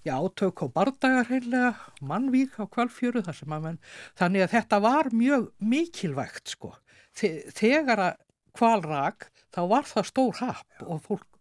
já, 0.05 0.19
átök 0.19 0.63
og 0.63 0.73
bardagar 0.75 1.29
heimlega, 1.31 1.75
mannvík 2.03 2.59
á 2.61 2.69
kvalfjöru 2.69 3.23
þar 3.25 3.39
sem 3.39 3.55
að 3.57 3.63
menn, 3.65 3.79
þannig 4.19 4.45
að 4.45 4.53
þetta 4.59 4.81
var 4.85 5.11
mjög 5.17 5.47
mikilvægt 5.59 6.53
sko. 6.53 6.75
Þegar 7.15 8.03
að 8.11 8.19
kvalrak 8.55 9.31
þá 9.55 9.61
var 9.71 9.89
það 9.89 10.11
stór 10.11 10.41
hap 10.43 10.85
og 10.85 11.01
fólk 11.07 11.41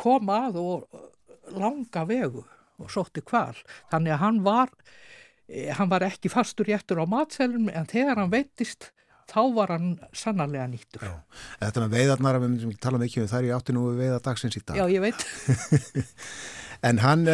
kom 0.00 0.32
að 0.32 0.58
og 0.62 1.52
langa 1.52 2.04
vegu 2.08 2.42
og 2.80 2.92
sótti 2.92 3.24
kval 3.24 3.56
þannig 3.92 4.16
að 4.16 4.22
hann 4.24 4.42
var 4.46 4.72
hann 5.76 5.90
var 5.90 6.06
ekki 6.06 6.30
fastur 6.32 6.68
réttur 6.70 7.02
á 7.02 7.06
matselum 7.08 7.68
en 7.72 7.88
þegar 7.90 8.22
hann 8.22 8.32
veitist 8.32 8.92
þá 9.32 9.42
var 9.56 9.72
hann 9.72 9.92
sannarlega 10.16 10.66
nýttur. 10.70 11.04
Já. 11.06 11.12
Þetta 11.60 11.84
með 11.84 11.94
veiðarnar, 11.96 12.38
við 12.42 12.50
myndum 12.52 13.04
ekki 13.06 13.22
um 13.22 13.30
það 13.30 13.38
er 13.38 13.48
í 13.48 13.52
áttinu 13.56 13.84
við 13.90 14.02
veiða 14.02 14.18
dagsins 14.26 14.58
í 14.58 14.64
dag. 14.66 14.80
Já, 14.80 14.84
ég 14.92 15.04
veit. 15.04 15.24
en 16.82 16.98
hann, 17.02 17.24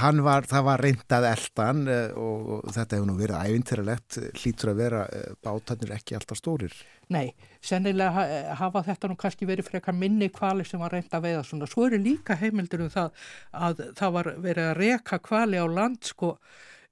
hann 0.00 0.22
var, 0.26 0.46
það 0.50 0.66
var 0.66 0.82
reyndað 0.82 1.26
eldan 1.30 1.82
og, 2.18 2.52
og 2.58 2.70
þetta 2.74 2.98
hefur 2.98 3.08
nú 3.08 3.16
verið 3.20 3.50
ævintiralegt, 3.50 4.20
hlýtur 4.40 4.72
að 4.72 4.80
vera 4.82 5.02
bátarnir 5.46 5.94
ekki 5.96 6.18
alltaf 6.18 6.40
stórir. 6.40 6.74
Nei, 7.14 7.30
sennilega 7.62 8.26
hafa 8.58 8.82
þetta 8.88 9.10
nú 9.10 9.18
kannski 9.20 9.46
verið 9.46 9.70
frekar 9.70 9.94
minni 9.94 10.30
kvali 10.34 10.66
sem 10.66 10.82
var 10.82 10.94
reynda 10.96 11.20
að 11.20 11.28
veiða 11.28 11.44
svona. 11.46 11.70
Svo 11.70 11.86
eru 11.86 12.00
líka 12.02 12.38
heimildur 12.40 12.86
um 12.86 12.94
það 12.94 13.28
að 13.54 13.84
það 13.98 14.16
var 14.18 14.32
verið 14.48 14.70
að 14.70 14.80
reka 14.80 15.20
kvali 15.22 15.62
á 15.62 15.66
land 15.70 16.02
sko 16.06 16.34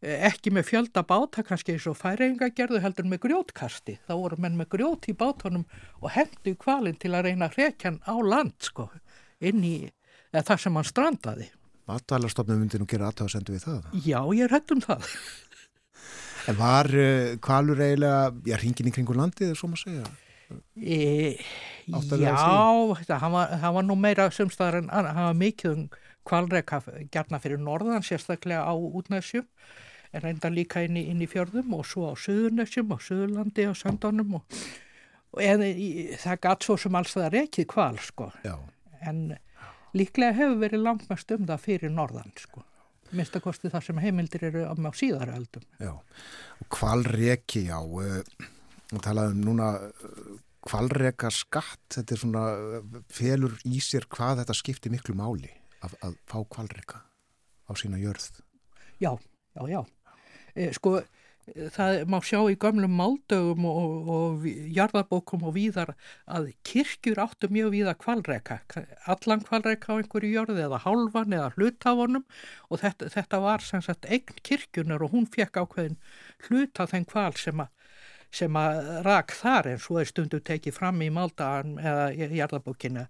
ekki 0.05 0.53
með 0.53 0.69
fjölda 0.69 1.03
báta 1.07 1.43
kannski 1.47 1.75
eins 1.75 1.87
og 1.89 1.97
færinga 1.97 2.51
gerðu 2.57 2.81
heldur 2.85 3.09
með 3.09 3.23
grjótkasti 3.25 3.97
þá 4.05 4.13
voru 4.13 4.39
menn 4.43 4.59
með 4.59 4.71
grjót 4.77 5.09
í 5.09 5.17
bátunum 5.17 5.65
og 6.03 6.13
hendu 6.13 6.55
kvalinn 6.61 6.99
til 7.01 7.15
að 7.15 7.31
reyna 7.31 7.49
hrekjan 7.53 8.01
á 8.05 8.15
land 8.21 8.57
sko 8.61 8.91
inn 9.41 9.65
í 9.65 9.77
það 10.35 10.59
sem 10.61 10.77
hann 10.77 10.89
strandaði 10.89 11.49
Matvælarstofnum 11.91 12.61
myndi 12.63 12.81
nú 12.81 12.89
gera 12.89 13.11
aðtáðsendu 13.11 13.55
við 13.55 13.67
það. 13.67 13.89
Já, 14.07 14.21
ég 14.33 14.45
er 14.47 14.55
hætt 14.57 14.75
um 14.75 14.85
það. 14.85 15.09
En 16.45 16.59
var 16.59 16.91
uh, 16.93 17.39
kvalur 17.41 17.79
eiginlega 17.81 18.27
já, 18.45 18.59
hringin 18.61 18.91
í 18.91 18.93
kringu 18.93 19.15
landið, 19.17 19.55
svo 19.57 19.71
maður 19.73 19.81
segja? 19.87 20.09
E, 20.77 20.99
Já, 21.89 22.35
það 23.09 23.25
var, 23.33 23.55
var 23.79 23.87
nú 23.87 23.97
meira 23.97 24.27
sumstaðar 24.29 24.83
en 24.83 24.91
hann 24.93 25.09
var 25.17 25.39
mikið 25.41 25.71
um 25.73 25.87
kvalreika 26.29 26.81
gerna 27.13 27.41
fyrir 27.41 27.61
norðan 27.61 28.05
sérstaklega 28.05 28.65
á 28.65 28.73
útnæðsjum 28.77 29.47
en 30.15 30.25
reynda 30.25 30.51
líka 30.53 30.85
inn 30.85 30.99
í, 31.01 31.07
inn 31.11 31.23
í 31.25 31.29
fjörðum 31.31 31.75
og 31.79 31.89
svo 31.89 32.13
á 32.13 32.15
Suðurnessjum 32.21 32.93
og 32.95 33.03
Suðurlandi 33.05 33.67
og 33.71 33.79
Söndónum 33.81 34.39
og, 34.39 34.59
og 35.35 35.43
eða, 35.45 35.69
í, 35.69 35.89
það 36.21 36.41
gatt 36.47 36.69
svo 36.69 36.79
sem 36.81 37.01
alls 37.01 37.17
það 37.17 37.33
rekið 37.39 37.69
kval 37.73 37.99
sko. 38.05 38.31
Já. 38.47 38.55
en 39.05 39.27
líklega 39.97 40.37
hefur 40.37 40.61
verið 40.63 40.85
langt 40.85 41.09
mest 41.11 41.35
um 41.37 41.47
það 41.49 41.65
fyrir 41.65 41.95
norðan 41.95 42.33
sko. 42.41 42.65
Minnst 43.15 43.37
að 43.37 43.45
kosti 43.45 43.71
það 43.71 43.87
sem 43.87 44.01
heimildir 44.03 44.47
eru 44.49 44.65
á 44.67 44.91
síðara 44.97 45.37
öldum. 45.39 45.65
Já, 45.79 45.93
og 45.95 46.69
kvalreki 46.73 47.67
já 47.69 47.79
uh, 47.79 48.23
talaðum 49.05 49.45
núna 49.45 49.69
kvalreka 50.65 51.31
skatt 51.35 51.99
þetta 51.99 52.15
er 52.15 52.21
svona 52.21 52.45
felur 53.13 53.57
í 53.69 53.81
sér 53.85 54.09
hvað 54.11 54.43
þetta 54.43 54.57
skiptir 54.57 54.95
miklu 54.95 55.17
máli 55.19 55.51
að, 55.85 55.97
að 56.09 56.17
fá 56.31 56.39
kvalreka 56.57 57.03
á 57.69 57.73
sína 57.79 58.01
jörð. 58.01 58.41
Já, 59.03 59.13
já, 59.57 59.63
já. 59.69 59.81
E, 60.55 60.71
sko 60.77 60.99
það 61.75 61.99
má 62.09 62.17
sjá 62.25 62.39
í 62.49 62.57
gamlum 62.61 62.95
máldögum 62.99 63.67
og, 63.69 64.09
og 64.15 64.47
jarðabókum 64.49 65.45
og 65.45 65.55
víðar 65.57 65.93
að 66.25 66.51
kirkjur 66.67 67.21
áttu 67.25 67.51
mjög 67.53 67.75
víða 67.75 67.95
kvalreka, 68.01 68.61
allan 69.11 69.45
kvalreka 69.45 69.93
á 69.93 69.99
einhverju 70.01 70.33
jörði 70.39 70.65
eða 70.65 70.83
hálfan 70.87 71.37
eða 71.37 71.53
hlutafonum 71.59 72.25
og 72.71 72.83
þetta, 72.83 73.13
þetta 73.13 73.43
var 73.45 73.65
sem 73.65 73.85
sagt 73.85 74.09
eign 74.09 74.43
kirkjunar 74.43 75.05
og 75.05 75.17
hún 75.17 75.29
fekk 75.29 75.61
ákveðin 75.61 76.01
hluta 76.49 76.89
þenn 76.91 77.09
kval 77.13 77.33
sem 77.41 77.61
að 77.61 77.73
sem 78.35 78.57
að 78.59 78.79
rak 79.07 79.33
þar 79.37 79.69
en 79.71 79.83
svo 79.83 80.01
er 80.01 80.09
stundu 80.11 80.41
tekið 80.43 80.75
fram 80.75 81.03
í 81.05 81.11
Maldagan 81.15 81.77
eða 81.79 82.07
í 82.11 82.41
jarðabókinu. 82.41 83.05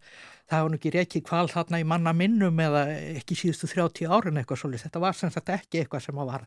Það 0.50 0.64
var 0.64 0.72
nú 0.72 0.78
ekki 0.78 0.92
reikið 0.92 1.24
kval 1.24 1.46
þarna 1.48 1.80
í 1.80 1.86
manna 1.88 2.12
minnum 2.16 2.60
eða 2.60 2.82
ekki 3.14 3.38
síðustu 3.40 3.70
30 3.72 4.10
árin 4.12 4.40
eitthvað 4.40 4.60
svolítið. 4.60 4.84
Þetta 4.84 5.04
var 5.06 5.16
sem 5.16 5.32
sagt 5.32 5.54
ekki 5.54 5.80
eitthvað 5.80 6.04
sem 6.04 6.20
var 6.20 6.44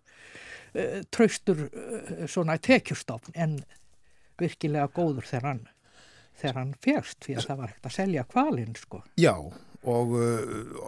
uh, 0.77 1.01
traustur 1.13 1.65
uh, 1.67 2.23
svona 2.29 2.57
tekjustofn 2.61 3.35
en 3.35 3.59
virkilega 4.37 4.87
góður 4.93 5.27
þegar 5.27 5.49
hann, 5.49 5.61
þegar 6.37 6.59
hann 6.61 6.73
férst 6.85 7.21
því 7.25 7.37
að 7.37 7.47
það 7.49 7.61
var 7.61 7.71
ekkert 7.73 7.89
að 7.89 7.97
selja 7.97 8.25
kvalinn 8.33 8.75
sko. 8.77 9.03
Já 9.17 9.35
og 9.87 10.17
uh, 10.17 10.81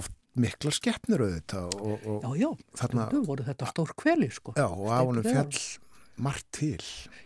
oft 0.00 0.16
mikla 0.40 0.72
skeppnir 0.72 1.22
auðvitað. 1.24 1.76
Og, 1.80 2.04
og 2.06 2.34
já, 2.38 2.46
já, 2.46 2.50
þarna 2.80 3.06
voru 3.26 3.46
þetta 3.46 3.70
stór 3.70 3.94
kveli 3.98 4.30
sko. 4.32 4.54
Já 4.58 4.68
og 4.68 4.86
á 4.88 5.00
hann 5.00 5.22
fjall 5.26 5.62
margt 6.20 6.46
til. 6.54 6.82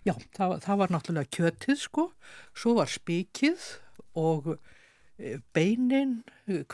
Já, 0.06 0.14
það, 0.36 0.56
það 0.64 0.80
var 0.80 0.94
náttúrulega 0.94 1.32
kjötið 1.34 1.80
sko, 1.82 2.06
svo 2.54 2.76
var 2.78 2.90
spikið 2.92 3.66
og 4.18 4.54
beinin 5.54 6.22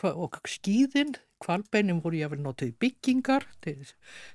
og 0.01 0.37
skýðin, 0.49 1.15
kvalbeinin 1.41 2.01
voru 2.03 2.19
ég 2.19 2.29
að 2.29 2.35
vel 2.35 2.45
notið 2.45 2.71
byggingar 2.81 3.47
til, 3.65 3.79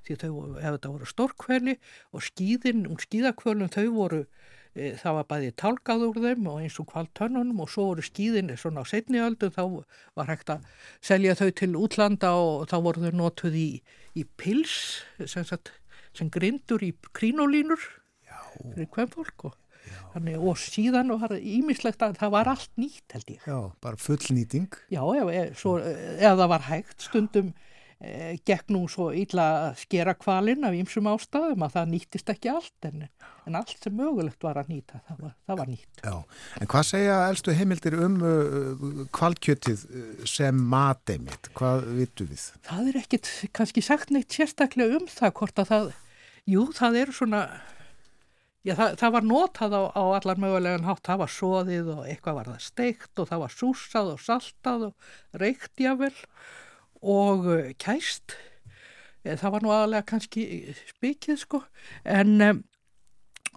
því 0.06 0.18
þau, 0.22 0.30
ef 0.58 0.66
þetta 0.66 0.92
voru 0.92 1.08
stórkveli 1.10 1.76
og 2.12 2.26
skýðin, 2.26 2.84
um 2.90 3.00
skýðakvölum 3.00 3.72
þau 3.72 3.86
voru, 3.94 4.22
e, 4.74 4.92
það 5.00 5.18
var 5.18 5.28
bæði 5.32 5.52
tálkað 5.62 6.06
úr 6.08 6.20
þeim 6.26 6.50
og 6.52 6.60
eins 6.64 6.78
og 6.82 6.90
kvaltönnunum 6.92 7.64
og 7.64 7.72
svo 7.72 7.88
voru 7.92 8.06
skýðin 8.06 8.54
svona 8.58 8.84
á 8.84 8.90
setniöldum, 8.90 9.54
þá 9.54 9.64
var 10.18 10.30
hægt 10.32 10.54
að 10.54 10.70
selja 11.00 11.36
þau 11.38 11.50
til 11.62 11.72
útlanda 11.80 12.32
og 12.36 12.68
þá 12.72 12.76
voru 12.88 13.06
þau 13.06 13.20
notið 13.24 13.60
í, 13.62 13.68
í 14.18 14.26
pils, 14.36 15.04
sem 15.24 15.46
sem 16.16 16.30
grindur 16.32 16.82
í 16.84 16.94
krínolínur 17.16 17.80
fyrir 18.74 18.88
hvem 18.94 19.10
fólk 19.12 19.48
og, 19.50 19.56
þannig, 20.14 20.40
og 20.40 20.58
síðan 20.60 21.14
var 21.20 21.36
ímislegt 21.36 22.02
að 22.04 22.18
það 22.20 22.34
var 22.36 22.50
allt 22.54 22.74
nýtt 22.80 23.16
held 23.16 23.30
ég. 23.36 23.46
Já, 23.46 23.60
bara 23.84 24.00
fullnýting. 24.00 24.82
Já, 24.92 25.02
eða, 25.04 25.46
svo, 25.58 25.78
eða 25.80 26.36
það 26.42 26.52
var 26.52 26.66
hægt 26.70 27.06
stundum 27.06 27.50
e, 27.98 28.36
gekk 28.48 28.72
nú 28.74 28.84
svo 28.92 29.08
illa 29.16 29.46
að 29.66 29.82
skera 29.84 30.14
kvalinn 30.18 30.66
af 30.68 30.76
ýmsum 30.76 31.10
ástæðum 31.10 31.66
að 31.66 31.76
það 31.76 31.92
nýttist 31.92 32.32
ekki 32.34 32.52
allt 32.52 32.88
en, 32.88 33.04
en 33.48 33.58
allt 33.60 33.76
sem 33.82 33.94
mögulegt 33.96 34.46
var 34.46 34.62
að 34.62 34.72
nýta, 34.74 35.02
það 35.10 35.20
var, 35.26 35.36
það 35.50 35.60
var 35.60 35.70
nýtt. 35.74 36.00
Já, 36.02 36.16
en 36.60 36.72
hvað 36.72 36.88
segja 36.92 37.20
elstu 37.28 37.58
heimildir 37.58 37.98
um 38.06 38.16
uh, 38.22 39.04
kvalkjötið 39.16 39.86
sem 40.28 40.64
mateimitt? 40.72 41.52
Hvað 41.56 41.86
vitu 42.00 42.26
við? 42.32 42.48
Það 42.70 42.90
er 42.90 42.98
ekkit 43.04 43.30
kannski 43.56 43.84
sagt 43.84 44.12
neitt 44.14 44.34
sérstaklega 44.34 45.00
um 45.00 45.08
það 45.10 45.38
hvort 45.40 45.64
að 45.64 45.72
það 45.74 45.94
Jú, 46.46 46.68
það 46.70 46.96
er 47.00 47.10
svona, 47.10 47.38
já 48.66 48.74
það, 48.74 48.96
það 49.00 49.14
var 49.16 49.26
notað 49.30 49.76
á, 49.78 49.82
á 49.94 50.02
allar 50.18 50.42
mögulegan 50.42 50.86
hátt, 50.88 51.04
það 51.06 51.22
var 51.22 51.32
soðið 51.36 51.90
og 51.94 52.04
eitthvað 52.10 52.38
var 52.40 52.52
það 52.52 52.66
steikt 52.66 53.22
og 53.22 53.30
það 53.30 53.42
var 53.44 53.56
súsað 53.56 54.12
og 54.12 54.22
saltað 54.24 54.86
og 54.90 55.10
reykt 55.42 55.82
jável 55.82 56.14
og 57.06 57.50
kæst, 57.82 58.34
það 59.26 59.52
var 59.54 59.64
nú 59.64 59.74
aðalega 59.74 60.08
kannski 60.10 60.46
spikið 60.88 61.38
sko, 61.44 61.62
en 62.02 62.40
um, 62.42 62.64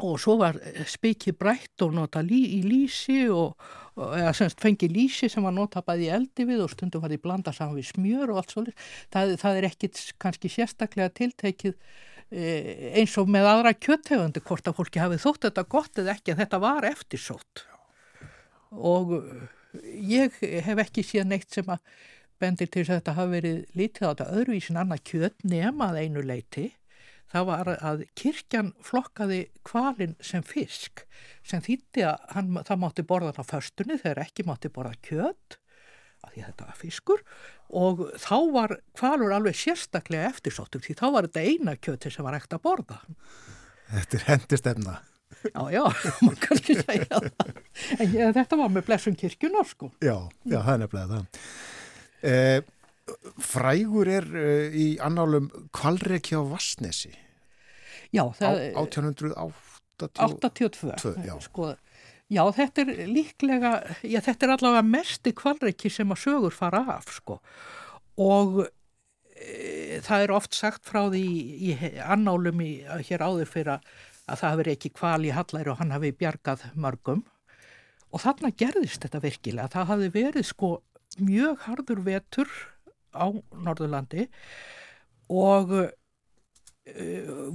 og 0.05 0.19
svo 0.21 0.37
var 0.39 0.57
spikið 0.87 1.37
brætt 1.39 1.83
og 1.83 1.95
nota 1.97 2.21
lí, 2.23 2.39
í 2.55 2.59
lísi 2.63 3.25
og, 3.33 3.57
og 3.99 4.13
eða 4.15 4.33
semst 4.37 4.61
fengi 4.63 4.87
lísi 4.91 5.29
sem 5.31 5.43
var 5.43 5.55
nota 5.55 5.83
bæði 5.85 6.11
eldi 6.15 6.45
við 6.47 6.63
og 6.63 6.71
stundum 6.73 7.03
var 7.03 7.11
því 7.11 7.19
blanda 7.23 7.53
saman 7.55 7.79
við 7.79 7.89
smjör 7.91 8.31
og 8.31 8.41
allt 8.41 8.55
svolítið. 8.55 8.85
Það, 9.13 9.33
það 9.43 9.59
er 9.59 9.67
ekkit 9.69 10.03
kannski 10.21 10.53
sérstaklega 10.53 11.11
tiltekið 11.19 11.75
eins 12.29 13.15
og 13.17 13.29
með 13.31 13.47
aðra 13.49 13.73
kjöttegundi 13.73 14.43
hvort 14.45 14.67
að 14.69 14.77
fólki 14.77 15.01
hafið 15.01 15.23
þótt 15.25 15.47
þetta 15.47 15.65
gott 15.75 16.01
eða 16.01 16.13
ekki, 16.13 16.37
þetta 16.37 16.61
var 16.61 16.87
eftirsótt. 16.89 17.63
Og 18.69 19.15
ég 19.83 20.35
hef 20.65 20.83
ekki 20.85 21.05
séð 21.05 21.29
neitt 21.31 21.49
sem 21.53 21.69
að 21.69 21.81
bendir 22.39 22.69
til 22.71 22.85
að 22.85 22.99
þetta 22.99 23.15
hafi 23.17 23.33
verið 23.35 23.63
lítið 23.77 24.05
á 24.05 24.09
þetta 24.11 24.27
öðruvísin 24.37 24.79
annað 24.79 25.05
kjöt 25.09 25.47
nemað 25.47 25.97
einu 26.03 26.23
leiti 26.23 26.69
það 27.29 27.47
var 27.49 27.71
að 27.75 28.03
kirkjan 28.17 28.71
flokkaði 28.85 29.39
kvalin 29.67 30.15
sem 30.23 30.45
fisk 30.45 31.03
sem 31.45 31.61
þýtti 31.65 32.05
að 32.09 32.29
hann, 32.33 32.53
það 32.65 32.81
mátti 32.83 33.05
borða 33.09 33.33
á 33.37 33.43
förstunni 33.45 33.99
þegar 34.01 34.23
ekki 34.25 34.45
mátti 34.47 34.71
borða 34.73 34.95
kjöt 35.05 35.59
af 36.25 36.33
því 36.33 36.45
þetta 36.47 36.69
var 36.69 36.79
fiskur 36.79 37.23
og 37.69 38.01
þá 38.17 38.35
var 38.55 38.75
kvalur 38.97 39.35
alveg 39.35 39.57
sérstaklega 39.57 40.31
eftirsóttur 40.31 40.81
því 40.85 40.95
þá 40.97 41.05
var 41.15 41.27
þetta 41.29 41.45
eina 41.45 41.75
kjöti 41.77 42.11
sem 42.13 42.25
var 42.25 42.37
ekkert 42.39 42.57
að 42.57 42.65
borða. 42.65 42.97
Þetta 43.89 44.19
er 44.19 44.25
hendistefna. 44.29 44.97
Já, 45.45 45.61
já, 45.71 45.83
maður 46.25 46.41
kannski 46.47 46.79
segja 46.81 47.05
það. 47.13 47.53
En 47.99 48.15
ég, 48.17 48.33
þetta 48.35 48.59
var 48.59 48.73
með 48.73 48.87
blessum 48.89 49.15
kirkjunar 49.19 49.69
sko. 49.69 49.91
Já, 50.01 50.17
já, 50.43 50.57
það 50.57 50.73
er 50.73 50.83
nefnilega 50.83 51.13
það. 51.13 51.47
Eh, 52.29 52.59
Frægur 53.41 54.09
er 54.11 54.27
uh, 54.33 54.75
í 54.75 54.87
annálum 55.01 55.49
Kvalreki 55.75 56.37
á 56.37 56.43
Vassnesi 56.45 57.13
Já, 58.13 58.25
á 58.25 58.29
það 58.37 58.59
1882 58.81 59.49
82 59.99 61.25
já. 61.25 61.33
sko, 61.43 61.73
já, 62.29 62.43
þetta 62.55 62.85
er 62.85 62.91
líklega 63.09 63.71
já, 64.03 64.19
þetta 64.25 64.45
er 64.45 64.53
allavega 64.55 64.85
mesti 64.87 65.33
kvalreiki 65.37 65.91
sem 65.93 66.11
að 66.13 66.23
sögur 66.25 66.55
fara 66.55 66.83
af 66.95 67.09
sko. 67.17 67.39
og 68.19 68.61
e, 69.35 69.99
það 70.05 70.25
er 70.25 70.35
oft 70.35 70.57
sagt 70.57 70.85
frá 70.89 71.07
því 71.09 71.25
í 71.69 71.75
annálum 72.05 72.61
í, 72.63 72.71
hér 73.09 73.25
áður 73.25 73.49
fyrir 73.49 73.75
að, 73.77 73.91
að 74.29 74.41
það 74.43 74.55
hafi 74.55 74.73
ekki 74.75 74.93
kval 75.01 75.21
í 75.25 75.35
hallæri 75.35 75.73
og 75.73 75.81
hann 75.81 75.95
hafi 75.95 76.13
bjargað 76.15 76.67
mörgum 76.75 77.23
og 78.09 78.23
þarna 78.23 78.53
gerðist 78.57 79.05
þetta 79.05 79.23
virkilega 79.23 79.73
það 79.73 79.91
hafi 79.93 80.11
verið 80.13 80.49
sko 80.49 80.73
mjög 81.19 81.65
hardur 81.65 82.03
vetur 82.05 82.49
á 83.13 83.25
Norðurlandi 83.57 84.27
og 85.29 85.73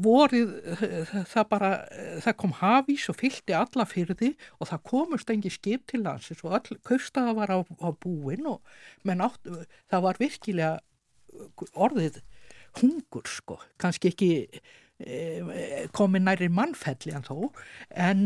vorið 0.05 0.55
uh, 0.74 1.12
það 1.31 1.48
bara, 1.51 1.70
uh, 1.89 2.16
það 2.24 2.36
kom 2.43 2.56
hafís 2.61 3.09
og 3.12 3.19
fylgti 3.20 3.56
alla 3.56 3.86
fyrði 3.89 4.32
og 4.59 4.70
það 4.70 4.85
komust 4.90 5.31
engi 5.35 5.52
skip 5.52 5.86
til 5.90 6.05
landsins 6.06 6.44
og 6.44 6.59
all 6.59 6.81
kaustaða 6.86 7.36
var 7.39 7.55
á, 7.55 7.59
á 7.62 7.89
búin 7.93 8.48
og 8.51 8.61
átt, 9.15 9.52
það 9.90 10.06
var 10.09 10.20
virkilega 10.23 10.74
orðið 11.74 12.23
hungur 12.81 13.28
sko, 13.31 13.59
kannski 13.81 14.11
ekki 14.11 14.31
eh, 15.02 15.86
komið 15.94 16.27
næri 16.27 16.51
mannfelli 16.52 17.15
en 17.15 17.27
þó, 17.27 17.36
en 17.90 18.24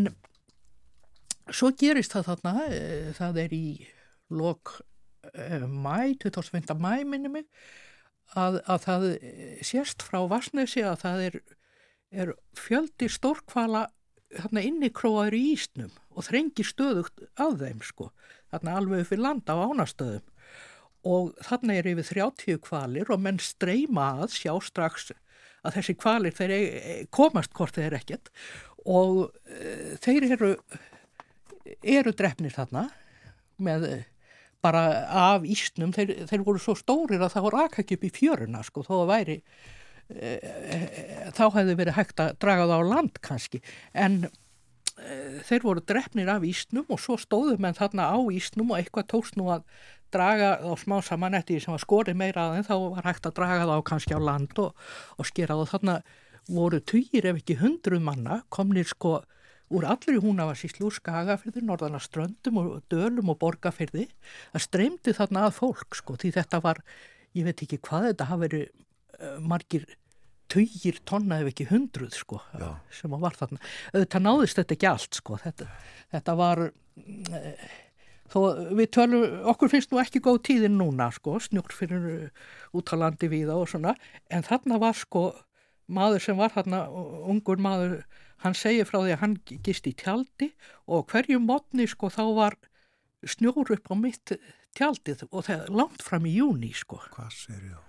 svo 1.48 1.72
gerist 1.78 2.14
það 2.14 2.30
þarna, 2.32 2.55
eh, 2.68 3.10
það 3.16 3.43
er 3.44 3.56
í 3.56 3.66
lok 4.39 4.78
eh, 5.35 5.64
mæ, 5.64 6.16
25. 6.24 6.76
mæ 6.80 7.05
minni 7.09 7.32
mig, 7.32 7.48
að, 8.36 8.59
að 8.66 8.82
það 8.84 9.06
sérst 9.64 10.05
frá 10.05 10.20
Vassnesi 10.30 10.82
að 10.84 10.98
það 11.05 11.22
er, 11.28 11.38
er 12.24 12.34
fjöldi 12.59 13.09
stórkvala 13.12 13.86
þarna 14.34 14.64
inni 14.68 14.90
króaður 14.92 15.38
í 15.38 15.44
ísnum 15.55 15.94
og 16.12 16.26
þrengi 16.26 16.66
stöðugt 16.66 17.22
að 17.40 17.62
þeim 17.62 17.84
sko, 17.86 18.10
þarna 18.52 18.76
alveg 18.80 19.09
við 19.09 19.22
landa 19.24 19.56
á 19.56 19.64
ánastöðum. 19.70 20.26
Og 21.09 21.30
þarna 21.46 21.78
er 21.78 21.88
yfir 21.92 22.09
30 22.10 22.60
kvalir 22.66 23.10
og 23.14 23.22
menn 23.22 23.38
streyma 23.40 24.10
að 24.24 24.34
sjá 24.34 24.52
strax 24.66 25.12
að 25.62 25.78
þessi 25.78 25.94
kvalir 25.98 26.34
þeir 26.34 26.55
e- 26.56 26.96
komast 27.14 27.55
hvort 27.56 27.78
þeir 27.78 27.96
ekkert. 28.00 28.32
Og 28.88 29.28
e, 29.46 29.96
þeir 30.02 30.26
eru 30.34 30.52
eru 31.82 32.12
drefnir 32.16 32.55
þarna 32.55 32.88
með 33.62 33.86
e, 33.88 33.96
bara 34.64 34.85
af 35.32 35.47
ísnum, 35.47 35.93
þeir, 35.94 36.14
þeir 36.28 36.44
voru 36.47 36.62
svo 36.62 36.74
stórir 36.78 37.22
að 37.22 37.36
það 37.36 37.47
voru 37.47 37.62
akak 37.64 37.94
upp 37.94 38.06
í 38.09 38.12
fjöruna 38.14 38.62
sko, 38.66 38.85
þó 38.86 38.94
að 39.02 39.10
væri 39.12 39.36
e, 40.10 40.32
e, 40.35 40.80
þá 41.36 41.44
hefði 41.55 41.78
verið 41.78 41.98
hægt 41.98 42.22
að 42.24 42.35
draga 42.43 42.66
það 42.66 42.82
á 42.82 42.90
land 42.90 43.20
kannski, 43.24 43.62
en 43.94 44.18
e, 44.26 44.32
þeir 45.47 45.66
voru 45.66 45.85
drefnir 45.86 46.32
af 46.32 46.47
ísnum 46.48 46.90
og 46.90 47.02
svo 47.02 47.18
stóðu 47.20 47.59
menn 47.62 47.78
þarna 47.78 48.10
á 48.10 48.18
ísnum 48.35 48.74
og 48.74 48.80
eitthvað 48.80 49.10
tókst 49.14 49.39
nú 49.39 49.51
að 49.55 49.66
draga 50.14 50.55
þá 50.62 50.72
smá 50.80 50.98
saman 51.05 51.36
eftir 51.36 51.59
því 51.59 51.64
sem 51.64 51.74
var 51.74 51.85
skorið 51.85 52.18
meira 52.18 52.47
þeim 52.55 52.66
þá 52.66 52.76
var 52.97 53.09
hægt 53.10 53.28
að 53.28 53.36
draga 53.39 53.66
það 53.66 53.76
á 53.76 53.89
kannski 53.90 54.16
á 54.16 54.20
land 54.24 54.62
og, 54.62 54.86
og 55.20 55.28
skera 55.28 55.55
það 55.55 55.64
og 55.64 55.72
þarna 55.74 55.97
voru 56.48 56.80
týjir 56.80 57.28
ef 57.28 57.43
ekki 57.43 57.59
hundruð 57.60 58.06
manna 58.06 58.40
komnir 58.55 58.89
sko 58.89 59.18
úr 59.74 59.86
allri 59.88 60.18
húnavarsíslu 60.22 60.88
úr 60.88 60.96
skagafyrði, 60.96 61.62
norðana 61.66 62.00
ströndum 62.02 62.60
og 62.62 62.74
dölum 62.92 63.32
og 63.32 63.40
borgafyrði 63.42 64.08
það 64.52 64.64
streymdi 64.64 65.14
þarna 65.16 65.46
að 65.48 65.56
fólk 65.60 65.98
sko 65.98 66.18
því 66.20 66.34
þetta 66.38 66.62
var, 66.64 66.82
ég 67.36 67.48
veit 67.48 67.64
ekki 67.64 67.80
hvað 67.84 68.10
þetta 68.10 68.28
hafi 68.30 68.44
verið 68.46 68.68
uh, 68.68 69.40
margir 69.44 69.88
týjir 70.48 71.02
tonna 71.08 71.42
ef 71.42 71.50
ekki 71.50 71.68
hundruð 71.68 72.16
sko 72.16 72.40
Já. 72.56 72.70
sem 73.00 73.12
var 73.12 73.36
þarna 73.36 73.60
þetta 73.92 74.22
náðist 74.24 74.62
þetta 74.62 74.78
ekki 74.78 74.88
allt 74.88 75.20
sko 75.20 75.36
þetta, 75.42 75.68
þetta 76.14 76.38
var 76.38 76.64
uh, 76.70 77.68
þó 78.32 78.38
við 78.76 78.88
tölum, 78.94 79.26
okkur 79.52 79.72
finnst 79.72 79.92
nú 79.92 80.00
ekki 80.02 80.22
góð 80.24 80.40
tíðin 80.48 80.78
núna 80.80 81.10
sko, 81.14 81.38
snjúr 81.42 81.74
fyrir 81.74 82.08
útalandi 82.76 83.30
við 83.30 83.52
og 83.54 83.68
svona, 83.70 83.94
en 84.32 84.44
þarna 84.46 84.80
var 84.82 84.96
sko 84.98 85.30
maður 85.88 86.24
sem 86.24 86.38
var 86.38 86.52
þarna, 86.52 86.84
ungur 87.32 87.60
maður, 87.62 88.02
hann 88.44 88.56
segir 88.56 88.86
frá 88.89 89.01
því 89.02 89.15
að 89.16 89.23
hann 89.23 89.36
gist 89.66 89.89
í 89.90 89.94
tjaldi 89.98 90.52
og 90.86 91.09
hverju 91.10 91.40
mótni 91.43 91.89
sko 91.90 92.10
þá 92.12 92.24
var 92.36 92.59
snjór 93.27 93.74
upp 93.74 93.90
á 93.90 93.94
mitt 93.98 94.35
tjaldið 94.78 95.27
og 95.31 95.47
það 95.48 95.65
er 95.65 95.77
langt 95.81 96.05
fram 96.05 96.27
í 96.28 96.36
júni 96.39 96.70
sko. 96.77 97.01
Hvað 97.15 97.32
sér 97.35 97.62
ég 97.73 97.77
á? 97.78 97.82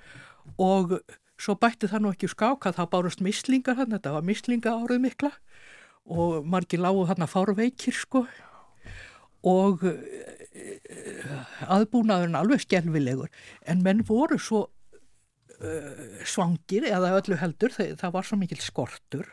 og 0.58 0.98
svo 1.40 1.56
bætti 1.60 1.90
það 1.90 2.04
nú 2.04 2.14
ekki 2.14 2.30
skáka, 2.32 2.74
það 2.76 2.92
bárust 2.94 3.24
mislingar 3.24 3.78
hann, 3.78 3.94
þetta 3.94 4.16
var 4.16 4.26
mislinga 4.26 4.74
árið 4.82 5.04
mikla 5.06 5.32
og 6.10 6.48
margir 6.50 6.82
lágu 6.82 7.06
hann 7.08 7.24
að 7.24 7.34
fára 7.36 7.56
veikir 7.56 7.96
sko. 7.96 8.26
Og 9.48 9.86
uh, 9.88 11.46
aðbúnaðurinn 11.72 12.36
alveg 12.36 12.66
skelvilegur 12.66 13.30
en 13.72 13.84
menn 13.86 14.02
voru 14.08 14.40
svo 14.42 14.66
uh, 14.66 16.24
svangir 16.28 16.90
eða 16.90 17.14
öllu 17.22 17.38
heldur 17.40 17.72
það, 17.72 17.94
það 18.02 18.16
var 18.18 18.28
svo 18.28 18.40
mikil 18.42 18.60
skortur 18.64 19.30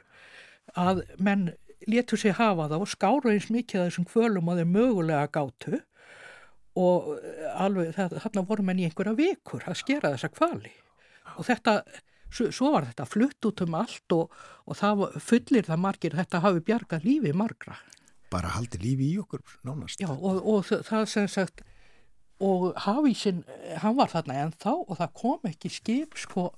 að 0.75 1.05
menn 1.23 1.51
letur 1.87 2.19
sig 2.19 2.35
hafa 2.35 2.71
það 2.71 2.83
og 2.83 2.91
skáru 2.91 3.33
eins 3.33 3.51
mikið 3.53 3.83
af 3.83 3.91
þessum 3.91 4.09
kvölum 4.09 4.51
að 4.51 4.63
þeir 4.63 4.73
mögulega 4.73 5.29
gátu. 5.37 5.83
Og 6.77 7.15
alveg 7.57 7.95
þarna 7.97 8.45
voru 8.49 8.65
menn 8.67 8.83
í 8.83 8.89
einhverja 8.89 9.17
vikur 9.17 9.65
að 9.65 9.79
skera 9.81 10.13
þessa 10.13 10.33
kvali 10.35 10.75
og 11.37 11.47
þetta 11.49 11.81
Svo, 12.37 12.73
var 12.75 12.89
þetta 12.89 13.07
flutt 13.09 13.47
út 13.49 13.61
um 13.65 13.77
allt 13.79 14.13
og, 14.13 14.33
og 14.67 14.77
það 14.77 15.05
fullir 15.23 15.67
það 15.69 15.79
margir 15.81 16.17
þetta 16.19 16.41
hafi 16.43 16.63
bjargað 16.67 17.07
lífi 17.07 17.33
margra. 17.33 17.77
Bara 18.35 18.51
haldi 18.57 18.81
lífi 18.83 19.13
í 19.13 19.21
okkur 19.23 19.45
nánast. 19.65 20.03
Já, 20.03 20.11
og, 20.11 20.41
og 20.43 20.67
það 20.67 21.07
sem 21.13 21.29
sagt, 21.31 21.63
og 22.43 22.73
Hafísinn, 22.83 23.45
hann 23.81 23.97
var 23.97 24.11
þarna 24.13 24.41
ennþá 24.43 24.75
og 24.75 24.99
það 24.99 25.15
kom 25.23 25.49
ekki 25.49 25.71
skip 25.73 26.19
sko 26.21 26.51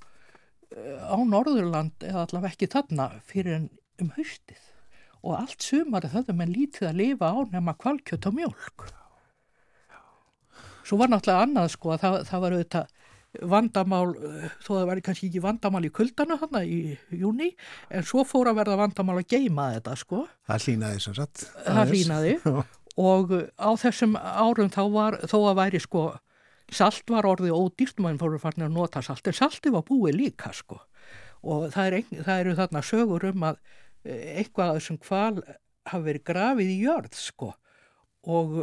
á 0.72 1.16
Norðurland 1.20 2.02
eða 2.04 2.24
allavega 2.26 2.56
ekki 2.56 2.70
þarna 2.72 3.10
fyrir 3.28 3.60
en 3.60 3.68
um 4.02 4.12
haustið 4.16 4.64
og 5.24 5.34
allt 5.40 5.64
sumari 5.64 6.10
þauðum 6.12 6.44
en 6.44 6.54
lítið 6.54 6.88
að 6.90 7.00
lifa 7.00 7.32
á 7.34 7.38
nema 7.50 7.74
kvalkjöt 7.78 8.28
og 8.30 8.36
mjölk. 8.38 8.86
Svo 10.86 10.96
var 11.00 11.10
náttúrulega 11.10 11.44
annað 11.44 11.72
sko 11.74 11.92
að 11.92 12.04
það, 12.04 12.16
það 12.28 12.44
var 12.44 12.56
auðvitað 12.56 12.94
vandamál, 13.50 14.06
þó 14.64 14.70
það 14.70 14.86
væri 14.88 15.04
kannski 15.04 15.28
ekki 15.28 15.42
vandamál 15.44 15.82
í 15.84 15.90
kuldanu 15.94 16.38
hann 16.40 16.60
í 16.64 16.78
júni, 17.12 17.50
en 17.92 18.06
svo 18.06 18.24
fór 18.26 18.50
að 18.50 18.62
verða 18.62 18.78
vandamál 18.80 19.18
að 19.20 19.28
geima 19.34 19.68
þetta 19.74 19.96
sko. 20.00 20.22
Það 20.48 20.64
hlýnaði 20.64 21.02
sem 21.04 21.16
sagt. 21.18 21.44
Það 21.66 21.92
hlýnaði 21.92 22.34
og 22.98 23.34
á 23.60 23.70
þessum 23.78 24.16
árum 24.16 24.72
þá 24.74 24.80
var, 24.94 25.18
þó 25.30 25.36
að 25.50 25.58
væri 25.60 25.82
sko, 25.82 26.04
salt 26.74 27.12
var 27.12 27.28
orðið 27.28 27.54
ódýrt, 27.54 28.00
mann 28.02 28.18
fóru 28.20 28.40
farin 28.42 28.66
að 28.66 28.74
nota 28.74 29.02
salt, 29.04 29.28
en 29.28 29.36
salti 29.36 29.70
var 29.74 29.84
búið 29.86 30.18
líka 30.18 30.54
sko. 30.56 30.80
Og 31.46 31.68
það, 31.70 32.00
er, 32.00 32.24
það 32.24 32.40
eru 32.40 32.56
þarna 32.58 32.82
sögur 32.82 33.28
um 33.28 33.44
að 33.52 33.60
eitthvað 34.04 34.72
af 34.72 34.78
þessum 34.78 35.00
kval 35.02 35.32
hafi 35.88 36.04
verið 36.04 36.26
grafið 36.28 36.74
í 36.74 36.78
jörð 36.84 37.16
sko 37.18 37.52
og 38.28 38.60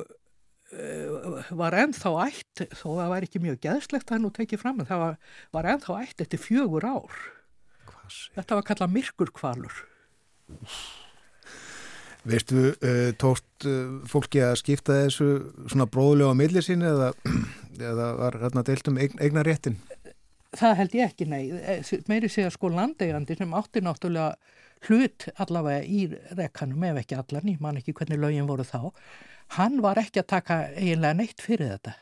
var 1.56 1.76
ennþá 1.78 2.12
ætt 2.26 2.64
þó 2.74 2.88
að 2.90 3.00
það 3.00 3.12
væri 3.14 3.28
ekki 3.30 3.42
mjög 3.44 3.60
geðslegt 3.64 4.12
að 4.12 4.24
nú 4.24 4.32
tekið 4.34 4.62
fram 4.64 4.82
en 4.82 4.90
það 4.90 5.04
var, 5.04 5.18
var 5.56 5.70
ennþá 5.76 5.98
ætt 6.02 6.24
eftir 6.26 6.42
fjögur 6.42 6.88
ár 6.90 7.20
þetta 8.36 8.58
var 8.58 8.68
kallað 8.68 8.96
myrkurkvalur 8.98 9.82
Veistu, 12.26 12.72
uh, 12.82 13.12
tókst 13.22 13.68
uh, 13.70 14.00
fólki 14.10 14.42
að 14.42 14.58
skipta 14.64 14.98
þessu 15.04 15.28
svona 15.70 15.86
bróðlega 15.90 16.34
á 16.34 16.40
milli 16.40 16.64
sín 16.66 16.82
eða, 16.86 17.12
eða 17.78 18.08
var 18.18 18.38
hérna 18.42 18.64
deilt 18.66 18.90
um 18.90 18.98
eign, 18.98 19.20
eignar 19.22 19.46
réttin? 19.46 19.78
Það 20.56 20.78
held 20.80 20.96
ég 20.96 21.12
ekki, 21.12 21.28
nei. 21.30 21.44
Eh, 21.52 21.92
meiri 22.10 22.30
segja 22.32 22.50
sko 22.54 22.72
landeigandi 22.74 23.36
sem 23.38 23.54
átti 23.58 23.84
náttúrulega 23.84 24.34
hlut 24.86 25.28
allavega 25.42 25.84
í 25.86 26.08
rekkanum 26.38 26.84
ef 26.90 27.02
ekki 27.04 27.18
allan, 27.20 27.54
ég 27.54 27.62
man 27.64 27.80
ekki 27.80 27.96
hvernig 27.98 28.22
lögin 28.22 28.50
voru 28.50 28.66
þá. 28.68 28.92
Hann 29.58 29.82
var 29.86 30.00
ekki 30.02 30.22
að 30.22 30.32
taka 30.34 30.60
eiginlega 30.74 31.18
neitt 31.20 31.44
fyrir 31.44 31.76
þetta. 31.76 31.96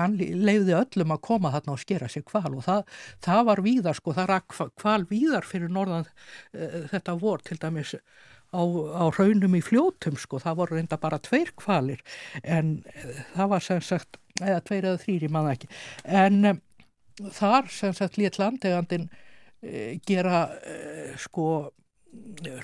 Hann 0.00 0.16
leiði 0.16 0.74
öllum 0.78 1.12
að 1.12 1.22
koma 1.26 1.52
þarna 1.52 1.74
og 1.74 1.82
skera 1.82 2.08
sig 2.08 2.24
kval 2.28 2.54
og 2.54 2.64
það, 2.64 2.82
það 3.24 3.42
var 3.50 3.62
víðar 3.66 3.98
sko, 3.98 4.14
það 4.16 4.30
rakk 4.30 4.58
kval 4.80 5.02
víðar 5.10 5.48
fyrir 5.48 5.72
norðan 5.72 6.06
uh, 6.08 6.86
þetta 6.92 7.16
vor 7.20 7.44
til 7.44 7.58
dæmis 7.60 7.92
á, 7.98 8.62
á 8.62 9.04
raunum 9.18 9.58
í 9.58 9.62
fljótum 9.64 10.16
sko, 10.20 10.40
það 10.40 10.62
voru 10.62 10.78
reynda 10.78 11.00
bara 11.00 11.20
tveir 11.20 11.52
kvalir 11.60 12.00
en 12.40 12.78
uh, 12.88 13.20
það 13.34 13.52
var 13.52 13.66
sem 13.66 13.82
sagt, 13.84 14.16
eða 14.40 14.62
tveir 14.64 14.88
eða 14.88 15.02
þrýri 15.04 15.32
manna 15.36 15.52
ekki, 15.58 15.68
en 16.08 16.40
um, 16.54 16.62
þar 17.36 17.68
sem 17.74 17.92
sagt 18.00 18.16
létt 18.16 18.40
landegandin 18.40 19.10
uh, 19.10 20.00
gera 20.08 20.46
sko 21.20 21.50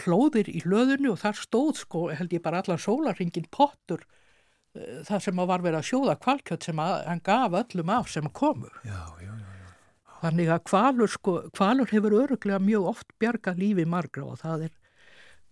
hlóðir 0.05 0.49
í 0.51 0.63
hlöðinu 0.65 1.13
og 1.15 1.21
þar 1.23 1.41
stóð 1.41 1.83
sko 1.83 2.07
held 2.11 2.33
ég 2.35 2.43
bara 2.45 2.63
allan 2.63 2.81
sólaringin 2.83 3.49
pottur 3.55 4.03
það 5.07 5.21
sem 5.25 5.43
að 5.43 5.51
var 5.51 5.65
verið 5.65 5.81
að 5.81 5.91
sjóða 5.91 6.17
kvalkjött 6.23 6.67
sem 6.69 6.81
að 6.83 6.97
hann 7.07 7.23
gaf 7.25 7.59
öllum 7.63 7.93
af 7.97 8.11
sem 8.13 8.27
komu 8.35 8.71
Já, 8.85 9.03
já, 9.23 9.31
já, 9.31 9.53
já. 9.61 9.69
þannig 10.23 10.51
að 10.53 10.65
kvalur, 10.71 11.13
sko, 11.13 11.37
kvalur 11.57 11.93
hefur 11.93 12.19
öruglega 12.23 12.63
mjög 12.63 12.91
oft 12.93 13.15
bjarga 13.21 13.55
lífi 13.57 13.87
margra 13.89 14.27
og 14.27 14.41
það 14.43 14.67
er 14.69 14.75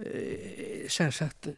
e, 0.03 0.89
sem 0.93 1.15
sagt 1.15 1.53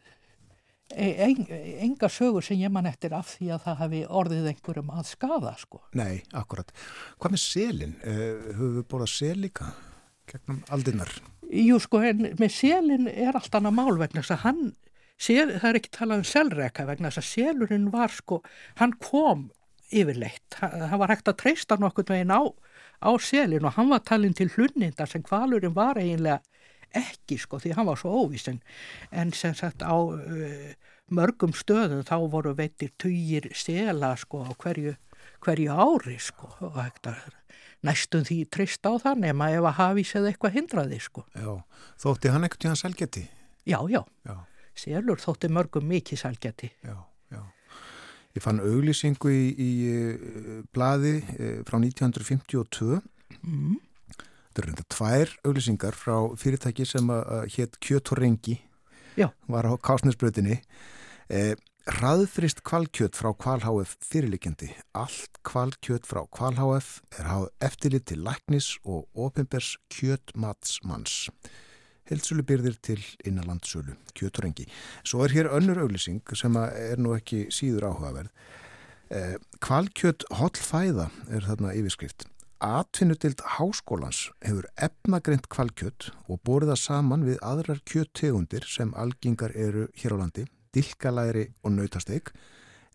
en, 0.95 1.43
enga 1.83 2.09
sögur 2.11 2.45
sem 2.45 2.61
ég 2.61 2.71
man 2.71 2.87
eftir 2.89 3.15
af 3.17 3.33
því 3.35 3.51
að 3.55 3.63
það 3.65 3.81
hefði 3.83 4.03
orðið 4.21 4.51
einhverjum 4.53 4.93
að 4.95 5.09
skada 5.09 5.53
sko. 5.59 5.81
Nei, 5.99 6.21
akkurat. 6.37 6.71
Hvað 7.19 7.35
með 7.35 7.43
selin? 7.43 7.97
Uh, 7.99 8.53
höfum 8.53 8.77
við 8.77 8.87
búin 8.93 9.03
að 9.03 9.11
sel 9.11 9.35
líka 9.43 9.71
gegnum 10.31 10.61
aldinnar? 10.71 11.11
Jú 11.47 11.79
sko, 11.79 12.01
en 12.03 12.33
með 12.39 12.51
selin 12.51 13.07
er 13.07 13.37
allt 13.37 13.53
annað 13.55 13.77
mál 13.77 13.95
vegna 13.99 14.23
þess 14.23 14.35
að 14.35 14.45
hann 14.47 14.67
Sel, 15.17 15.49
það 15.57 15.69
er 15.71 15.77
ekki 15.79 15.89
talað 15.95 16.19
um 16.21 16.25
selreka 16.29 16.83
vegna 16.85 17.09
þess 17.09 17.23
að 17.23 17.29
selurinn 17.31 17.85
var 17.89 18.11
sko, 18.13 18.35
hann 18.77 18.91
kom 19.01 19.47
yfirleitt, 19.89 20.59
hann 20.59 20.99
var 21.01 21.09
hægt 21.09 21.31
að 21.31 21.39
treysta 21.41 21.77
nokkur 21.81 22.05
meginn 22.11 22.33
á, 22.35 22.45
á 23.01 23.11
selin 23.17 23.65
og 23.65 23.73
hann 23.77 23.89
var 23.89 24.03
talin 24.05 24.35
til 24.37 24.51
hlunninda 24.53 25.07
sem 25.09 25.23
kvalurinn 25.25 25.73
var 25.73 25.97
eiginlega 25.97 26.41
ekki 26.95 27.39
sko 27.41 27.59
því 27.61 27.73
hann 27.77 27.89
var 27.89 27.99
svo 27.99 28.13
óvísin 28.23 28.61
en 29.11 29.33
sem 29.35 29.55
sagt 29.57 29.83
á 29.83 29.95
uh, 29.95 30.69
mörgum 31.11 31.55
stöðum 31.55 32.05
þá 32.07 32.17
voru 32.31 32.53
veitir 32.57 32.93
týjir 32.99 33.49
sela 33.55 34.13
sko 34.19 34.43
á 34.47 34.51
hverju, 34.53 34.95
hverju 35.43 35.73
ári 35.73 36.17
sko 36.21 36.51
og 36.67 36.79
hægt 36.79 37.09
að 37.11 37.25
næstum 37.85 38.25
því 38.25 38.37
treysta 38.49 38.93
á 38.93 38.95
það 39.05 39.23
nema 39.27 39.49
ef 39.53 39.65
að 39.69 39.77
hafís 39.81 40.13
eða 40.17 40.31
eitthvað 40.31 40.55
hindraði 40.57 41.01
sko. 41.03 41.25
Já, 41.37 41.53
þótti 42.01 42.33
hann 42.33 42.47
ekkert 42.47 42.65
í 42.65 42.71
hans 42.71 42.85
selgeti? 42.85 43.27
Já, 43.67 43.81
já. 43.91 44.01
Já 44.25 44.37
selur 44.77 45.21
þótti 45.21 45.49
mörgum 45.51 45.87
mikið 45.89 46.21
sælgæti. 46.21 46.69
Já, 46.85 46.95
já. 47.33 47.41
Ég 48.37 48.43
fann 48.43 48.61
auglýsingu 48.61 49.33
í, 49.33 49.43
í 49.57 49.69
uh, 49.89 50.61
blaði 50.75 51.17
uh, 51.21 51.59
frá 51.67 51.79
1952. 51.81 52.99
Mm. 53.41 53.77
Það 54.17 54.61
er 54.61 54.69
reynda 54.69 54.85
tvær 54.93 55.33
auglýsingar 55.45 55.97
frá 55.97 56.15
fyrirtæki 56.41 56.85
sem 56.89 57.09
að 57.13 57.47
hétt 57.55 57.79
Kjöt 57.83 58.13
og 58.13 58.21
Rengi. 58.21 58.59
Já. 59.17 59.29
Var 59.49 59.69
á 59.69 59.73
Kásnesbröðinni. 59.81 60.59
Eh, 61.33 61.53
Raðfrist 61.87 62.65
kvalkjöt 62.67 63.15
frá 63.15 63.29
kvalháef 63.31 63.93
fyrirlikjandi. 64.03 64.73
Allt 64.91 65.37
kvalkjöt 65.47 66.03
frá 66.03 66.25
kvalháef 66.27 66.97
er 67.15 67.29
háð 67.31 67.45
eftirlit 67.63 68.03
til 68.11 68.25
læknis 68.27 68.73
og 68.83 69.05
opimbers 69.15 69.77
kjötmatsmanns 69.95 71.29
heilsulubyrðir 72.07 72.75
til 72.83 72.99
innanlandsölu, 73.27 73.95
kjöturengi. 74.15 74.67
Svo 75.07 75.23
er 75.23 75.35
hér 75.35 75.51
önnur 75.55 75.79
auglýsing 75.83 76.19
sem 76.35 76.55
er 76.59 76.99
nú 76.99 77.15
ekki 77.15 77.47
síður 77.55 77.87
áhugaverð. 77.91 78.33
Eh, 79.07 79.37
kvalkjött 79.63 80.27
hollfæða 80.35 81.07
er 81.31 81.47
þarna 81.47 81.71
yfirskrift. 81.71 82.27
Atvinnudild 82.59 83.39
háskólans 83.55 84.27
hefur 84.43 84.67
efnagreint 84.75 85.47
kvalkjött 85.47 86.11
og 86.27 86.41
borða 86.43 86.75
saman 86.75 87.23
við 87.23 87.39
aðrar 87.39 87.79
kjöttegundir 87.87 88.67
sem 88.67 88.91
algingar 88.97 89.55
eru 89.55 89.87
hér 89.95 90.17
á 90.17 90.27
landi, 90.27 90.47
dilkalæri 90.77 91.49
og 91.63 91.73
nautasteg. 91.75 92.31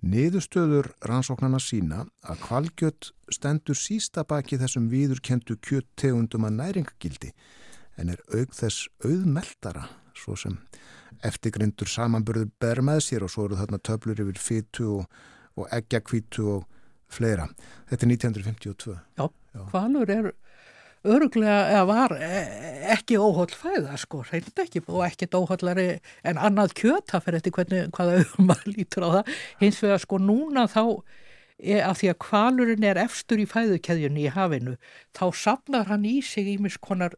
Niðurstöður 0.02 0.88
rannsóknarna 1.06 1.60
sína 1.62 2.04
að 2.26 2.40
kvalkjött 2.46 3.12
stendur 3.30 3.78
sísta 3.78 4.24
baki 4.26 4.58
þessum 4.58 4.88
viðurkendu 4.90 5.58
kjöttegundum 5.62 6.48
að 6.48 6.56
næringagildi 6.58 7.30
en 8.00 8.10
er 8.10 8.22
auk 8.34 8.54
þess 8.56 8.88
auðmeldara 9.04 9.86
svo 10.18 10.34
sem 10.38 10.58
eftirgrindur 11.22 11.90
samanburður 11.90 12.50
ber 12.60 12.82
með 12.82 13.02
sér 13.06 13.26
og 13.26 13.30
svo 13.30 13.46
eru 13.46 13.60
þarna 13.60 13.78
töflur 13.86 14.22
yfir 14.24 14.40
fytu 14.42 14.88
og, 14.96 15.04
og 15.54 15.68
eggjakvítu 15.76 16.48
og 16.56 16.66
fleira. 17.12 17.46
Þetta 17.90 18.06
er 18.06 18.12
1952. 18.16 18.96
Já, 19.20 19.26
Já. 19.54 19.62
hvalur 19.70 20.10
er 20.10 20.32
öruglega, 21.04 21.82
var 21.88 22.14
e, 22.16 22.42
ekki 22.94 23.18
óhóll 23.18 23.50
fæða 23.56 23.96
sko, 24.00 24.22
reynd 24.28 24.62
ekki 24.62 24.84
og 24.86 25.02
ekkert 25.06 25.34
óhóllari 25.38 25.88
en 26.28 26.38
annað 26.38 26.76
kjöt, 26.78 27.08
það 27.10 27.26
fer 27.26 27.38
eftir 27.40 27.56
hvernig, 27.56 27.90
hvaða 27.96 28.22
maður 28.50 28.70
lítur 28.76 29.08
á 29.08 29.10
það. 29.18 29.34
Hins 29.64 29.82
vegar 29.82 30.04
sko 30.04 30.20
núna 30.22 30.68
þá 30.70 30.84
er 31.62 31.84
að 31.86 31.98
því 32.00 32.12
að 32.12 32.22
hvalurinn 32.28 32.86
er 32.86 33.02
efstur 33.02 33.42
í 33.42 33.50
fæðukeðjunni 33.50 34.26
í 34.26 34.32
hafinu, 34.34 34.78
þá 35.14 35.26
sapnar 35.42 35.90
hann 35.90 36.06
í 36.08 36.18
sig 36.26 36.48
ímiskonar 36.56 37.14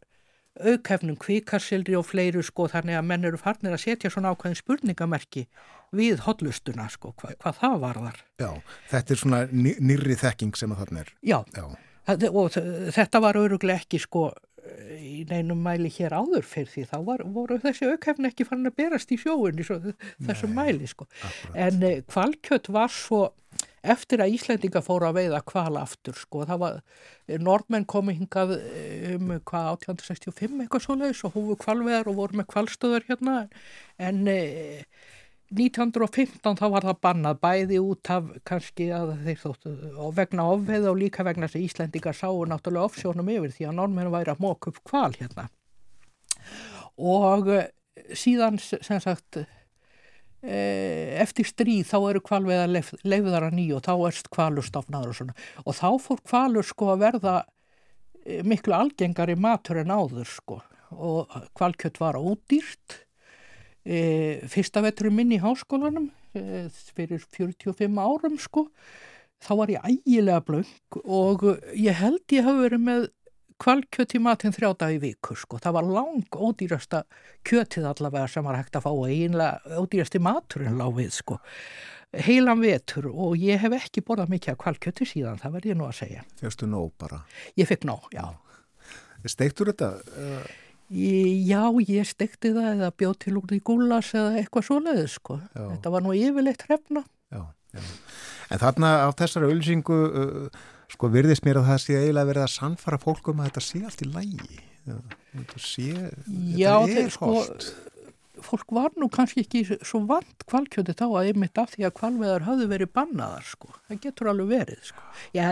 aukefnum 0.60 1.16
kvíkarsilri 1.18 1.96
og 1.98 2.06
fleiru 2.06 2.42
sko 2.46 2.68
þannig 2.70 2.98
að 2.98 3.08
menn 3.08 3.26
eru 3.26 3.40
farnir 3.40 3.74
að 3.74 3.82
setja 3.88 4.10
svona 4.12 4.30
ákveðin 4.34 4.60
spurningamerki 4.60 5.48
við 5.94 6.22
hotlustuna 6.26 6.86
sko, 6.92 7.10
hva, 7.18 7.32
hvað 7.42 7.58
það 7.58 7.80
varðar. 7.82 8.20
Já, 8.38 8.50
þetta 8.92 9.14
er 9.14 9.20
svona 9.20 9.40
nýri 9.50 10.18
þekking 10.20 10.54
sem 10.58 10.74
að 10.74 10.84
þarna 10.84 11.02
er. 11.04 11.12
Já, 11.26 11.38
Já. 11.54 11.66
Og 12.08 12.58
þetta 12.94 13.22
var 13.24 13.38
öruglega 13.40 13.80
ekki 13.80 14.02
sko 14.02 14.28
í 15.04 15.24
neinum 15.28 15.60
mæli 15.60 15.90
hér 15.92 16.14
áður 16.16 16.44
fyrir 16.48 16.70
því 16.72 16.84
þá 16.88 16.96
var, 17.04 17.22
voru 17.34 17.58
þessi 17.60 17.88
aukefni 17.92 18.30
ekki 18.30 18.46
fann 18.48 18.64
að 18.68 18.76
berast 18.80 19.12
í 19.12 19.18
sjóun 19.20 19.60
í 19.60 19.66
þessum 20.24 20.54
mæli 20.56 20.88
sko. 20.88 21.06
Akkurat. 21.20 21.58
En 21.66 22.04
kvalkjött 22.08 22.70
var 22.72 22.92
svo 22.92 23.26
eftir 23.84 24.22
að 24.24 24.34
Íslendinga 24.38 24.82
fóru 24.84 25.08
að 25.08 25.18
veiða 25.18 25.40
kval 25.46 25.76
aftur 25.80 26.16
sko, 26.16 26.44
það 26.48 26.60
var, 26.62 26.78
norðmenn 27.44 27.86
komi 27.88 28.16
hingað 28.16 28.54
eh, 28.56 29.14
um 29.16 29.34
hvað 29.44 29.70
1865 29.74 30.62
eitthvað 30.64 30.86
svo 30.86 30.96
leiðis 31.00 31.24
og 31.28 31.36
hófu 31.36 31.58
kvalveðar 31.64 32.08
og 32.12 32.18
voru 32.22 32.40
með 32.40 32.48
kvalstöður 32.54 33.06
hérna 33.10 33.36
en 34.00 34.22
e, 34.30 34.38
1915 35.52 36.56
þá 36.58 36.64
var 36.72 36.86
það 36.88 37.00
bannað 37.04 37.40
bæði 37.44 37.80
út 37.84 38.10
af 38.10 38.30
kannski 38.48 38.88
að 38.96 39.12
þeir 39.26 39.42
þóttu 39.42 39.74
vegna 40.16 40.46
ofveð 40.54 40.88
og 40.90 41.00
líka 41.02 41.26
vegna 41.26 41.48
þess 41.48 41.58
að 41.58 41.66
Íslendingar 41.68 42.16
sáu 42.18 42.46
náttúrulega 42.48 42.88
offsjónum 42.88 43.28
yfir 43.34 43.52
því 43.52 43.68
að 43.68 43.76
norðmenn 43.80 44.14
væri 44.14 44.34
að 44.34 44.42
móka 44.44 44.72
upp 44.72 44.80
kval 44.88 45.12
hérna. 45.18 45.48
Og 46.96 47.52
eh, 47.52 47.68
síðan 48.16 48.58
sem 48.60 49.02
sagt 49.02 49.44
Eh, 50.44 51.16
eftir 51.22 51.46
stríð 51.48 51.86
þá 51.88 51.96
eru 52.10 52.20
kvalveða 52.20 52.66
leifiðar 52.68 53.46
að 53.46 53.54
nýju 53.56 53.78
og 53.78 53.84
þá 53.86 53.92
erst 54.10 54.26
kvalustofnaður 54.34 55.12
og 55.12 55.16
svona. 55.16 55.36
Og 55.64 55.76
þá 55.78 55.88
fór 56.04 56.20
kvalur 56.20 56.66
sko 56.68 56.90
að 56.92 57.04
verða 57.06 57.36
eh, 58.26 58.42
miklu 58.44 58.76
algengari 58.76 59.38
matur 59.40 59.80
en 59.80 59.94
áður 59.94 60.28
sko. 60.28 60.58
Og 60.92 61.32
kvalkjött 61.56 62.00
var 62.02 62.20
ódýrt 62.20 62.98
e, 63.84 63.98
fyrsta 64.50 64.82
veturum 64.84 65.18
minn 65.20 65.34
í 65.36 65.40
háskólanum 65.42 66.10
e, 66.34 66.66
fyrir 66.96 67.24
45 67.36 68.00
árum 68.00 68.38
sko 68.40 68.68
þá 69.44 69.52
var 69.60 69.72
ég 69.72 69.84
ægilega 69.84 70.40
blöng 70.44 71.00
og 71.04 71.44
ég 71.76 72.00
held 72.00 72.24
ég 72.32 72.46
hafi 72.46 72.66
verið 72.66 72.84
með 72.84 73.06
kvalkjöt 73.60 74.16
í 74.16 74.20
matinn 74.22 74.54
þrjá 74.54 74.70
dag 74.80 74.94
í 74.96 75.00
viku 75.02 75.36
sko. 75.38 75.60
Það 75.62 75.76
var 75.76 75.90
lang 75.96 76.36
ódýrasta 76.36 77.04
kjötið 77.46 77.88
allavega 77.90 78.28
sem 78.30 78.46
var 78.46 78.58
hægt 78.58 78.76
að 78.76 78.86
fá 78.86 78.90
og 78.90 79.04
einlega 79.08 79.78
ódýrasti 79.78 80.20
maturinn 80.22 80.78
lág 80.80 80.96
við 80.98 81.12
sko. 81.14 81.38
Heilan 82.24 82.62
vetur 82.62 83.08
og 83.10 83.38
ég 83.40 83.62
hef 83.62 83.74
ekki 83.78 84.04
borðað 84.06 84.34
mikið 84.34 84.58
kvalkjöti 84.62 85.06
síðan, 85.10 85.40
það 85.42 85.56
verð 85.56 85.70
ég 85.70 85.78
nú 85.78 85.86
að 85.88 85.96
segja. 86.02 86.26
Fegstu 86.42 86.68
nóg 86.70 86.92
bara? 87.00 87.22
Ég 87.58 87.70
fekk 87.70 87.86
nóg, 87.88 88.06
já. 88.14 88.26
Steiktur 89.24 89.72
þetta? 89.72 89.90
Já, 90.92 91.62
ég 91.88 92.06
steikti 92.08 92.52
það 92.54 92.70
eða 92.74 92.92
bjóð 93.00 93.16
til 93.24 93.34
úr 93.40 93.48
því 93.50 93.60
gúlas 93.70 94.12
eða 94.14 94.36
eitthvað 94.42 94.68
svoleiðið 94.68 95.10
sko. 95.14 95.38
Já. 95.54 95.64
Þetta 95.72 95.94
var 95.94 96.04
nú 96.04 96.14
yfirleitt 96.18 96.66
hrefna. 96.68 97.04
Já, 97.32 97.42
já. 97.74 97.82
En 98.52 98.60
þarna 98.60 98.90
á 99.04 99.08
þessari 99.16 99.48
ölsingu 99.48 99.98
uh, 100.04 100.62
sko 100.92 101.10
virðist 101.10 101.46
mér 101.46 101.62
að 101.62 101.70
það 101.72 101.82
sé 101.86 101.98
eiginlega 101.98 102.30
verið 102.30 102.44
að 102.44 102.54
sannfara 102.54 103.00
fólkum 103.02 103.40
að 103.40 103.50
þetta 103.50 103.64
sé 103.64 103.82
allt 103.88 104.04
í 104.04 104.10
lægi 104.12 104.62
þetta 104.84 105.60
sé, 105.62 105.90
Já, 106.54 106.74
þetta 106.84 107.00
er 107.00 107.12
sko, 107.14 107.30
hótt 107.32 107.68
fólk 108.44 108.74
var 108.76 108.92
nú 109.00 109.08
kannski 109.12 109.42
ekki 109.44 109.62
svo 109.84 110.02
vant 110.08 110.44
kvalkjöti 110.50 110.94
þá 110.98 111.04
að 111.06 111.30
einmitt 111.30 111.60
af 111.60 111.72
því 111.72 111.86
að 111.88 111.94
kvalveðar 112.00 112.46
hafðu 112.46 112.68
verið 112.70 112.92
bannaðar 112.96 113.48
sko. 113.48 113.72
Það 113.88 114.00
getur 114.04 114.30
alveg 114.32 114.52
verið 114.52 114.84
sko. 114.90 115.06
Já, 115.36 115.46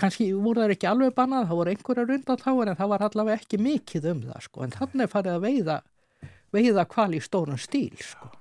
kannski 0.00 0.30
voru 0.34 0.64
það 0.64 0.74
ekki 0.76 0.90
alveg 0.90 1.14
bannaðar, 1.18 1.50
það 1.50 1.60
voru 1.60 1.74
einhverjar 1.74 2.14
undan 2.16 2.42
þá 2.42 2.50
en 2.54 2.80
það 2.80 2.92
var 2.94 3.06
allavega 3.08 3.42
ekki 3.42 3.62
mikið 3.68 4.10
um 4.12 4.24
það 4.30 4.44
sko. 4.48 4.64
En 4.66 4.76
þannig 4.78 5.14
farið 5.14 5.36
að 5.36 5.46
veiða, 5.48 5.78
veiða 6.56 6.88
kval 6.94 7.10
í 7.14 7.22
stórun 7.24 7.60
stíl 7.60 7.96
sko. 8.02 8.32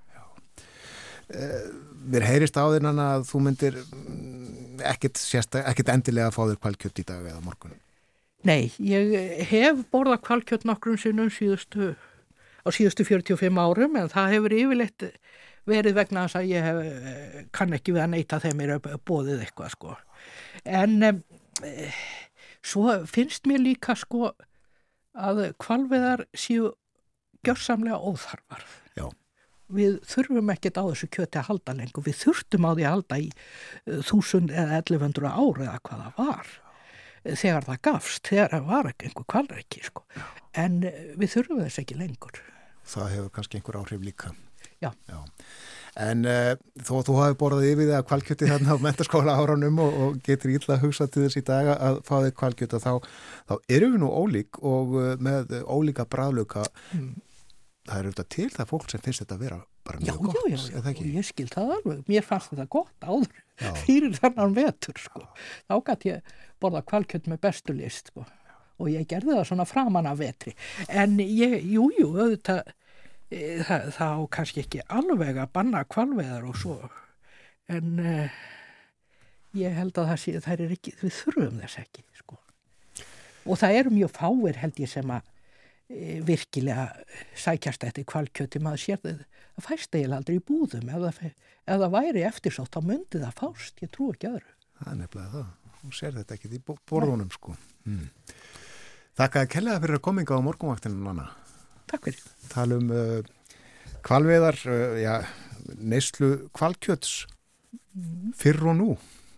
Mér 2.07 2.23
heyrist 2.23 2.55
á 2.55 2.63
þinnan 2.71 3.01
að 3.03 3.25
þú 3.27 3.41
myndir 3.43 3.81
mm, 3.83 4.79
ekkit, 4.93 5.19
sérsta, 5.19 5.65
ekkit 5.67 5.91
endilega 5.91 6.29
að 6.29 6.37
fá 6.37 6.43
þér 6.45 6.61
kvalkjött 6.63 7.01
í 7.03 7.05
dag 7.09 7.25
eða 7.27 7.43
morgun. 7.43 7.75
Nei, 8.47 8.69
ég 8.79 9.43
hef 9.49 9.81
borðað 9.91 10.21
kvalkjött 10.27 10.67
nokkrum 10.69 10.95
sinnum 11.01 11.31
síðustu, 11.33 11.95
á 12.67 12.69
síðustu 12.75 13.05
45 13.07 13.59
árum 13.63 13.95
en 13.99 14.09
það 14.11 14.33
hefur 14.35 14.55
yfirleitt 14.57 15.05
verið 15.67 15.97
vegna 15.97 16.25
þess 16.25 16.39
að 16.39 16.49
ég 16.51 16.65
hef, 16.67 16.81
eh, 16.83 17.45
kann 17.55 17.75
ekki 17.75 17.95
við 17.95 18.03
að 18.05 18.11
neyta 18.15 18.39
þeim 18.43 18.63
er 18.63 18.73
bóðið 18.79 19.43
eitthvað 19.45 19.73
sko. 19.73 19.95
En 20.63 21.03
e, 21.03 21.91
svo 22.63 22.99
finnst 23.07 23.47
mér 23.47 23.63
líka 23.63 23.95
sko 23.99 24.31
að 25.17 25.43
kvalveðar 25.59 26.27
séu 26.37 26.71
gjörsamlega 27.45 27.99
óþarfar. 27.99 28.63
Já. 28.95 29.09
Við 29.67 29.99
þurfum 30.07 30.53
ekkert 30.53 30.79
á 30.79 30.83
þessu 30.87 31.09
kjöti 31.11 31.41
að 31.41 31.49
halda 31.49 31.75
lengur, 31.75 32.05
við 32.05 32.21
þurftum 32.21 32.67
á 32.67 32.71
því 32.71 32.85
að 32.85 32.95
halda 32.95 33.19
í 33.19 33.27
eh, 33.27 33.99
þúsund 34.07 34.53
eða 34.53 34.79
1100 34.83 35.33
ári 35.33 35.67
eða 35.67 35.83
hvað 35.83 36.05
það 36.05 36.23
var 36.23 36.55
þegar 37.35 37.65
það 37.65 37.81
gafst, 37.83 38.29
þegar 38.29 38.53
það 38.53 38.67
var 38.69 38.87
einhver 38.93 39.25
kvalreiki 39.27 39.81
sko. 39.83 40.05
en 40.55 40.83
eh, 40.87 41.09
við 41.19 41.33
þurfum 41.33 41.63
þess 41.65 41.81
ekki 41.81 41.97
lengur 41.99 42.39
Það 42.87 43.13
hefur 43.15 43.33
kannski 43.35 43.59
einhver 43.59 43.79
áhrif 43.81 44.03
líka. 44.03 44.33
Já. 44.81 44.91
En 45.97 46.25
uh, 46.29 46.53
þó 46.85 46.91
að 46.99 47.07
þú 47.07 47.13
hafi 47.17 47.37
borðað 47.41 47.69
yfir 47.71 47.87
það 47.89 48.03
kvalkjöti 48.11 48.49
þarna 48.51 48.75
á 48.77 48.83
mentaskóla 48.85 49.37
áranum 49.41 49.79
og, 49.81 49.95
og 50.05 50.19
getur 50.25 50.53
ítla 50.53 50.75
að 50.77 50.83
hugsa 50.85 51.07
til 51.09 51.23
þess 51.25 51.39
í 51.41 51.45
dag 51.47 51.71
að 51.73 52.01
fá 52.05 52.15
þig 52.27 52.35
kvalkjöti 52.37 52.81
þá, 52.83 52.91
þá 53.49 53.55
erum 53.77 53.95
við 53.95 54.03
nú 54.03 54.11
ólík 54.13 54.59
og 54.61 54.93
uh, 54.99 55.07
með 55.17 55.57
ólíka 55.65 56.05
bræðluka 56.05 56.67
mm. 56.93 57.09
það 57.89 57.97
er 57.97 58.11
auðvitað 58.11 58.29
til 58.37 58.47
það 58.53 58.71
fólk 58.75 58.93
sem 58.93 59.03
finnst 59.07 59.25
þetta 59.25 59.39
að 59.39 59.43
vera 59.47 59.59
bara 59.87 60.03
Já, 60.03 60.13
mjög 60.13 60.23
gott. 60.27 60.39
já, 60.45 60.57
já, 60.57 60.93
já, 60.93 61.11
ég 61.17 61.27
skil 61.31 61.49
það 61.51 61.75
alveg, 61.77 62.01
mér 62.11 62.25
fannst 62.27 62.53
þetta 62.53 62.67
gott 62.77 63.07
áður 63.07 63.43
Já. 63.57 63.69
fyrir 63.81 64.17
þennan 64.17 64.55
vetur 64.57 64.99
sko. 65.01 65.23
þá 65.65 65.75
gæti 65.89 66.11
ég 66.11 66.35
borða 66.61 66.83
kvalkjöld 66.91 67.29
með 67.31 67.41
bestu 67.47 67.75
list 67.77 68.11
sko. 68.11 68.25
Og 68.77 68.89
ég 68.91 69.07
gerði 69.09 69.35
það 69.35 69.47
svona 69.49 69.67
framan 69.67 70.09
af 70.09 70.19
vetri 70.21 70.53
en 70.87 71.17
ég, 71.21 71.57
jú, 71.65 71.87
jú, 71.97 72.09
auðvitað 72.15 72.61
e, 73.31 73.39
það, 73.67 73.87
það 73.97 74.17
á 74.17 74.21
kannski 74.37 74.63
ekki 74.63 74.83
alveg 74.99 75.39
að 75.41 75.53
banna 75.55 75.83
kvalveðar 75.89 76.49
og 76.49 76.59
svo 76.61 76.75
en 77.73 78.01
e, 78.01 78.17
ég 79.57 79.77
held 79.77 79.97
að 79.97 80.11
það 80.13 80.21
sé, 80.23 80.35
það 80.45 80.67
er 80.67 80.75
ekki 80.77 80.93
við 81.01 81.15
þurfum 81.21 81.63
þess 81.63 81.81
ekki 81.83 82.05
sko. 82.19 82.37
og 83.47 83.63
það 83.63 83.79
eru 83.81 83.95
mjög 83.97 84.13
fáir 84.19 84.61
held 84.63 84.83
ég 84.83 84.93
sem 84.93 85.15
að 85.17 85.31
e, 85.89 86.19
virkilega 86.27 86.91
sækjast 87.35 87.87
eftir 87.89 88.07
kvalkjöti 88.07 88.61
maður 88.63 88.85
sér 88.85 89.01
það, 89.05 89.25
fæst 89.63 89.95
eiginlega 89.95 90.21
aldrei 90.21 90.37
í 90.37 90.45
búðum 90.45 90.93
ef 90.93 91.09
það, 91.09 91.33
ef 91.65 91.81
það 91.81 91.97
væri 91.97 92.27
eftirsótt 92.29 92.77
þá 92.77 92.85
myndi 92.91 93.23
það 93.23 93.41
fást, 93.41 93.81
ég 93.81 93.91
trú 93.95 94.11
ekki 94.13 94.29
öðru 94.35 94.53
Það 94.77 94.91
er 94.91 94.99
nefnilega 95.01 95.31
það. 95.33 95.73
Hún 95.81 95.95
sér 95.95 96.15
þetta 96.17 96.37
ekki 96.37 96.51
í 96.53 96.61
borðunum 96.89 97.33
sko. 97.33 97.55
Mm. 97.87 98.07
Þakka 99.17 99.41
að 99.41 99.49
kellega 99.49 99.81
fyrir 99.81 99.97
að 99.97 100.03
kominga 100.05 100.37
á 100.37 100.45
morgunvaktinu 100.45 101.01
Nanna. 101.01 101.31
Takk 101.89 102.09
fyrir. 102.09 102.21
Tala 102.51 102.77
um 102.77 102.91
uh, 102.93 103.21
kvalveðar, 104.05 104.59
uh, 104.69 104.97
já, 105.01 105.15
neyslu 105.81 106.29
kvalkjöts 106.53 107.23
fyrr 108.37 108.69
og 108.69 108.77
nú. 108.77 108.89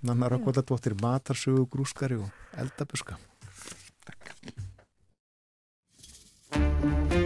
Nanna 0.03 0.27
Rökkvaldadóttir, 0.31 0.95
matarsögu, 0.99 1.65
grúskari 1.71 2.19
og 2.19 2.59
eldabuska. 2.59 3.19
Þetta 6.49 7.18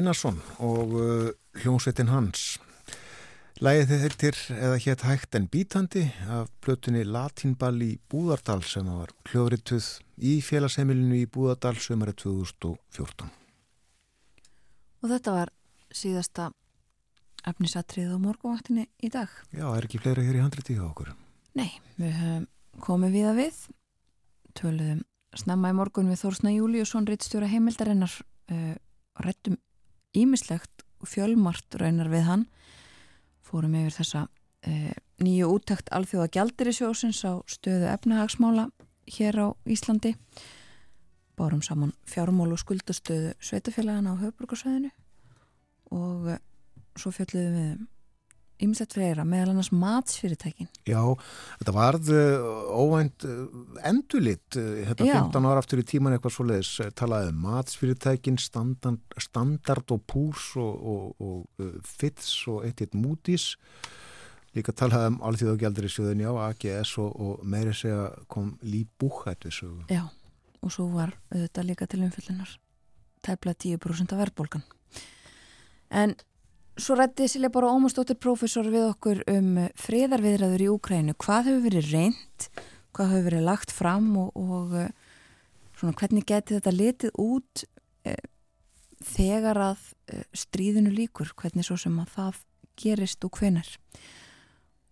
Einarsson 0.00 0.38
og 0.64 0.94
uh, 0.96 1.30
hljómsveitin 1.60 2.08
hans. 2.08 2.54
Lægið 3.60 3.90
þið 3.90 4.04
heitir 4.06 4.38
eða 4.56 4.76
hétt 4.80 5.02
hægt 5.04 5.36
en 5.36 5.48
bítandi 5.52 6.06
af 6.32 6.48
plötunni 6.64 7.02
Latinball 7.04 7.76
í 7.84 7.90
Búðardal 8.08 8.62
sem 8.64 8.88
var 8.88 9.12
hljóðrituð 9.28 9.90
í 10.24 10.38
félagsheimilinu 10.44 11.18
í 11.20 11.28
Búðardal 11.28 11.74
sömari 11.76 12.16
2014. 12.16 13.28
Og 15.04 15.12
þetta 15.12 15.36
var 15.36 15.52
síðasta 15.92 16.48
efnisatrið 17.50 18.16
á 18.16 18.18
morgunvaktinni 18.24 18.88
í 19.04 19.12
dag. 19.12 19.28
Já, 19.52 19.68
er 19.74 19.84
ekki 19.84 20.00
fleira 20.00 20.24
hér 20.24 20.40
í 20.40 20.44
handriti 20.44 20.78
hjá 20.78 20.86
okkur? 20.88 21.12
Nei, 21.60 21.74
við 22.00 22.16
höfum 22.16 22.50
komið 22.80 23.16
við 23.18 23.28
að 23.28 23.40
við, 23.44 23.64
töluðum 24.56 25.08
snemma 25.36 25.72
í 25.74 25.76
morgun 25.76 26.08
við 26.08 26.24
Þórsna 26.24 26.56
Júliusson, 26.56 27.08
rittstjóra 27.08 27.48
heimildarinnar, 27.52 28.22
uh, 28.54 28.78
rættum 29.20 29.60
ímislegt 30.16 30.84
fjölmart 31.06 31.78
raunar 31.80 32.10
við 32.12 32.26
hann. 32.28 32.46
Fórum 33.46 33.74
yfir 33.78 33.96
þessa 34.00 34.24
e, 34.66 34.92
nýju 35.22 35.50
úttækt 35.56 35.90
alþjóða 35.94 36.30
gjaldiri 36.36 36.74
sjósins 36.76 37.22
á 37.24 37.40
stöðu 37.50 37.88
efnahagsmála 37.92 38.68
hér 39.16 39.40
á 39.40 39.46
Íslandi. 39.66 40.14
Bárum 41.38 41.62
saman 41.64 41.94
fjármál 42.04 42.52
og 42.52 42.60
skuldastöðu 42.60 43.32
sveitafélagana 43.40 44.12
á 44.12 44.20
höfbrukarsvæðinu 44.20 44.90
og 45.90 46.36
svo 47.00 47.12
fjalluðum 47.14 47.56
við 47.56 47.86
ymsett 48.64 48.94
fleira, 48.96 49.24
meðal 49.28 49.54
annars 49.54 49.70
matsfyrirtækin. 49.74 50.68
Já, 50.88 51.00
þetta 51.60 51.74
varð 51.76 52.10
uh, 52.14 52.44
óvænt 52.76 53.26
uh, 53.28 53.46
endulitt 53.88 54.58
uh, 54.60 54.82
hérna 54.88 55.08
Já. 55.08 55.14
15 55.30 55.48
ára 55.50 55.62
aftur 55.62 55.82
í 55.82 55.86
tíman 55.88 56.16
eitthvað 56.16 56.36
svo 56.36 56.46
leiðis 56.48 56.92
talaði 56.98 57.32
um 57.32 57.42
matsfyrirtækin 57.46 58.40
standard, 58.42 59.18
standard 59.20 59.96
og 59.96 60.04
púrs 60.10 60.52
og, 60.60 60.86
og, 60.94 61.26
og 61.26 61.82
fits 61.86 62.32
og 62.50 62.64
eitt 62.68 62.84
eitt 62.84 62.96
mútis 62.98 63.52
líka 64.56 64.74
talaði 64.74 65.12
um 65.12 65.20
alþjóð 65.28 65.52
og 65.52 65.60
gældur 65.62 65.86
í 65.86 65.92
sjöðun 65.92 66.24
já, 66.24 66.30
AGS 66.48 66.96
og, 67.02 67.12
og 67.14 67.44
meiri 67.46 67.76
segja 67.76 68.08
kom 68.32 68.56
líbúhætt 68.66 69.46
við 69.46 69.60
sögu. 69.60 69.84
Já, 69.92 70.02
og 70.60 70.74
svo 70.74 70.88
var 70.94 71.14
þetta 71.30 71.66
líka 71.68 71.86
til 71.90 72.02
umfyllunar 72.06 72.58
tæpla 73.24 73.54
10% 73.54 74.14
af 74.14 74.20
verðbólgan. 74.24 74.64
En 75.90 76.14
svo 76.80 76.96
rætti 76.98 77.28
Silja 77.28 77.50
bara 77.52 77.70
Ómarsdóttir 77.74 78.18
prófessor 78.20 78.68
við 78.72 78.88
okkur 78.90 79.22
um 79.30 79.54
friðarviðræður 79.80 80.64
í 80.64 80.68
Úkrænu. 80.72 81.14
Hvað 81.20 81.50
hefur 81.50 81.64
verið 81.66 81.88
reynd, 81.94 82.46
hvað 82.96 83.14
hefur 83.14 83.26
verið 83.28 83.46
lagt 83.48 83.74
fram 83.74 84.10
og, 84.20 84.30
og 84.34 84.76
eh, 84.80 84.92
svona, 85.78 85.96
hvernig 86.00 86.26
geti 86.28 86.56
þetta 86.56 86.74
litið 86.74 87.20
út 87.20 87.64
e, 88.04 88.14
þegar 89.04 89.60
að 89.70 89.84
e, 90.12 90.22
stríðinu 90.36 90.92
líkur, 90.94 91.32
hvernig 91.40 91.66
svo 91.66 91.78
sem 91.80 91.96
að 92.02 92.14
það 92.16 92.40
gerist 92.80 93.24
og 93.26 93.40
hvenar. 93.40 93.70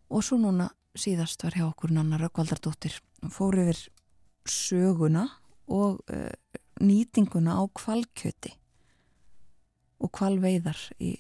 Og 0.09 0.25
svo 0.25 0.39
núna 0.41 0.71
síðast 0.99 1.45
var 1.45 1.57
hjá 1.57 1.67
okkur 1.69 1.93
Nanna 1.95 2.19
Rökkvaldardóttir 2.21 2.97
fór 3.33 3.59
yfir 3.61 3.81
söguna 4.49 5.27
og 5.69 6.01
uh, 6.09 6.31
nýtinguna 6.81 7.59
á 7.61 7.63
kvalkjöti 7.77 8.55
og 10.01 10.13
kvalveiðar 10.15 10.79
í 11.03 11.17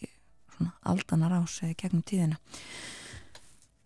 svona 0.58 0.74
aldanar 0.82 1.38
ás 1.38 1.60
eða 1.62 1.78
gegnum 1.78 2.04
tíðina. 2.06 2.38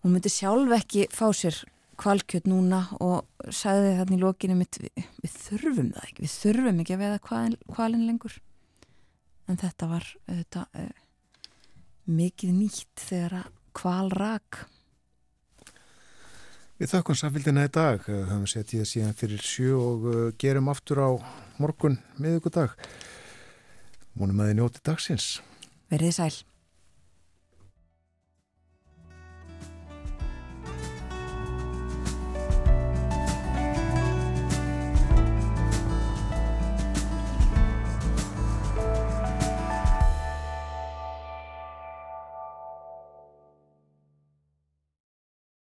Hún 0.02 0.16
myndi 0.16 0.32
sjálf 0.32 0.72
ekki 0.80 1.06
fá 1.14 1.28
sér 1.36 1.60
kvalkjöt 2.02 2.48
núna 2.50 2.80
og 3.02 3.28
sagði 3.54 3.94
þannig 4.00 4.18
í 4.18 4.22
lokinu 4.22 4.56
mitt, 4.58 4.78
við, 4.82 5.06
við 5.22 5.36
þurfum 5.44 5.92
það 5.94 6.08
ekki, 6.08 6.24
við 6.24 6.34
þurfum 6.34 6.82
ekki 6.82 6.96
að 6.96 7.02
veiða 7.04 7.22
kvalin, 7.28 7.56
kvalin 7.76 8.04
lengur. 8.08 8.36
En 9.50 9.58
þetta 9.60 9.88
var 9.90 10.08
þetta, 10.26 10.64
uh, 10.80 10.92
mikið 12.10 12.54
nýtt 12.56 13.06
þegar 13.06 13.38
að 13.42 13.50
kval 13.78 14.12
rak. 14.16 14.62
Við 16.80 16.90
þakkum 16.90 17.18
samfélgina 17.18 17.68
í 17.68 17.72
dag, 17.72 18.02
uh, 18.08 18.22
höfum 18.32 18.48
sett 18.50 18.74
ég 18.74 18.88
síðan 18.88 19.18
fyrir 19.18 19.42
sjö 19.44 19.76
og 19.78 20.08
uh, 20.10 20.22
gerum 20.40 20.72
aftur 20.72 21.04
á 21.06 21.10
morgun 21.62 22.00
miðugudag. 22.18 22.74
Múnum 24.18 24.42
að 24.42 24.50
þið 24.50 24.58
njóti 24.58 24.82
dagsins. 24.88 25.28
Verðið 25.92 26.18
sæl. 26.18 26.34